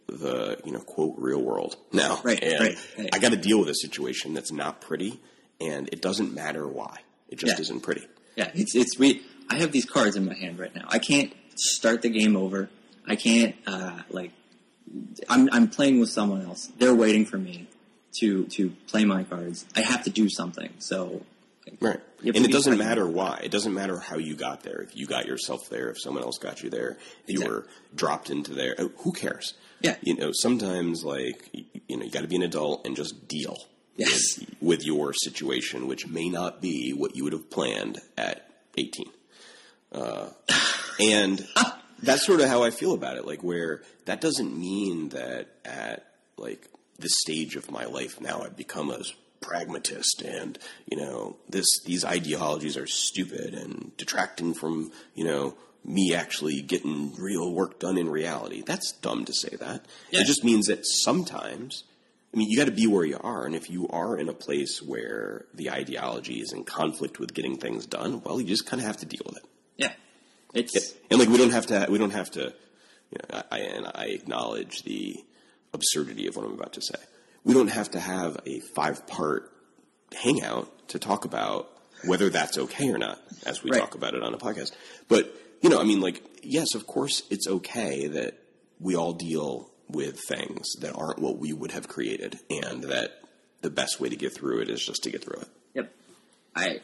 the 0.07 0.59
you 0.63 0.71
know 0.71 0.79
quote 0.79 1.15
real 1.17 1.41
world 1.41 1.75
now, 1.91 2.19
right? 2.23 2.41
And 2.41 2.59
right, 2.59 2.77
right. 2.97 3.09
I 3.13 3.19
got 3.19 3.31
to 3.31 3.37
deal 3.37 3.59
with 3.59 3.69
a 3.69 3.75
situation 3.75 4.33
that's 4.33 4.51
not 4.51 4.81
pretty, 4.81 5.19
and 5.59 5.89
it 5.91 6.01
doesn't 6.01 6.33
matter 6.33 6.67
why. 6.67 6.99
It 7.29 7.39
just 7.39 7.55
yeah. 7.55 7.61
isn't 7.61 7.81
pretty. 7.81 8.05
Yeah, 8.35 8.51
it's 8.53 8.75
it's 8.75 8.97
we 8.99 9.23
I 9.49 9.55
have 9.55 9.71
these 9.71 9.85
cards 9.85 10.15
in 10.15 10.25
my 10.25 10.35
hand 10.35 10.59
right 10.59 10.73
now. 10.75 10.85
I 10.89 10.99
can't 10.99 11.33
start 11.55 12.01
the 12.01 12.09
game 12.09 12.35
over. 12.35 12.69
I 13.07 13.15
can't 13.15 13.55
uh, 13.65 13.99
like. 14.09 14.31
I'm 15.29 15.49
I'm 15.51 15.67
playing 15.69 15.99
with 15.99 16.09
someone 16.09 16.43
else. 16.43 16.71
They're 16.77 16.95
waiting 16.95 17.25
for 17.25 17.37
me 17.37 17.67
to 18.19 18.45
to 18.45 18.69
play 18.87 19.05
my 19.05 19.23
cards. 19.23 19.65
I 19.75 19.81
have 19.81 20.03
to 20.03 20.09
do 20.09 20.29
something. 20.29 20.73
So 20.79 21.23
Right. 21.79 21.99
And 22.23 22.37
it 22.45 22.51
doesn't 22.51 22.77
matter 22.77 23.07
why. 23.07 23.39
It 23.43 23.51
doesn't 23.51 23.73
matter 23.73 23.99
how 23.99 24.17
you 24.17 24.35
got 24.35 24.61
there. 24.63 24.81
If 24.81 24.95
you 24.95 25.07
got 25.07 25.25
yourself 25.25 25.67
there, 25.69 25.89
if 25.89 25.99
someone 26.01 26.23
else 26.23 26.37
got 26.37 26.61
you 26.63 26.69
there, 26.69 26.91
if 26.91 27.29
you 27.29 27.41
Exactly. 27.41 27.55
were 27.55 27.67
dropped 27.95 28.29
into 28.29 28.53
there, 28.53 28.75
uh, 28.79 28.87
who 28.99 29.11
cares? 29.11 29.53
Yeah. 29.81 29.95
You 30.01 30.15
know, 30.15 30.31
sometimes 30.33 31.03
like 31.03 31.49
you 31.87 31.97
know, 31.97 32.05
you 32.05 32.11
got 32.11 32.21
to 32.21 32.27
be 32.27 32.35
an 32.35 32.43
adult 32.43 32.85
and 32.85 32.95
just 32.95 33.27
deal 33.27 33.57
Yes. 33.97 34.37
with, 34.39 34.55
with 34.61 34.85
your 34.85 35.13
situation, 35.13 35.87
which 35.87 36.07
may 36.07 36.29
not 36.29 36.61
be 36.61 36.91
what 36.91 37.15
you 37.15 37.23
would 37.23 37.33
have 37.33 37.49
planned 37.49 37.99
at 38.17 38.49
18. 38.77 39.05
Uh, 39.91 40.29
and 40.99 41.47
that's 42.01 42.25
sort 42.25 42.41
of 42.41 42.47
how 42.47 42.63
I 42.63 42.71
feel 42.71 42.93
about 42.93 43.17
it. 43.17 43.25
Like, 43.25 43.43
where 43.43 43.81
that 44.05 44.21
doesn't 44.21 44.57
mean 44.57 45.09
that 45.09 45.47
at 45.63 46.05
like 46.37 46.67
this 46.99 47.13
stage 47.21 47.55
of 47.55 47.71
my 47.71 47.85
life 47.85 48.19
now 48.21 48.41
I've 48.43 48.55
become 48.57 48.89
a 48.91 48.99
pragmatist 49.45 50.21
and 50.21 50.57
you 50.85 50.97
know 50.97 51.37
this 51.49 51.65
these 51.85 52.03
ideologies 52.03 52.77
are 52.77 52.87
stupid 52.87 53.53
and 53.53 53.95
detracting 53.97 54.53
from 54.53 54.91
you 55.13 55.23
know 55.23 55.55
me 55.83 56.15
actually 56.15 56.61
getting 56.61 57.13
real 57.15 57.53
work 57.53 57.79
done 57.79 57.97
in 57.97 58.09
reality. 58.09 58.63
That's 58.65 58.91
dumb 58.91 59.23
to 59.25 59.33
say 59.33 59.55
that. 59.59 59.85
Yeah. 60.09 60.21
It 60.21 60.25
just 60.25 60.43
means 60.43 60.65
that 60.65 60.83
sometimes 60.83 61.83
I 62.35 62.37
mean, 62.37 62.49
you 62.49 62.57
got 62.57 62.65
to 62.65 62.71
be 62.71 62.85
where 62.85 63.05
you 63.05 63.17
are, 63.21 63.45
and 63.45 63.55
if 63.55 63.69
you 63.69 63.87
are 63.87 64.17
in 64.17 64.27
a 64.27 64.33
place 64.33 64.81
where 64.81 65.45
the 65.53 65.71
ideology 65.71 66.41
is 66.41 66.51
in 66.51 66.65
conflict 66.65 67.17
with 67.17 67.33
getting 67.33 67.57
things 67.57 67.85
done, 67.85 68.21
well, 68.25 68.41
you 68.41 68.47
just 68.47 68.65
kind 68.65 68.81
of 68.81 68.87
have 68.87 68.97
to 68.97 69.05
deal 69.05 69.21
with 69.25 69.37
it. 69.37 69.45
Yeah, 69.77 69.93
it's 70.53 70.95
And 71.09 71.17
like, 71.17 71.29
we 71.29 71.37
don't 71.37 71.53
have 71.53 71.67
to, 71.67 71.87
we 71.89 71.97
don't 71.97 72.11
have 72.11 72.31
to, 72.31 72.53
you 73.11 73.19
know, 73.31 73.41
I, 73.49 73.59
and 73.59 73.89
I 73.95 74.07
acknowledge 74.07 74.83
the 74.83 75.15
absurdity 75.73 76.27
of 76.27 76.35
what 76.35 76.45
I'm 76.45 76.53
about 76.53 76.73
to 76.73 76.81
say. 76.81 76.99
We 77.45 77.53
don't 77.53 77.69
have 77.69 77.91
to 77.91 77.99
have 77.99 78.37
a 78.45 78.59
five 78.75 79.07
part 79.07 79.51
hangout 80.13 80.89
to 80.89 80.99
talk 80.99 81.23
about 81.25 81.71
whether 82.05 82.29
that's 82.29 82.57
okay 82.57 82.89
or 82.89 82.97
not, 82.97 83.19
as 83.45 83.63
we 83.63 83.71
Right. 83.71 83.79
talk 83.79 83.95
about 83.95 84.13
it 84.13 84.21
on 84.23 84.33
a 84.33 84.37
podcast. 84.37 84.71
But, 85.07 85.33
you 85.61 85.69
know, 85.69 85.79
I 85.79 85.83
mean, 85.83 86.01
like, 86.01 86.21
yes, 86.43 86.75
of 86.75 86.85
course 86.85 87.23
it's 87.29 87.47
okay 87.47 88.07
that 88.07 88.37
we 88.79 88.95
all 88.95 89.13
deal 89.13 89.71
with 89.89 90.19
things 90.27 90.73
that 90.81 90.93
aren't 90.95 91.19
what 91.19 91.37
we 91.37 91.53
would 91.53 91.71
have 91.71 91.87
created 91.87 92.39
and 92.49 92.83
that 92.85 93.21
the 93.61 93.69
best 93.69 93.99
way 93.99 94.09
to 94.09 94.15
get 94.15 94.33
through 94.33 94.61
it 94.61 94.69
is 94.69 94.83
just 94.85 95.03
to 95.03 95.09
get 95.09 95.23
through 95.23 95.39
it. 95.41 95.47
Yep. 95.75 95.93
I 96.55 96.79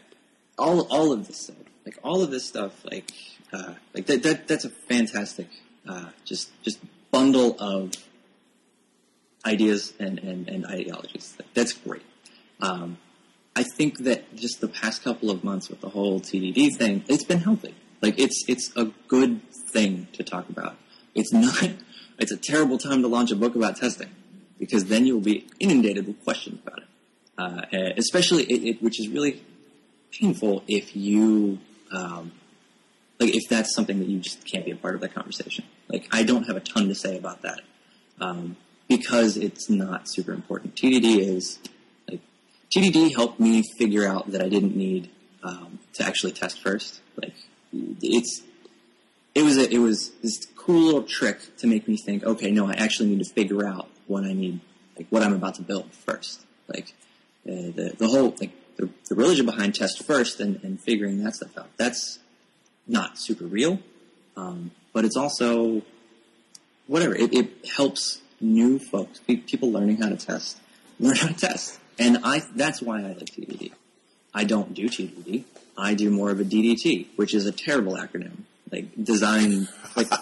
all 0.58 0.82
all 0.92 1.12
of 1.12 1.28
this 1.28 1.38
stuff, 1.42 1.56
like 1.86 1.98
all 2.04 2.22
of 2.24 2.30
this 2.32 2.46
stuff, 2.46 2.74
like 2.86 3.12
uh, 3.54 3.74
like 3.94 4.06
that, 4.08 4.24
that 4.24 4.48
that's 4.48 4.66
a 4.66 4.70
fantastic 4.70 5.48
uh, 5.88 6.10
just 6.26 6.50
just 6.64 6.80
bundle 7.12 7.56
of 7.60 7.92
ideas 9.46 9.94
and 10.00 10.20
and, 10.20 10.48
and 10.50 10.66
ideologies. 10.66 11.38
That's 11.54 11.74
great. 11.74 12.04
Um, 12.62 12.98
I 13.56 13.64
think 13.64 14.00
that 14.00 14.36
just 14.36 14.62
the 14.62 14.68
past 14.68 15.04
couple 15.04 15.30
of 15.30 15.44
months 15.44 15.70
with 15.70 15.82
the 15.82 15.90
whole 15.90 16.22
TDD 16.22 16.76
thing, 16.78 17.04
it's 17.08 17.24
been 17.24 17.40
healthy. 17.40 17.76
Like 18.02 18.18
it's 18.20 18.44
it's 18.48 18.76
a 18.76 18.92
good 19.08 19.42
thing 19.72 20.08
to 20.14 20.24
talk 20.24 20.50
about. 20.50 20.78
It's 21.16 21.34
not. 21.34 21.70
It's 22.20 22.32
a 22.32 22.38
terrible 22.38 22.78
time 22.78 23.02
to 23.02 23.08
launch 23.08 23.32
a 23.32 23.36
book 23.36 23.56
about 23.56 23.78
testing 23.78 24.12
because 24.60 24.86
then 24.86 25.08
you'll 25.08 25.22
be 25.22 25.48
inundated 25.60 26.06
with 26.06 26.24
questions 26.24 26.60
about 26.64 26.84
it. 26.84 26.88
Uh, 27.36 27.94
especially 27.98 28.44
it, 28.44 28.64
it, 28.64 28.84
which 28.84 29.00
is 29.00 29.08
really 29.08 29.42
painful 30.12 30.64
if 30.68 30.96
you 30.96 31.58
um, 31.92 32.32
like 33.20 33.34
if 33.34 33.50
that's 33.50 33.74
something 33.74 33.98
that 33.98 34.08
you 34.08 34.20
just 34.20 34.46
can't 34.46 34.66
be 34.66 34.72
a 34.72 34.76
part 34.76 34.94
of 34.94 35.02
that 35.02 35.16
conversation. 35.16 35.66
Like 35.88 36.08
I 36.12 36.22
don't 36.22 36.44
have 36.44 36.58
a 36.58 36.60
ton 36.60 36.90
to 36.90 36.96
say 36.96 37.18
about 37.18 37.42
that 37.42 37.62
um, 38.20 38.56
because 38.92 39.38
it's 39.38 39.70
not 39.70 40.10
super 40.10 40.34
important. 40.34 40.76
TDD 40.76 41.20
is 41.20 41.60
like 42.10 42.20
TDD 42.76 43.16
helped 43.16 43.40
me 43.40 43.64
figure 43.78 44.06
out 44.06 44.32
that 44.32 44.42
I 44.42 44.50
didn't 44.50 44.76
need 44.76 45.10
um, 45.44 45.80
to 45.94 46.06
actually 46.06 46.34
test 46.34 46.60
first. 46.62 47.00
Like 47.16 47.34
it's 47.72 48.42
it 49.34 49.44
was 49.44 49.58
a, 49.58 49.74
it 49.74 49.78
was 49.78 50.12
this 50.22 50.46
cool 50.58 50.82
little 50.82 51.04
trick 51.04 51.56
to 51.60 51.68
make 51.68 51.88
me 51.88 51.96
think, 51.96 52.26
okay, 52.26 52.52
no, 52.52 52.68
I 52.68 52.74
actually 52.74 53.10
need 53.10 53.24
to 53.24 53.34
figure 53.34 53.66
out 53.66 53.88
what 54.08 54.26
I 54.26 54.34
need, 54.34 54.60
like 54.98 55.08
what 55.10 55.24
I'm 55.24 55.34
about 55.34 55.56
to 55.56 55.62
build 55.62 55.94
first. 55.94 56.46
Like 56.68 56.94
uh, 57.48 57.72
the 57.78 57.96
the 57.98 58.08
whole 58.08 58.36
like 58.42 58.52
the, 58.76 58.90
the 59.08 59.16
religion 59.16 59.46
behind 59.46 59.76
test 59.76 60.04
first 60.04 60.42
and, 60.42 60.60
and 60.64 60.82
figuring 60.82 61.24
that 61.24 61.36
stuff 61.36 61.58
out. 61.58 61.70
That's 61.78 62.20
not 62.88 63.18
super 63.18 63.46
real, 63.46 63.80
um, 64.36 64.72
but 64.92 65.06
it's 65.06 65.16
also 65.16 65.82
whatever. 66.88 67.16
It, 67.16 67.34
it 67.34 67.70
helps 67.74 68.22
new 68.42 68.80
folks, 68.80 69.20
people 69.20 69.72
learning 69.72 69.98
how 69.98 70.10
to 70.10 70.18
test, 70.18 70.60
learn 71.00 71.16
how 71.16 71.28
to 71.28 71.34
test, 71.34 71.80
and 72.00 72.20
I 72.24 72.42
that's 72.56 72.82
why 72.82 73.00
I 73.00 73.14
like 73.14 73.26
TDD. 73.26 73.72
I 74.34 74.44
don't 74.44 74.74
do 74.74 74.88
TDD. 74.88 75.44
I 75.78 75.94
do 75.94 76.10
more 76.10 76.32
of 76.32 76.40
a 76.40 76.44
DDT, 76.44 77.08
which 77.16 77.34
is 77.34 77.46
a 77.46 77.52
terrible 77.52 77.94
acronym. 77.94 78.44
Like 78.72 78.86
design, 79.04 79.68
like 79.96 80.08
I 80.12 80.18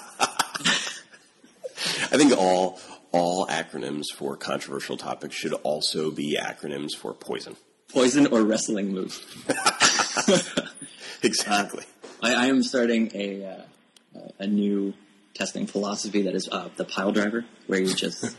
think 2.18 2.38
all 2.38 2.80
all 3.12 3.48
acronyms 3.48 4.06
for 4.16 4.36
controversial 4.38 4.98
topics 4.98 5.36
should 5.36 5.54
also 5.54 6.12
be 6.12 6.38
acronyms 6.40 6.96
for 6.96 7.14
poison. 7.14 7.56
poison 7.88 8.28
or 8.28 8.44
wrestling 8.44 8.94
move. 8.94 9.20
Exactly. 11.22 11.84
I, 12.22 12.34
I 12.34 12.46
am 12.48 12.64
starting 12.64 13.12
a 13.14 13.46
uh, 13.46 14.20
a 14.40 14.48
new 14.48 14.94
testing 15.40 15.66
philosophy 15.66 16.22
that 16.24 16.36
is 16.36 16.48
uh, 16.52 16.68
the 16.76 16.84
pile 16.86 17.12
driver, 17.14 17.46
where 17.68 17.80
you 17.82 17.94
just 17.96 18.36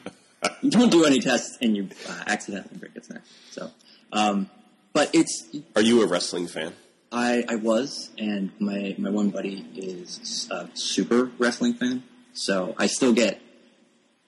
you 0.62 0.70
don't 0.76 0.90
do 0.92 1.04
any 1.04 1.18
tests 1.20 1.56
and 1.62 1.74
you 1.76 1.88
uh, 2.08 2.22
accidentally 2.26 2.78
break 2.78 2.94
its 2.94 3.08
neck. 3.10 3.22
So, 3.50 3.70
um, 4.12 4.48
but 4.92 5.10
it's 5.14 5.46
Are 5.74 5.82
you 5.82 6.02
a 6.02 6.06
wrestling 6.06 6.46
fan? 6.46 6.74
I, 7.12 7.42
I 7.48 7.56
was, 7.56 8.10
and 8.18 8.52
my, 8.60 8.94
my 8.98 9.10
one 9.10 9.30
buddy 9.30 9.66
is 9.74 10.46
a 10.52 10.68
super 10.74 11.30
wrestling 11.38 11.74
fan, 11.74 12.04
so 12.34 12.74
I 12.78 12.86
still 12.86 13.12
get 13.12 13.40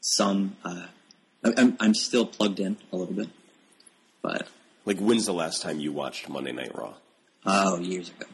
some. 0.01 0.57
Uh, 0.65 0.87
I- 1.45 1.55
I'm, 1.57 1.77
I'm 1.79 1.95
still 1.95 2.25
plugged 2.27 2.59
in 2.61 2.77
a 2.93 2.97
little 2.97 3.15
bit, 3.15 3.29
but 4.23 4.49
Like, 4.87 4.99
when's 4.99 5.27
the 5.27 5.33
last 5.35 5.61
time 5.63 5.79
you 5.81 5.93
watched 5.93 6.29
Monday 6.29 6.53
Night 6.53 6.75
Raw? 6.75 6.95
oh, 7.45 7.79
years 7.81 8.09
ago, 8.11 8.27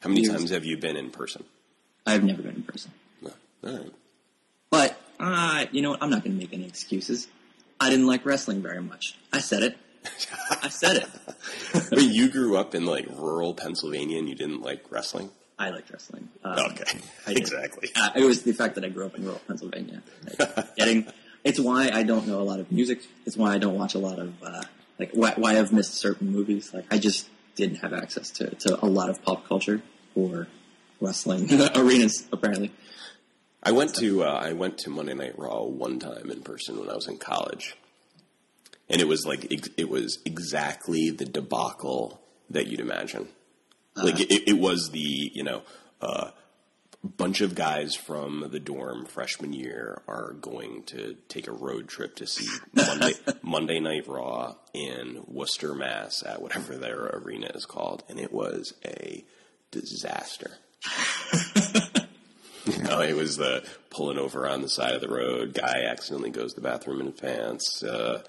How 0.00 0.08
many 0.08 0.22
Years. 0.22 0.32
times 0.34 0.50
have 0.50 0.64
you 0.64 0.76
been 0.78 0.96
in 0.96 1.10
person? 1.10 1.44
I've 2.06 2.22
never 2.24 2.42
been 2.42 2.54
in 2.56 2.62
person. 2.62 2.92
But 4.70 5.00
uh, 5.20 5.66
you 5.72 5.82
know 5.82 5.90
what? 5.90 6.02
I'm 6.02 6.10
not 6.10 6.24
going 6.24 6.36
to 6.36 6.38
make 6.38 6.52
any 6.52 6.66
excuses. 6.66 7.28
I 7.80 7.90
didn't 7.90 8.06
like 8.06 8.24
wrestling 8.24 8.62
very 8.62 8.82
much. 8.82 9.16
I 9.32 9.40
said 9.40 9.62
it. 9.62 9.76
I 10.62 10.68
said 10.68 10.96
it. 10.96 11.08
Wait, 11.92 12.10
you 12.10 12.30
grew 12.30 12.56
up 12.56 12.74
in 12.74 12.84
like 12.86 13.06
rural 13.08 13.54
Pennsylvania 13.54 14.18
and 14.18 14.28
you 14.28 14.34
didn't 14.34 14.60
like 14.62 14.90
wrestling? 14.90 15.30
I 15.58 15.70
liked 15.70 15.90
wrestling. 15.90 16.28
Um, 16.42 16.58
Okay, 16.58 16.98
exactly. 17.28 17.88
Uh, 17.96 18.10
it 18.16 18.24
was 18.24 18.42
the 18.42 18.52
fact 18.52 18.74
that 18.74 18.84
I 18.84 18.88
grew 18.88 19.06
up 19.06 19.14
in 19.14 19.24
rural 19.24 19.40
Pennsylvania. 19.46 20.02
Like, 20.38 20.76
getting 20.76 21.06
it's 21.44 21.60
why 21.60 21.90
I 21.92 22.02
don't 22.02 22.26
know 22.26 22.40
a 22.40 22.42
lot 22.42 22.58
of 22.58 22.72
music. 22.72 23.02
It's 23.26 23.36
why 23.36 23.54
I 23.54 23.58
don't 23.58 23.78
watch 23.78 23.94
a 23.94 23.98
lot 23.98 24.18
of 24.18 24.34
uh, 24.42 24.62
like 24.98 25.10
why, 25.12 25.34
why 25.36 25.58
I've 25.58 25.72
missed 25.72 25.94
certain 25.94 26.30
movies. 26.30 26.72
Like 26.74 26.86
I 26.90 26.98
just 26.98 27.28
didn't 27.54 27.76
have 27.76 27.92
access 27.92 28.30
to, 28.32 28.54
to 28.54 28.84
a 28.84 28.86
lot 28.86 29.10
of 29.10 29.22
pop 29.22 29.46
culture 29.46 29.82
or 30.14 30.48
wrestling 31.00 31.48
arenas. 31.76 32.26
Apparently, 32.32 32.72
I 33.64 33.72
went 33.72 33.94
to 33.96 34.24
uh, 34.24 34.40
I 34.42 34.52
went 34.52 34.78
to 34.78 34.90
Monday 34.90 35.14
Night 35.14 35.38
Raw 35.38 35.62
one 35.62 35.98
time 35.98 36.30
in 36.30 36.42
person 36.42 36.78
when 36.78 36.90
I 36.90 36.94
was 36.94 37.08
in 37.08 37.18
college, 37.18 37.74
and 38.88 39.00
it 39.00 39.08
was 39.08 39.24
like 39.24 39.46
ex- 39.50 39.70
it 39.76 39.88
was 39.88 40.18
exactly 40.24 41.10
the 41.10 41.24
debacle 41.24 42.20
that 42.50 42.66
you'd 42.66 42.80
imagine. 42.80 43.28
Like 43.96 44.20
it, 44.20 44.48
it 44.48 44.58
was 44.58 44.90
the 44.90 45.30
you 45.32 45.44
know 45.44 45.62
uh, 46.00 46.30
bunch 47.02 47.40
of 47.40 47.54
guys 47.54 47.94
from 47.94 48.48
the 48.50 48.60
dorm 48.60 49.04
freshman 49.06 49.52
year 49.52 50.02
are 50.08 50.32
going 50.40 50.82
to 50.84 51.16
take 51.28 51.46
a 51.46 51.52
road 51.52 51.88
trip 51.88 52.16
to 52.16 52.26
see 52.26 52.48
Monday, 52.74 53.12
Monday 53.42 53.80
Night 53.80 54.06
Raw 54.06 54.56
in 54.72 55.22
Worcester, 55.26 55.74
Mass, 55.74 56.22
at 56.22 56.42
whatever 56.42 56.76
their 56.76 57.06
arena 57.06 57.50
is 57.54 57.66
called, 57.66 58.02
and 58.08 58.18
it 58.18 58.32
was 58.32 58.74
a 58.84 59.24
disaster. 59.70 60.58
No, 62.82 63.00
it 63.00 63.14
was 63.14 63.36
the 63.36 63.64
pulling 63.90 64.18
over 64.18 64.48
on 64.48 64.62
the 64.62 64.68
side 64.68 64.94
of 64.94 65.00
the 65.00 65.08
road. 65.08 65.54
Guy 65.54 65.84
accidentally 65.88 66.30
goes 66.30 66.54
to 66.54 66.60
the 66.60 66.66
bathroom 66.68 67.00
in 67.00 67.12
pants. 67.12 67.82
Uh, 67.82 68.22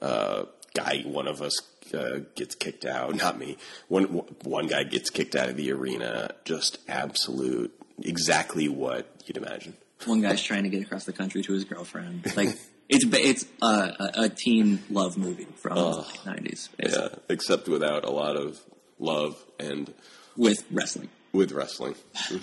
uh, 0.00 0.44
guy, 0.74 1.02
one 1.04 1.26
of 1.28 1.42
us 1.42 1.52
uh, 1.92 2.20
gets 2.34 2.54
kicked 2.54 2.84
out. 2.84 3.14
Not 3.16 3.38
me. 3.38 3.58
One 3.88 4.04
one 4.42 4.66
guy 4.68 4.84
gets 4.84 5.10
kicked 5.10 5.34
out 5.36 5.48
of 5.48 5.56
the 5.56 5.70
arena. 5.72 6.30
Just 6.44 6.78
absolute, 6.88 7.72
exactly 8.02 8.68
what 8.68 9.06
you'd 9.26 9.36
imagine. 9.36 9.74
one 10.06 10.20
guy's 10.22 10.42
trying 10.42 10.62
to 10.64 10.68
get 10.70 10.82
across 10.82 11.04
the 11.04 11.12
country 11.12 11.42
to 11.42 11.52
his 11.52 11.64
girlfriend. 11.64 12.34
Like 12.36 12.48
it's 12.88 13.04
it's 13.12 13.44
uh, 13.62 13.90
a, 13.98 14.22
a 14.24 14.28
teen 14.30 14.82
love 14.90 15.16
movie 15.18 15.46
from 15.56 15.76
Oh. 15.78 16.06
the 16.24 16.30
nineties, 16.30 16.68
Yeah, 16.78 17.08
except 17.28 17.68
without 17.68 18.04
a 18.04 18.10
lot 18.10 18.36
of 18.36 18.58
love 18.98 19.36
and 19.60 19.92
with 20.36 20.64
wrestling. 20.72 21.08
with 21.32 21.52
wrestling. 21.52 21.94
hmm 22.28 22.38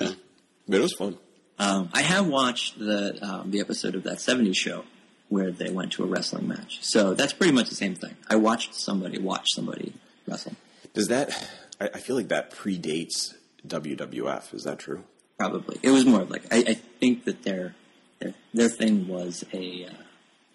But 0.67 0.77
it 0.77 0.81
was 0.81 0.93
fun. 0.97 1.17
Um, 1.61 1.89
I 1.93 2.01
have 2.01 2.25
watched 2.25 2.79
the 2.79 3.23
um, 3.23 3.51
the 3.51 3.59
episode 3.59 3.93
of 3.93 4.01
that 4.03 4.17
'70s 4.17 4.55
show 4.55 4.83
where 5.29 5.51
they 5.51 5.69
went 5.69 5.91
to 5.93 6.03
a 6.03 6.07
wrestling 6.07 6.47
match. 6.47 6.79
So 6.81 7.13
that's 7.13 7.33
pretty 7.33 7.53
much 7.53 7.69
the 7.69 7.75
same 7.75 7.93
thing. 7.93 8.15
I 8.27 8.35
watched 8.35 8.73
somebody 8.73 9.19
watch 9.19 9.45
somebody 9.53 9.93
wrestle. 10.27 10.53
Does 10.95 11.09
that? 11.09 11.49
I, 11.79 11.89
I 11.93 11.99
feel 11.99 12.15
like 12.15 12.29
that 12.29 12.49
predates 12.49 13.35
WWF. 13.67 14.55
Is 14.55 14.63
that 14.63 14.79
true? 14.79 15.03
Probably 15.37 15.77
it 15.83 15.91
was 15.91 16.03
more 16.03 16.21
of 16.21 16.31
like 16.31 16.51
I, 16.51 16.57
I 16.67 16.73
think 16.73 17.25
that 17.25 17.43
their 17.43 17.75
their 18.17 18.33
their 18.55 18.69
thing 18.69 19.07
was 19.07 19.45
a 19.53 19.85
uh, 19.85 19.93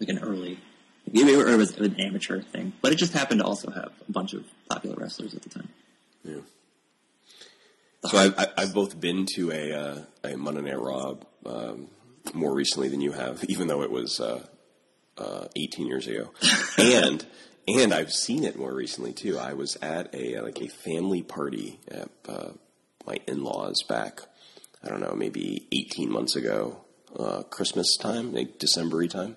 like 0.01 0.09
an 0.09 0.19
early. 0.19 0.59
It 1.13 1.57
was 1.57 1.77
an 1.77 2.01
amateur 2.01 2.41
thing, 2.41 2.73
but 2.81 2.91
it 2.91 2.95
just 2.95 3.13
happened 3.13 3.39
to 3.39 3.45
also 3.45 3.71
have 3.71 3.93
a 4.09 4.11
bunch 4.11 4.33
of 4.33 4.43
popular 4.69 4.97
wrestlers 4.97 5.33
at 5.35 5.41
the 5.41 5.49
time. 5.49 5.69
Yeah. 6.25 6.41
So 8.05 8.17
I've, 8.17 8.37
I- 8.39 8.51
I've 8.57 8.73
both 8.73 8.99
been 8.99 9.25
to 9.35 9.51
a 9.51 9.73
uh, 9.73 10.01
a 10.23 10.37
Monday 10.37 10.61
Night 10.61 10.79
Raw 10.79 11.15
um, 11.45 11.87
more 12.33 12.53
recently 12.53 12.89
than 12.89 13.01
you 13.01 13.11
have, 13.11 13.43
even 13.47 13.67
though 13.67 13.81
it 13.83 13.91
was 13.91 14.19
uh, 14.19 14.45
uh, 15.17 15.47
18 15.55 15.87
years 15.87 16.07
ago, 16.07 16.31
and 16.77 17.25
and 17.67 17.93
I've 17.93 18.11
seen 18.13 18.43
it 18.43 18.57
more 18.57 18.73
recently 18.73 19.13
too. 19.13 19.37
I 19.37 19.53
was 19.53 19.75
at 19.81 20.13
a 20.13 20.39
like 20.41 20.61
a 20.61 20.67
family 20.67 21.21
party 21.23 21.79
at 21.89 22.09
uh, 22.27 22.49
my 23.05 23.17
in 23.27 23.43
laws 23.43 23.83
back. 23.89 24.21
I 24.83 24.89
don't 24.89 25.01
know, 25.01 25.15
maybe 25.15 25.67
18 25.71 26.09
months 26.11 26.35
ago, 26.35 26.77
uh, 27.17 27.41
Christmas 27.49 27.97
time, 27.99 28.31
like 28.31 28.59
December 28.59 29.05
time. 29.07 29.35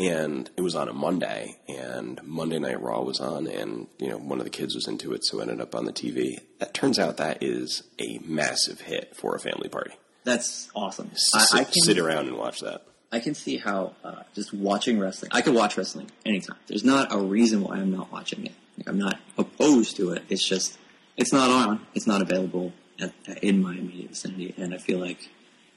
And 0.00 0.48
it 0.56 0.62
was 0.62 0.74
on 0.74 0.88
a 0.88 0.94
Monday, 0.94 1.58
and 1.68 2.20
Monday 2.24 2.58
Night 2.58 2.80
Raw 2.80 3.02
was 3.02 3.20
on, 3.20 3.46
and 3.46 3.86
you 3.98 4.08
know 4.08 4.16
one 4.16 4.38
of 4.38 4.44
the 4.44 4.50
kids 4.50 4.74
was 4.74 4.88
into 4.88 5.12
it, 5.12 5.24
so 5.24 5.40
it 5.40 5.42
ended 5.42 5.60
up 5.60 5.74
on 5.74 5.84
the 5.84 5.92
TV. 5.92 6.40
That 6.58 6.72
turns 6.72 6.98
out 6.98 7.18
that 7.18 7.42
is 7.42 7.82
a 7.98 8.18
massive 8.24 8.80
hit 8.80 9.14
for 9.14 9.34
a 9.34 9.38
family 9.38 9.68
party. 9.68 9.92
That's 10.24 10.70
awesome. 10.74 11.10
S- 11.12 11.34
I, 11.34 11.38
I 11.38 11.64
sit, 11.64 11.72
can 11.72 11.82
sit 11.82 11.98
around 11.98 12.28
and 12.28 12.38
watch 12.38 12.60
that. 12.60 12.82
I 13.12 13.20
can 13.20 13.34
see 13.34 13.58
how 13.58 13.94
uh, 14.02 14.22
just 14.34 14.54
watching 14.54 14.98
wrestling. 14.98 15.32
I 15.34 15.42
could 15.42 15.54
watch 15.54 15.76
wrestling 15.76 16.10
anytime. 16.24 16.56
There's 16.66 16.84
not 16.84 17.12
a 17.12 17.18
reason 17.18 17.62
why 17.62 17.76
I'm 17.76 17.90
not 17.90 18.10
watching 18.10 18.46
it. 18.46 18.52
Like, 18.78 18.88
I'm 18.88 18.98
not 18.98 19.18
opposed 19.36 19.96
to 19.96 20.12
it. 20.12 20.22
It's 20.30 20.46
just 20.48 20.78
it's 21.18 21.32
not 21.32 21.50
on. 21.50 21.86
It's 21.94 22.06
not 22.06 22.22
available 22.22 22.72
at, 22.98 23.12
in 23.42 23.62
my 23.62 23.72
immediate 23.72 24.10
vicinity, 24.10 24.54
and 24.56 24.72
I 24.72 24.78
feel 24.78 24.98
like 24.98 25.28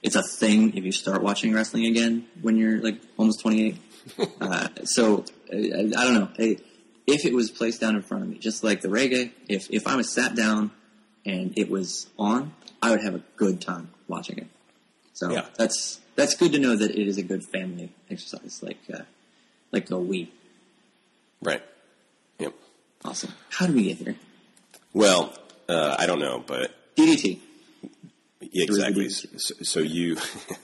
it's 0.02 0.16
a 0.16 0.24
thing 0.24 0.78
if 0.78 0.84
you 0.84 0.92
start 0.92 1.22
watching 1.24 1.54
wrestling 1.54 1.86
again 1.86 2.28
when 2.42 2.56
you're 2.56 2.82
like 2.82 3.02
almost 3.18 3.42
28. 3.42 3.78
Uh, 4.42 4.68
so 4.86 5.26
I, 5.52 5.58
I 5.98 6.04
don't 6.04 6.14
know. 6.14 6.30
I, 6.40 6.58
if 7.06 7.26
it 7.26 7.34
was 7.34 7.52
placed 7.52 7.82
down 7.82 7.96
in 7.96 8.02
front 8.02 8.24
of 8.24 8.30
me, 8.30 8.38
just 8.38 8.64
like 8.64 8.82
the 8.82 8.88
reggae, 8.88 9.32
if 9.50 9.68
if 9.70 9.88
I 9.88 9.96
was 9.96 10.12
sat 10.12 10.36
down 10.36 10.72
and 11.26 11.54
it 11.58 11.70
was 11.70 12.08
on, 12.18 12.54
I 12.82 12.92
would 12.92 13.02
have 13.02 13.16
a 13.16 13.24
good 13.36 13.62
time 13.62 13.90
watching 14.08 14.38
it. 14.38 14.48
So 15.14 15.32
Yeah. 15.32 15.46
that's 15.58 16.00
that's 16.16 16.36
good 16.36 16.52
to 16.54 16.60
know 16.60 16.76
that 16.76 16.92
it 16.92 17.08
is 17.08 17.18
a 17.18 17.24
good 17.24 17.44
family 17.46 17.92
exercise, 18.10 18.62
like 18.64 18.80
uh, 18.94 19.04
like 19.72 19.88
the 19.88 19.98
Wii. 19.98 20.30
Right. 21.42 21.62
Yep. 22.40 22.54
Awesome. 23.04 23.34
How 23.50 23.68
do 23.68 23.74
we 23.74 23.84
get 23.84 23.98
here? 23.98 24.16
Well, 24.94 25.34
uh, 25.68 25.96
I 26.00 26.06
don't 26.06 26.20
know, 26.20 26.42
but 26.46 26.72
DDT. 26.96 27.40
Yeah, 28.40 28.64
exactly. 28.64 29.10
So, 29.10 29.56
so 29.62 29.80
you, 29.80 30.18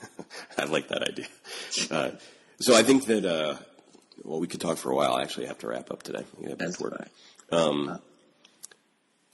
I 0.58 0.64
like 0.64 0.88
that 0.88 1.02
idea. 1.02 1.26
Uh, 1.90 2.10
so 2.60 2.74
I 2.76 2.82
think 2.82 3.06
that, 3.06 3.24
uh, 3.24 3.56
well, 4.24 4.40
we 4.40 4.46
could 4.46 4.60
talk 4.60 4.78
for 4.78 4.90
a 4.90 4.94
while. 4.94 5.14
I 5.14 5.22
actually 5.22 5.46
have 5.46 5.58
to 5.58 5.68
wrap 5.68 5.90
up 5.90 6.02
today. 6.02 6.24
Have 6.48 6.58
That's 6.58 6.76
to 6.78 6.82
work. 6.84 7.08
right. 7.52 7.98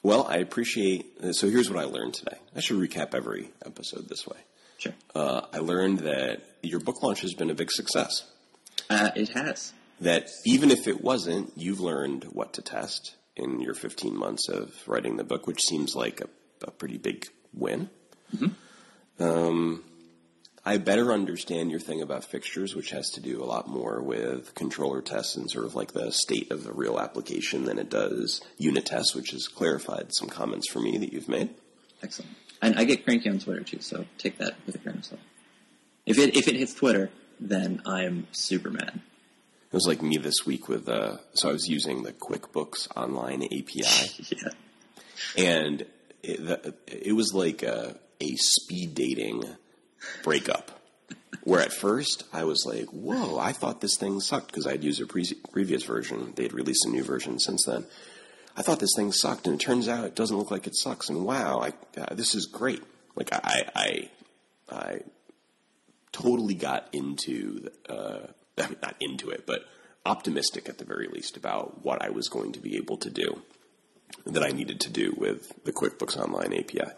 Well, 0.02 0.24
I 0.28 0.36
appreciate. 0.36 1.34
So 1.34 1.48
here's 1.50 1.68
what 1.68 1.80
I 1.82 1.86
learned 1.86 2.14
today. 2.14 2.38
I 2.54 2.60
should 2.60 2.76
recap 2.76 3.12
every 3.14 3.50
episode 3.64 4.08
this 4.08 4.24
way. 4.26 4.36
Sure. 4.78 4.92
Uh, 5.14 5.40
I 5.52 5.58
learned 5.58 6.00
that 6.00 6.42
your 6.62 6.78
book 6.80 7.02
launch 7.02 7.22
has 7.22 7.34
been 7.34 7.50
a 7.50 7.54
big 7.54 7.72
success. 7.72 8.22
Uh, 8.88 9.10
it 9.16 9.30
has. 9.30 9.72
That 10.00 10.28
even 10.44 10.70
if 10.70 10.86
it 10.86 11.02
wasn't, 11.02 11.52
you've 11.56 11.80
learned 11.80 12.24
what 12.24 12.52
to 12.52 12.62
test 12.62 13.16
in 13.34 13.60
your 13.60 13.74
15 13.74 14.16
months 14.16 14.48
of 14.48 14.72
writing 14.86 15.16
the 15.16 15.24
book, 15.24 15.46
which 15.48 15.60
seems 15.62 15.96
like 15.96 16.20
a, 16.20 16.28
a 16.66 16.70
pretty 16.70 16.98
big 16.98 17.26
win. 17.52 17.90
Um, 19.18 19.82
I 20.66 20.78
better 20.78 21.12
understand 21.12 21.70
your 21.70 21.78
thing 21.78 22.02
about 22.02 22.24
fixtures, 22.24 22.74
which 22.74 22.90
has 22.90 23.10
to 23.10 23.20
do 23.20 23.40
a 23.40 23.46
lot 23.46 23.68
more 23.68 24.02
with 24.02 24.52
controller 24.56 25.00
tests 25.00 25.36
and 25.36 25.48
sort 25.48 25.64
of 25.64 25.76
like 25.76 25.92
the 25.92 26.10
state 26.10 26.50
of 26.50 26.64
the 26.64 26.72
real 26.72 26.98
application 26.98 27.66
than 27.66 27.78
it 27.78 27.88
does 27.88 28.42
unit 28.58 28.84
tests, 28.84 29.14
which 29.14 29.30
has 29.30 29.46
clarified 29.46 30.08
some 30.10 30.28
comments 30.28 30.68
for 30.68 30.80
me 30.80 30.98
that 30.98 31.12
you've 31.12 31.28
made. 31.28 31.50
Excellent. 32.02 32.32
And 32.60 32.74
I 32.76 32.82
get 32.82 33.04
cranky 33.04 33.30
on 33.30 33.38
Twitter 33.38 33.62
too, 33.62 33.80
so 33.80 34.06
take 34.18 34.38
that 34.38 34.56
with 34.66 34.74
a 34.74 34.78
grain 34.78 34.96
of 34.96 35.04
salt. 35.04 35.20
If 36.04 36.18
it 36.18 36.36
if 36.36 36.48
it 36.48 36.56
hits 36.56 36.74
Twitter, 36.74 37.10
then 37.38 37.80
I'm 37.86 38.26
super 38.32 38.70
mad. 38.70 39.00
It 39.66 39.72
was 39.72 39.86
like 39.86 40.02
me 40.02 40.16
this 40.16 40.44
week 40.46 40.68
with, 40.68 40.88
uh, 40.88 41.18
so 41.34 41.48
I 41.50 41.52
was 41.52 41.68
using 41.68 42.02
the 42.02 42.12
QuickBooks 42.12 42.88
Online 42.96 43.44
API. 43.44 44.10
yeah. 44.36 44.48
and 45.36 45.86
it, 46.22 46.44
the, 46.44 46.74
it 46.86 47.12
was 47.14 47.34
like 47.34 47.62
a, 47.62 47.96
a 48.20 48.34
speed 48.36 48.94
dating 48.94 49.44
breakup. 50.26 50.72
Where 51.44 51.60
at 51.60 51.72
first 51.72 52.24
I 52.32 52.42
was 52.42 52.66
like, 52.66 52.86
"Whoa!" 52.86 53.38
I 53.38 53.52
thought 53.52 53.80
this 53.80 53.96
thing 53.96 54.20
sucked 54.20 54.48
because 54.48 54.66
I'd 54.66 54.82
used 54.82 55.00
a 55.00 55.06
pre- 55.06 55.40
previous 55.52 55.84
version. 55.84 56.32
They'd 56.34 56.52
released 56.52 56.84
a 56.84 56.90
new 56.90 57.04
version 57.04 57.38
since 57.38 57.64
then. 57.64 57.86
I 58.56 58.62
thought 58.62 58.80
this 58.80 58.96
thing 58.96 59.12
sucked, 59.12 59.46
and 59.46 59.54
it 59.54 59.64
turns 59.64 59.86
out 59.86 60.04
it 60.04 60.16
doesn't 60.16 60.36
look 60.36 60.50
like 60.50 60.66
it 60.66 60.74
sucks. 60.74 61.08
And 61.08 61.24
wow, 61.24 61.60
I, 61.60 62.00
uh, 62.00 62.14
this 62.14 62.34
is 62.34 62.46
great. 62.46 62.82
Like 63.14 63.28
I, 63.32 63.70
I, 63.76 64.10
I 64.68 65.00
totally 66.10 66.54
got 66.54 66.88
into, 66.92 67.68
uh, 67.88 68.26
I 68.58 68.66
mean, 68.66 68.78
not 68.82 68.96
into 68.98 69.30
it, 69.30 69.46
but 69.46 69.64
optimistic 70.04 70.68
at 70.68 70.78
the 70.78 70.84
very 70.84 71.06
least 71.06 71.36
about 71.36 71.84
what 71.84 72.02
I 72.02 72.10
was 72.10 72.28
going 72.28 72.52
to 72.52 72.60
be 72.60 72.76
able 72.76 72.96
to 72.98 73.10
do 73.10 73.42
that 74.24 74.42
I 74.42 74.48
needed 74.48 74.80
to 74.80 74.90
do 74.90 75.14
with 75.16 75.64
the 75.64 75.72
QuickBooks 75.72 76.16
Online 76.16 76.52
API. 76.52 76.90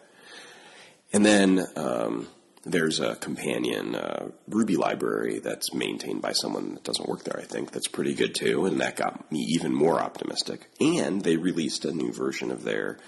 And 1.13 1.27
then 1.27 1.67
um, 1.77 2.29
there's 2.71 3.01
a 3.01 3.17
companion 3.17 3.95
uh, 3.95 4.29
Ruby 4.49 4.77
library 4.77 5.39
that's 5.39 5.73
maintained 5.73 6.23
by 6.23 6.33
someone 6.33 6.75
that 6.75 6.85
doesn't 6.85 7.09
work 7.09 7.25
there, 7.25 7.41
I 7.41 7.45
think, 7.45 7.73
that's 7.73 7.89
pretty 7.89 8.15
good 8.15 8.35
too. 8.35 8.67
And 8.67 8.81
that 8.81 8.97
got 8.97 9.31
me 9.33 9.41
even 9.41 9.75
more 9.75 10.01
optimistic. 10.01 10.69
And 10.81 11.23
they 11.23 11.37
released 11.37 11.85
a 11.85 11.93
new 11.93 12.13
version 12.13 12.51
of 12.51 12.65
their, 12.65 12.99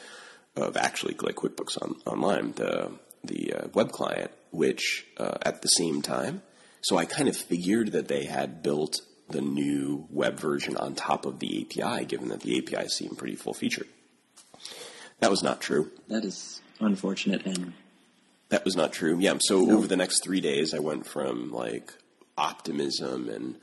of 0.57 0.77
actually 0.77 1.15
like 1.21 1.37
QuickBooks 1.37 1.81
on, 1.81 1.97
Online, 2.07 2.53
the, 2.53 2.93
the 3.25 3.55
uh, 3.55 3.69
web 3.75 3.93
client, 3.93 4.31
which 4.51 5.07
uh, 5.19 5.39
at 5.43 5.63
the 5.63 5.69
same 5.69 6.03
time, 6.03 6.43
so 6.83 6.97
I 6.97 7.05
kind 7.05 7.29
of 7.29 7.37
figured 7.37 7.93
that 7.93 8.09
they 8.09 8.25
had 8.25 8.63
built 8.63 9.01
the 9.29 9.41
new 9.41 10.07
web 10.11 10.41
version 10.41 10.77
on 10.77 10.95
top 10.95 11.27
of 11.27 11.39
the 11.39 11.63
API, 11.63 12.05
given 12.07 12.29
that 12.29 12.41
the 12.41 12.59
API 12.59 12.89
seemed 12.89 13.19
pretty 13.19 13.37
full 13.37 13.55
featured. 13.55 13.87
That 15.21 15.31
was 15.31 15.43
not 15.43 15.61
true. 15.61 15.91
That 16.09 16.25
is 16.25 16.61
unfortunate 16.81 17.45
and 17.45 17.75
That 18.51 18.65
was 18.65 18.77
not 18.77 18.93
true. 18.93 19.17
Yeah. 19.19 19.35
So 19.41 19.71
over 19.71 19.87
the 19.87 19.97
next 19.97 20.23
three 20.23 20.41
days, 20.41 20.75
I 20.75 20.79
went 20.81 21.07
from 21.07 21.53
like 21.53 21.93
optimism 22.37 23.29
and 23.29 23.57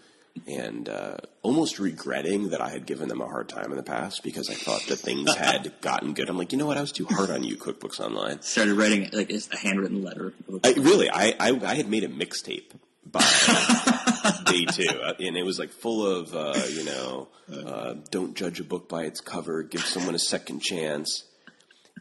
and 0.48 0.88
uh, 0.88 1.18
almost 1.42 1.80
regretting 1.80 2.50
that 2.50 2.62
I 2.62 2.70
had 2.70 2.86
given 2.86 3.10
them 3.10 3.22
a 3.22 3.26
hard 3.28 3.50
time 3.50 3.72
in 3.72 3.78
the 3.78 3.84
past 3.84 4.24
because 4.24 4.50
I 4.50 4.54
thought 4.54 4.82
that 4.88 4.98
things 4.98 5.34
had 5.36 5.74
gotten 5.82 6.14
good. 6.14 6.30
I'm 6.30 6.38
like, 6.38 6.52
you 6.52 6.58
know 6.58 6.68
what? 6.68 6.78
I 6.78 6.82
was 6.82 6.92
too 6.92 7.06
hard 7.06 7.30
on 7.32 7.44
you, 7.44 7.58
QuickBooks 7.58 8.00
Online. 8.00 8.42
started 8.42 8.76
writing 8.76 9.10
like 9.14 9.32
a 9.32 9.58
handwritten 9.58 10.04
letter. 10.04 10.34
I, 10.64 10.74
really, 10.74 11.10
I, 11.10 11.34
I 11.40 11.60
I 11.64 11.76
had 11.76 11.90
made 11.90 12.04
a 12.04 12.10
mixtape 12.10 12.72
by 13.06 13.22
day 14.46 14.66
two, 14.66 15.02
uh, 15.02 15.14
and 15.20 15.38
it 15.38 15.44
was 15.46 15.60
like 15.60 15.72
full 15.72 16.06
of 16.06 16.34
uh, 16.36 16.62
you 16.70 16.86
know, 16.86 17.28
uh, 17.52 17.96
don't 18.12 18.36
judge 18.36 18.60
a 18.60 18.64
book 18.64 18.88
by 18.88 19.04
its 19.04 19.20
cover, 19.22 19.64
give 19.64 19.82
someone 19.82 20.16
a 20.16 20.20
second 20.20 20.62
chance, 20.62 21.24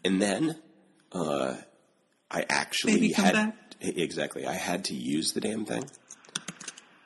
and 0.04 0.20
then 0.20 0.56
uh, 1.12 1.54
I 2.36 2.44
actually 2.50 3.12
had 3.12 3.32
back. 3.32 3.56
exactly 3.80 4.46
I 4.46 4.52
had 4.52 4.84
to 4.86 4.94
use 4.94 5.32
the 5.32 5.40
damn 5.40 5.64
thing, 5.64 5.88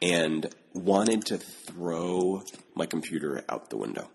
and 0.03 0.53
wanted 0.73 1.27
to 1.27 1.39
throw 1.39 2.43
my 2.75 2.87
computer 2.87 3.45
out 3.49 3.71
the 3.71 3.77
window. 3.77 4.11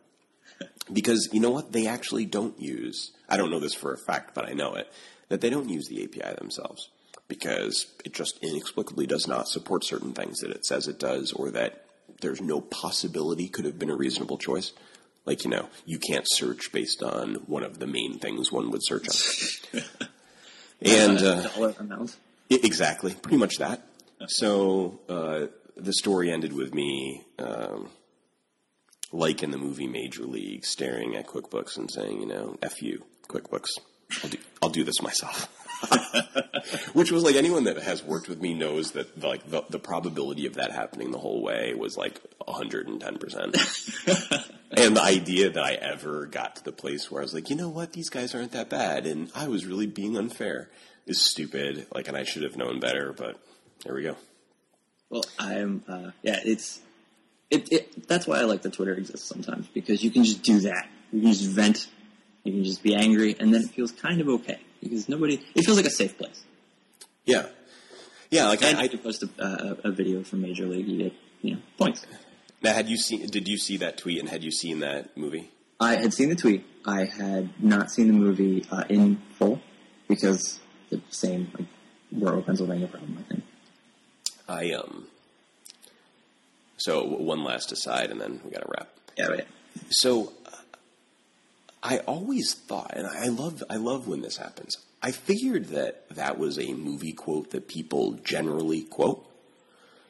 Because 0.92 1.30
you 1.32 1.40
know 1.40 1.52
what? 1.52 1.72
They 1.72 1.88
actually 1.88 2.26
don't 2.26 2.60
use, 2.60 3.14
I 3.30 3.38
don't 3.38 3.50
know 3.50 3.62
this 3.62 3.74
for 3.74 3.94
a 3.94 3.98
fact, 3.98 4.36
but 4.36 4.48
I 4.48 4.52
know 4.52 4.74
it, 4.74 4.92
that 5.30 5.40
they 5.40 5.50
don't 5.50 5.70
use 5.70 5.88
the 5.88 6.04
API 6.04 6.36
themselves. 6.38 6.90
Because 7.30 7.88
it 8.04 8.14
just 8.14 8.38
inexplicably 8.44 9.08
does 9.08 9.26
not 9.26 9.48
support 9.48 9.86
certain 9.86 10.12
things 10.12 10.40
that 10.40 10.52
it 10.52 10.66
says 10.66 10.90
it 10.90 11.00
does, 11.00 11.32
or 11.32 11.50
that 11.52 11.86
there's 12.20 12.42
no 12.42 12.60
possibility 12.60 13.48
could 13.48 13.66
have 13.66 13.80
been 13.80 13.90
a 13.90 13.96
reasonable 13.96 14.38
choice. 14.38 14.74
Like, 15.26 15.46
you 15.46 15.50
know, 15.50 15.70
you 15.86 15.98
can't 15.98 16.28
search 16.30 16.74
based 16.74 17.02
on 17.02 17.36
one 17.48 17.64
of 17.64 17.80
the 17.80 17.88
main 17.88 18.20
things 18.20 18.52
one 18.52 18.70
would 18.70 18.84
search 18.84 19.08
on. 19.08 19.82
and, 20.82 21.18
uh, 21.20 21.48
dollar 21.50 21.74
amount. 21.80 22.16
Exactly, 22.50 23.14
pretty 23.14 23.38
much 23.38 23.58
that. 23.58 23.82
So 24.28 25.00
uh, 25.10 25.48
the 25.76 25.94
story 25.94 26.32
ended 26.32 26.54
with 26.54 26.74
me, 26.74 27.24
um, 27.40 27.90
like 29.12 29.44
in 29.44 29.52
the 29.52 29.58
movie 29.58 29.88
Major 29.88 30.24
League, 30.24 30.66
staring 30.66 31.16
at 31.16 31.28
QuickBooks 31.28 31.78
and 31.78 31.92
saying, 31.92 32.22
you 32.22 32.28
know, 32.28 32.58
"F 32.62 32.82
you, 32.82 33.04
QuickBooks. 33.28 33.70
I'll 34.24 34.30
do, 34.30 34.38
I'll 34.62 34.70
do 34.70 34.84
this 34.84 35.02
myself. 35.02 35.50
Which 36.94 37.12
was 37.12 37.24
like 37.24 37.36
anyone 37.36 37.66
that 37.66 37.78
has 37.78 38.04
worked 38.04 38.28
with 38.28 38.42
me 38.42 38.54
knows 38.54 38.92
that 38.92 39.24
like 39.24 39.50
the, 39.50 39.64
the 39.70 39.80
probability 39.80 40.46
of 40.46 40.56
that 40.56 40.72
happening 40.72 41.12
the 41.12 41.18
whole 41.18 41.44
way 41.44 41.74
was 41.74 41.98
like 41.98 42.22
110%. 42.48 44.52
and 44.72 44.98
the 44.98 45.02
idea 45.02 45.50
that 45.50 45.64
I 45.64 45.74
ever 45.74 46.26
got 46.26 46.58
to 46.58 46.64
the 46.64 46.72
place 46.72 47.12
where 47.12 47.22
I 47.22 47.24
was 47.24 47.34
like, 47.34 47.50
you 47.50 47.56
know 47.56 47.70
what, 47.70 47.94
these 47.94 48.10
guys 48.10 48.34
aren't 48.34 48.54
that 48.54 48.70
bad, 48.70 49.06
and 49.06 49.32
I 49.36 49.48
was 49.48 49.66
really 49.66 49.88
being 49.88 50.18
unfair 50.18 50.70
is 51.06 51.22
stupid. 51.22 51.88
Like, 51.94 52.08
and 52.08 52.18
I 52.18 52.24
should 52.24 52.44
have 52.44 52.58
known 52.58 52.80
better, 52.80 53.14
but 53.14 53.40
there 53.84 53.94
we 53.94 54.04
go. 54.04 54.16
Well, 55.10 55.26
I'm, 55.38 55.84
uh, 55.88 56.12
yeah, 56.24 56.40
it's, 56.44 56.80
it, 57.50 57.72
it, 57.72 58.08
that's 58.08 58.26
why 58.26 58.40
I 58.40 58.44
like 58.44 58.64
that 58.64 58.74
Twitter 58.74 58.94
exists 58.94 59.28
sometimes, 59.28 59.68
because 59.68 60.04
you 60.04 60.10
can 60.10 60.24
just 60.24 60.42
do 60.42 60.62
that. 60.62 60.88
You 61.12 61.22
can 61.22 61.32
just 61.32 61.46
vent, 61.46 61.88
you 62.44 62.54
can 62.54 62.64
just 62.64 62.82
be 62.82 62.96
angry, 62.96 63.36
and 63.40 63.54
then 63.54 63.62
it 63.62 63.70
feels 63.70 63.92
kind 63.92 64.20
of 64.20 64.28
okay, 64.28 64.60
because 64.82 65.10
nobody, 65.10 65.42
it 65.56 65.66
feels 65.66 65.78
like 65.78 65.86
a 65.86 65.92
safe 65.92 66.18
place. 66.18 66.44
Yeah. 67.26 67.48
Yeah, 68.32 68.48
like 68.48 68.64
And 68.64 68.78
I, 68.78 68.84
I 68.84 68.88
could 68.88 69.04
post 69.04 69.24
a, 69.24 69.30
uh, 69.42 69.76
a 69.84 69.92
video 69.92 70.24
from 70.24 70.42
Major 70.42 70.66
League, 70.66 70.88
you 70.88 70.98
get, 71.04 71.14
you 71.42 71.56
know, 71.56 71.62
points. 71.78 72.06
now 72.62 72.74
had 72.74 72.90
you 72.90 72.98
seen, 72.98 73.26
did 73.28 73.48
you 73.48 73.58
see 73.58 73.78
that 73.78 73.98
tweet 73.98 74.20
and 74.20 74.30
had 74.30 74.44
you 74.44 74.52
seen 74.52 74.80
that 74.80 75.16
movie? 75.16 75.50
I 75.80 75.96
had 75.96 76.14
seen 76.14 76.30
the 76.30 76.36
tweet. 76.36 76.66
I 76.86 77.06
had 77.06 77.50
not 77.62 77.92
seen 77.92 78.08
the 78.08 78.14
movie 78.14 78.66
uh, 78.72 78.84
in 78.90 79.22
full 79.38 79.62
because 80.08 80.60
the 80.90 81.02
same 81.10 81.52
like 81.58 81.68
rural 82.12 82.42
Pennsylvania 82.42 82.88
problem. 82.88 83.18
I 83.20 83.34
think. 83.34 83.44
I, 84.48 84.72
um, 84.72 85.08
so 86.78 87.04
one 87.04 87.44
last 87.44 87.72
aside 87.72 88.12
and 88.12 88.22
then 88.22 88.40
we 88.44 88.52
gotta 88.52 88.68
wrap. 88.68 88.90
Yeah, 89.18 89.28
right. 89.28 89.48
So 89.90 90.34
I 91.86 92.00
always 92.00 92.56
thought, 92.56 92.94
and 92.96 93.06
I 93.06 93.28
love, 93.28 93.64
I 93.70 93.76
love 93.76 94.08
when 94.08 94.22
this 94.22 94.38
happens. 94.38 94.76
I 95.04 95.12
figured 95.12 95.68
that 95.68 96.10
that 96.10 96.40
was 96.40 96.58
a 96.58 96.74
movie 96.74 97.14
quote 97.14 97.52
that 97.52 97.68
people 97.68 98.14
generally 98.24 98.82
quote, 98.82 99.24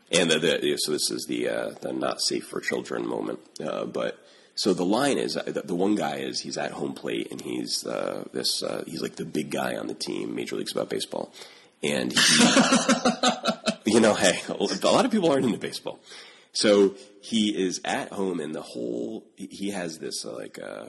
and 0.10 0.32
the, 0.32 0.40
the 0.40 0.78
so 0.78 0.94
this 0.94 1.12
is 1.12 1.26
the 1.28 1.50
uh, 1.50 1.70
the 1.82 1.92
not 1.92 2.22
safe 2.22 2.46
for 2.46 2.62
children 2.62 3.06
moment. 3.06 3.40
Uh, 3.62 3.84
but 3.84 4.26
so 4.56 4.74
the 4.74 4.86
line 4.86 5.18
is 5.18 5.34
the, 5.34 5.64
the 5.66 5.76
one 5.76 5.96
guy 5.96 6.18
is 6.20 6.40
he's 6.40 6.58
at 6.58 6.72
home 6.72 6.94
plate 6.94 7.30
and 7.30 7.42
he's 7.42 7.86
uh, 7.86 8.24
this 8.32 8.64
uh, 8.64 8.86
he's 8.88 9.02
like 9.02 9.18
the 9.18 9.26
big 9.26 9.52
guy 9.52 9.76
on 9.76 9.88
the 9.88 9.94
team. 9.94 10.34
Major 10.34 10.56
League's 10.56 10.72
about 10.72 10.90
baseball, 10.90 11.34
and 11.84 12.14
he, 12.14 12.46
you 13.88 14.00
know, 14.00 14.14
hey, 14.14 14.40
a 14.48 14.88
lot 14.88 15.04
of 15.04 15.12
people 15.12 15.30
aren't 15.30 15.46
into 15.46 15.58
baseball. 15.58 16.00
So 16.54 16.96
he 17.20 17.50
is 17.50 17.82
at 17.84 18.14
home, 18.14 18.40
and 18.40 18.56
the 18.56 18.62
whole 18.62 19.26
he 19.36 19.72
has 19.72 20.00
this 20.00 20.24
uh, 20.26 20.32
like 20.32 20.58
uh, 20.58 20.86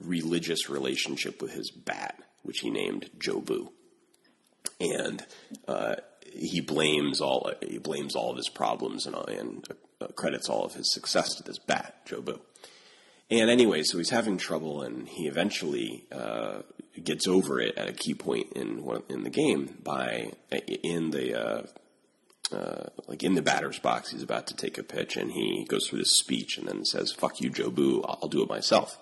religious 0.00 0.68
relationship 0.68 1.40
with 1.40 1.52
his 1.52 1.70
bat, 1.70 2.18
which 2.42 2.60
he 2.60 2.70
named 2.70 3.10
Jobu, 3.18 3.70
and 4.80 5.24
uh, 5.66 5.96
he 6.32 6.60
blames 6.60 7.20
all 7.20 7.50
he 7.66 7.78
blames 7.78 8.14
all 8.14 8.30
of 8.30 8.36
his 8.36 8.48
problems 8.48 9.06
and 9.06 9.16
and 9.28 9.66
uh, 10.00 10.08
credits 10.08 10.48
all 10.48 10.64
of 10.64 10.74
his 10.74 10.92
success 10.92 11.34
to 11.34 11.42
this 11.42 11.58
bat, 11.58 12.06
Jobu. 12.06 12.40
And 13.28 13.50
anyway, 13.50 13.82
so 13.82 13.98
he's 13.98 14.10
having 14.10 14.36
trouble, 14.36 14.82
and 14.82 15.08
he 15.08 15.26
eventually 15.26 16.04
uh, 16.12 16.62
gets 17.02 17.26
over 17.26 17.60
it 17.60 17.76
at 17.76 17.88
a 17.88 17.92
key 17.92 18.14
point 18.14 18.52
in 18.52 18.86
in 19.08 19.24
the 19.24 19.30
game 19.30 19.78
by 19.82 20.32
in 20.82 21.10
the 21.10 21.34
uh, 21.34 21.66
uh, 22.52 22.84
like 23.08 23.24
in 23.24 23.34
the 23.34 23.42
batter's 23.42 23.80
box. 23.80 24.10
He's 24.10 24.22
about 24.22 24.46
to 24.48 24.54
take 24.54 24.78
a 24.78 24.84
pitch, 24.84 25.16
and 25.16 25.32
he 25.32 25.64
goes 25.68 25.88
through 25.88 26.00
this 26.00 26.18
speech, 26.18 26.56
and 26.58 26.68
then 26.68 26.84
says, 26.84 27.12
"Fuck 27.12 27.40
you. 27.40 27.50
I'll, 27.58 28.18
I'll 28.22 28.28
do 28.28 28.42
it 28.42 28.48
myself." 28.48 28.98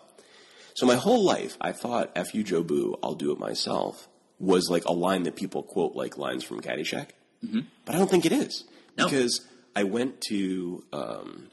So 0.74 0.86
my 0.86 0.96
whole 0.96 1.24
life, 1.24 1.56
I 1.60 1.72
thought 1.72 2.10
"F 2.16 2.34
you, 2.34 2.44
Jobu. 2.44 2.98
I'll 3.02 3.14
do 3.14 3.32
it 3.32 3.38
myself" 3.38 4.08
was 4.38 4.68
like 4.68 4.84
a 4.84 4.92
line 4.92 5.22
that 5.22 5.36
people 5.36 5.62
quote 5.62 5.94
like 5.94 6.18
lines 6.18 6.42
from 6.44 6.60
Caddyshack, 6.60 7.10
mm-hmm. 7.44 7.60
but 7.84 7.94
I 7.94 7.98
don't 7.98 8.10
think 8.10 8.26
it 8.26 8.32
is 8.32 8.64
No. 8.98 9.04
because 9.04 9.40
I 9.76 9.84
went 9.84 10.20
to 10.28 10.84
um, 10.92 11.48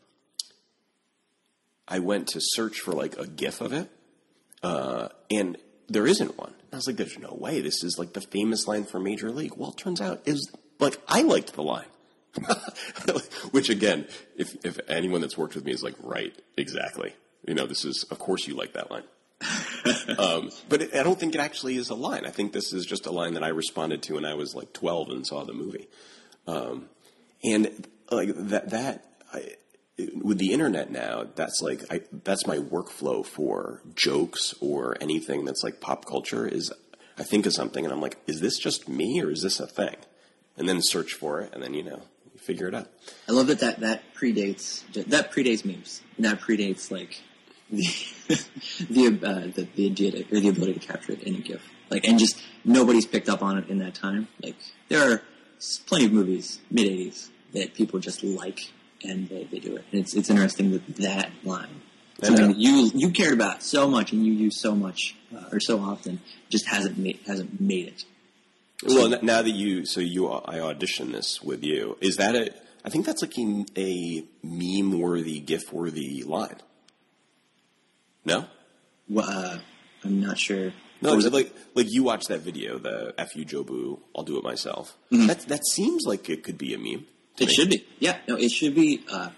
I 1.87 1.99
went 1.99 2.27
to 2.29 2.39
search 2.41 2.79
for 2.79 2.93
like 2.93 3.17
a 3.19 3.27
GIF 3.27 3.61
of 3.61 3.73
it, 3.73 3.89
uh, 4.63 5.09
and 5.29 5.57
there 5.87 6.07
isn't 6.07 6.37
one. 6.37 6.53
I 6.73 6.77
was 6.77 6.87
like, 6.87 6.95
"There's 6.97 7.19
no 7.19 7.33
way. 7.39 7.61
This 7.61 7.83
is 7.83 7.97
like 7.99 8.13
the 8.13 8.21
famous 8.21 8.67
line 8.67 8.85
from 8.85 9.03
Major 9.03 9.31
League." 9.31 9.53
Well, 9.55 9.71
it 9.71 9.77
turns 9.77 10.01
out 10.01 10.21
it 10.25 10.31
was 10.31 10.51
like 10.79 10.97
I 11.07 11.21
liked 11.21 11.53
the 11.53 11.63
line, 11.63 11.85
which 13.51 13.69
again, 13.69 14.07
if 14.35 14.55
if 14.65 14.79
anyone 14.87 15.21
that's 15.21 15.37
worked 15.37 15.53
with 15.53 15.65
me 15.65 15.73
is 15.73 15.83
like, 15.83 15.95
right, 16.01 16.33
exactly. 16.57 17.13
You 17.45 17.55
know, 17.55 17.65
this 17.65 17.85
is 17.85 18.03
of 18.09 18.19
course 18.19 18.47
you 18.47 18.55
like 18.55 18.73
that 18.73 18.91
line. 18.91 19.03
um, 20.19 20.51
but 20.69 20.83
it, 20.83 20.95
I 20.95 21.03
don't 21.03 21.19
think 21.19 21.33
it 21.35 21.41
actually 21.41 21.75
is 21.75 21.89
a 21.89 21.95
line. 21.95 22.25
I 22.25 22.29
think 22.29 22.53
this 22.53 22.73
is 22.73 22.85
just 22.85 23.07
a 23.07 23.11
line 23.11 23.33
that 23.33 23.43
I 23.43 23.49
responded 23.49 24.03
to 24.03 24.15
when 24.15 24.25
I 24.25 24.35
was 24.35 24.53
like 24.53 24.71
12 24.73 25.09
and 25.09 25.25
saw 25.25 25.43
the 25.43 25.53
movie. 25.53 25.87
Um, 26.45 26.89
and 27.43 27.87
like 28.11 28.29
that, 28.35 28.69
that 28.69 29.05
I, 29.33 29.55
with 30.21 30.37
the 30.37 30.51
internet 30.53 30.91
now, 30.91 31.25
that's 31.35 31.61
like 31.61 31.83
I, 31.91 32.01
that's 32.23 32.47
my 32.47 32.57
workflow 32.57 33.25
for 33.25 33.81
jokes 33.95 34.53
or 34.59 34.97
anything 35.01 35.45
that's 35.45 35.63
like 35.63 35.79
pop 35.79 36.05
culture. 36.05 36.47
Is 36.47 36.71
I 37.17 37.23
think 37.23 37.45
of 37.45 37.53
something 37.53 37.83
and 37.85 37.93
I'm 37.93 38.01
like, 38.01 38.17
is 38.27 38.41
this 38.41 38.57
just 38.57 38.87
me 38.87 39.21
or 39.21 39.31
is 39.31 39.41
this 39.41 39.59
a 39.59 39.67
thing? 39.67 39.95
And 40.57 40.67
then 40.67 40.79
search 40.81 41.13
for 41.13 41.41
it, 41.41 41.53
and 41.53 41.63
then 41.63 41.73
you 41.73 41.81
know 41.81 42.01
figure 42.37 42.67
it 42.67 42.75
out. 42.75 42.87
I 43.27 43.31
love 43.31 43.47
that 43.47 43.59
that 43.59 43.79
that 43.79 44.13
predates 44.13 44.83
that 44.93 45.31
predates 45.31 45.63
memes. 45.63 46.01
That 46.19 46.41
predates 46.41 46.91
like 46.91 47.21
the 47.71 47.83
the 48.89 49.07
uh, 49.23 49.51
the, 49.55 49.67
the 49.75 49.85
idea 49.87 50.25
or 50.31 50.39
the 50.39 50.49
ability 50.49 50.73
to 50.73 50.79
capture 50.79 51.13
it 51.13 51.23
in 51.23 51.35
a 51.35 51.39
GIF. 51.39 51.61
Like, 51.89 52.05
and 52.05 52.17
just 52.17 52.41
nobody's 52.63 53.05
picked 53.05 53.29
up 53.29 53.41
on 53.41 53.57
it 53.57 53.69
in 53.69 53.79
that 53.79 53.95
time. 53.95 54.27
Like, 54.41 54.55
there 54.87 55.11
are 55.11 55.21
plenty 55.87 56.05
of 56.05 56.13
movies 56.13 56.59
mid 56.69 56.87
'80s 56.87 57.29
that 57.53 57.73
people 57.73 57.99
just 57.99 58.23
like, 58.23 58.71
and 59.03 59.27
they, 59.27 59.45
they 59.45 59.59
do 59.59 59.75
it. 59.75 59.85
And 59.91 60.01
it's 60.01 60.13
it's 60.13 60.29
interesting 60.29 60.71
that 60.71 60.95
that 60.97 61.31
line, 61.43 61.81
I 62.21 62.27
something 62.27 62.47
know. 62.47 62.53
that 62.53 62.57
you 62.57 62.91
you 62.93 63.11
cared 63.11 63.33
about 63.33 63.63
so 63.63 63.89
much 63.89 64.11
and 64.13 64.25
you 64.25 64.33
use 64.33 64.59
so 64.59 64.75
much 64.75 65.15
uh, 65.35 65.49
or 65.51 65.59
so 65.59 65.79
often, 65.79 66.21
just 66.49 66.67
hasn't 66.67 66.97
made 66.97 67.19
hasn't 67.25 67.59
made 67.59 67.87
it. 67.87 68.05
Well, 68.83 69.09
now 69.21 69.43
that 69.43 69.51
you, 69.51 69.85
so 69.85 70.01
you, 70.01 70.27
I 70.31 70.57
auditioned 70.57 71.11
this 71.11 71.41
with 71.41 71.63
you. 71.63 71.97
Is 72.01 72.17
that 72.17 72.35
a? 72.35 72.51
I 72.83 72.89
think 72.89 73.05
that's 73.05 73.21
like 73.21 73.37
a, 73.37 73.65
a 73.77 74.23
meme-worthy, 74.41 75.39
GIF-worthy 75.39 76.23
line. 76.23 76.55
No, 78.25 78.45
Well, 79.09 79.29
Uh, 79.29 79.59
I'm 80.03 80.21
not 80.21 80.37
sure. 80.37 80.73
no. 81.01 81.15
Was 81.15 81.25
it- 81.25 81.33
like 81.33 81.53
like 81.75 81.87
you 81.89 82.03
watched 82.03 82.27
that 82.29 82.41
video, 82.41 82.77
the 82.77 83.13
"F 83.17 83.35
you 83.35 83.45
Jobu, 83.45 83.99
I'll 84.15 84.23
do 84.23 84.37
it 84.37 84.43
myself." 84.43 84.95
Mm-hmm. 85.11 85.27
That 85.27 85.39
that 85.47 85.65
seems 85.65 86.03
like 86.05 86.29
it 86.29 86.43
could 86.43 86.57
be 86.57 86.73
a 86.73 86.77
meme. 86.77 87.05
It 87.39 87.47
me. 87.47 87.53
should 87.53 87.69
be. 87.69 87.85
Yeah, 87.99 88.17
no, 88.27 88.35
it 88.35 88.51
should 88.51 88.75
be 88.75 89.03
uh, 89.11 89.29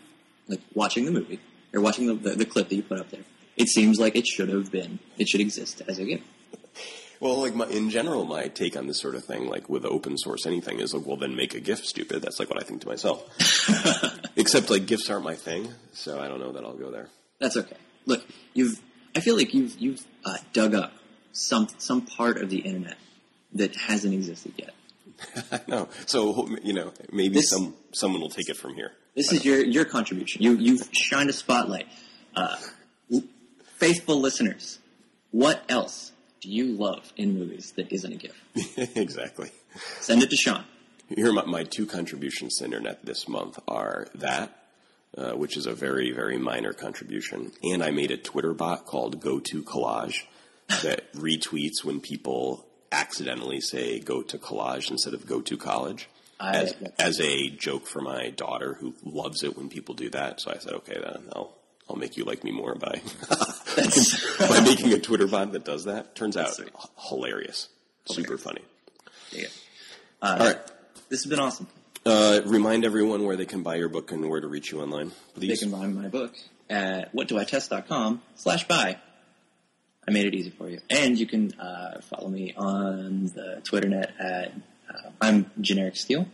like 0.47 0.61
watching 0.73 1.05
the 1.05 1.11
movie 1.11 1.39
or 1.73 1.79
watching 1.81 2.07
the, 2.07 2.15
the, 2.15 2.29
the 2.35 2.45
clip 2.45 2.69
that 2.69 2.75
you 2.75 2.83
put 2.83 2.99
up 2.99 3.09
there. 3.09 3.23
It 3.55 3.67
seems 3.69 3.99
like 3.99 4.15
it 4.15 4.25
should 4.27 4.49
have 4.49 4.71
been. 4.71 4.99
It 5.17 5.27
should 5.29 5.41
exist 5.41 5.81
as 5.87 5.99
a 5.99 6.05
gift. 6.05 6.23
Well, 7.19 7.39
like 7.39 7.55
my, 7.55 7.67
in 7.67 7.89
general, 7.89 8.25
my 8.25 8.47
take 8.49 8.75
on 8.75 8.87
this 8.87 8.99
sort 8.99 9.15
of 9.15 9.23
thing, 9.23 9.47
like 9.47 9.69
with 9.69 9.85
open 9.85 10.17
source 10.17 10.45
anything, 10.45 10.79
is 10.81 10.93
like, 10.93 11.05
well, 11.05 11.15
then 11.17 11.35
make 11.37 11.53
a 11.53 11.59
GIF, 11.61 11.85
stupid. 11.85 12.21
That's 12.21 12.37
like 12.39 12.49
what 12.49 12.61
I 12.61 12.65
think 12.65 12.81
to 12.81 12.87
myself. 12.87 13.23
Except 14.35 14.69
like 14.69 14.85
GIFs 14.87 15.09
aren't 15.09 15.23
my 15.23 15.35
thing, 15.35 15.69
so 15.93 16.19
I 16.19 16.27
don't 16.27 16.39
know 16.41 16.51
that 16.51 16.63
I'll 16.65 16.75
go 16.75 16.91
there. 16.91 17.07
That's 17.39 17.55
okay. 17.55 17.77
Look, 18.05 18.25
you've. 18.53 18.81
I 19.15 19.19
feel 19.19 19.37
like 19.37 19.53
you've 19.53 19.77
you've 19.79 20.01
uh, 20.25 20.37
dug 20.53 20.73
up 20.73 20.93
some 21.31 21.67
some 21.77 22.01
part 22.05 22.37
of 22.41 22.49
the 22.49 22.59
internet 22.59 22.97
that 23.53 23.75
hasn't 23.75 24.13
existed 24.13 24.53
yet. 24.57 24.73
I 25.51 25.59
know. 25.67 25.89
So 26.05 26.47
you 26.63 26.73
know, 26.73 26.91
maybe 27.11 27.35
This- 27.35 27.49
some 27.49 27.75
someone 27.93 28.21
will 28.21 28.29
take 28.29 28.49
it 28.49 28.57
from 28.57 28.73
here. 28.75 28.91
This 29.15 29.31
is 29.31 29.45
your 29.45 29.63
your 29.63 29.85
contribution. 29.85 30.41
You 30.41 30.55
you've 30.55 30.89
shined 30.91 31.29
a 31.29 31.33
spotlight. 31.33 31.87
Uh, 32.35 32.55
faithful 33.77 34.19
listeners, 34.19 34.79
what 35.31 35.63
else 35.69 36.11
do 36.41 36.49
you 36.49 36.73
love 36.73 37.11
in 37.15 37.37
movies 37.37 37.73
that 37.75 37.91
isn't 37.91 38.11
a 38.11 38.15
gift? 38.15 38.97
exactly. 38.97 39.51
Send 39.99 40.23
it 40.23 40.29
to 40.29 40.35
Sean. 40.35 40.63
Here, 41.09 41.29
are 41.29 41.33
my, 41.33 41.45
my 41.45 41.63
two 41.63 41.85
contributions 41.85 42.55
to 42.57 42.65
internet 42.65 43.05
this 43.05 43.27
month 43.27 43.59
are 43.67 44.07
that, 44.15 44.62
uh, 45.17 45.31
which 45.33 45.57
is 45.57 45.65
a 45.65 45.73
very, 45.73 46.11
very 46.11 46.37
minor 46.37 46.73
contribution, 46.73 47.51
and 47.63 47.83
I 47.83 47.91
made 47.91 48.11
a 48.11 48.17
Twitter 48.17 48.53
bot 48.53 48.85
called 48.85 49.19
Go 49.21 49.39
to 49.39 49.63
Collage 49.63 50.25
that 50.81 51.11
retweets 51.13 51.83
when 51.83 51.99
people 51.99 52.65
accidentally 52.91 53.59
say 53.61 53.99
"Go 53.99 54.21
to 54.23 54.37
Collage" 54.37 54.89
instead 54.91 55.13
of 55.13 55.25
"Go 55.27 55.41
to 55.41 55.57
College." 55.57 56.09
I- 56.39 56.55
As, 56.57 56.75
as 56.99 57.19
a 57.21 57.49
joke 57.49 57.85
for 57.85 58.01
my 58.01 58.29
daughter 58.31 58.73
who 58.73 58.93
loves 59.03 59.43
it 59.43 59.55
when 59.55 59.69
people 59.69 59.95
do 59.95 60.09
that, 60.09 60.41
so 60.41 60.51
I 60.51 60.57
said, 60.57 60.73
okay, 60.73 60.99
then 61.01 61.23
I'll 61.33 61.55
I'll 61.89 61.95
make 61.95 62.17
you 62.17 62.25
like 62.25 62.43
me 62.43 62.51
more 62.51 62.75
by 62.75 63.01
by 64.39 64.59
making 64.61 64.93
a 64.93 64.99
Twitter 64.99 65.27
bot 65.27 65.51
that 65.53 65.63
does 65.65 65.85
that. 65.85 66.15
Turns 66.15 66.35
out 66.37 66.53
sweet. 66.55 66.69
h- 66.69 66.89
hilarious, 67.09 67.69
super 68.05 68.37
funny. 68.37 68.61
Yeah. 69.31 69.47
Uh, 70.21 70.35
All 70.39 70.47
right. 70.47 70.57
This 71.09 71.23
has 71.23 71.29
been 71.29 71.39
awesome. 71.39 71.67
Uh, 72.05 72.41
remind 72.45 72.83
everyone 72.83 73.23
where 73.25 73.37
they 73.37 73.45
can 73.45 73.63
buy 73.63 73.75
your 73.75 73.87
book 73.89 74.11
and 74.11 74.29
where 74.29 74.41
to 74.41 74.47
reach 74.47 74.71
you 74.71 74.81
online, 74.81 75.11
They 75.35 75.47
please. 75.47 75.59
can 75.61 75.71
buy 75.71 75.87
my 75.87 76.09
book 76.09 76.35
at 76.69 77.13
whatdoitest.com 77.15 78.21
slash 78.35 78.67
buy. 78.67 78.97
I 80.05 80.11
made 80.11 80.25
it 80.25 80.33
easy 80.35 80.49
for 80.49 80.69
you. 80.69 80.79
And 80.89 81.17
you 81.17 81.25
can 81.25 81.53
uh, 81.57 82.01
follow 82.01 82.27
me 82.27 82.53
on 82.57 83.27
the 83.27 83.61
Twitter 83.63 83.87
net 83.87 84.11
at 84.19 84.51
uh, 84.89 85.09
I'm 85.21 85.49
Generic 85.61 85.95
Steele. 85.95 86.27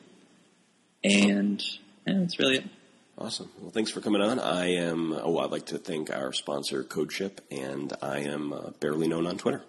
And 1.03 1.63
yeah, 2.07 2.13
that's 2.19 2.39
really 2.39 2.57
it. 2.57 2.63
Awesome. 3.15 3.51
Well, 3.61 3.69
thanks 3.69 3.91
for 3.91 4.01
coming 4.01 4.21
on. 4.21 4.39
I 4.39 4.73
am, 4.75 5.13
oh, 5.13 5.37
I'd 5.37 5.51
like 5.51 5.67
to 5.67 5.77
thank 5.77 6.09
our 6.09 6.33
sponsor, 6.33 6.83
CodeShip, 6.83 7.39
and 7.51 7.93
I 8.01 8.19
am 8.19 8.53
uh, 8.53 8.69
barely 8.79 9.07
known 9.07 9.27
on 9.27 9.37
Twitter. 9.37 9.61